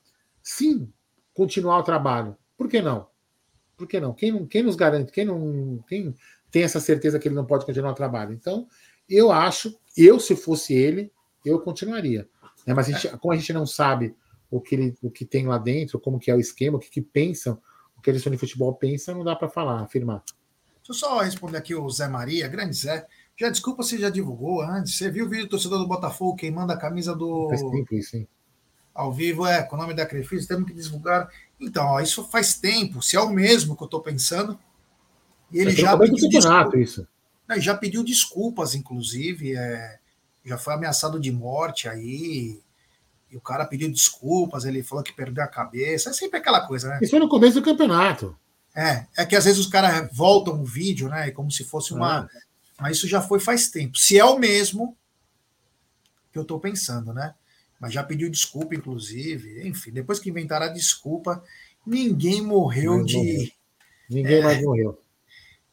sim, 0.43 0.87
continuar 1.33 1.79
o 1.79 1.83
trabalho? 1.83 2.37
Por 2.55 2.69
que 2.69 2.79
não? 2.79 3.07
Por 3.79 3.87
que 3.87 3.97
não? 3.97 4.13
Quem, 4.13 4.45
quem 4.45 4.61
nos 4.61 4.75
garante? 4.75 5.09
Quem, 5.09 5.23
não, 5.23 5.81
quem 5.87 6.13
tem 6.51 6.63
essa 6.63 6.81
certeza 6.81 7.17
que 7.17 7.29
ele 7.29 7.35
não 7.35 7.45
pode 7.45 7.65
continuar 7.65 7.91
o 7.91 7.95
trabalho? 7.95 8.33
Então, 8.33 8.67
eu 9.09 9.31
acho, 9.31 9.73
eu, 9.95 10.19
se 10.19 10.35
fosse 10.35 10.73
ele, 10.73 11.09
eu 11.45 11.61
continuaria. 11.61 12.27
Né? 12.67 12.73
Mas 12.73 12.89
a 12.89 12.91
gente, 12.91 13.17
como 13.19 13.33
a 13.33 13.37
gente 13.37 13.53
não 13.53 13.65
sabe 13.65 14.13
o 14.51 14.59
que, 14.59 14.75
ele, 14.75 14.97
o 15.01 15.09
que 15.09 15.23
tem 15.23 15.47
lá 15.47 15.57
dentro, 15.57 15.97
como 15.97 16.19
que 16.19 16.29
é 16.29 16.35
o 16.35 16.41
esquema, 16.41 16.75
o 16.75 16.79
que, 16.79 16.89
que 16.89 17.01
pensam, 17.01 17.57
o 17.97 18.01
que 18.01 18.09
eles 18.09 18.21
de 18.21 18.37
futebol 18.37 18.75
pensam, 18.75 19.15
não 19.15 19.23
dá 19.23 19.33
para 19.33 19.47
falar, 19.47 19.79
afirmar. 19.79 20.23
Deixa 20.75 20.89
eu 20.89 20.93
só 20.95 21.19
responder 21.19 21.57
aqui 21.57 21.73
o 21.73 21.89
Zé 21.89 22.09
Maria, 22.09 22.49
grande 22.49 22.75
Zé. 22.75 23.07
Já 23.37 23.49
desculpa 23.49 23.81
se 23.81 23.97
já 23.97 24.09
divulgou 24.09 24.61
antes. 24.61 24.97
Você 24.97 25.09
viu 25.09 25.25
o 25.25 25.29
vídeo 25.29 25.45
do 25.45 25.51
torcedor 25.51 25.79
do 25.79 25.87
Botafogo 25.87 26.35
queimando 26.35 26.73
a 26.73 26.77
camisa 26.77 27.15
do. 27.15 27.47
Faz 27.47 27.61
tempo 27.61 27.95
isso, 27.95 28.17
hein? 28.17 28.27
Ao 28.99 29.13
vivo, 29.13 29.45
é, 29.45 29.63
com 29.63 29.77
o 29.77 29.79
nome 29.79 29.93
da 29.93 30.05
Crefisa, 30.05 30.49
temos 30.49 30.67
que 30.67 30.73
divulgar. 30.73 31.29
Então, 31.57 31.85
ó, 31.85 32.01
isso 32.01 32.21
faz 32.25 32.55
tempo, 32.55 33.01
se 33.01 33.15
é 33.15 33.21
o 33.21 33.29
mesmo 33.29 33.73
que 33.73 33.81
eu 33.81 33.85
estou 33.85 34.01
pensando. 34.01 34.59
E 35.49 35.57
ele 35.57 35.71
é 35.71 35.75
já 35.75 35.97
pediu 35.97 36.27
desculpas. 36.27 36.81
Isso. 36.81 37.07
Não, 37.47 37.57
já 37.57 37.77
pediu 37.77 38.03
desculpas, 38.03 38.75
inclusive. 38.75 39.55
É, 39.55 39.99
já 40.43 40.57
foi 40.57 40.73
ameaçado 40.73 41.17
de 41.17 41.31
morte 41.31 41.87
aí. 41.87 42.59
E 43.31 43.37
o 43.37 43.39
cara 43.39 43.65
pediu 43.65 43.89
desculpas, 43.89 44.65
ele 44.65 44.83
falou 44.83 45.01
que 45.01 45.13
perdeu 45.13 45.45
a 45.45 45.47
cabeça. 45.47 46.09
É 46.09 46.13
sempre 46.13 46.37
aquela 46.37 46.67
coisa, 46.67 46.89
né? 46.89 46.99
Isso 47.01 47.11
foi 47.11 47.19
no 47.19 47.29
começo 47.29 47.53
do 47.53 47.63
campeonato. 47.63 48.37
É, 48.75 49.05
é 49.15 49.25
que 49.25 49.35
às 49.37 49.45
vezes 49.45 49.61
os 49.61 49.67
caras 49.67 50.09
voltam 50.11 50.59
o 50.61 50.65
vídeo, 50.65 51.07
né? 51.07 51.31
Como 51.31 51.49
se 51.49 51.63
fosse 51.63 51.93
uma. 51.93 52.19
Ah. 52.19 52.29
Mas 52.81 52.97
isso 52.97 53.07
já 53.07 53.21
foi 53.21 53.39
faz 53.39 53.69
tempo. 53.69 53.97
Se 53.97 54.19
é 54.19 54.25
o 54.25 54.37
mesmo 54.37 54.97
que 56.33 56.37
eu 56.37 56.41
estou 56.41 56.59
pensando, 56.59 57.13
né? 57.13 57.33
Mas 57.79 57.93
já 57.93 58.03
pediu 58.03 58.29
desculpa, 58.29 58.75
inclusive. 58.75 59.67
Enfim, 59.67 59.91
depois 59.91 60.19
que 60.19 60.29
inventaram 60.29 60.65
a 60.65 60.69
desculpa, 60.69 61.43
ninguém 61.85 62.41
morreu 62.41 63.03
de. 63.03 63.17
Morreu. 63.17 63.47
Ninguém 64.09 64.37
é, 64.37 64.43
mais 64.43 64.63
morreu. 64.63 65.01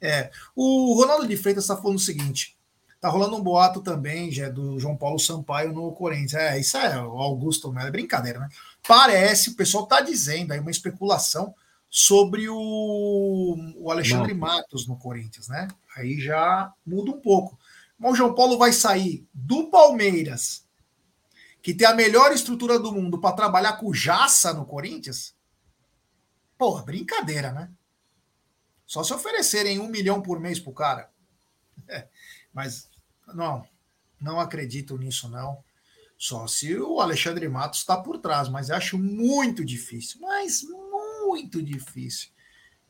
É. 0.01 0.31
O 0.55 0.95
Ronaldo 0.95 1.27
de 1.27 1.37
Freitas 1.37 1.65
está 1.65 1.77
falando 1.77 1.97
o 1.97 2.01
seguinte: 2.01 2.57
tá 3.01 3.09
rolando 3.09 3.37
um 3.37 3.43
boato 3.43 3.81
também, 3.81 4.31
já 4.31 4.49
do 4.49 4.79
João 4.79 4.97
Paulo 4.97 5.19
Sampaio 5.19 5.73
no 5.73 5.93
Corinthians. 5.93 6.35
É, 6.35 6.59
isso 6.59 6.77
é 6.77 7.03
o 7.03 7.19
Augusto 7.19 7.73
Melo, 7.73 7.89
é 7.89 7.91
brincadeira, 7.91 8.39
né? 8.39 8.49
Parece, 8.87 9.51
o 9.51 9.57
pessoal 9.57 9.87
tá 9.87 10.01
dizendo 10.01 10.53
aí 10.53 10.61
uma 10.61 10.71
especulação 10.71 11.55
sobre 11.89 12.49
o, 12.49 13.57
o 13.77 13.91
Alexandre 13.91 14.35
Matos 14.35 14.87
no 14.87 14.97
Corinthians, 14.97 15.49
né? 15.49 15.69
Aí 15.97 16.21
já 16.21 16.73
muda 16.85 17.11
um 17.11 17.21
pouco. 17.21 17.59
Mas 17.99 18.13
o 18.13 18.17
João 18.17 18.35
Paulo 18.35 18.59
vai 18.59 18.73
sair 18.73 19.27
do 19.33 19.71
Palmeiras, 19.71 20.66
que 21.67 21.75
tem 21.75 21.85
a 21.85 21.93
melhor 21.93 22.31
estrutura 22.31 22.79
do 22.79 22.93
mundo, 22.93 23.19
para 23.19 23.35
trabalhar 23.35 23.73
com 23.73 23.89
o 23.89 23.93
Jaça 23.93 24.55
no 24.55 24.65
Corinthians? 24.65 25.35
Porra, 26.57 26.85
brincadeira, 26.85 27.51
né? 27.51 27.73
Só 28.87 29.03
se 29.03 29.13
oferecerem 29.13 29.81
um 29.81 29.89
milhão 29.89 30.23
por 30.23 30.39
mês 30.39 30.61
pro 30.61 30.73
cara. 30.73 31.11
É, 31.89 32.07
mas 32.55 32.89
não, 33.35 33.67
não 34.21 34.39
acredito 34.39 34.97
nisso, 34.97 35.29
não. 35.29 35.59
Só 36.17 36.47
se 36.47 36.73
o 36.79 37.01
Alexandre 37.01 37.49
Matos 37.49 37.81
está 37.81 38.01
por 38.01 38.19
trás, 38.19 38.49
mas 38.49 38.71
acho 38.71 38.97
muito 38.97 39.65
difícil. 39.65 40.21
Mas 40.21 40.63
muito 40.63 41.61
difícil. 41.61 42.29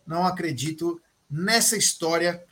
Não 0.07 0.27
acredito 0.27 1.01
nessa 1.31 1.79
história 1.79 2.45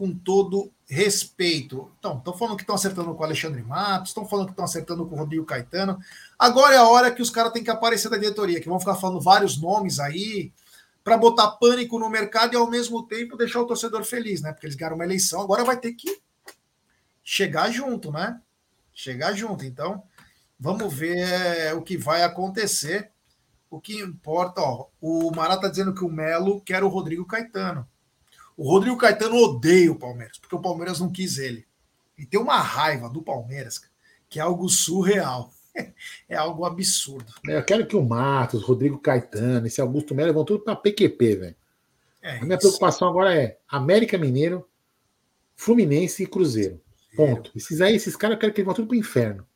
com 0.00 0.14
todo 0.14 0.72
respeito. 0.88 1.92
Então, 1.98 2.16
estão 2.16 2.32
falando 2.32 2.56
que 2.56 2.62
estão 2.62 2.74
acertando 2.74 3.14
com 3.14 3.20
o 3.20 3.26
Alexandre 3.26 3.62
Matos, 3.62 4.08
estão 4.08 4.26
falando 4.26 4.46
que 4.46 4.52
estão 4.52 4.64
acertando 4.64 5.04
com 5.04 5.14
o 5.14 5.18
Rodrigo 5.18 5.44
Caetano. 5.44 6.00
Agora 6.38 6.74
é 6.74 6.78
a 6.78 6.88
hora 6.88 7.10
que 7.10 7.20
os 7.20 7.28
caras 7.28 7.52
têm 7.52 7.62
que 7.62 7.68
aparecer 7.68 8.08
da 8.08 8.16
diretoria, 8.16 8.62
que 8.62 8.68
vão 8.68 8.80
ficar 8.80 8.94
falando 8.94 9.20
vários 9.20 9.60
nomes 9.60 10.00
aí 10.00 10.54
para 11.04 11.18
botar 11.18 11.50
pânico 11.50 11.98
no 11.98 12.08
mercado 12.08 12.54
e 12.54 12.56
ao 12.56 12.70
mesmo 12.70 13.06
tempo 13.06 13.36
deixar 13.36 13.60
o 13.60 13.66
torcedor 13.66 14.02
feliz, 14.02 14.40
né? 14.40 14.52
Porque 14.52 14.64
eles 14.64 14.74
ganharam 14.74 14.96
uma 14.96 15.04
eleição, 15.04 15.42
agora 15.42 15.64
vai 15.64 15.76
ter 15.76 15.92
que 15.92 16.18
chegar 17.22 17.70
junto, 17.70 18.10
né? 18.10 18.40
Chegar 18.94 19.34
junto. 19.34 19.66
Então, 19.66 20.02
vamos 20.58 20.94
ver 20.94 21.18
é, 21.18 21.74
o 21.74 21.82
que 21.82 21.98
vai 21.98 22.22
acontecer. 22.22 23.10
O 23.68 23.78
que 23.78 24.00
importa, 24.00 24.62
ó, 24.62 24.86
o 24.98 25.30
Mará 25.36 25.58
tá 25.58 25.68
dizendo 25.68 25.92
que 25.92 26.02
o 26.02 26.10
Melo 26.10 26.62
quer 26.62 26.82
o 26.82 26.88
Rodrigo 26.88 27.26
Caetano. 27.26 27.86
O 28.60 28.68
Rodrigo 28.68 28.98
Caetano 28.98 29.36
odeia 29.36 29.90
o 29.90 29.98
Palmeiras, 29.98 30.36
porque 30.36 30.54
o 30.54 30.60
Palmeiras 30.60 31.00
não 31.00 31.10
quis 31.10 31.38
ele. 31.38 31.66
E 32.18 32.26
tem 32.26 32.38
uma 32.38 32.58
raiva 32.58 33.08
do 33.08 33.22
Palmeiras, 33.22 33.80
que 34.28 34.38
é 34.38 34.42
algo 34.42 34.68
surreal. 34.68 35.50
É 36.28 36.36
algo 36.36 36.64
absurdo. 36.64 37.32
É, 37.48 37.56
eu 37.56 37.64
quero 37.64 37.86
que 37.86 37.96
o 37.96 38.02
Matos, 38.02 38.62
Rodrigo 38.62 38.98
Caetano, 38.98 39.66
esse 39.66 39.80
Augusto 39.80 40.14
Melo 40.14 40.34
vão 40.34 40.44
tudo 40.44 40.62
para 40.62 40.76
PQP, 40.76 41.36
velho. 41.36 41.56
É 42.20 42.38
a 42.38 42.44
minha 42.44 42.56
isso. 42.56 42.66
preocupação 42.66 43.08
agora 43.08 43.34
é 43.34 43.58
América 43.68 44.18
Mineiro, 44.18 44.68
Fluminense 45.54 46.24
e 46.24 46.26
Cruzeiro. 46.26 46.80
Ponto. 47.16 47.52
Esses 47.56 47.80
aí, 47.80 47.94
esses 47.94 48.14
caras, 48.14 48.34
eu 48.34 48.40
quero 48.40 48.52
que 48.52 48.60
eles 48.60 48.66
vão 48.66 48.74
tudo 48.74 48.88
pro 48.88 48.96
inferno. 48.96 49.46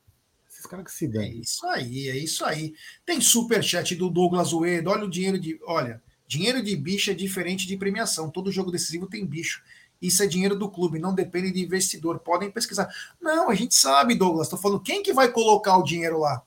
Esses 0.49 0.67
caras 0.67 0.87
que 0.87 0.93
se 0.93 1.09
dão. 1.09 1.23
É 1.23 1.29
isso 1.29 1.67
aí, 1.67 2.09
é 2.09 2.17
isso 2.17 2.45
aí. 2.45 2.75
Tem 3.05 3.21
superchat 3.21 3.95
do 3.97 4.09
Douglas 4.09 4.53
Uedo. 4.53 4.91
Olha 4.91 5.05
o 5.05 5.11
dinheiro 5.11 5.39
de. 5.39 5.61
Olha, 5.65 6.03
dinheiro 6.35 6.63
de 6.63 6.75
bicho 6.77 7.11
é 7.11 7.15
diferente 7.15 7.67
de 7.67 7.77
premiação. 7.77 8.29
Todo 8.29 8.51
jogo 8.51 8.73
decisivo 8.73 9.07
tem 9.07 9.25
bicho. 9.25 9.63
Isso 10.03 10.23
é 10.23 10.27
dinheiro 10.27 10.59
do 10.59 10.69
clube, 10.69 10.99
não 10.99 11.15
depende 11.15 11.53
de 11.53 11.63
investidor. 11.63 12.19
Podem 12.19 12.51
pesquisar. 12.51 12.89
Não, 13.21 13.49
a 13.49 13.55
gente 13.55 13.75
sabe, 13.75 14.15
Douglas. 14.15 14.47
Estou 14.47 14.59
falando 14.59 14.83
quem 14.83 15.03
que 15.03 15.13
vai 15.13 15.31
colocar 15.31 15.77
o 15.77 15.85
dinheiro 15.85 16.19
lá? 16.19 16.43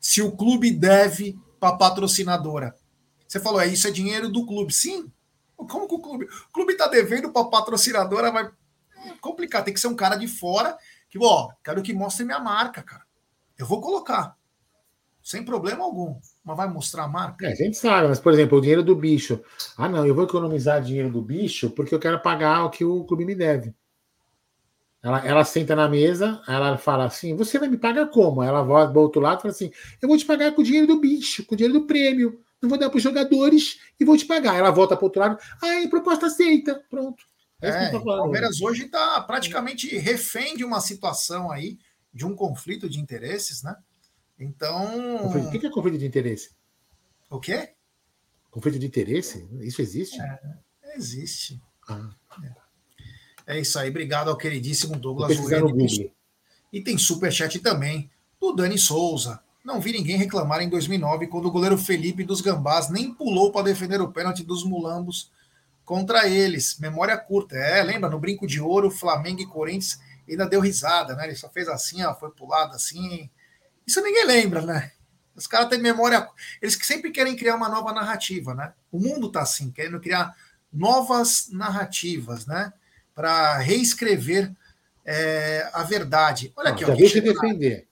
Se 0.00 0.22
o 0.22 0.30
clube 0.32 0.70
deve 0.70 1.38
para 1.58 1.76
patrocinadora. 1.76 2.76
Você 3.26 3.40
falou, 3.40 3.60
é 3.60 3.66
isso 3.66 3.88
é 3.88 3.90
dinheiro 3.90 4.28
do 4.28 4.46
clube. 4.46 4.72
Sim. 4.72 5.10
Como 5.56 5.88
que 5.88 5.94
o 5.94 5.98
clube? 5.98 6.26
O 6.26 6.52
clube 6.52 6.72
está 6.72 6.86
devendo 6.86 7.32
para 7.32 7.44
patrocinadora, 7.44 8.30
vai 8.30 8.44
é 8.44 9.14
complicado. 9.20 9.64
Tem 9.64 9.74
que 9.74 9.80
ser 9.80 9.88
um 9.88 9.96
cara 9.96 10.16
de 10.16 10.28
fora 10.28 10.78
que, 11.08 11.18
ó, 11.20 11.50
quero 11.64 11.82
que 11.82 11.92
mostre 11.92 12.24
minha 12.24 12.38
marca, 12.38 12.82
cara. 12.82 13.04
Eu 13.58 13.66
vou 13.66 13.80
colocar. 13.80 14.36
Sem 15.26 15.44
problema 15.44 15.82
algum. 15.82 16.20
Mas 16.44 16.56
vai 16.56 16.68
mostrar 16.72 17.02
a 17.02 17.08
marca? 17.08 17.48
É, 17.48 17.50
a 17.50 17.54
gente 17.56 17.76
sabe, 17.76 18.06
mas, 18.06 18.20
por 18.20 18.32
exemplo, 18.32 18.58
o 18.58 18.60
dinheiro 18.60 18.84
do 18.84 18.94
bicho. 18.94 19.42
Ah, 19.76 19.88
não, 19.88 20.06
eu 20.06 20.14
vou 20.14 20.22
economizar 20.22 20.80
dinheiro 20.80 21.10
do 21.10 21.20
bicho 21.20 21.68
porque 21.70 21.92
eu 21.92 21.98
quero 21.98 22.22
pagar 22.22 22.64
o 22.64 22.70
que 22.70 22.84
o 22.84 23.02
clube 23.02 23.24
me 23.24 23.34
deve. 23.34 23.74
Ela, 25.02 25.26
ela 25.26 25.44
senta 25.44 25.74
na 25.74 25.88
mesa, 25.88 26.40
ela 26.46 26.78
fala 26.78 27.06
assim: 27.06 27.34
você 27.34 27.58
vai 27.58 27.68
me 27.68 27.76
pagar 27.76 28.06
como? 28.06 28.40
Ela 28.40 28.62
volta 28.62 28.92
do 28.92 29.00
outro 29.00 29.20
lado 29.20 29.40
e 29.40 29.42
fala 29.42 29.52
assim: 29.52 29.72
eu 30.00 30.08
vou 30.08 30.16
te 30.16 30.24
pagar 30.24 30.52
com 30.52 30.60
o 30.60 30.64
dinheiro 30.64 30.86
do 30.86 31.00
bicho, 31.00 31.44
com 31.44 31.56
o 31.56 31.58
dinheiro 31.58 31.80
do 31.80 31.88
prêmio. 31.88 32.40
Não 32.62 32.68
vou 32.68 32.78
dar 32.78 32.88
para 32.88 32.96
os 32.96 33.02
jogadores 33.02 33.80
e 33.98 34.04
vou 34.04 34.16
te 34.16 34.26
pagar. 34.26 34.54
Ela 34.54 34.70
volta 34.70 34.94
para 34.94 35.02
o 35.02 35.06
outro 35.06 35.20
lado. 35.20 35.38
Ah, 35.60 35.88
proposta 35.90 36.26
aceita. 36.26 36.84
Pronto. 36.88 37.24
É, 37.60 37.92
é 37.92 37.96
o 37.96 38.04
Palmeiras 38.04 38.60
hoje 38.60 38.84
está 38.84 39.20
praticamente 39.22 39.88
refém 39.98 40.56
de 40.56 40.64
uma 40.64 40.80
situação 40.80 41.50
aí, 41.50 41.78
de 42.14 42.24
um 42.24 42.36
conflito 42.36 42.88
de 42.88 43.00
interesses, 43.00 43.64
né? 43.64 43.74
Então. 44.38 45.26
O 45.26 45.50
que 45.50 45.66
é 45.66 45.70
conflito 45.70 45.98
de 45.98 46.06
interesse? 46.06 46.50
O 47.30 47.40
quê? 47.40 47.70
Conflito 48.50 48.78
de 48.78 48.86
interesse? 48.86 49.48
Isso 49.60 49.82
existe? 49.82 50.20
É, 50.20 50.38
existe. 50.96 51.60
Ah. 51.88 52.10
É. 53.46 53.56
é. 53.56 53.60
isso 53.60 53.78
aí. 53.78 53.90
Obrigado 53.90 54.28
ao 54.28 54.36
queridíssimo 54.36 54.98
Douglas 54.98 55.36
Google. 55.38 55.76
E 56.72 56.80
tem 56.82 56.98
superchat 56.98 57.58
também 57.60 58.10
do 58.40 58.52
Dani 58.52 58.78
Souza. 58.78 59.42
Não 59.64 59.80
vi 59.80 59.92
ninguém 59.92 60.16
reclamar 60.16 60.60
em 60.60 60.68
2009 60.68 61.26
quando 61.26 61.46
o 61.46 61.50
goleiro 61.50 61.76
Felipe 61.76 62.22
dos 62.22 62.40
Gambás 62.40 62.88
nem 62.88 63.12
pulou 63.12 63.50
para 63.50 63.64
defender 63.64 64.00
o 64.00 64.12
pênalti 64.12 64.44
dos 64.44 64.62
Mulambos 64.64 65.32
contra 65.84 66.28
eles. 66.28 66.78
Memória 66.78 67.16
curta. 67.16 67.56
É, 67.56 67.82
lembra? 67.82 68.08
No 68.08 68.20
Brinco 68.20 68.46
de 68.46 68.60
Ouro, 68.60 68.90
Flamengo 68.90 69.40
e 69.40 69.46
Corinthians 69.46 69.98
ainda 70.28 70.46
deu 70.46 70.60
risada, 70.60 71.14
né? 71.14 71.24
Ele 71.24 71.36
só 71.36 71.48
fez 71.48 71.68
assim, 71.68 72.02
ó, 72.04 72.14
foi 72.14 72.30
pulado 72.30 72.74
assim. 72.74 73.30
Isso 73.86 74.00
ninguém 74.02 74.26
lembra, 74.26 74.62
né? 74.62 74.92
Os 75.34 75.46
caras 75.46 75.68
têm 75.68 75.78
memória. 75.78 76.28
Eles 76.60 76.74
que 76.74 76.86
sempre 76.86 77.10
querem 77.10 77.36
criar 77.36 77.54
uma 77.54 77.68
nova 77.68 77.92
narrativa, 77.92 78.54
né? 78.54 78.72
O 78.90 78.98
mundo 78.98 79.30
tá 79.30 79.42
assim, 79.42 79.70
querendo 79.70 80.00
criar 80.00 80.34
novas 80.72 81.48
narrativas, 81.50 82.46
né? 82.46 82.72
Para 83.14 83.58
reescrever 83.58 84.50
é, 85.04 85.70
a 85.72 85.82
verdade. 85.82 86.52
Olha 86.56 86.70
aqui, 86.70 86.84
já 86.84 86.92
ó, 86.92 86.96
veio 86.96 87.10
se 87.10 87.20
defender. 87.20 87.88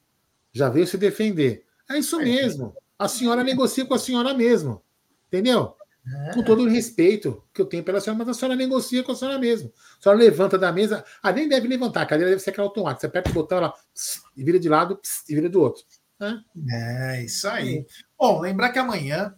Já 0.52 0.68
veio 0.68 0.86
se 0.86 0.96
defender. 0.96 1.64
É 1.88 1.98
isso 1.98 2.20
é. 2.20 2.24
mesmo. 2.24 2.74
A 2.98 3.08
senhora 3.08 3.44
negocia 3.44 3.84
com 3.84 3.94
a 3.94 3.98
senhora 3.98 4.34
mesmo. 4.34 4.82
Entendeu? 5.28 5.76
É. 6.06 6.34
Com 6.34 6.42
todo 6.42 6.64
o 6.64 6.68
respeito 6.68 7.42
que 7.52 7.62
eu 7.62 7.66
tenho 7.66 7.82
pela 7.82 8.00
senhora, 8.00 8.18
mas 8.18 8.28
a 8.28 8.38
senhora 8.38 8.56
negocia 8.56 9.02
com 9.02 9.12
a 9.12 9.14
senhora 9.14 9.38
mesmo. 9.38 9.72
A 9.98 10.02
senhora 10.02 10.18
levanta 10.18 10.58
da 10.58 10.70
mesa. 10.70 11.04
Ah, 11.22 11.32
nem 11.32 11.48
deve 11.48 11.66
levantar, 11.66 12.02
a 12.02 12.06
cadeira 12.06 12.30
deve 12.30 12.42
ser 12.42 12.50
aquela 12.50 12.66
automática. 12.66 13.00
Você 13.00 13.06
aperta 13.06 13.30
o 13.30 13.34
botão, 13.34 13.58
ela 13.58 13.70
pss, 13.70 14.20
e 14.36 14.44
vira 14.44 14.58
de 14.58 14.68
lado 14.68 14.96
pss, 14.96 15.24
e 15.28 15.34
vira 15.34 15.48
do 15.48 15.62
outro. 15.62 15.82
É, 16.20 17.16
é 17.16 17.24
isso 17.24 17.48
aí. 17.48 17.86
Bom, 18.18 18.40
lembrar 18.40 18.70
que 18.70 18.78
amanhã 18.78 19.34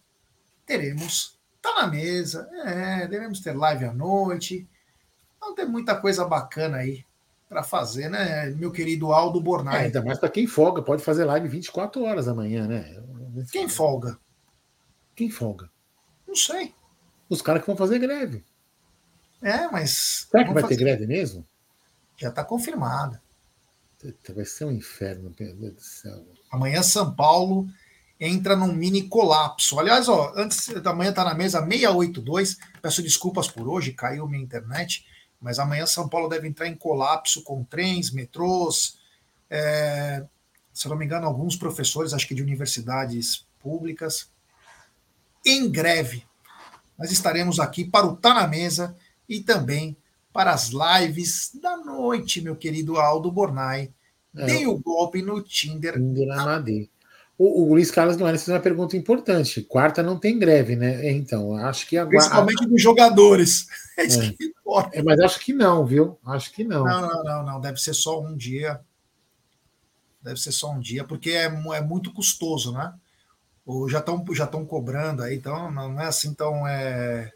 teremos. 0.65 1.37
Tá 1.63 1.83
na 1.83 1.87
mesa. 1.87 2.49
É, 2.65 3.07
devemos 3.07 3.41
ter 3.41 3.57
live 3.57 3.85
à 3.85 3.93
noite. 3.93 4.69
Não 5.41 5.55
tem 5.55 5.67
muita 5.67 5.95
coisa 5.97 6.25
bacana 6.25 6.79
aí 6.79 7.05
para 7.49 7.63
fazer, 7.63 8.09
né, 8.09 8.51
meu 8.51 8.73
querido 8.73 9.13
Aldo 9.13 9.41
Bornai? 9.41 9.77
É, 9.77 9.85
ainda 9.85 10.03
mais 10.03 10.19
para 10.19 10.29
quem 10.29 10.47
folga, 10.47 10.83
pode 10.83 11.03
fazer 11.03 11.25
live 11.25 11.49
24 11.49 12.03
horas 12.03 12.27
amanhã, 12.27 12.67
né? 12.67 13.01
Quem 13.53 13.69
folga? 13.69 14.19
Quem 15.15 15.31
folga? 15.31 15.71
Não 16.27 16.35
sei. 16.35 16.75
Os 17.29 17.43
caras 17.43 17.63
que 17.63 17.67
vão 17.67 17.77
fazer 17.77 17.99
greve. 17.99 18.45
É, 19.43 19.69
mas. 19.69 20.27
Será 20.31 20.45
que 20.45 20.53
vai 20.53 20.63
fazer... 20.63 20.77
ter 20.77 20.85
greve 20.85 21.07
mesmo? 21.07 21.47
Já 22.17 22.29
está 22.29 22.45
confirmada. 22.45 23.23
Vai 24.35 24.45
ser 24.45 24.65
um 24.65 24.73
inferno, 24.73 25.35
meu 25.39 25.55
Deus 25.55 25.75
do 25.75 25.81
céu. 25.81 26.25
Amanhã 26.51 26.83
São 26.83 27.15
Paulo 27.15 27.69
entra 28.21 28.57
num 28.57 28.73
mini 28.73 29.09
colapso. 29.09 29.79
Aliás, 29.79 30.09
ó, 30.09 30.33
antes 30.37 30.69
da 30.81 30.93
manhã 30.95 31.13
tá 31.13 31.25
na 31.25 31.35
mesa 31.35 31.61
682. 31.61 32.57
Peço 32.81 33.03
desculpas 33.03 33.49
por 33.49 33.69
hoje, 33.69 33.93
caiu 33.93 34.29
minha 34.29 34.43
internet, 34.43 35.05
mas 35.41 35.59
amanhã 35.59 35.87
São 35.87 36.09
Paulo 36.09 36.29
deve 36.29 36.49
entrar 36.49 36.69
em 36.69 36.75
colapso 36.75 37.43
com 37.43 37.65
trens, 37.65 38.11
metrôs. 38.11 38.99
É, 39.51 40.25
se 40.73 40.89
não 40.89 40.97
me 40.97 41.05
engano, 41.05 41.27
alguns 41.27 41.57
professores, 41.57 42.13
acho 42.13 42.27
que 42.27 42.35
de 42.35 42.43
universidades 42.43 43.47
públicas, 43.61 44.31
em 45.47 45.71
greve. 45.71 46.25
Nós 46.99 47.11
estaremos 47.11 47.61
aqui 47.61 47.85
para 47.85 48.07
o 48.07 48.17
Tá 48.17 48.35
na 48.35 48.47
Mesa 48.47 48.97
e 49.29 49.41
também 49.41 49.97
para 50.33 50.53
as 50.53 50.71
lives 50.71 51.53
da 51.63 51.77
noite, 51.79 52.43
meu 52.43 52.57
querido 52.57 52.99
Aldo 52.99 53.31
Bornai 53.31 53.91
é. 54.37 54.47
Dei 54.47 54.67
o 54.67 54.79
golpe 54.79 55.23
no 55.23 55.41
Tinder. 55.41 55.99
O, 57.39 57.63
o 57.63 57.75
Luiz 57.75 57.91
Carlos 57.91 58.17
Guimarães 58.17 58.45
fez 58.45 58.55
uma 58.55 58.63
pergunta 58.63 58.97
importante. 58.97 59.63
Quarta 59.63 60.03
não 60.03 60.19
tem 60.19 60.39
greve, 60.39 60.77
né? 60.77 61.11
Então, 61.11 61.55
acho 61.57 61.87
que 61.87 61.97
agora. 61.97 62.19
Principalmente 62.19 62.67
dos 62.67 62.83
jogadores. 62.83 63.67
É 63.99 64.05
isso 64.05 64.21
é. 64.21 64.31
que 64.31 64.45
importa. 64.45 64.99
É, 64.99 65.03
mas 65.03 65.19
acho 65.21 65.41
que 65.41 65.55
não, 65.55 65.87
viu? 65.87 66.19
Acho 66.27 66.53
que 66.53 66.63
não. 66.63 66.85
Não, 66.85 67.01
não, 67.01 67.25
não, 67.25 67.43
não. 67.47 67.61
Deve 67.63 67.81
ser 67.81 67.95
só 67.95 68.21
um 68.23 68.37
dia. 68.37 68.79
Deve 70.21 70.39
ser 70.39 70.53
só 70.53 70.71
um 70.71 70.79
dia, 70.79 71.03
porque 71.03 71.31
é, 71.31 71.45
é 71.45 71.81
muito 71.81 72.13
custoso, 72.13 72.73
né? 72.73 72.93
Ou 73.67 73.89
já 73.89 73.99
estão 73.99 74.25
já 74.33 74.47
cobrando 74.47 75.23
aí, 75.23 75.37
então 75.37 75.71
não 75.71 76.01
é 76.01 76.07
assim 76.07 76.33
tão. 76.33 76.67
É... 76.67 77.33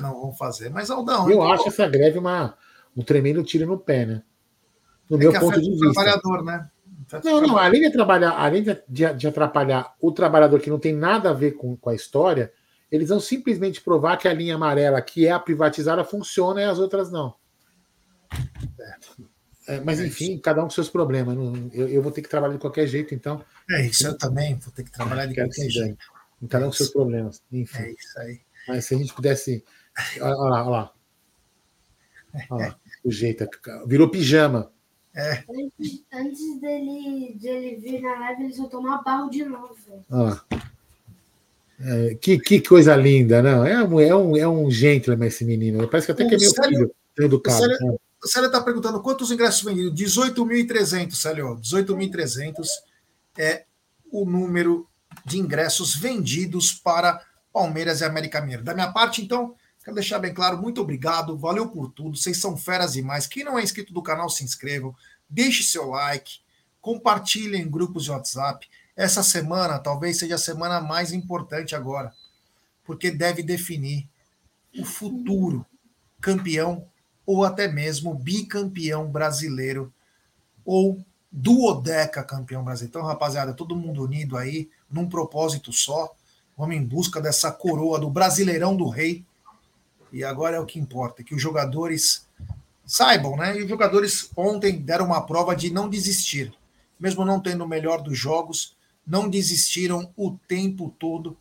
Não 0.00 0.20
vão 0.20 0.32
fazer. 0.32 0.70
Mas, 0.70 0.90
Aldão. 0.90 1.28
Eu 1.28 1.42
acho 1.42 1.66
essa 1.66 1.88
greve 1.88 2.18
uma, 2.18 2.56
um 2.96 3.02
tremendo 3.02 3.42
tiro 3.42 3.66
no 3.66 3.78
pé, 3.78 4.06
né? 4.06 4.22
no 5.10 5.16
é 5.16 5.18
meu 5.18 5.32
ponto 5.32 5.60
de 5.60 5.70
vista. 5.70 5.92
trabalhador, 5.92 6.44
né? 6.44 6.70
Não, 7.24 7.40
não, 7.40 7.58
além 7.58 7.80
de 7.80 7.90
trabalhar, 7.90 8.30
além 8.30 8.62
de, 8.62 9.12
de, 9.14 9.26
atrapalhar 9.26 9.94
o 10.00 10.12
trabalhador 10.12 10.60
que 10.60 10.70
não 10.70 10.78
tem 10.78 10.94
nada 10.94 11.30
a 11.30 11.32
ver 11.32 11.52
com, 11.52 11.76
com 11.76 11.90
a 11.90 11.94
história, 11.94 12.52
eles 12.90 13.08
vão 13.08 13.18
simplesmente 13.18 13.80
provar 13.80 14.16
que 14.16 14.28
a 14.28 14.32
linha 14.32 14.54
amarela, 14.54 15.02
que 15.02 15.26
é 15.26 15.32
a 15.32 15.40
privatizada, 15.40 16.04
funciona 16.04 16.60
e 16.60 16.64
as 16.64 16.78
outras 16.78 17.10
não. 17.10 17.34
É, 18.78 18.94
mas 19.78 20.00
é 20.00 20.06
enfim, 20.06 20.32
isso. 20.32 20.42
cada 20.42 20.60
um 20.60 20.64
com 20.64 20.70
seus 20.70 20.88
problemas. 20.88 21.36
Eu, 21.72 21.88
eu, 21.88 22.02
vou 22.02 22.10
ter 22.10 22.22
que 22.22 22.28
trabalhar 22.28 22.54
de 22.54 22.60
qualquer 22.60 22.86
jeito, 22.86 23.14
então. 23.14 23.44
É 23.70 23.86
isso, 23.86 24.06
eu 24.06 24.18
também 24.18 24.56
vou 24.56 24.72
ter 24.72 24.82
que 24.82 24.90
trabalhar 24.90 25.26
de 25.26 25.34
qualquer 25.34 25.68
jeito. 25.68 25.98
Cada 26.48 26.64
um 26.64 26.68
com 26.68 26.74
seus 26.74 26.90
problemas. 26.90 27.42
Enfim. 27.52 27.82
É 27.82 27.90
isso 27.90 28.18
aí. 28.18 28.40
Mas 28.66 28.84
se 28.86 28.94
a 28.94 28.98
gente 28.98 29.12
pudesse. 29.12 29.64
Olha 30.20 30.34
lá, 30.34 30.62
olha 30.62 30.70
lá. 30.70 30.92
Olha 32.50 32.68
lá 32.68 32.80
o 33.04 33.10
jeito. 33.10 33.46
Virou 33.86 34.08
pijama. 34.08 34.70
É. 35.14 35.42
Antes, 35.50 36.04
antes 36.12 36.60
dele, 36.60 37.36
dele 37.40 37.76
vir 37.76 38.00
na 38.00 38.18
live, 38.20 38.44
ele 38.44 38.54
soltou 38.54 38.80
uma 38.80 39.02
barro 39.02 39.28
de 39.28 39.44
novo. 39.44 39.76
Ah. 40.10 40.40
É, 41.82 42.14
que, 42.14 42.38
que 42.38 42.60
coisa 42.60 42.94
linda, 42.94 43.42
não? 43.42 43.66
É 43.66 43.82
um, 43.82 44.00
é 44.00 44.14
um, 44.14 44.36
é 44.36 44.48
um 44.48 44.70
gentleman 44.70 45.26
esse 45.26 45.44
menino. 45.44 45.88
Parece 45.88 46.06
que 46.06 46.12
até 46.12 46.24
o 46.24 46.28
que 46.28 46.34
é 46.34 46.38
meu 46.38 46.50
filho 46.50 46.94
educado. 47.18 47.56
O 47.56 47.60
Célio, 47.60 47.92
né? 47.92 47.96
Célio 48.28 48.46
está 48.46 48.60
perguntando 48.60 49.02
quantos 49.02 49.30
ingressos 49.30 49.62
vendidos? 49.62 49.98
18.300, 49.98 51.14
Célio. 51.14 51.56
18.300 51.56 52.66
é 53.38 53.64
o 54.12 54.24
número 54.24 54.88
de 55.24 55.38
ingressos 55.38 55.94
vendidos 55.94 56.72
para 56.72 57.24
Palmeiras 57.52 58.00
e 58.00 58.04
América 58.04 58.40
Mineiro. 58.40 58.62
Da 58.62 58.74
minha 58.74 58.92
parte, 58.92 59.22
então, 59.22 59.54
Quero 59.82 59.94
deixar 59.94 60.18
bem 60.18 60.34
claro, 60.34 60.60
muito 60.60 60.82
obrigado, 60.82 61.38
valeu 61.38 61.68
por 61.68 61.90
tudo, 61.90 62.16
vocês 62.16 62.38
são 62.38 62.54
feras 62.54 62.92
demais. 62.92 63.26
Quem 63.26 63.44
não 63.44 63.58
é 63.58 63.62
inscrito 63.62 63.94
do 63.94 64.02
canal, 64.02 64.28
se 64.28 64.44
inscrevam, 64.44 64.94
deixe 65.28 65.62
seu 65.62 65.88
like, 65.88 66.40
compartilhem 66.82 67.62
em 67.62 67.70
grupos 67.70 68.04
de 68.04 68.10
WhatsApp. 68.10 68.68
Essa 68.94 69.22
semana 69.22 69.78
talvez 69.78 70.18
seja 70.18 70.34
a 70.34 70.38
semana 70.38 70.82
mais 70.82 71.14
importante 71.14 71.74
agora, 71.74 72.12
porque 72.84 73.10
deve 73.10 73.42
definir 73.42 74.06
o 74.78 74.84
futuro 74.84 75.64
campeão 76.20 76.86
ou 77.30 77.44
até 77.44 77.68
mesmo 77.68 78.12
bicampeão 78.12 79.08
brasileiro 79.08 79.92
ou 80.64 81.00
duodeca 81.30 82.24
campeão 82.24 82.64
brasileiro. 82.64 82.98
Então, 82.98 83.08
rapaziada, 83.08 83.54
todo 83.54 83.76
mundo 83.76 84.02
unido 84.02 84.36
aí, 84.36 84.68
num 84.90 85.08
propósito 85.08 85.72
só. 85.72 86.12
Vamos 86.58 86.74
em 86.74 86.84
busca 86.84 87.20
dessa 87.20 87.52
coroa 87.52 88.00
do 88.00 88.10
Brasileirão 88.10 88.76
do 88.76 88.88
Rei 88.88 89.24
e 90.12 90.24
agora 90.24 90.56
é 90.56 90.60
o 90.60 90.66
que 90.66 90.80
importa, 90.80 91.22
que 91.22 91.32
os 91.32 91.40
jogadores 91.40 92.26
saibam, 92.84 93.36
né? 93.36 93.56
E 93.56 93.62
os 93.62 93.68
jogadores 93.68 94.28
ontem 94.36 94.80
deram 94.80 95.06
uma 95.06 95.24
prova 95.24 95.54
de 95.54 95.72
não 95.72 95.88
desistir. 95.88 96.52
Mesmo 96.98 97.24
não 97.24 97.40
tendo 97.40 97.62
o 97.62 97.68
melhor 97.68 98.02
dos 98.02 98.18
jogos, 98.18 98.76
não 99.06 99.30
desistiram 99.30 100.12
o 100.16 100.36
tempo 100.48 100.92
todo. 100.98 101.36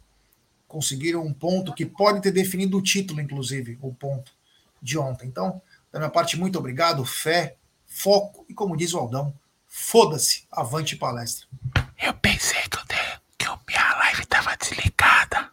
Conseguiram 0.68 1.26
um 1.26 1.34
ponto 1.34 1.74
que 1.74 1.84
pode 1.84 2.22
ter 2.22 2.32
definido 2.32 2.78
o 2.78 2.84
título, 2.84 3.20
inclusive, 3.20 3.80
o 3.82 3.92
ponto 3.92 4.32
de 4.80 5.00
ontem. 5.00 5.28
Então, 5.28 5.60
da 5.92 6.00
minha 6.00 6.10
parte, 6.10 6.38
muito 6.38 6.60
obrigado, 6.60 7.04
fé, 7.06 7.58
foco 7.86 8.46
e, 8.48 8.54
como 8.54 8.78
diz 8.78 8.94
o 8.94 9.00
Aldão, 9.00 9.34
foda-se, 9.68 10.46
avante 10.52 10.96
palestra. 10.96 11.48
Eu 12.02 12.14
pensei 12.16 12.62
que, 12.70 12.78
eu 12.78 12.86
te... 12.86 12.96
que 13.38 13.46
a 13.46 13.60
minha 13.68 13.98
live 13.98 14.22
estava 14.22 14.56
desligada. 14.56 15.52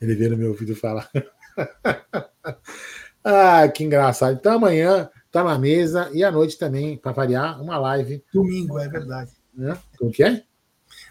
Ele 0.00 0.14
veio 0.14 0.30
no 0.30 0.36
meu 0.36 0.50
ouvido 0.50 0.76
falar. 0.76 1.08
ah, 3.24 3.68
que 3.68 3.84
engraçado. 3.84 4.34
Então 4.34 4.54
amanhã 4.54 5.10
tá 5.30 5.42
na 5.42 5.58
mesa 5.58 6.10
e 6.12 6.22
à 6.22 6.30
noite 6.30 6.58
também, 6.58 6.96
para 6.96 7.12
variar, 7.12 7.60
uma 7.60 7.78
live. 7.78 8.24
Domingo, 8.32 8.78
é 8.78 8.88
verdade. 8.88 9.32
Né? 9.54 9.76
Como 9.98 10.10
que 10.10 10.22
é? 10.22 10.44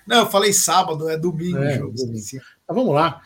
Não, 0.05 0.19
eu 0.19 0.29
falei 0.29 0.53
sábado, 0.53 1.09
é 1.09 1.17
domingo 1.17 1.59
é, 1.59 1.77
jogo. 1.77 1.95
Domingo. 1.95 2.19
Então, 2.19 2.75
vamos 2.75 2.93
lá. 2.93 3.21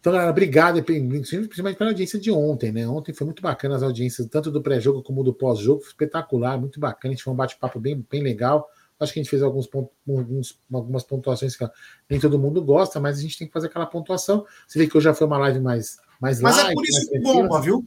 Então, 0.00 0.12
galera, 0.12 0.30
obrigado, 0.30 0.82
principalmente 0.82 1.76
pela 1.76 1.90
audiência 1.90 2.18
de 2.18 2.30
ontem, 2.30 2.70
né? 2.70 2.86
Ontem 2.86 3.12
foi 3.12 3.24
muito 3.24 3.42
bacana 3.42 3.76
as 3.76 3.82
audiências, 3.82 4.26
tanto 4.28 4.50
do 4.50 4.62
pré-jogo 4.62 5.02
como 5.02 5.24
do 5.24 5.32
pós-jogo, 5.32 5.82
espetacular, 5.82 6.58
muito 6.58 6.78
bacana. 6.78 7.12
A 7.12 7.16
gente 7.16 7.24
foi 7.24 7.32
um 7.32 7.36
bate-papo 7.36 7.80
bem, 7.80 8.04
bem 8.10 8.22
legal. 8.22 8.68
Acho 9.00 9.12
que 9.12 9.18
a 9.18 9.22
gente 9.22 9.30
fez 9.30 9.42
alguns, 9.42 9.66
pontos, 9.66 9.92
alguns 10.08 10.60
algumas 10.72 11.02
pontuações 11.02 11.56
que 11.56 11.68
nem 12.08 12.20
todo 12.20 12.38
mundo 12.38 12.62
gosta, 12.62 13.00
mas 13.00 13.18
a 13.18 13.22
gente 13.22 13.36
tem 13.36 13.46
que 13.46 13.52
fazer 13.52 13.66
aquela 13.66 13.86
pontuação. 13.86 14.46
Você 14.66 14.78
vê 14.78 14.86
que 14.86 14.96
hoje 14.96 15.04
já 15.04 15.14
foi 15.14 15.26
uma 15.26 15.38
live 15.38 15.60
mais 15.60 15.98
mais 16.20 16.40
Mas 16.40 16.58
é 16.58 16.72
por 16.72 16.84
isso 16.84 17.10
que 17.10 17.18
bomba, 17.18 17.60
viu? 17.60 17.86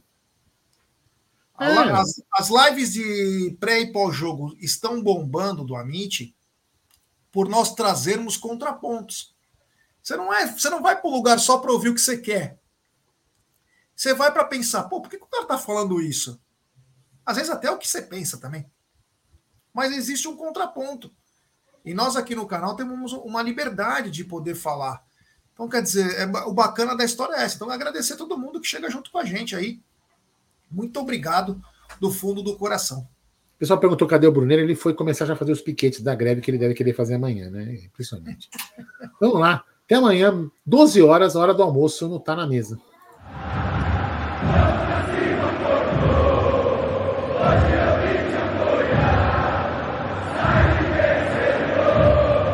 É. 1.60 1.66
As, 1.66 2.22
as, 2.32 2.50
lives 2.50 2.92
de 2.92 3.56
pré 3.58 3.80
e 3.80 3.92
pós-jogo 3.92 4.54
estão 4.60 5.02
bombando 5.02 5.64
do 5.64 5.74
Amit 5.74 6.36
por 7.32 7.48
nós 7.48 7.74
trazermos 7.74 8.36
contrapontos. 8.36 9.34
Você 10.02 10.16
não, 10.16 10.32
é, 10.32 10.46
você 10.46 10.70
não 10.70 10.82
vai 10.82 11.00
para 11.00 11.08
o 11.08 11.12
lugar 11.12 11.38
só 11.38 11.58
para 11.58 11.72
ouvir 11.72 11.90
o 11.90 11.94
que 11.94 12.00
você 12.00 12.16
quer. 12.16 12.58
Você 13.94 14.14
vai 14.14 14.32
para 14.32 14.44
pensar, 14.44 14.84
pô, 14.84 15.00
por 15.00 15.10
que, 15.10 15.18
que 15.18 15.24
o 15.24 15.28
cara 15.28 15.42
está 15.42 15.58
falando 15.58 16.00
isso? 16.00 16.40
Às 17.26 17.36
vezes 17.36 17.50
até 17.50 17.68
é 17.68 17.70
o 17.70 17.78
que 17.78 17.86
você 17.86 18.00
pensa 18.00 18.38
também. 18.38 18.70
Mas 19.74 19.92
existe 19.92 20.28
um 20.28 20.36
contraponto. 20.36 21.12
E 21.84 21.92
nós 21.92 22.16
aqui 22.16 22.34
no 22.34 22.46
canal 22.46 22.76
temos 22.76 23.12
uma 23.12 23.42
liberdade 23.42 24.10
de 24.10 24.24
poder 24.24 24.54
falar. 24.54 25.04
Então, 25.52 25.68
quer 25.68 25.82
dizer, 25.82 26.18
é, 26.18 26.24
o 26.46 26.52
bacana 26.52 26.96
da 26.96 27.04
história 27.04 27.34
é 27.34 27.42
essa. 27.42 27.56
Então, 27.56 27.70
agradecer 27.70 28.12
a 28.12 28.16
todo 28.16 28.38
mundo 28.38 28.60
que 28.60 28.66
chega 28.68 28.88
junto 28.88 29.10
com 29.10 29.18
a 29.18 29.24
gente 29.24 29.56
aí. 29.56 29.82
Muito 30.70 31.00
obrigado 31.00 31.60
do 32.00 32.10
fundo 32.10 32.42
do 32.42 32.56
coração. 32.56 33.00
O 33.00 33.58
pessoal 33.58 33.80
perguntou 33.80 34.06
cadê 34.06 34.26
o 34.26 34.32
Bruneiro, 34.32 34.62
ele 34.62 34.76
foi 34.76 34.94
começar 34.94 35.26
já 35.26 35.32
a 35.32 35.36
fazer 35.36 35.50
os 35.50 35.60
piquetes 35.60 36.00
da 36.00 36.14
greve 36.14 36.40
que 36.40 36.48
ele 36.48 36.58
deve 36.58 36.74
querer 36.74 36.92
fazer 36.92 37.14
amanhã, 37.14 37.50
né? 37.50 37.74
É 37.74 37.84
impressionante. 37.86 38.48
Vamos 39.20 39.40
lá. 39.40 39.64
Até 39.88 39.94
amanhã, 39.94 40.50
12 40.66 41.00
horas, 41.00 41.34
a 41.34 41.40
hora 41.40 41.54
do 41.54 41.62
almoço, 41.62 42.06
não 42.10 42.18
está 42.18 42.36
na 42.36 42.46
mesa. 42.46 42.78